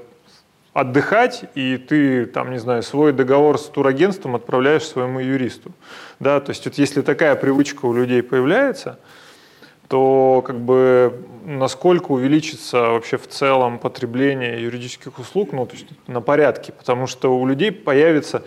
отдыхать, 0.75 1.45
и 1.55 1.79
ты, 1.79 2.27
там, 2.27 2.51
не 2.51 2.59
знаю, 2.59 2.83
свой 2.83 3.13
договор 3.13 3.59
с 3.59 3.67
турагентством 3.67 4.35
отправляешь 4.35 4.85
своему 4.85 5.21
юристу. 5.21 5.73
Да, 6.19 6.41
то 6.41 6.51
есть 6.51 6.65
вот 6.65 6.75
если 6.75 7.01
такая 7.01 7.37
привычка 7.37 7.87
у 7.87 7.95
людей 7.95 8.23
появляется, 8.23 8.99
то 9.89 10.43
как 10.45 10.59
бы 10.59 11.25
насколько 11.45 12.11
увеличится 12.11 12.81
вообще 12.81 13.19
в 13.19 13.29
целом 13.29 13.79
потребление 13.79 14.63
юридических 14.63 15.19
услуг, 15.19 15.53
ну, 15.53 15.65
то 15.67 15.75
есть 15.75 15.87
на 16.09 16.21
порядке, 16.21 16.73
потому 16.73 17.07
что 17.07 17.39
у 17.39 17.47
людей 17.47 17.71
появится, 17.71 18.43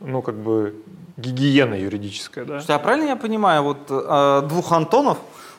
ну, 0.00 0.22
как 0.22 0.36
бы 0.36 0.74
гигиена 1.16 1.74
юридическая, 1.74 2.44
да. 2.44 2.54
Слушайте, 2.54 2.74
а 2.74 2.78
правильно 2.78 3.08
я 3.08 3.16
понимаю, 3.16 3.62
вот 3.62 3.86
э, 3.88 4.42
двух 4.48 4.72
Антонов 4.72 5.18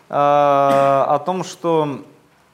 э, 0.09 0.13
о 0.13 1.21
том, 1.25 1.43
что 1.43 2.03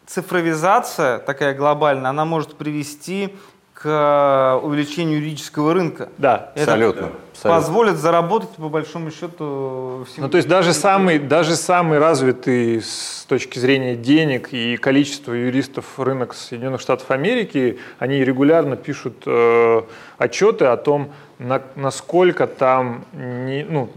цифровизация 0.05 1.19
такая 1.19 1.53
глобальная, 1.53 2.09
она 2.09 2.25
может 2.25 2.55
привести 2.55 3.35
к 3.73 4.59
увеличению 4.63 5.17
юридического 5.17 5.73
рынка. 5.73 6.09
Да, 6.17 6.51
Это 6.55 6.73
Абсолютно. 6.73 7.11
позволит 7.41 7.97
заработать, 7.97 8.49
по 8.51 8.69
большому 8.69 9.11
счету, 9.11 10.05
всем. 10.07 10.23
Ну, 10.23 10.29
то 10.29 10.37
есть 10.37 10.47
даже 10.47 10.73
самый, 10.73 11.19
даже 11.19 11.55
самый 11.55 11.99
развитый 11.99 12.81
с 12.81 13.25
точки 13.27 13.59
зрения 13.59 13.95
денег 13.95 14.53
и 14.53 14.77
количества 14.77 15.33
юристов 15.33 15.99
рынок 15.99 16.33
Соединенных 16.33 16.81
Штатов 16.81 17.09
Америки, 17.11 17.79
они 17.99 18.23
регулярно 18.23 18.75
пишут 18.75 19.23
э, 19.25 19.81
отчеты 20.17 20.65
о 20.65 20.77
том, 20.77 21.11
на, 21.39 21.61
насколько 21.75 22.47
там 22.47 23.05
не, 23.13 23.65
ну, 23.67 23.89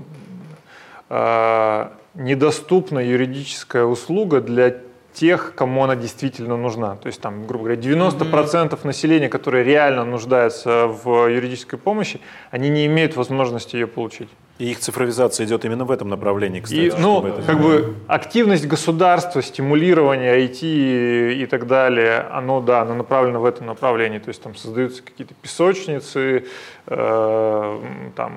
э, 1.11 1.89
недоступна 2.15 2.99
юридическая 2.99 3.85
услуга 3.85 4.41
для 4.41 4.75
тех, 5.17 5.55
кому 5.55 5.83
она 5.83 5.97
действительно 5.97 6.57
нужна. 6.57 6.97
То 6.97 7.07
есть 7.07 7.21
там, 7.21 7.47
грубо 7.47 7.65
говоря, 7.65 7.81
90% 7.81 8.79
населения, 8.87 9.29
которые 9.29 9.65
реально 9.65 10.05
нуждаются 10.05 10.87
в 10.87 11.29
юридической 11.29 11.79
помощи, 11.79 12.21
они 12.51 12.69
не 12.69 12.85
имеют 12.87 13.17
возможности 13.17 13.77
ее 13.77 13.87
получить. 13.87 14.29
И 14.59 14.71
их 14.71 14.79
цифровизация 14.79 15.47
идет 15.47 15.65
именно 15.65 15.85
в 15.85 15.91
этом 15.91 16.09
направлении, 16.09 16.61
кстати. 16.61 16.81
И, 16.81 16.93
ну, 16.99 17.27
это 17.27 17.43
как 17.43 17.61
бы 17.61 17.95
активность 18.07 18.67
государства, 18.67 19.43
стимулирование 19.43 20.47
IT 20.47 21.43
и 21.43 21.47
так 21.47 21.67
далее, 21.67 22.21
оно, 22.33 22.61
да, 22.61 22.83
оно 22.83 22.95
направлено 22.95 23.41
в 23.41 23.45
этом 23.45 23.67
направлении. 23.67 24.19
То 24.19 24.29
есть 24.29 24.43
там 24.43 24.55
создаются 24.55 25.03
какие-то 25.03 25.35
песочницы, 25.43 26.45
э, 26.87 27.81
там 28.17 28.33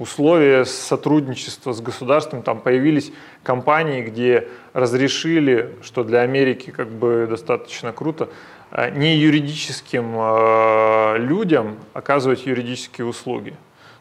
условия 0.00 0.64
сотрудничества 0.64 1.72
с 1.72 1.80
государством, 1.80 2.42
там 2.42 2.58
появились 2.60 3.12
компании, 3.42 4.02
где 4.02 4.48
разрешили, 4.72 5.76
что 5.82 6.02
для 6.04 6.22
Америки 6.22 6.70
как 6.70 6.88
бы 6.88 7.26
достаточно 7.28 7.92
круто, 7.92 8.30
э, 8.72 8.90
не 8.90 9.16
юридическим 9.16 10.14
э, 10.16 11.18
людям 11.18 11.76
оказывать 11.92 12.46
юридические 12.46 13.06
услуги. 13.06 13.54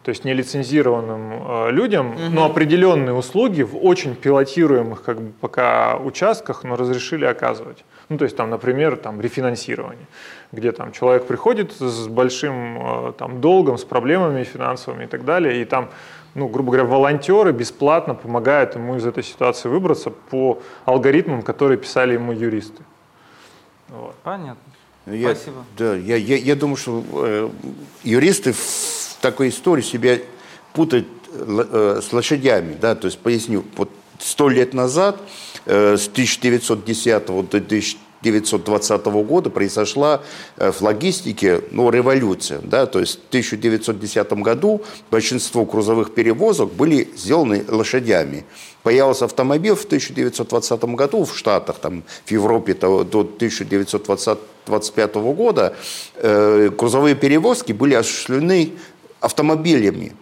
То 0.04 0.10
есть 0.10 0.24
нелицензированным 0.24 1.34
э, 1.34 1.72
людям, 1.72 2.16
но 2.30 2.46
определенные 2.46 3.14
услуги 3.14 3.64
в 3.64 3.76
очень 3.76 4.16
пилотируемых 4.16 5.04
как 5.04 5.22
бы, 5.22 5.34
пока 5.42 5.98
участках, 5.98 6.64
но 6.64 6.78
разрешили 6.78 7.26
оказывать. 7.26 7.84
Ну, 8.10 8.18
то 8.18 8.24
есть 8.24 8.36
там, 8.36 8.50
например, 8.50 8.96
там 8.98 9.22
рефинансирование, 9.22 10.08
где 10.52 10.72
там 10.72 10.92
человек 10.92 11.28
приходит 11.28 11.72
с 11.74 12.08
большим 12.08 13.10
э, 13.10 13.14
там 13.14 13.40
долгом, 13.40 13.78
с 13.78 13.84
проблемами 13.84 14.44
финансовыми 14.44 15.04
и 15.04 15.08
так 15.08 15.26
далее, 15.26 15.62
и 15.62 15.66
там 15.66 15.90
ну, 16.36 16.48
грубо 16.48 16.72
говоря, 16.72 16.88
волонтеры 16.88 17.52
бесплатно 17.52 18.14
помогают 18.14 18.76
ему 18.76 18.96
из 18.96 19.06
этой 19.06 19.24
ситуации 19.24 19.68
выбраться 19.68 20.10
по 20.10 20.62
алгоритмам, 20.86 21.42
которые 21.42 21.78
писали 21.78 22.14
ему 22.14 22.32
юристы. 22.32 22.84
Вот. 23.90 24.16
Понятно. 24.24 24.62
Я, 25.08 25.36
Спасибо. 25.36 25.66
Да, 25.78 25.96
я, 25.96 26.16
я, 26.16 26.38
я 26.38 26.56
думаю, 26.56 26.78
что 26.78 27.04
э, 27.14 27.50
юристы 28.04 28.54
в 28.54 29.18
такой 29.22 29.50
истории 29.50 29.82
себя 29.82 30.20
путают 30.74 31.08
э, 31.32 32.00
с 32.04 32.14
лошадями. 32.14 32.78
Да? 32.80 32.94
То 32.96 33.08
есть, 33.08 33.18
поясню, 33.20 33.64
вот 33.76 33.90
сто 34.20 34.50
лет 34.50 34.74
назад, 34.74 35.20
э, 35.20 35.49
с 35.70 36.08
1910 36.08 37.26
до 37.28 37.58
1920 37.58 39.06
года 39.06 39.50
произошла 39.50 40.22
э, 40.58 40.72
в 40.72 40.82
логистике 40.82 41.62
ну, 41.72 41.90
революция. 41.90 42.60
Да? 42.64 42.86
То 42.86 43.00
есть 43.00 43.20
в 43.26 43.28
1910 43.30 44.34
году 44.34 44.82
большинство 45.12 45.66
грузовых 45.66 46.14
перевозок 46.14 46.74
были 46.74 47.10
сделаны 47.16 47.64
лошадями. 47.68 48.46
Появился 48.84 49.26
автомобиль 49.26 49.76
в 49.76 49.86
1920 49.86 50.84
году 50.96 51.26
в 51.26 51.38
Штатах, 51.38 51.78
там, 51.80 52.04
в 52.26 52.32
Европе 52.32 52.74
то- 52.74 53.04
до 53.04 53.20
1925 53.20 55.16
года 55.16 55.76
э, 56.16 56.70
грузовые 56.78 57.16
перевозки 57.16 57.74
были 57.74 57.94
осуществлены 57.94 58.72
автомобилями. 59.20 60.14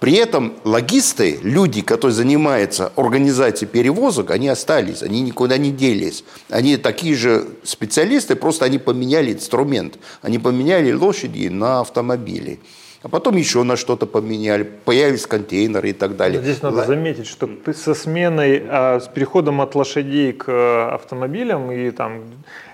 При 0.00 0.12
этом 0.14 0.54
логисты, 0.62 1.40
люди, 1.42 1.82
которые 1.82 2.14
занимаются 2.14 2.92
организацией 2.94 3.68
перевозок, 3.68 4.30
они 4.30 4.48
остались, 4.48 5.02
они 5.02 5.20
никуда 5.22 5.58
не 5.58 5.72
делись. 5.72 6.24
Они 6.48 6.76
такие 6.76 7.16
же 7.16 7.48
специалисты, 7.64 8.36
просто 8.36 8.64
они 8.64 8.78
поменяли 8.78 9.32
инструмент. 9.32 9.98
Они 10.22 10.38
поменяли 10.38 10.92
лошади 10.92 11.48
на 11.48 11.80
автомобили. 11.80 12.60
А 13.02 13.08
потом 13.08 13.36
еще 13.36 13.62
на 13.62 13.76
что-то 13.76 14.06
поменяли, 14.06 14.64
появились 14.84 15.26
контейнеры 15.26 15.90
и 15.90 15.92
так 15.92 16.16
далее. 16.16 16.42
Здесь 16.42 16.62
надо 16.62 16.84
заметить, 16.84 17.26
что 17.26 17.48
со 17.74 17.94
сменой, 17.94 18.64
а, 18.68 19.00
с 19.00 19.08
переходом 19.08 19.60
от 19.60 19.74
лошадей 19.74 20.32
к 20.32 20.48
э, 20.48 20.94
автомобилям 20.94 21.70
и 21.70 21.90
там 21.92 22.22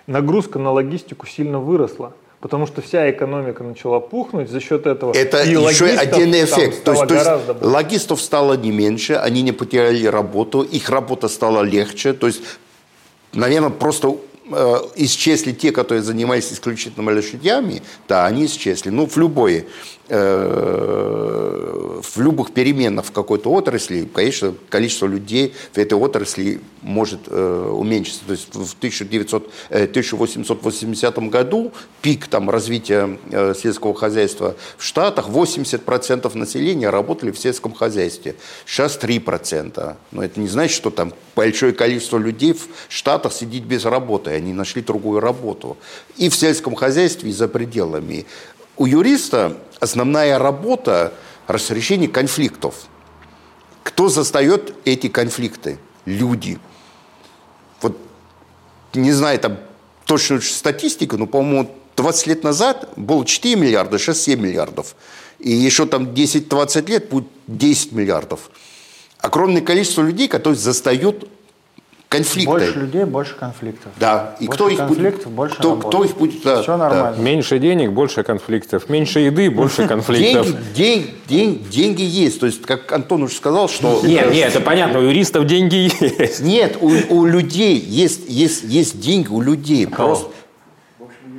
нагрузка 0.07 0.59
на 0.59 0.73
логистику 0.73 1.27
сильно 1.27 1.59
выросла. 1.59 2.15
Потому 2.45 2.67
что 2.67 2.83
вся 2.83 3.11
экономика 3.11 3.65
начала 3.65 4.01
пухнуть 4.01 4.51
за 4.51 4.61
счет 4.61 4.87
этого. 4.87 5.15
Это 5.15 5.45
И 5.45 5.53
еще 5.53 5.87
отдельный 5.87 6.45
эффект. 6.45 6.85
То 6.85 6.93
есть, 6.93 7.07
то 7.07 7.15
есть 7.15 7.63
логистов 7.63 8.21
стало 8.21 8.53
не 8.53 8.71
меньше, 8.71 9.15
они 9.15 9.41
не 9.41 9.53
потеряли 9.53 10.05
работу, 10.05 10.61
их 10.61 10.91
работа 10.91 11.29
стала 11.29 11.63
легче. 11.63 12.13
То 12.13 12.27
есть, 12.27 12.43
наверное, 13.33 13.71
просто 13.71 14.19
э, 14.53 14.75
исчезли 14.97 15.53
те, 15.53 15.73
которые 15.73 16.03
занимались 16.03 16.53
исключительно 16.53 17.11
лошадями, 17.11 17.83
да, 18.09 18.27
они 18.27 18.45
исчезли. 18.45 18.91
Ну, 18.91 19.07
в 19.07 19.17
любой, 19.17 19.55
э, 19.55 20.04
в 20.09 22.21
любых 22.21 22.53
переменах 22.53 23.07
в 23.07 23.13
какой-то 23.13 23.51
отрасли, 23.51 24.09
конечно, 24.13 24.55
количество 24.69 25.07
людей 25.07 25.55
в 25.73 25.79
этой 25.79 25.95
отрасли 25.95 26.61
может 26.83 27.21
э, 27.27 27.71
уменьшиться. 27.73 28.21
То 28.27 28.33
есть 28.33 28.55
в 28.55 28.77
1900, 28.77 29.51
э, 29.71 29.85
1880 29.85 31.19
году 31.31 31.73
пик 32.03 32.27
там, 32.27 32.51
развития 32.51 33.19
э, 33.31 33.55
сельского 33.55 33.95
хозяйства 33.95 34.57
в 34.77 34.85
Штатах, 34.85 35.29
80% 35.29 36.37
населения 36.37 36.91
работали 36.91 37.31
в 37.31 37.39
сельском 37.39 37.73
хозяйстве. 37.73 38.35
Сейчас 38.67 38.99
3%. 38.99 39.97
Но 40.13 40.23
это 40.23 40.39
не 40.39 40.49
значит, 40.49 40.77
что 40.77 40.91
там 40.91 41.15
большое 41.35 41.73
количество 41.73 42.19
людей 42.19 42.53
в 42.53 42.69
Штатах 42.89 43.33
сидит 43.33 43.65
без 43.65 43.85
работы. 43.85 44.31
Они 44.31 44.53
нашли 44.53 44.83
другую 44.83 45.21
работу. 45.21 45.77
И 46.17 46.29
в 46.29 46.35
сельском 46.35 46.75
хозяйстве, 46.75 47.31
и 47.31 47.33
за 47.33 47.49
пределами. 47.49 48.27
У 48.77 48.87
юриста 48.87 49.57
основная 49.81 50.39
работа– 50.39 51.13
разрешение 51.47 52.09
конфликтов. 52.09 52.75
Кто 53.83 54.09
застает 54.09 54.75
эти 54.85 55.09
конфликты? 55.09 55.79
Люди. 56.07 56.59
Вот 57.81 57.97
не 58.95 59.13
знаю 59.13 59.39
там 59.39 59.59
точную 60.07 60.43
статистику, 60.43 61.17
но, 61.17 61.27
по-моему, 61.27 61.71
20 61.97 62.27
лет 62.27 62.43
назад 62.43 62.89
было 62.97 63.25
4 63.25 63.57
миллиарда, 63.57 63.99
сейчас 63.99 64.21
7 64.23 64.41
миллиардов. 64.41 64.97
И 65.39 65.51
еще 65.51 65.87
там 65.87 66.09
10-20 66.09 66.91
лет 66.91 67.09
будет 67.11 67.29
10 67.47 67.93
миллиардов. 67.93 68.51
Огромное 69.19 69.63
количество 69.63 70.03
людей, 70.03 70.29
которые 70.29 70.59
застают 70.59 71.29
конфликты. 72.09 72.51
Больше 72.51 72.79
людей, 72.79 73.05
больше 73.05 73.35
конфликтов. 73.35 73.91
Да. 73.99 74.37
И 74.39 74.47
Больше 74.47 74.57
кто 74.57 74.69
их 74.69 74.77
будет? 74.79 74.87
конфликтов, 74.89 75.33
больше 75.33 75.57
кто, 75.57 75.71
работы. 75.71 75.89
кто 75.89 76.05
их 76.05 76.17
будет? 76.17 76.43
Да, 76.45 76.63
Все 76.63 76.73
да. 76.73 76.77
нормально. 76.79 77.17
Меньше 77.21 77.59
денег, 77.59 77.91
больше 77.91 78.23
конфликтов. 78.23 78.89
Меньше 78.89 79.19
еды, 79.21 79.51
больше 79.51 79.89
конфликтов. 79.89 80.47
Деньги, 80.75 80.75
день- 80.75 81.15
день- 81.29 81.67
деньги 81.71 82.03
есть. 82.03 82.39
То 82.41 82.47
есть, 82.47 82.63
как 82.63 82.93
Антон 82.93 83.25
уже 83.25 83.35
сказал, 83.35 83.69
что... 83.69 84.01
Нет, 84.05 84.31
нет, 84.33 84.51
это 84.51 84.61
понятно, 84.61 85.01
у 85.01 85.03
юристов 85.03 85.47
деньги 85.47 85.91
есть. 86.21 86.41
Нет, 86.41 86.77
у, 86.81 86.91
у 87.11 87.25
людей 87.27 87.79
есть, 87.79 88.29
есть, 88.29 88.63
есть 88.65 89.01
деньги 89.01 89.29
у 89.29 89.41
людей. 89.41 89.87
Просто, 89.89 90.31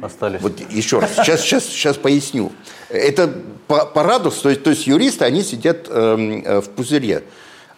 Остались. 0.01 0.41
вот 0.41 0.59
еще 0.69 0.99
раз, 0.99 1.11
сейчас, 1.15 1.41
сейчас, 1.41 1.65
сейчас 1.65 1.95
поясню. 1.95 2.51
Это 2.89 3.33
по- 3.67 3.85
парадокс, 3.85 4.35
то 4.37 4.49
есть, 4.49 4.63
то 4.63 4.69
есть 4.71 4.85
юристы, 4.87 5.25
они 5.25 5.41
сидят 5.41 5.87
эм, 5.89 6.43
э, 6.45 6.61
в 6.61 6.69
пузыре. 6.69 7.23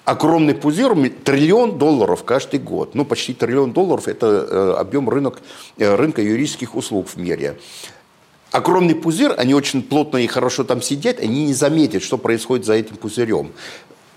Огромный 0.07 0.55
пузырь, 0.55 1.09
триллион 1.09 1.77
долларов 1.77 2.23
каждый 2.23 2.61
год. 2.61 2.95
Ну, 2.95 3.03
почти 3.03 3.33
триллион 3.33 3.73
долларов– 3.73 4.07
это 4.07 4.47
э, 4.49 4.75
объем 4.79 5.09
рынок, 5.09 5.41
э, 5.77 5.95
рынка 5.95 6.21
юридических 6.21 6.75
услуг 6.75 7.09
в 7.09 7.17
мире. 7.17 7.59
Огромный 8.51 8.95
пузырь, 8.95 9.33
они 9.33 9.53
очень 9.53 9.83
плотно 9.83 10.15
и 10.15 10.27
хорошо 10.27 10.63
там 10.63 10.81
сидят, 10.81 11.19
они 11.19 11.47
не 11.47 11.53
заметят, 11.53 12.03
что 12.03 12.17
происходит 12.17 12.65
за 12.65 12.75
этим 12.75 12.95
пузырем. 12.95 13.51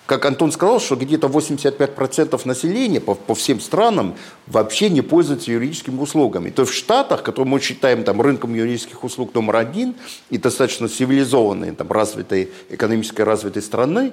как 0.06 0.24
Антон 0.26 0.52
сказал, 0.52 0.78
что 0.78 0.94
где-то 0.94 1.26
85% 1.26 2.40
населения 2.44 3.00
по, 3.00 3.16
по 3.16 3.34
всем 3.34 3.58
странам 3.58 4.14
вообще 4.46 4.90
не 4.90 5.02
пользуются 5.02 5.50
юридическими 5.50 5.98
услугами. 5.98 6.50
То 6.50 6.62
есть 6.62 6.72
в 6.72 6.76
Штатах, 6.76 7.24
которые 7.24 7.50
мы 7.50 7.58
считаем 7.58 8.04
там, 8.04 8.20
рынком 8.20 8.54
юридических 8.54 9.02
услуг 9.02 9.34
номер 9.34 9.56
один 9.56 9.96
и 10.30 10.38
достаточно 10.38 10.86
цивилизованной, 10.86 11.72
там, 11.72 11.90
развитой, 11.90 12.50
экономически 12.68 13.22
развитой 13.22 13.62
страны, 13.62 14.12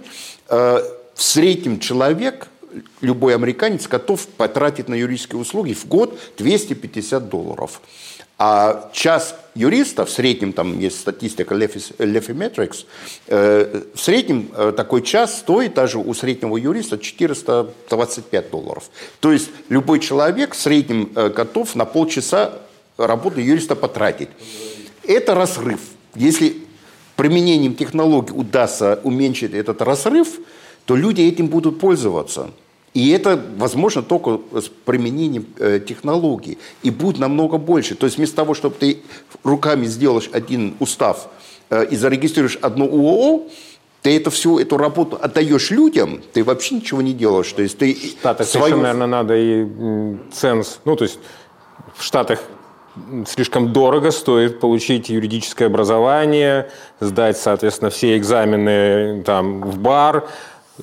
э, 0.49 0.79
в 1.17 1.23
среднем 1.23 1.79
человек, 1.79 2.47
любой 3.01 3.33
американец, 3.33 3.87
готов 3.87 4.25
потратить 4.27 4.87
на 4.87 4.93
юридические 4.93 5.41
услуги 5.41 5.73
в 5.73 5.87
год 5.87 6.17
250 6.37 7.27
долларов. 7.27 7.81
А 8.37 8.91
час 8.93 9.35
юриста, 9.55 10.05
в 10.05 10.11
среднем 10.11 10.53
там 10.53 10.77
есть 10.77 10.99
статистика 10.99 11.55
Lefimetrics, 11.55 12.85
э, 13.25 13.81
в 13.95 13.99
среднем 13.99 14.51
э, 14.55 14.71
такой 14.77 15.01
час 15.01 15.39
стоит 15.39 15.73
даже 15.73 15.97
у 15.97 16.13
среднего 16.13 16.55
юриста 16.55 16.99
425 16.99 18.51
долларов. 18.51 18.91
То 19.19 19.31
есть 19.31 19.49
любой 19.69 19.99
человек 19.99 20.53
в 20.53 20.61
среднем 20.61 21.11
э, 21.15 21.29
готов 21.29 21.73
на 21.73 21.85
полчаса 21.85 22.59
работы 22.97 23.41
юриста 23.41 23.75
потратить. 23.75 24.29
Это 25.03 25.33
разрыв. 25.33 25.79
Если 26.13 26.57
применением 27.15 27.73
технологий 27.73 28.33
удастся 28.33 28.99
уменьшить 29.03 29.55
этот 29.55 29.81
разрыв, 29.81 30.37
то 30.87 30.95
люди 30.95 31.21
этим 31.21 31.47
будут 31.47 31.79
пользоваться. 31.79 32.49
И 32.93 33.09
это 33.09 33.39
возможно 33.57 34.01
только 34.01 34.39
с 34.59 34.69
применением 34.85 35.45
э, 35.59 35.79
технологий. 35.85 36.57
И 36.81 36.89
будет 36.89 37.19
намного 37.19 37.57
больше. 37.57 37.93
То 37.93 38.07
есть 38.07 38.17
вместо 38.17 38.37
того, 38.37 38.55
чтобы 38.55 38.75
ты 38.79 39.01
руками 39.43 39.85
сделаешь 39.85 40.29
один 40.31 40.75
устав 40.79 41.27
э, 41.69 41.85
и 41.91 41.95
зарегистрируешь 41.95 42.57
одно 42.61 42.85
УОО, 42.85 43.49
ты 44.01 44.15
это 44.15 44.29
всю 44.29 44.57
эту 44.59 44.77
работу 44.77 45.19
отдаешь 45.21 45.69
людям, 45.69 46.21
ты 46.31 46.43
вообще 46.43 46.75
ничего 46.75 47.01
не 47.01 47.13
делаешь. 47.13 47.51
То 47.51 47.61
есть 47.61 47.77
ты 47.77 47.93
в 47.93 48.19
Штатах 48.19 48.47
свою... 48.47 48.67
еще, 48.67 48.77
наверное, 48.77 49.07
надо 49.07 49.35
и 49.35 49.67
ценз. 50.31 50.79
Ну, 50.85 50.95
то 50.95 51.03
есть 51.03 51.19
в 51.95 52.03
Штатах 52.03 52.39
слишком 53.27 53.73
дорого 53.73 54.11
стоит 54.11 54.59
получить 54.59 55.09
юридическое 55.09 55.67
образование, 55.67 56.69
сдать, 56.99 57.37
соответственно, 57.37 57.91
все 57.91 58.17
экзамены 58.17 59.23
там 59.23 59.61
в 59.61 59.77
бар, 59.79 60.27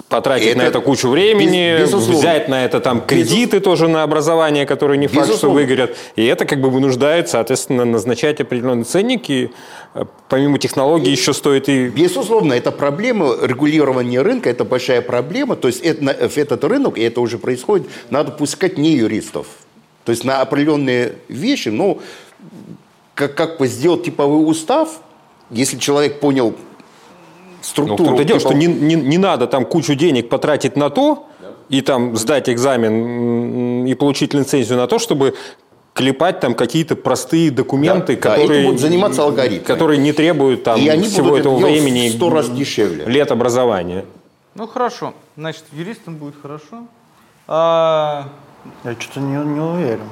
потратить 0.08 0.48
это, 0.48 0.58
на 0.58 0.62
это 0.62 0.80
кучу 0.80 1.08
времени, 1.08 1.78
без, 1.78 1.92
взять 1.92 2.48
на 2.48 2.64
это 2.64 2.80
там 2.80 3.00
кредиты 3.00 3.58
Безус... 3.58 3.64
тоже 3.64 3.88
на 3.88 4.02
образование, 4.02 4.66
которые 4.66 4.98
не 4.98 5.06
факт, 5.06 5.34
что 5.34 5.50
выгорят. 5.50 5.96
И 6.16 6.24
это 6.24 6.44
как 6.44 6.60
бы 6.60 6.70
вынуждает, 6.70 7.28
соответственно, 7.28 7.84
назначать 7.84 8.40
определенные 8.40 8.84
ценники. 8.84 9.52
Э, 9.94 10.04
помимо 10.28 10.58
технологий 10.58 11.10
еще 11.10 11.32
стоит 11.32 11.68
и... 11.68 11.88
Безусловно, 11.88 12.54
это 12.54 12.72
проблема 12.72 13.36
регулирования 13.42 14.20
рынка, 14.22 14.50
это 14.50 14.64
большая 14.64 15.00
проблема. 15.00 15.56
То 15.56 15.68
есть 15.68 15.80
это, 15.80 16.10
этот 16.10 16.64
рынок, 16.64 16.98
и 16.98 17.02
это 17.02 17.20
уже 17.20 17.38
происходит, 17.38 17.86
надо 18.10 18.32
пускать 18.32 18.78
не 18.78 18.92
юристов. 18.92 19.46
То 20.04 20.10
есть 20.10 20.24
на 20.24 20.40
определенные 20.40 21.14
вещи, 21.28 21.68
ну, 21.68 22.00
как, 23.14 23.34
как 23.34 23.58
бы 23.58 23.68
сделать 23.68 24.04
типовой 24.04 24.48
устав, 24.50 25.00
если 25.50 25.78
человек 25.78 26.20
понял 26.20 26.54
структуру. 27.64 28.10
Ну, 28.10 28.16
это 28.16 28.24
дело, 28.24 28.40
типа... 28.40 28.50
что 28.50 28.58
не, 28.58 28.66
не, 28.66 28.94
не 28.94 29.18
надо 29.18 29.46
там 29.46 29.64
кучу 29.64 29.94
денег 29.94 30.28
потратить 30.28 30.76
на 30.76 30.90
то, 30.90 31.26
и 31.68 31.80
там 31.80 32.16
сдать 32.16 32.48
экзамен 32.48 33.86
и 33.86 33.94
получить 33.94 34.34
лицензию 34.34 34.78
на 34.78 34.86
то, 34.86 34.98
чтобы 34.98 35.34
клепать 35.94 36.40
там 36.40 36.54
какие-то 36.54 36.96
простые 36.96 37.50
документы, 37.50 38.16
да, 38.16 38.20
которые, 38.20 38.62
да, 38.62 38.66
будут 38.66 38.80
заниматься 38.80 39.22
алгоритмы. 39.22 39.66
которые 39.66 39.98
не 39.98 40.12
требуют 40.12 40.64
там 40.64 40.78
и 40.78 40.88
они 40.88 41.04
всего 41.04 41.38
этого 41.38 41.58
это 41.58 41.66
времени. 41.66 42.08
В 42.08 42.16
сто 42.16 42.30
раз 42.30 42.50
дешевле. 42.50 43.04
Лет 43.06 43.30
образования. 43.30 44.04
Ну 44.54 44.66
хорошо, 44.66 45.14
значит 45.36 45.64
юристам 45.72 46.16
будет 46.16 46.34
хорошо. 46.40 46.86
А, 47.46 48.28
я 48.84 48.96
что-то 48.98 49.20
не, 49.20 49.36
не 49.36 49.60
уверен. 49.60 50.08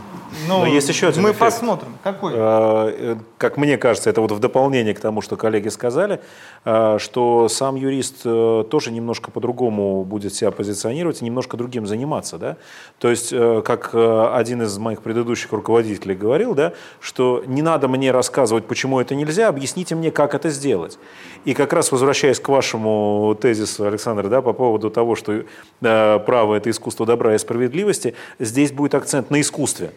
Ну, 0.49 0.61
Но 0.61 0.67
есть 0.67 0.89
еще 0.89 1.09
один 1.09 1.23
Мы 1.23 1.31
эффект. 1.31 1.41
посмотрим. 1.41 1.97
Какой? 2.03 2.33
А, 2.35 2.89
э, 2.91 3.17
как 3.39 3.57
мне 3.57 3.77
кажется, 3.77 4.11
это 4.11 4.21
вот 4.21 4.33
в 4.33 4.39
дополнение 4.39 4.95
к 4.95 5.01
тому, 5.01 5.21
что 5.21 5.37
коллеги 5.37 5.69
сказали, 5.69 6.21
а, 6.65 6.99
что 6.99 7.49
сам 7.49 7.77
юрист 7.77 8.23
э, 8.25 8.65
тоже 8.71 8.91
немножко 8.91 9.31
по-другому 9.31 10.05
будет 10.05 10.35
себя 10.35 10.51
позиционировать 10.51 11.23
и 11.23 11.25
немножко 11.25 11.57
другим 11.57 11.87
заниматься. 11.87 12.39
Да? 12.39 12.57
То 12.99 13.09
есть, 13.09 13.33
э, 13.33 13.63
как 13.65 13.91
один 13.95 14.63
из 14.63 14.77
моих 14.79 15.03
предыдущих 15.03 15.53
руководителей 15.53 16.15
говорил, 16.15 16.55
да, 16.55 16.73
что 17.01 17.43
не 17.47 17.63
надо 17.63 17.89
мне 17.89 18.11
рассказывать, 18.11 18.67
почему 18.67 19.01
это 19.01 19.15
нельзя, 19.15 19.49
объясните 19.49 19.95
мне, 19.95 20.11
как 20.11 20.35
это 20.35 20.51
сделать. 20.51 20.99
И 21.45 21.55
как 21.55 21.73
раз 21.73 21.93
возвращаясь 21.93 22.41
к 22.41 22.49
вашему 22.49 23.37
тезису, 23.41 23.87
Александр, 23.87 24.29
да, 24.29 24.43
по 24.43 24.53
поводу 24.53 24.91
того, 24.91 25.15
что 25.15 25.45
право– 25.81 26.55
это 26.57 26.71
искусство 26.71 27.07
добра 27.07 27.35
и 27.35 27.39
справедливости, 27.39 28.15
здесь 28.39 28.73
будет 28.73 28.95
акцент 28.95 29.31
на 29.31 29.41
искусстве 29.41 29.93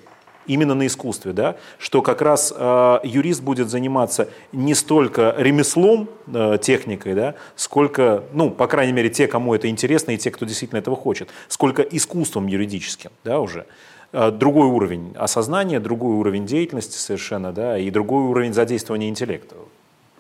именно 0.48 0.76
на 0.76 0.88
искусстве, 0.88 1.34
да, 1.34 1.56
что 1.78 2.02
как 2.02 2.22
раз 2.22 2.54
э, 2.56 3.00
юрист 3.04 3.42
будет 3.42 3.70
заниматься 3.70 4.30
не 4.52 4.74
столько 4.74 5.36
ремеслом, 5.38 6.10
э, 6.28 6.58
техникой, 6.62 7.14
да, 7.14 7.36
сколько, 7.56 8.24
ну, 8.34 8.50
по 8.52 8.68
крайней 8.68 8.94
мере, 8.94 9.10
те, 9.10 9.28
кому 9.28 9.54
это 9.54 9.68
интересно 9.70 10.12
и 10.12 10.18
те, 10.18 10.32
кто 10.32 10.46
действительно 10.46 10.80
этого 10.80 10.96
хочет, 10.96 11.30
сколько 11.48 11.82
искусством 11.82 12.48
юридическим, 12.48 13.12
да, 13.24 13.40
уже. 13.40 13.66
Э, 14.12 14.32
другой 14.32 14.68
уровень 14.68 15.14
осознания, 15.18 15.80
другой 15.80 16.16
уровень 16.16 16.46
деятельности 16.46 16.98
совершенно, 16.98 17.52
да, 17.52 17.78
и 17.78 17.90
другой 17.90 18.24
уровень 18.24 18.54
задействования 18.54 19.10
интеллекта. 19.10 19.56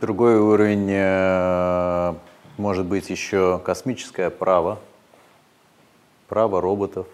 Другой 0.02 0.38
уровень, 0.38 0.90
э, 0.92 2.14
может 2.58 2.86
быть, 2.86 3.10
еще 3.10 3.62
космическое 3.64 4.30
право, 4.30 4.80
право 6.28 6.60
роботов, 6.60 7.08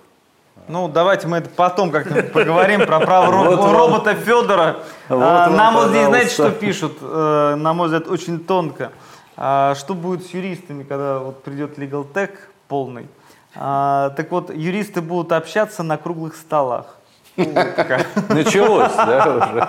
ну, 0.67 0.87
давайте 0.87 1.27
мы 1.27 1.37
это 1.37 1.49
потом 1.49 1.91
как-то 1.91 2.23
поговорим 2.23 2.85
про 2.85 2.99
право 2.99 3.31
робота 3.73 4.15
Федора. 4.15 4.77
А, 5.09 5.49
нам 5.49 5.75
вот 5.75 5.89
здесь, 5.89 6.05
знаете, 6.05 6.33
что 6.33 6.49
пишут? 6.49 6.97
Э, 7.01 7.55
на 7.57 7.73
мой 7.73 7.87
взгляд, 7.87 8.07
очень 8.07 8.39
тонко. 8.39 8.91
А, 9.35 9.75
что 9.75 9.93
будет 9.93 10.25
с 10.25 10.29
юристами, 10.33 10.83
когда 10.83 11.19
вот 11.19 11.43
придет 11.43 11.77
Legal 11.77 12.05
Tech 12.11 12.31
полный? 12.67 13.07
А, 13.55 14.11
так 14.11 14.31
вот, 14.31 14.53
юристы 14.53 15.01
будут 15.01 15.31
общаться 15.31 15.83
на 15.83 15.97
круглых 15.97 16.35
столах. 16.35 16.97
Началось, 17.35 18.93
да, 18.95 19.35
уже? 19.35 19.67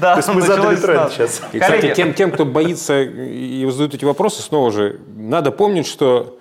Да, 0.00 0.14
То 0.14 0.16
есть 0.18 0.28
мы 0.28 0.42
задали 0.42 0.76
тренд 0.76 1.12
сейчас. 1.12 1.42
И, 1.52 1.58
кстати, 1.58 1.94
тем, 1.94 2.14
тем, 2.14 2.30
кто 2.30 2.44
боится 2.44 3.02
и 3.02 3.68
задают 3.70 3.94
эти 3.94 4.04
вопросы, 4.04 4.42
снова 4.42 4.70
же, 4.70 5.00
надо 5.16 5.50
помнить, 5.50 5.86
что 5.86 6.37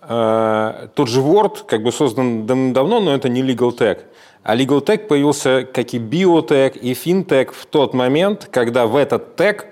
тот 0.00 1.08
же 1.08 1.20
Word 1.20 1.64
как 1.66 1.82
бы 1.82 1.92
создан 1.92 2.46
давно, 2.46 3.00
но 3.00 3.14
это 3.14 3.28
не 3.28 3.42
Legal 3.42 3.76
Tech. 3.76 3.98
А 4.42 4.56
Legal 4.56 4.84
Tech 4.84 5.06
появился 5.06 5.68
как 5.72 5.94
и 5.94 5.98
биотек, 5.98 6.76
и 6.76 6.94
финтек 6.94 7.52
в 7.52 7.66
тот 7.66 7.94
момент, 7.94 8.48
когда 8.50 8.86
в 8.86 8.96
этот 8.96 9.36
тег, 9.36 9.66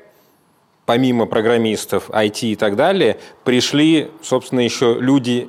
помимо 0.86 1.26
программистов, 1.26 2.10
IT 2.10 2.40
и 2.42 2.56
так 2.56 2.76
далее, 2.76 3.16
пришли, 3.44 4.10
собственно, 4.22 4.60
еще 4.60 4.96
люди 5.00 5.48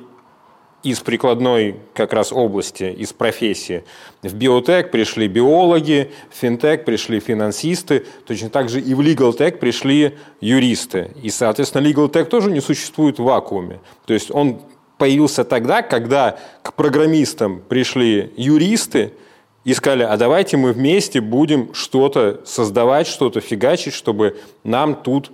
из 0.82 1.00
прикладной 1.00 1.76
как 1.94 2.12
раз 2.12 2.32
области, 2.32 2.84
из 2.84 3.12
профессии. 3.12 3.84
В 4.22 4.34
биотек 4.34 4.90
пришли 4.90 5.28
биологи, 5.28 6.10
в 6.30 6.36
финтек 6.36 6.84
пришли 6.84 7.20
финансисты, 7.20 8.04
точно 8.26 8.50
так 8.50 8.68
же 8.68 8.80
и 8.80 8.94
в 8.94 9.00
legal 9.00 9.52
пришли 9.52 10.16
юристы. 10.40 11.10
И, 11.22 11.30
соответственно, 11.30 11.86
legal 11.86 12.24
тоже 12.24 12.50
не 12.50 12.60
существует 12.60 13.18
в 13.18 13.24
вакууме. 13.24 13.80
То 14.06 14.14
есть 14.14 14.30
он 14.30 14.60
появился 14.98 15.44
тогда, 15.44 15.82
когда 15.82 16.38
к 16.62 16.74
программистам 16.74 17.60
пришли 17.68 18.32
юристы 18.36 19.12
и 19.64 19.74
сказали, 19.74 20.02
а 20.02 20.16
давайте 20.16 20.56
мы 20.56 20.72
вместе 20.72 21.20
будем 21.20 21.72
что-то 21.74 22.40
создавать, 22.44 23.06
что-то 23.06 23.40
фигачить, 23.40 23.94
чтобы 23.94 24.36
нам 24.64 24.96
тут 24.96 25.30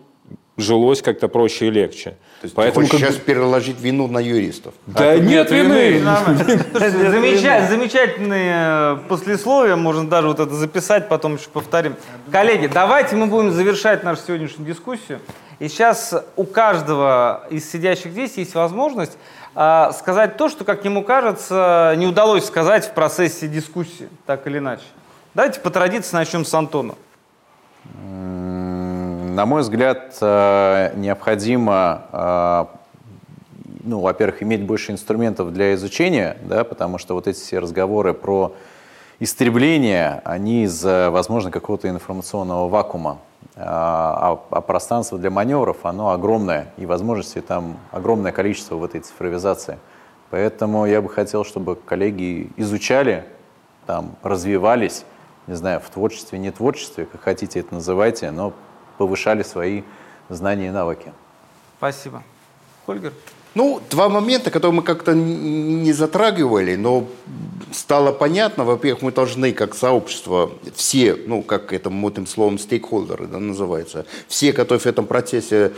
жилось 0.58 1.00
как-то 1.02 1.28
проще 1.28 1.68
и 1.68 1.70
легче. 1.70 2.16
То 2.40 2.44
есть 2.44 2.54
Поэтому 2.54 2.86
ты 2.86 2.92
хочешь 2.92 3.04
как... 3.04 3.14
сейчас 3.14 3.24
переложить 3.24 3.80
вину 3.80 4.06
на 4.06 4.20
юристов? 4.20 4.72
Да 4.86 5.10
а 5.10 5.18
нет 5.18 5.50
вины. 5.50 6.00
Замечательные 7.68 8.98
послесловия, 9.08 9.74
можно 9.74 10.08
даже 10.08 10.28
вот 10.28 10.38
это 10.38 10.54
записать, 10.54 11.08
потом 11.08 11.34
еще 11.34 11.48
повторим. 11.48 11.96
Коллеги, 12.30 12.68
давайте 12.68 13.16
мы 13.16 13.26
будем 13.26 13.50
завершать 13.50 14.04
нашу 14.04 14.22
сегодняшнюю 14.24 14.72
дискуссию. 14.72 15.18
И 15.58 15.66
сейчас 15.66 16.14
у 16.36 16.44
каждого 16.44 17.44
из 17.50 17.68
сидящих 17.68 18.12
здесь 18.12 18.36
есть 18.36 18.54
возможность 18.54 19.18
а, 19.56 19.90
сказать 19.90 20.36
то, 20.36 20.48
что, 20.48 20.64
как 20.64 20.84
ему 20.84 21.02
кажется, 21.02 21.94
не 21.96 22.06
удалось 22.06 22.44
сказать 22.44 22.86
в 22.86 22.94
процессе 22.94 23.48
дискуссии, 23.48 24.08
так 24.24 24.46
или 24.46 24.58
иначе. 24.58 24.84
Давайте 25.34 25.58
по 25.58 25.70
традиции 25.70 26.14
начнем 26.14 26.44
с 26.44 26.54
Антона. 26.54 26.94
На 29.38 29.46
мой 29.46 29.60
взгляд, 29.60 30.18
э, 30.20 30.94
необходимо, 30.96 32.02
э, 32.10 32.64
ну, 33.84 34.00
во-первых, 34.00 34.42
иметь 34.42 34.66
больше 34.66 34.90
инструментов 34.90 35.52
для 35.52 35.74
изучения, 35.74 36.38
да, 36.42 36.64
потому 36.64 36.98
что 36.98 37.14
вот 37.14 37.28
эти 37.28 37.38
все 37.38 37.60
разговоры 37.60 38.14
про 38.14 38.52
истребление, 39.20 40.22
они 40.24 40.64
из, 40.64 40.82
возможно, 40.82 41.52
какого-то 41.52 41.88
информационного 41.88 42.68
вакуума. 42.68 43.18
а, 43.54 44.40
а 44.50 44.60
пространство 44.60 45.16
для 45.18 45.30
маневров, 45.30 45.86
оно 45.86 46.10
огромное, 46.10 46.72
и 46.76 46.84
возможностей 46.84 47.40
там 47.40 47.76
огромное 47.92 48.32
количество 48.32 48.74
в 48.74 48.82
этой 48.82 49.02
цифровизации. 49.02 49.78
Поэтому 50.30 50.84
я 50.84 51.00
бы 51.00 51.08
хотел, 51.08 51.44
чтобы 51.44 51.76
коллеги 51.76 52.50
изучали, 52.56 53.24
там, 53.86 54.16
развивались, 54.24 55.04
не 55.46 55.54
знаю, 55.54 55.78
в 55.78 55.88
творчестве, 55.90 56.40
не 56.40 56.50
творчестве, 56.50 57.06
как 57.06 57.20
хотите 57.20 57.60
это 57.60 57.76
называйте, 57.76 58.32
но 58.32 58.52
повышали 58.98 59.42
свои 59.42 59.82
знания 60.28 60.68
и 60.68 60.70
навыки. 60.70 61.12
Спасибо. 61.78 62.22
Хольгер? 62.86 63.12
Ну, 63.54 63.80
два 63.90 64.08
момента, 64.08 64.50
которые 64.50 64.76
мы 64.76 64.82
как-то 64.82 65.14
не 65.14 65.92
затрагивали, 65.92 66.76
но 66.76 67.08
стало 67.72 68.12
понятно. 68.12 68.64
Во-первых, 68.64 69.02
мы 69.02 69.12
должны, 69.12 69.52
как 69.52 69.74
сообщество, 69.74 70.52
все, 70.74 71.16
ну, 71.26 71.42
как 71.42 71.72
это 71.72 71.90
модным 71.90 72.26
словом, 72.26 72.58
стейкхолдеры 72.58 73.26
да, 73.26 73.38
называется, 73.38 74.06
все, 74.28 74.52
которые 74.52 74.80
в 74.80 74.86
этом 74.86 75.06
процессе 75.06 75.72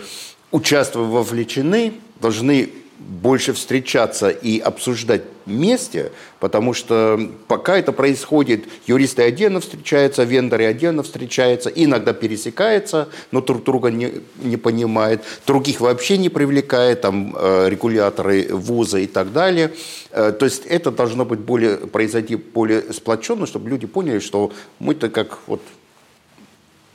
участвуют, 0.51 1.11
вовлечены, 1.11 1.95
должны 2.21 2.71
больше 3.01 3.53
встречаться 3.55 4.29
и 4.29 4.59
обсуждать 4.59 5.23
вместе, 5.47 6.13
потому 6.39 6.75
что 6.75 7.19
пока 7.49 7.77
это 7.79 7.93
происходит, 7.93 8.67
юристы 8.87 9.23
отдельно 9.23 9.61
встречаются, 9.61 10.23
вендоры 10.25 10.67
отдельно 10.67 11.03
встречаются, 11.03 11.71
иногда 11.71 12.13
пересекаются, 12.13 13.09
но 13.33 13.41
друг 13.41 13.65
друга 13.65 13.91
не, 13.91 14.23
не 14.37 14.57
понимают, 14.57 15.23
других 15.47 15.81
вообще 15.81 16.19
не 16.19 16.29
привлекает, 16.29 17.01
там 17.01 17.35
э, 17.37 17.69
регуляторы 17.69 18.49
вуза 18.51 18.99
и 18.99 19.07
так 19.07 19.33
далее. 19.33 19.73
Э, 20.11 20.33
то 20.33 20.45
есть 20.45 20.67
это 20.67 20.91
должно 20.91 21.25
быть 21.25 21.41
более, 21.41 21.79
произойти 21.79 22.37
более 22.37 22.93
сплоченно, 22.93 23.47
чтобы 23.47 23.71
люди 23.71 23.87
поняли, 23.87 24.19
что 24.19 24.53
мы-то 24.79 25.09
как 25.09 25.39
вот 25.47 25.63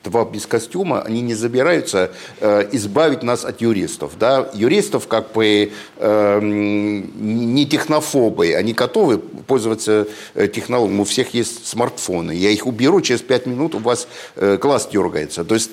два 0.06 0.24
без 0.26 0.46
костюма, 0.46 1.02
они 1.02 1.22
не 1.22 1.34
забираются 1.34 2.12
э, 2.40 2.70
избавить 2.72 3.24
нас 3.24 3.44
от 3.44 3.62
юристов. 3.62 4.14
Да? 4.20 4.50
Юристов 4.54 5.08
как 5.08 5.34
бы 5.34 5.72
э, 5.98 6.40
не 6.42 7.66
технофобы, 7.66 8.54
они 8.54 8.74
готовы 8.74 9.18
пользоваться 9.18 10.08
э, 10.34 10.48
технологией. 10.48 11.00
У 11.00 11.04
всех 11.04 11.34
есть 11.34 11.68
смартфоны. 11.68 12.32
Я 12.32 12.52
их 12.52 12.66
уберу, 12.68 13.02
через 13.02 13.22
пять 13.22 13.46
минут 13.46 13.76
у 13.76 13.80
вас 13.80 14.08
э, 14.36 14.58
глаз 14.58 14.88
дергается. 14.92 15.44
То 15.44 15.56
есть 15.56 15.72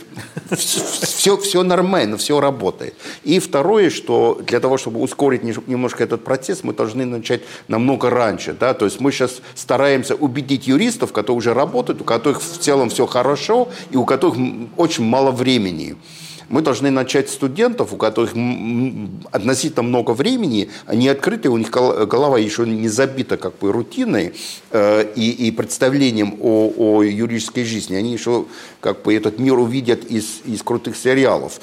все, 0.50 1.36
все 1.36 1.62
нормально, 1.62 2.16
все 2.16 2.40
работает. 2.40 2.94
И 3.24 3.38
второе, 3.38 3.90
что 3.90 4.40
для 4.46 4.60
того, 4.60 4.78
чтобы 4.78 5.00
ускорить 5.00 5.42
немножко 5.42 6.04
этот 6.04 6.24
процесс, 6.24 6.64
мы 6.64 6.72
должны 6.72 7.04
начать 7.04 7.42
намного 7.68 8.10
раньше. 8.10 8.56
Да? 8.58 8.74
То 8.74 8.86
есть 8.86 9.00
мы 9.00 9.12
сейчас 9.12 9.40
стараемся 9.54 10.14
убедить 10.14 10.66
юристов, 10.66 11.12
которые 11.12 11.36
уже 11.36 11.54
работают, 11.54 12.00
у 12.00 12.04
которых 12.04 12.42
в 12.42 12.58
целом 12.58 12.88
все 12.88 13.06
хорошо, 13.06 13.68
и 13.90 13.96
у 13.96 14.04
которых 14.04 14.21
которых 14.22 14.68
очень 14.76 15.04
мало 15.04 15.30
времени. 15.30 15.96
Мы 16.48 16.60
должны 16.60 16.90
начать 16.90 17.30
студентов, 17.30 17.92
у 17.92 17.96
которых 17.96 18.34
относительно 19.32 19.82
много 19.82 20.10
времени, 20.10 20.68
они 20.86 21.08
открыты, 21.08 21.48
у 21.48 21.56
них 21.56 21.70
голова 21.70 22.38
еще 22.38 22.66
не 22.66 22.88
забита 22.88 23.36
как 23.36 23.58
бы 23.58 23.72
рутиной 23.72 24.34
э, 24.70 25.12
и, 25.16 25.48
и 25.48 25.50
представлением 25.50 26.36
о, 26.40 26.72
о 26.76 27.02
юридической 27.02 27.64
жизни. 27.64 27.96
Они 27.96 28.12
еще 28.12 28.44
как 28.80 29.02
бы 29.02 29.14
этот 29.14 29.38
мир 29.38 29.58
увидят 29.58 30.04
из, 30.04 30.42
из 30.44 30.62
крутых 30.62 30.96
сериалов. 30.96 31.58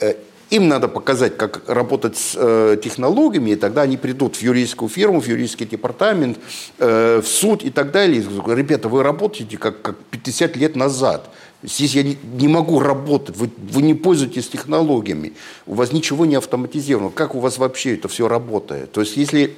Э, 0.00 0.14
им 0.50 0.68
надо 0.68 0.88
показать, 0.88 1.36
как 1.36 1.68
работать 1.68 2.16
с 2.16 2.34
э, 2.36 2.78
технологиями, 2.82 3.50
и 3.50 3.56
тогда 3.56 3.82
они 3.82 3.98
придут 3.98 4.36
в 4.36 4.42
юридическую 4.42 4.88
фирму, 4.88 5.20
в 5.20 5.26
юридический 5.26 5.66
департамент, 5.66 6.38
э, 6.78 7.20
в 7.22 7.26
суд 7.26 7.64
и 7.64 7.70
так 7.70 7.90
далее. 7.90 8.22
И, 8.22 8.54
Ребята, 8.54 8.88
вы 8.88 9.02
работаете 9.02 9.58
как, 9.58 9.82
как 9.82 9.96
50 10.10 10.56
лет 10.56 10.74
назад. 10.74 11.28
Здесь 11.62 11.94
я 11.96 12.04
не, 12.04 12.46
могу 12.46 12.78
работать, 12.78 13.36
вы, 13.36 13.50
вы 13.56 13.82
не 13.82 13.94
пользуетесь 13.94 14.48
технологиями, 14.48 15.32
у 15.66 15.74
вас 15.74 15.92
ничего 15.92 16.24
не 16.24 16.36
автоматизировано. 16.36 17.10
Как 17.10 17.34
у 17.34 17.40
вас 17.40 17.58
вообще 17.58 17.94
это 17.94 18.06
все 18.06 18.28
работает? 18.28 18.92
То 18.92 19.00
есть 19.00 19.16
если 19.16 19.56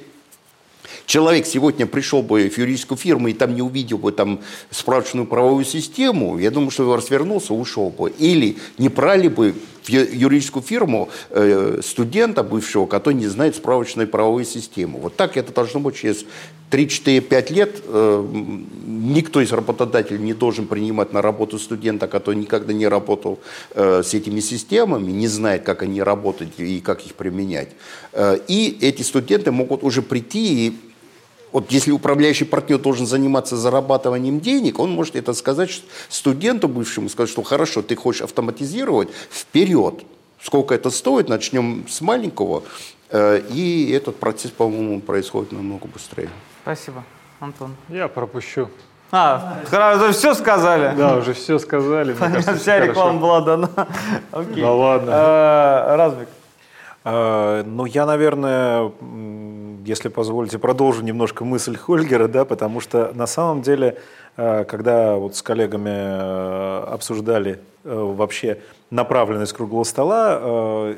человек 1.05 1.45
сегодня 1.45 1.85
пришел 1.85 2.23
бы 2.23 2.49
в 2.49 2.57
юридическую 2.57 2.97
фирму 2.97 3.27
и 3.27 3.33
там 3.33 3.53
не 3.53 3.61
увидел 3.61 3.99
бы 3.99 4.11
там 4.11 4.39
справочную 4.71 5.27
правовую 5.27 5.63
систему, 5.63 6.39
я 6.39 6.49
думаю, 6.49 6.71
что 6.71 6.95
развернулся, 6.95 7.53
ушел 7.53 7.91
бы. 7.91 8.09
Или 8.17 8.57
не 8.79 8.89
брали 8.89 9.27
бы 9.27 9.53
юридическую 9.87 10.63
фирму 10.63 11.09
э, 11.29 11.79
студента 11.83 12.43
бывшего, 12.43 12.85
который 12.85 13.15
не 13.15 13.27
знает 13.27 13.55
справочной 13.55 14.07
правовой 14.07 14.45
системы. 14.45 14.99
Вот 14.99 15.15
так 15.15 15.37
это 15.37 15.53
должно 15.53 15.79
быть 15.79 15.95
через 15.95 16.25
3-4-5 16.71 17.53
лет. 17.53 17.81
Э, 17.85 18.25
никто 18.85 19.41
из 19.41 19.51
работодателей 19.51 20.19
не 20.19 20.33
должен 20.33 20.67
принимать 20.67 21.13
на 21.13 21.21
работу 21.21 21.59
студента, 21.59 22.07
который 22.07 22.35
никогда 22.35 22.73
не 22.73 22.87
работал 22.87 23.39
э, 23.71 24.03
с 24.03 24.13
этими 24.13 24.39
системами, 24.39 25.11
не 25.11 25.27
знает, 25.27 25.63
как 25.63 25.83
они 25.83 26.01
работают 26.01 26.59
и 26.59 26.79
как 26.79 27.05
их 27.05 27.13
применять. 27.15 27.69
И 28.47 28.77
эти 28.81 29.03
студенты 29.03 29.51
могут 29.51 29.83
уже 29.83 30.01
прийти 30.01 30.67
и 30.67 30.77
вот 31.51 31.71
если 31.71 31.91
управляющий 31.91 32.45
партнер 32.45 32.79
должен 32.79 33.05
заниматься 33.05 33.57
зарабатыванием 33.57 34.39
денег, 34.39 34.79
он 34.79 34.91
может 34.91 35.15
это 35.15 35.33
сказать 35.33 35.83
студенту 36.09 36.67
бывшему, 36.67 37.09
сказать, 37.09 37.29
что 37.29 37.43
хорошо, 37.43 37.81
ты 37.81 37.95
хочешь 37.95 38.21
автоматизировать, 38.21 39.09
вперед. 39.29 40.03
Сколько 40.41 40.73
это 40.73 40.89
стоит, 40.89 41.29
начнем 41.29 41.85
с 41.87 42.01
маленького, 42.01 42.63
э, 43.09 43.41
и 43.51 43.91
этот 43.91 44.15
процесс, 44.17 44.51
по-моему, 44.51 44.99
происходит 44.99 45.51
намного 45.51 45.87
быстрее. 45.87 46.29
Спасибо. 46.63 47.03
Антон. 47.39 47.75
Я 47.89 48.07
пропущу. 48.07 48.69
А, 49.11 49.57
уже 49.95 50.13
все 50.13 50.33
сказали? 50.33 50.95
Да, 50.95 51.17
уже 51.17 51.33
все 51.33 51.59
сказали. 51.59 52.13
Кажется, 52.13 52.55
Вся 52.55 52.79
реклама 52.79 53.19
была 53.19 53.41
дана. 53.41 53.69
Окей. 54.31 54.61
Да 54.61 54.71
ладно. 54.71 55.09
Э, 55.09 55.95
Разбик. 55.97 56.29
Э, 57.03 57.63
ну, 57.65 57.85
я, 57.85 58.05
наверное, 58.05 58.91
если 59.85 60.09
позволите, 60.09 60.57
продолжу 60.59 61.03
немножко 61.03 61.45
мысль 61.45 61.77
Хольгера, 61.77 62.27
да, 62.27 62.45
потому 62.45 62.79
что 62.79 63.11
на 63.13 63.27
самом 63.27 63.61
деле, 63.61 63.97
э, 64.37 64.63
когда 64.65 65.15
вот 65.15 65.35
с 65.35 65.41
коллегами 65.41 65.89
э, 65.89 66.83
обсуждали 66.93 67.59
вообще 67.83 68.61
направленность 68.91 69.53
круглого 69.53 69.83
стола, 69.83 70.95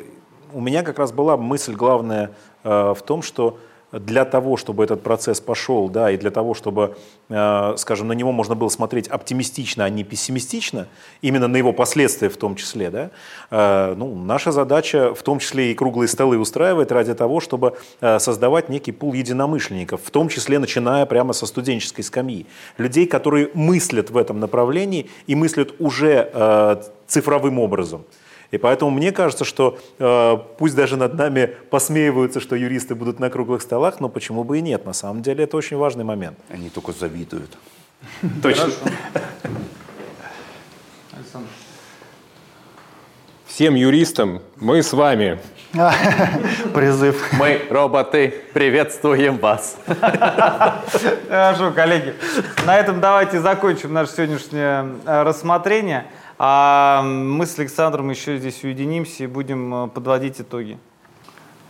у 0.52 0.60
меня 0.60 0.84
как 0.84 1.00
раз 1.00 1.14
была 1.14 1.38
мысль 1.38 1.76
главная 1.76 2.32
в 2.64 2.98
том, 3.06 3.22
что 3.22 3.58
для 3.94 4.26
того, 4.26 4.58
чтобы 4.58 4.84
этот 4.84 5.04
процесс 5.04 5.40
пошел, 5.40 5.88
да, 5.88 6.12
и 6.12 6.18
для 6.18 6.32
того, 6.32 6.54
чтобы, 6.54 6.98
э, 7.30 7.74
скажем, 7.78 8.08
на 8.08 8.14
него 8.14 8.32
можно 8.32 8.56
было 8.56 8.70
смотреть 8.70 9.08
оптимистично, 9.08 9.86
а 9.86 9.90
не 9.90 10.04
пессимистично, 10.04 10.88
именно 11.22 11.48
на 11.48 11.58
его 11.58 11.74
последствия 11.74 12.30
в 12.30 12.38
том 12.38 12.56
числе, 12.56 12.90
да, 12.90 13.12
э, 13.52 13.94
ну, 13.96 14.16
наша 14.16 14.52
задача 14.52 15.14
в 15.14 15.22
том 15.22 15.40
числе 15.40 15.72
и 15.72 15.76
круглые 15.76 16.08
столы 16.08 16.40
устраивать 16.40 16.92
ради 16.92 17.14
того, 17.14 17.40
чтобы 17.40 17.78
э, 18.02 18.20
создавать 18.20 18.70
некий 18.70 18.92
пул 18.92 19.14
единомышленников, 19.14 20.02
в 20.04 20.10
том 20.10 20.28
числе 20.28 20.58
начиная 20.60 21.06
прямо 21.06 21.34
со 21.34 21.46
студенческой 21.46 22.02
скамьи. 22.02 22.48
Людей, 22.78 23.06
которые 23.06 23.52
мыслят 23.54 24.10
в 24.10 24.18
этом 24.18 24.40
направлении 24.40 25.10
и 25.28 25.36
мыслят 25.36 25.74
уже 25.80 26.84
цифровым 27.08 27.60
образом. 27.60 28.06
И 28.52 28.58
поэтому 28.58 28.92
мне 28.92 29.12
кажется, 29.12 29.46
что 29.46 29.80
э, 30.00 30.38
пусть 30.58 30.76
даже 30.76 30.98
над 30.98 31.16
нами 31.16 31.56
посмеиваются, 31.70 32.40
что 32.40 32.56
юристы 32.56 32.96
будут 32.96 33.20
на 33.20 33.30
круглых 33.30 33.62
столах, 33.62 34.00
но 34.00 34.10
почему 34.10 34.44
бы 34.44 34.60
и 34.60 34.62
нет? 34.62 34.86
На 34.86 34.94
самом 34.94 35.22
деле 35.22 35.44
это 35.46 35.58
очень 35.58 35.78
важный 35.78 36.04
момент. 36.04 36.38
Они 36.50 36.70
только 36.70 36.92
завидуют. 36.92 37.58
Точно. 38.42 38.70
Всем 43.54 43.76
юристам 43.76 44.42
мы 44.56 44.82
с 44.82 44.94
вами. 44.94 45.40
Призыв. 46.74 47.34
Мы, 47.34 47.62
роботы, 47.70 48.34
приветствуем 48.52 49.38
вас. 49.38 49.78
Хорошо, 51.30 51.72
коллеги. 51.72 52.16
На 52.66 52.78
этом 52.78 53.00
давайте 53.00 53.40
закончим 53.40 53.94
наше 53.94 54.12
сегодняшнее 54.14 54.96
э, 55.06 55.22
рассмотрение. 55.22 56.06
А 56.46 57.02
мы 57.04 57.46
с 57.46 57.58
Александром 57.58 58.10
еще 58.10 58.38
здесь 58.38 58.66
уединимся 58.66 59.24
и 59.24 59.28
будем 59.28 59.86
э, 59.86 59.88
подводить 59.88 60.42
итоги. 60.42 60.78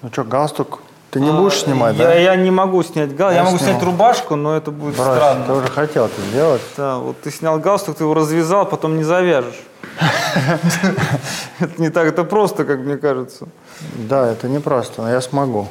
Ну 0.01 0.09
что, 0.11 0.23
галстук 0.23 0.79
ты 1.11 1.19
не 1.19 1.29
будешь 1.29 1.61
а, 1.61 1.65
снимать, 1.65 1.95
я, 1.95 2.05
да? 2.05 2.13
Я 2.15 2.35
не 2.35 2.49
могу 2.49 2.81
снять 2.81 3.15
галстук. 3.15 3.33
Я, 3.33 3.37
я 3.37 3.43
могу 3.43 3.59
сниму. 3.59 3.71
снять 3.71 3.83
рубашку, 3.83 4.35
но 4.35 4.57
это 4.57 4.71
будет 4.71 4.95
Брось, 4.95 5.15
странно. 5.15 5.45
Ты 5.45 5.53
уже 5.53 5.67
хотел 5.67 6.05
это 6.05 6.19
сделать. 6.21 6.61
Да, 6.75 6.97
вот 6.97 7.21
ты 7.21 7.29
снял 7.29 7.59
галстук, 7.59 7.97
ты 7.97 8.03
его 8.03 8.15
развязал, 8.15 8.65
потом 8.65 8.97
не 8.97 9.03
завяжешь. 9.03 9.61
Это 11.59 11.79
не 11.79 11.91
так, 11.91 12.07
это 12.07 12.23
просто, 12.23 12.65
как 12.65 12.79
мне 12.79 12.97
кажется. 12.97 13.49
Да, 13.93 14.31
это 14.31 14.47
не 14.47 14.59
просто, 14.59 15.03
но 15.03 15.09
я 15.11 15.21
смогу. 15.21 15.67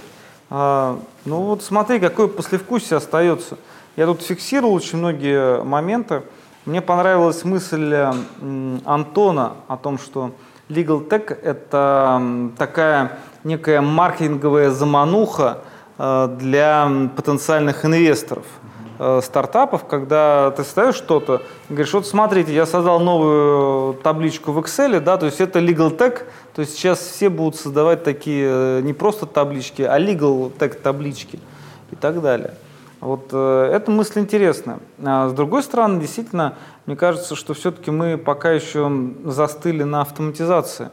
А, 0.48 1.00
ну 1.24 1.40
вот 1.40 1.64
смотри, 1.64 1.98
какое 1.98 2.28
послевкусие 2.28 2.98
остается. 2.98 3.58
Я 3.96 4.06
тут 4.06 4.22
фиксировал 4.22 4.74
очень 4.74 4.98
многие 4.98 5.64
моменты. 5.64 6.22
Мне 6.64 6.80
понравилась 6.80 7.44
мысль 7.44 7.92
Антона 8.84 9.54
о 9.66 9.76
том, 9.76 9.98
что 9.98 10.30
Legal 10.68 11.08
Tech– 11.08 11.36
это 11.42 12.22
такая 12.56 13.18
некая 13.42 13.80
маркетинговая 13.80 14.70
замануха 14.70 15.58
э, 15.98 16.36
для 16.38 16.88
потенциальных 17.16 17.84
инвесторов. 17.84 18.44
э, 19.02 19.20
стартапов, 19.24 19.86
когда 19.86 20.52
ты 20.52 20.62
ставишь 20.62 20.94
что-то, 20.94 21.42
говоришь, 21.68 21.92
вот 21.92 22.06
смотрите, 22.06 22.54
я 22.54 22.66
создал 22.66 23.00
новую 23.00 23.94
табличку 23.94 24.52
в 24.52 24.58
Excel, 24.60 25.00
да, 25.00 25.16
то 25.16 25.26
есть 25.26 25.40
это 25.40 25.58
Legal 25.58 25.96
Tech, 25.96 26.22
то 26.54 26.60
есть 26.60 26.74
сейчас 26.74 27.00
все 27.00 27.28
будут 27.28 27.56
создавать 27.56 28.04
такие 28.04 28.48
э, 28.48 28.80
не 28.82 28.92
просто 28.92 29.26
таблички, 29.26 29.82
а 29.82 29.98
Legal 29.98 30.52
Tech 30.56 30.80
таблички 30.80 31.40
и 31.90 31.96
так 31.96 32.22
далее. 32.22 32.54
Вот 33.02 33.30
э, 33.32 33.70
эта 33.74 33.90
мысль 33.90 34.20
интересная. 34.20 34.78
А 35.04 35.28
с 35.28 35.32
другой 35.32 35.64
стороны, 35.64 36.00
действительно, 36.00 36.54
мне 36.86 36.94
кажется, 36.94 37.34
что 37.34 37.52
все-таки 37.52 37.90
мы 37.90 38.16
пока 38.16 38.52
еще 38.52 38.90
застыли 39.24 39.82
на 39.82 40.02
автоматизации. 40.02 40.84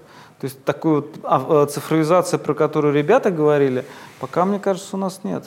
То 0.41 0.45
есть 0.45 0.63
такой 0.63 0.95
вот 0.95 1.19
а, 1.21 1.65
э, 1.65 1.67
цифровизация, 1.67 2.39
про 2.39 2.55
которую 2.55 2.95
ребята 2.95 3.29
говорили, 3.29 3.85
пока, 4.19 4.43
мне 4.45 4.57
кажется, 4.59 4.95
у 4.95 4.99
нас 4.99 5.19
нет. 5.23 5.45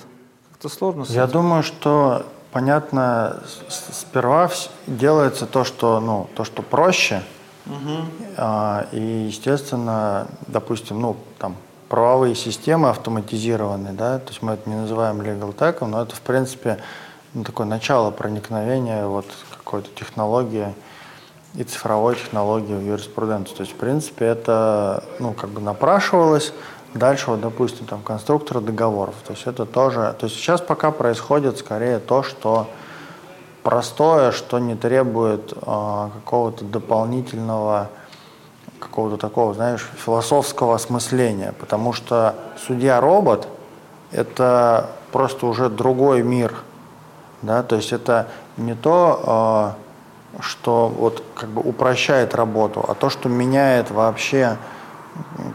Как-то 0.53 0.69
сложно. 0.69 1.05
Я 1.09 1.27
думаю, 1.27 1.65
что 1.65 2.27
понятно, 2.53 3.43
сперва 3.69 4.49
делается 4.87 5.47
то, 5.47 5.65
что, 5.65 5.99
ну, 5.99 6.29
то, 6.37 6.45
что 6.45 6.63
проще. 6.63 7.25
Угу. 7.67 8.07
А, 8.37 8.87
и, 8.93 9.01
естественно, 9.01 10.29
допустим, 10.47 11.01
ну, 11.01 11.17
там, 11.39 11.57
правовые 11.93 12.35
системы 12.35 12.89
автоматизированы, 12.89 13.93
да, 13.93 14.19
то 14.19 14.29
есть 14.29 14.41
мы 14.41 14.55
это 14.55 14.67
не 14.71 14.77
называем 14.77 15.21
legal 15.21 15.55
tech, 15.55 15.87
но 15.87 16.01
это, 16.01 16.17
в 16.17 16.23
принципе, 16.23 16.79
ну, 17.35 17.45
такое 17.45 17.67
начало 17.67 18.11
проникновения 18.11 19.05
вот 19.05 19.27
какой-то 19.59 19.91
технологии 19.95 20.75
и 21.55 21.65
цифровой 21.65 22.15
технологии 22.15 22.73
в 22.73 22.81
юриспруденцию. 22.83 23.59
То 23.59 23.63
есть, 23.65 23.75
в 23.75 23.77
принципе, 23.77 24.25
это, 24.25 25.05
ну, 25.19 25.35
как 25.35 25.51
бы 25.51 25.61
напрашивалось, 25.61 26.55
Дальше, 26.95 27.31
вот, 27.31 27.41
допустим, 27.41 27.87
там 27.87 28.03
конструкторы 28.03 28.61
договоров. 28.61 29.15
То 29.27 29.33
есть 29.33 29.47
это 29.47 29.65
тоже... 29.65 30.15
То 30.19 30.27
есть 30.27 30.37
сейчас 30.37 30.61
пока 30.61 30.91
происходит 30.91 31.57
скорее 31.57 31.99
то, 31.99 32.23
что 32.23 32.67
простое, 33.63 34.31
что 34.31 34.59
не 34.59 34.75
требует 34.75 35.53
э, 35.53 35.57
какого-то 35.57 36.67
дополнительного 36.67 37.89
какого-то 38.83 39.17
такого, 39.17 39.55
знаешь, 39.55 39.89
философского 39.97 40.75
осмысления, 40.75 41.55
потому 41.59 41.93
что 41.93 42.35
судья-робот– 42.67 43.49
это 44.11 44.91
просто 45.13 45.47
уже 45.47 45.69
другой 45.69 46.23
мир, 46.23 46.55
да, 47.43 47.63
то 47.63 47.77
есть 47.77 47.93
это 47.93 48.29
не 48.57 48.75
то, 48.75 49.77
э, 50.37 50.43
что 50.43 50.89
вот 50.89 51.23
как 51.35 51.49
бы 51.51 51.63
упрощает 51.63 52.35
работу, 52.35 52.85
а 52.87 52.95
то, 52.95 53.09
что 53.11 53.29
меняет 53.29 53.91
вообще 53.91 54.57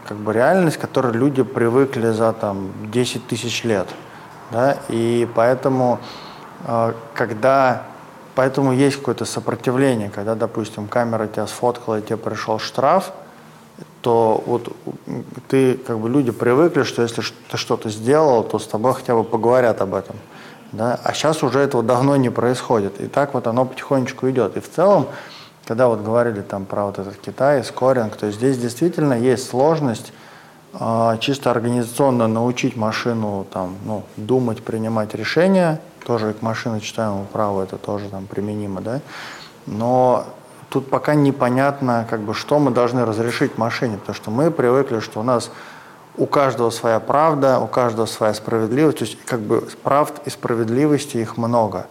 как 0.07 0.17
бы 0.17 0.33
реальность, 0.33 0.77
которой 0.77 1.13
люди 1.13 1.43
привыкли 1.43 2.11
за 2.11 2.31
там 2.33 2.71
10 2.91 3.27
тысяч 3.27 3.63
лет, 3.63 3.87
да, 4.51 4.77
и 4.87 5.27
поэтому, 5.35 5.99
э, 6.65 6.93
когда 7.13 7.83
Поэтому 8.37 8.71
есть 8.71 8.97
какое-то 8.97 9.25
сопротивление, 9.25 10.11
когда, 10.13 10.35
допустим, 10.35 10.87
камера 10.87 11.25
тебя 11.25 11.47
сфоткала, 11.47 11.97
и 11.97 12.01
тебе 12.03 12.17
пришел 12.17 12.59
штраф, 12.59 13.11
то 14.01 14.43
вот 14.45 14.75
ты, 15.47 15.73
как 15.73 15.97
бы 15.97 16.07
люди 16.07 16.29
привыкли, 16.29 16.83
что 16.83 17.01
если 17.01 17.23
ты 17.49 17.57
что-то 17.57 17.89
сделал, 17.89 18.43
то 18.43 18.59
с 18.59 18.67
тобой 18.67 18.93
хотя 18.93 19.15
бы 19.15 19.23
поговорят 19.23 19.81
об 19.81 19.95
этом. 19.95 20.17
Да? 20.71 20.99
А 21.03 21.13
сейчас 21.13 21.41
уже 21.41 21.57
этого 21.57 21.81
давно 21.81 22.15
не 22.15 22.29
происходит. 22.29 23.01
И 23.01 23.07
так 23.07 23.33
вот 23.33 23.47
оно 23.47 23.65
потихонечку 23.65 24.29
идет. 24.29 24.55
И 24.55 24.59
в 24.59 24.71
целом, 24.71 25.07
когда 25.65 25.87
вот 25.87 26.03
говорили 26.03 26.41
там 26.41 26.65
про 26.65 26.85
вот 26.85 26.99
этот 26.99 27.17
Китай, 27.17 27.63
скоринг, 27.63 28.17
то 28.17 28.29
здесь 28.29 28.59
действительно 28.59 29.15
есть 29.15 29.49
сложность 29.49 30.13
э, 30.79 31.17
чисто 31.21 31.49
организационно 31.49 32.27
научить 32.27 32.75
машину 32.75 33.47
там, 33.51 33.77
ну, 33.83 34.03
думать, 34.15 34.61
принимать 34.61 35.15
решения, 35.15 35.81
тоже 36.07 36.33
к 36.33 36.41
машиночитаемому 36.41 37.25
праву 37.25 37.59
это 37.59 37.77
тоже 37.77 38.07
там 38.07 38.27
применимо, 38.27 38.79
да, 38.79 39.01
но 39.65 40.25
тут 40.69 40.89
пока 40.89 41.15
непонятно, 41.15 42.07
как 42.09 42.21
бы, 42.21 42.33
что 42.33 42.59
мы 42.59 42.71
должны 42.71 43.05
разрешить 43.05 43.57
машине, 43.57 43.97
потому 43.97 44.15
что 44.15 44.31
мы 44.31 44.49
привыкли, 44.49 45.01
что 45.01 45.19
у 45.19 45.23
нас 45.23 45.51
у 46.15 46.25
каждого 46.25 46.69
своя 46.69 47.01
правда, 47.01 47.59
у 47.59 47.67
каждого 47.67 48.05
своя 48.05 48.33
справедливость, 48.33 48.99
то 48.99 49.03
есть 49.03 49.17
как 49.25 49.41
бы 49.41 49.67
правд 49.83 50.13
и 50.25 50.29
справедливости 50.29 51.17
их 51.17 51.35
много. 51.35 51.87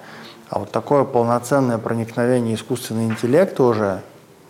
А 0.49 0.61
вот 0.61 0.73
такое 0.73 1.05
полноценное 1.05 1.77
проникновение 1.77 2.55
искусственного 2.55 3.05
интеллекта 3.05 3.65
уже, 3.65 4.01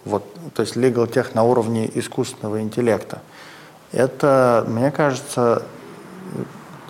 вот, 0.05 0.23
то 0.55 0.63
есть 0.63 0.77
legal 0.77 1.11
тех 1.11 1.35
на 1.35 1.43
уровне 1.43 1.91
искусственного 1.93 2.61
интеллекта, 2.63 3.21
это, 3.91 4.65
мне 4.69 4.93
кажется, 4.93 5.65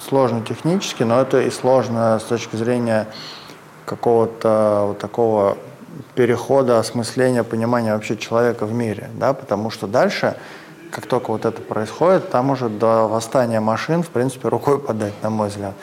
сложно 0.07 0.43
технически, 0.43 1.03
но 1.03 1.20
это 1.20 1.41
и 1.41 1.51
сложно 1.51 2.19
с 2.19 2.24
точки 2.24 2.57
зрения 2.57 3.07
какого-то 3.85 4.85
вот 4.89 4.99
такого 4.99 5.59
перехода, 6.15 6.78
осмысления, 6.78 7.43
понимания 7.43 7.93
вообще 7.93 8.16
человека 8.16 8.66
в 8.66 8.73
мире, 8.73 9.11
да, 9.15 9.33
потому 9.33 9.70
что 9.70 9.87
дальше, 9.87 10.37
как 10.91 11.07
только 11.07 11.31
вот 11.31 11.45
это 11.45 11.61
происходит, 11.61 12.31
там 12.31 12.51
уже 12.51 12.69
до 12.69 13.09
восстания 13.09 13.61
машин, 13.61 14.03
в 14.03 14.11
принципе, 14.11 14.49
рукой 14.49 14.78
подать, 14.78 15.15
на 15.23 15.31
мой 15.31 15.49
взгляд. 15.49 15.74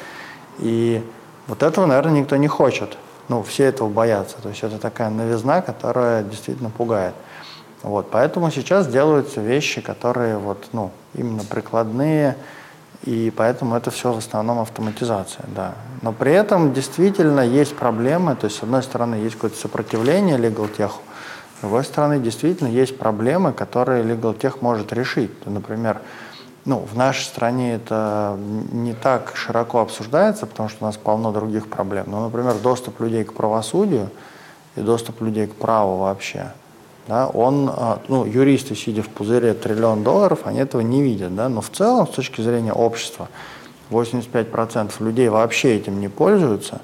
И 0.59 1.03
вот 1.47 1.63
этого, 1.63 1.85
наверное, 1.85 2.21
никто 2.21 2.35
не 2.35 2.47
хочет. 2.47 2.97
Ну, 3.29 3.41
все 3.43 3.65
этого 3.65 3.89
боятся. 3.89 4.37
То 4.41 4.49
есть 4.49 4.63
это 4.63 4.77
такая 4.77 5.09
новизна, 5.09 5.61
которая 5.61 6.23
действительно 6.23 6.69
пугает. 6.69 7.13
Вот, 7.81 8.09
поэтому 8.11 8.51
сейчас 8.51 8.87
делаются 8.87 9.41
вещи, 9.41 9.81
которые 9.81 10.37
вот, 10.37 10.67
ну, 10.71 10.91
именно 11.13 11.43
прикладные, 11.43 12.37
и 13.03 13.33
поэтому 13.35 13.75
это 13.75 13.91
все 13.91 14.13
в 14.13 14.17
основном 14.17 14.59
автоматизация, 14.59 15.45
да. 15.55 15.73
Но 16.01 16.13
при 16.13 16.31
этом 16.31 16.73
действительно 16.73 17.41
есть 17.41 17.75
проблемы, 17.75 18.35
то 18.35 18.45
есть 18.45 18.59
с 18.59 18.63
одной 18.63 18.81
стороны 18.81 19.15
есть 19.15 19.35
какое-то 19.35 19.57
сопротивление 19.57 20.37
legal 20.37 20.69
tech, 20.73 20.91
с 21.57 21.61
другой 21.61 21.83
стороны 21.83 22.19
действительно 22.19 22.69
есть 22.69 22.97
проблемы, 22.97 23.51
которые 23.51 24.03
legal 24.03 24.37
tech 24.37 24.57
может 24.61 24.93
решить. 24.93 25.31
Например, 25.45 26.01
ну, 26.65 26.79
в 26.79 26.95
нашей 26.95 27.23
стране 27.23 27.75
это 27.75 28.37
не 28.71 28.93
так 28.93 29.33
широко 29.35 29.81
обсуждается, 29.81 30.45
потому 30.45 30.69
что 30.69 30.85
у 30.85 30.87
нас 30.87 30.95
полно 30.95 31.33
других 31.33 31.67
проблем. 31.67 32.05
Но, 32.07 32.23
например, 32.23 32.55
доступ 32.55 33.01
людей 33.01 33.25
к 33.25 33.33
правосудию 33.33 34.09
и 34.77 34.81
доступ 34.81 35.21
людей 35.21 35.47
к 35.47 35.55
праву 35.55 35.97
вообще– 35.97 36.53
да, 37.07 37.27
он, 37.27 37.69
а, 37.69 37.99
ну, 38.07 38.25
юристы, 38.25 38.75
сидя 38.75 39.03
в 39.03 39.09
пузыре 39.09 39.53
триллион 39.53 40.03
долларов, 40.03 40.41
они 40.45 40.59
этого 40.59 40.81
не 40.81 41.01
видят, 41.01 41.35
да, 41.35 41.49
но 41.49 41.61
в 41.61 41.69
целом, 41.69 42.07
с 42.07 42.11
точки 42.11 42.41
зрения 42.41 42.73
общества, 42.73 43.27
85% 43.89 45.03
людей 45.03 45.29
вообще 45.29 45.75
этим 45.75 45.99
не 45.99 46.07
пользуются, 46.07 46.81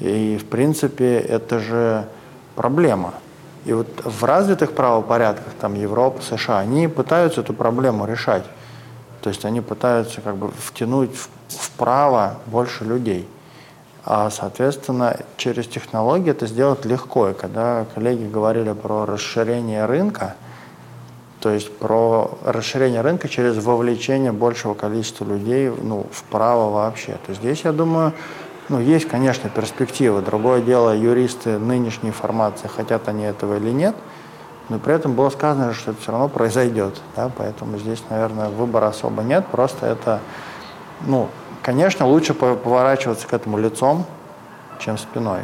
и, 0.00 0.38
в 0.40 0.44
принципе, 0.44 1.18
это 1.18 1.58
же 1.58 2.06
проблема. 2.54 3.14
И 3.64 3.72
вот 3.72 3.88
в 4.04 4.24
развитых 4.24 4.72
правопорядках, 4.72 5.52
там, 5.60 5.74
Европа, 5.74 6.22
США, 6.22 6.58
они 6.58 6.88
пытаются 6.88 7.40
эту 7.40 7.52
проблему 7.52 8.06
решать. 8.06 8.44
То 9.20 9.30
есть 9.30 9.44
они 9.44 9.60
пытаются 9.60 10.20
как 10.20 10.36
бы 10.36 10.50
втянуть 10.56 11.14
в, 11.14 11.28
в 11.48 11.70
право 11.72 12.38
больше 12.46 12.84
людей. 12.84 13.28
А, 14.10 14.30
соответственно, 14.30 15.18
через 15.36 15.66
технологии 15.66 16.30
это 16.30 16.46
сделать 16.46 16.86
легко. 16.86 17.28
И 17.28 17.34
когда 17.34 17.84
коллеги 17.94 18.24
говорили 18.24 18.72
про 18.72 19.04
расширение 19.04 19.84
рынка, 19.84 20.34
то 21.40 21.50
есть 21.50 21.70
про 21.76 22.30
расширение 22.42 23.02
рынка 23.02 23.28
через 23.28 23.62
вовлечение 23.62 24.32
большего 24.32 24.72
количества 24.72 25.26
людей 25.26 25.70
ну, 25.70 26.06
в 26.10 26.22
право 26.24 26.70
вообще. 26.72 27.18
То 27.26 27.34
здесь, 27.34 27.64
я 27.64 27.72
думаю, 27.72 28.14
ну, 28.70 28.80
есть, 28.80 29.06
конечно, 29.06 29.50
перспективы. 29.50 30.22
Другое 30.22 30.62
дело, 30.62 30.96
юристы 30.96 31.58
нынешней 31.58 32.10
формации, 32.10 32.66
хотят 32.66 33.08
они 33.08 33.24
этого 33.24 33.58
или 33.58 33.72
нет, 33.72 33.94
но 34.70 34.78
при 34.78 34.94
этом 34.94 35.12
было 35.16 35.28
сказано, 35.28 35.74
что 35.74 35.90
это 35.90 36.00
все 36.00 36.12
равно 36.12 36.30
произойдет. 36.30 36.98
Да? 37.14 37.30
Поэтому 37.36 37.76
здесь, 37.76 38.02
наверное, 38.08 38.48
выбора 38.48 38.86
особо 38.86 39.22
нет, 39.22 39.46
просто 39.48 39.84
это 39.84 40.20
ну, 41.06 41.28
Конечно, 41.62 42.06
лучше 42.06 42.34
поворачиваться 42.34 43.26
к 43.26 43.32
этому 43.32 43.58
лицом, 43.58 44.06
чем 44.78 44.96
спиной, 44.96 45.42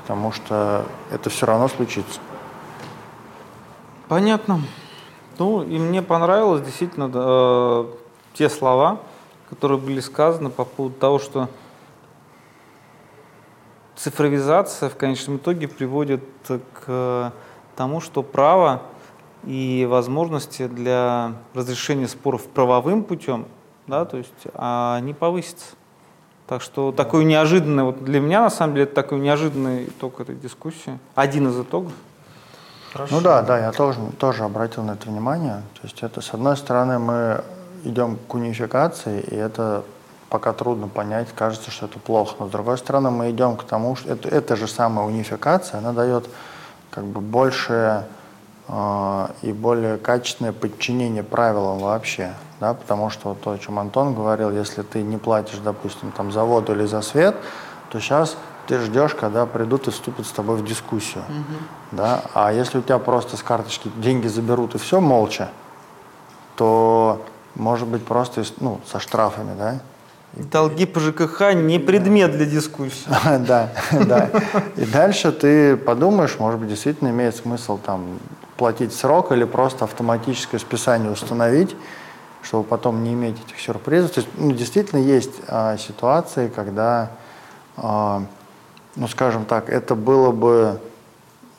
потому 0.00 0.32
что 0.32 0.84
это 1.10 1.30
все 1.30 1.46
равно 1.46 1.68
случится. 1.68 2.20
Понятно. 4.08 4.60
Ну, 5.38 5.62
и 5.62 5.78
мне 5.78 6.02
понравилось 6.02 6.62
действительно 6.62 7.10
э, 7.12 7.86
те 8.34 8.48
слова, 8.48 9.00
которые 9.50 9.78
были 9.78 10.00
сказаны 10.00 10.50
по 10.50 10.64
поводу 10.64 10.94
того, 10.96 11.18
что 11.18 11.48
цифровизация 13.96 14.88
в 14.88 14.96
конечном 14.96 15.36
итоге 15.36 15.68
приводит 15.68 16.22
к 16.84 17.32
тому, 17.76 18.00
что 18.00 18.22
право 18.22 18.82
и 19.44 19.86
возможности 19.88 20.66
для 20.66 21.34
разрешения 21.54 22.08
споров 22.08 22.46
правовым 22.46 23.04
путем 23.04 23.46
да, 23.86 24.04
то 24.04 24.16
есть 24.16 24.32
а 24.54 25.00
не 25.00 25.14
повысится. 25.14 25.76
Так 26.46 26.60
что 26.60 26.90
да. 26.90 27.04
такой 27.04 27.24
неожиданный, 27.24 27.84
вот 27.84 28.04
для 28.04 28.20
меня 28.20 28.42
на 28.42 28.50
самом 28.50 28.74
деле 28.74 28.84
это 28.84 28.94
такой 28.94 29.20
неожиданный 29.20 29.84
итог 29.84 30.20
этой 30.20 30.34
дискуссии, 30.34 30.98
один 31.14 31.48
из 31.48 31.58
итогов. 31.58 31.92
Хорошо. 32.92 33.14
Ну 33.14 33.20
да, 33.22 33.42
да, 33.42 33.58
я 33.58 33.72
тоже, 33.72 33.98
тоже 34.18 34.44
обратил 34.44 34.82
на 34.82 34.92
это 34.92 35.08
внимание. 35.08 35.62
То 35.74 35.80
есть 35.84 36.02
это, 36.02 36.20
с 36.20 36.34
одной 36.34 36.56
стороны, 36.58 36.98
мы 36.98 37.42
идем 37.84 38.18
к 38.28 38.34
унификации, 38.34 39.20
и 39.20 39.34
это 39.34 39.82
пока 40.28 40.52
трудно 40.52 40.88
понять, 40.88 41.28
кажется, 41.34 41.70
что 41.70 41.86
это 41.86 41.98
плохо. 41.98 42.36
Но 42.38 42.48
с 42.48 42.50
другой 42.50 42.76
стороны, 42.78 43.10
мы 43.10 43.30
идем 43.30 43.56
к 43.56 43.64
тому, 43.64 43.96
что 43.96 44.12
это, 44.12 44.28
это 44.28 44.56
же 44.56 44.66
самая 44.66 45.06
унификация, 45.06 45.78
она 45.78 45.92
дает 45.92 46.28
как 46.90 47.04
бы 47.04 47.20
большее 47.20 48.04
э, 48.68 49.26
и 49.42 49.52
более 49.52 49.96
качественное 49.96 50.52
подчинение 50.52 51.22
правилам 51.22 51.78
вообще. 51.78 52.34
Да? 52.62 52.74
Потому 52.74 53.10
что 53.10 53.30
вот 53.30 53.40
то, 53.40 53.50
о 53.50 53.58
чем 53.58 53.80
Антон 53.80 54.14
говорил, 54.14 54.52
если 54.52 54.82
ты 54.82 55.02
не 55.02 55.16
платишь, 55.16 55.58
допустим, 55.64 56.12
там, 56.12 56.30
за 56.30 56.44
воду 56.44 56.72
или 56.72 56.86
за 56.86 57.02
свет, 57.02 57.34
то 57.90 57.98
сейчас 57.98 58.36
ты 58.68 58.78
ждешь, 58.78 59.16
когда 59.16 59.46
придут 59.46 59.88
и 59.88 59.90
вступят 59.90 60.26
с 60.26 60.30
тобой 60.30 60.56
в 60.58 60.64
дискуссию. 60.64 61.24
Да? 61.90 62.22
А 62.34 62.52
если 62.52 62.78
у 62.78 62.82
тебя 62.82 63.00
просто 63.00 63.36
с 63.36 63.42
карточки 63.42 63.90
деньги 63.96 64.28
заберут 64.28 64.76
и 64.76 64.78
все 64.78 65.00
молча, 65.00 65.48
то 66.54 67.20
может 67.56 67.88
быть 67.88 68.04
просто 68.04 68.44
ну, 68.60 68.80
со 68.86 69.00
штрафами, 69.00 69.58
да? 69.58 69.80
Долги 70.34 70.86
по 70.86 71.00
ЖКХ 71.00 71.54
не 71.54 71.80
предмет 71.80 72.30
для 72.30 72.46
дискуссии. 72.46 73.08
Да, 73.40 73.70
да. 73.90 74.30
И 74.76 74.84
дальше 74.84 75.32
ты 75.32 75.76
подумаешь, 75.76 76.38
может 76.38 76.60
быть, 76.60 76.68
действительно 76.68 77.08
имеет 77.08 77.34
смысл 77.34 77.76
там 77.76 78.20
платить 78.56 78.94
срок 78.94 79.32
или 79.32 79.42
просто 79.42 79.84
автоматическое 79.84 80.60
списание 80.60 81.10
установить, 81.10 81.74
чтобы 82.42 82.64
потом 82.64 83.04
не 83.04 83.12
иметь 83.12 83.36
этих 83.46 83.60
сюрпризов. 83.60 84.12
То 84.12 84.20
есть, 84.20 84.32
ну, 84.36 84.52
действительно 84.52 85.00
есть 85.00 85.32
а, 85.48 85.76
ситуации, 85.76 86.48
когда, 86.48 87.12
а, 87.76 88.24
ну, 88.96 89.08
скажем 89.08 89.44
так, 89.44 89.68
это 89.70 89.94
было 89.94 90.32
бы 90.32 90.80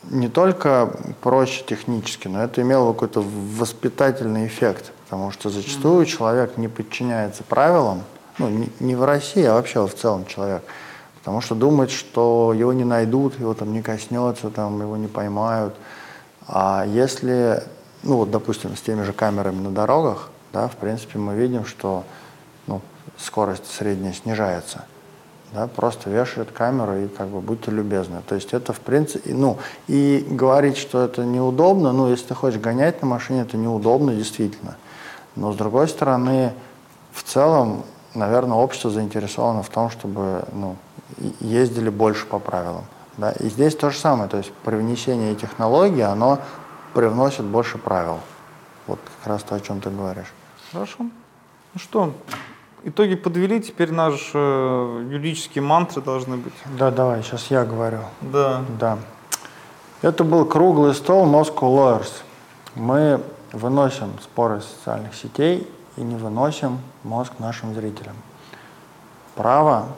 не 0.09 0.27
только 0.27 0.91
проще 1.21 1.63
технически, 1.65 2.27
но 2.27 2.43
это 2.43 2.61
имело 2.61 2.91
какой-то 2.91 3.23
воспитательный 3.23 4.47
эффект, 4.47 4.91
потому 5.05 5.31
что 5.31 5.49
зачастую 5.49 6.05
человек 6.05 6.57
не 6.57 6.67
подчиняется 6.67 7.43
правилам, 7.43 8.03
ну, 8.37 8.49
не, 8.49 8.69
не 8.79 8.95
в 8.95 9.03
России, 9.05 9.43
а 9.43 9.53
вообще 9.53 9.85
в 9.87 9.95
целом 9.95 10.25
человек. 10.25 10.63
Потому 11.19 11.39
что 11.39 11.55
думает, 11.55 11.89
что 11.89 12.51
его 12.53 12.73
не 12.73 12.83
найдут, 12.83 13.39
его 13.39 13.53
там 13.53 13.71
не 13.71 13.81
коснется, 13.81 14.49
там 14.49 14.81
его 14.81 14.97
не 14.97 15.07
поймают. 15.07 15.73
А 16.47 16.85
если, 16.85 17.63
ну 18.03 18.17
вот, 18.17 18.31
допустим, 18.31 18.75
с 18.75 18.81
теми 18.81 19.03
же 19.03 19.13
камерами 19.13 19.61
на 19.61 19.71
дорогах, 19.71 20.29
да, 20.53 20.67
в 20.67 20.77
принципе, 20.77 21.19
мы 21.19 21.35
видим, 21.35 21.65
что 21.65 22.03
ну, 22.67 22.81
скорость 23.17 23.69
средняя 23.69 24.13
снижается. 24.13 24.85
Да, 25.51 25.67
просто 25.67 26.09
вешают 26.09 26.51
камеру 26.51 26.97
и 26.97 27.07
как 27.07 27.27
бы 27.27 27.41
будьте 27.41 27.69
любезны. 27.69 28.21
То 28.27 28.35
есть 28.35 28.53
это 28.53 28.73
в 28.73 28.79
принципе, 28.79 29.33
ну, 29.33 29.59
и 29.87 30.25
говорить, 30.29 30.77
что 30.77 31.03
это 31.03 31.25
неудобно, 31.25 31.91
ну, 31.91 32.09
если 32.09 32.27
ты 32.27 32.35
хочешь 32.35 32.59
гонять 32.59 33.01
на 33.01 33.07
машине, 33.07 33.41
это 33.41 33.57
неудобно 33.57 34.15
действительно. 34.15 34.77
Но 35.35 35.51
с 35.51 35.55
другой 35.55 35.87
стороны, 35.87 36.53
в 37.11 37.23
целом 37.23 37.83
наверное, 38.15 38.57
общество 38.57 38.89
заинтересовано 38.89 39.63
в 39.63 39.69
том, 39.69 39.89
чтобы 39.89 40.45
ну, 40.51 40.75
ездили 41.39 41.89
больше 41.89 42.25
по 42.25 42.39
правилам. 42.39 42.85
Да? 43.17 43.31
И 43.31 43.49
здесь 43.49 43.75
то 43.75 43.89
же 43.89 43.97
самое, 43.97 44.29
то 44.29 44.37
есть 44.37 44.51
привнесение 44.63 45.35
технологий, 45.35 46.01
оно 46.01 46.39
привносит 46.93 47.45
больше 47.45 47.77
правил. 47.77 48.19
Вот 48.87 48.99
как 49.19 49.27
раз 49.27 49.43
то, 49.43 49.55
о 49.55 49.59
чем 49.59 49.81
ты 49.81 49.89
говоришь. 49.89 50.31
Хорошо. 50.73 50.95
Ну 50.99 51.79
что, 51.79 52.13
итоги 52.83 53.13
подвели, 53.13 53.61
теперь 53.61 53.91
наши 53.91 54.31
э, 54.33 55.07
юридические 55.11 55.61
мантры 55.61 56.01
должны 56.01 56.37
быть. 56.37 56.53
Да, 56.77 56.89
давай, 56.89 57.21
сейчас 57.21 57.51
я 57.51 57.63
говорю. 57.63 57.99
Да. 58.21 58.63
Да. 58.79 58.97
Это 60.01 60.23
был 60.23 60.45
круглый 60.45 60.95
стол 60.95 61.27
Moscow 61.27 61.61
Lawyers. 61.61 62.11
Мы 62.73 63.21
выносим 63.51 64.13
споры 64.21 64.61
социальных 64.61 65.13
сетей 65.13 65.69
и 65.95 66.01
не 66.01 66.15
выносим 66.15 66.79
мозг 67.03 67.33
нашим 67.37 67.75
зрителям. 67.75 68.15
Право 69.35 69.89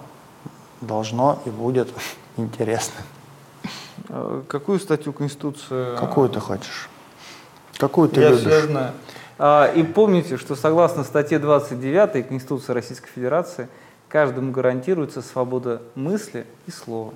должно 0.81 1.39
и 1.45 1.49
будет 1.49 1.87
интересным. 2.37 3.03
А 4.09 4.43
какую 4.49 4.81
статью 4.81 5.13
Конституции? 5.13 5.97
Какую 5.97 6.27
ты 6.27 6.41
хочешь? 6.41 6.89
Какую 7.77 8.09
ты 8.09 8.19
я 8.19 8.29
любишь? 8.29 8.43
Я 8.43 8.61
знаю. 8.61 8.93
И 9.39 9.83
помните, 9.83 10.37
что 10.37 10.55
согласно 10.55 11.03
статье 11.03 11.39
29 11.39 12.27
Конституции 12.27 12.73
Российской 12.73 13.09
Федерации 13.09 13.67
каждому 14.07 14.51
гарантируется 14.51 15.21
свобода 15.21 15.81
мысли 15.95 16.45
и 16.67 16.71
слова. 16.71 17.13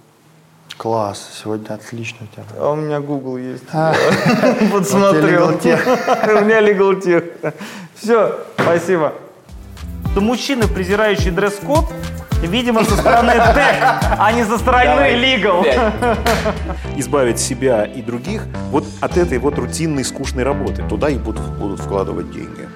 Класс, 0.78 1.32
сегодня 1.34 1.74
отлично 1.74 2.26
у 2.26 2.34
тебя. 2.34 2.46
А 2.58 2.72
у 2.72 2.76
меня 2.76 3.02
Google 3.02 3.38
есть. 3.38 3.64
А. 3.74 3.94
Подсмотрел. 4.72 5.48
У 5.50 6.46
меня 6.46 6.62
Legal 6.62 7.02
Tech. 7.02 7.54
Все, 7.96 8.40
спасибо. 8.58 9.14
То 10.16 10.22
мужчины, 10.22 10.68
презирающие 10.68 11.34
дресс-код, 11.34 11.86
видимо, 12.48 12.84
со 12.84 12.95
стороны 12.95 13.34
тех, 13.34 13.76
а 14.18 14.32
не 14.32 14.44
со 14.44 14.57
стороны 14.57 15.14
legal. 15.16 15.66
Избавить 16.98 17.40
себя 17.40 17.86
и 17.86 18.02
других 18.02 18.44
вот 18.72 18.86
от 19.02 19.18
этой 19.18 19.38
вот 19.38 19.57
рутинной 19.57 20.03
скучной 20.03 20.44
работы. 20.44 20.84
Туда 20.88 21.10
и 21.10 21.18
будут, 21.18 21.44
будут 21.57 21.80
вкладывать 21.80 22.32
деньги. 22.32 22.68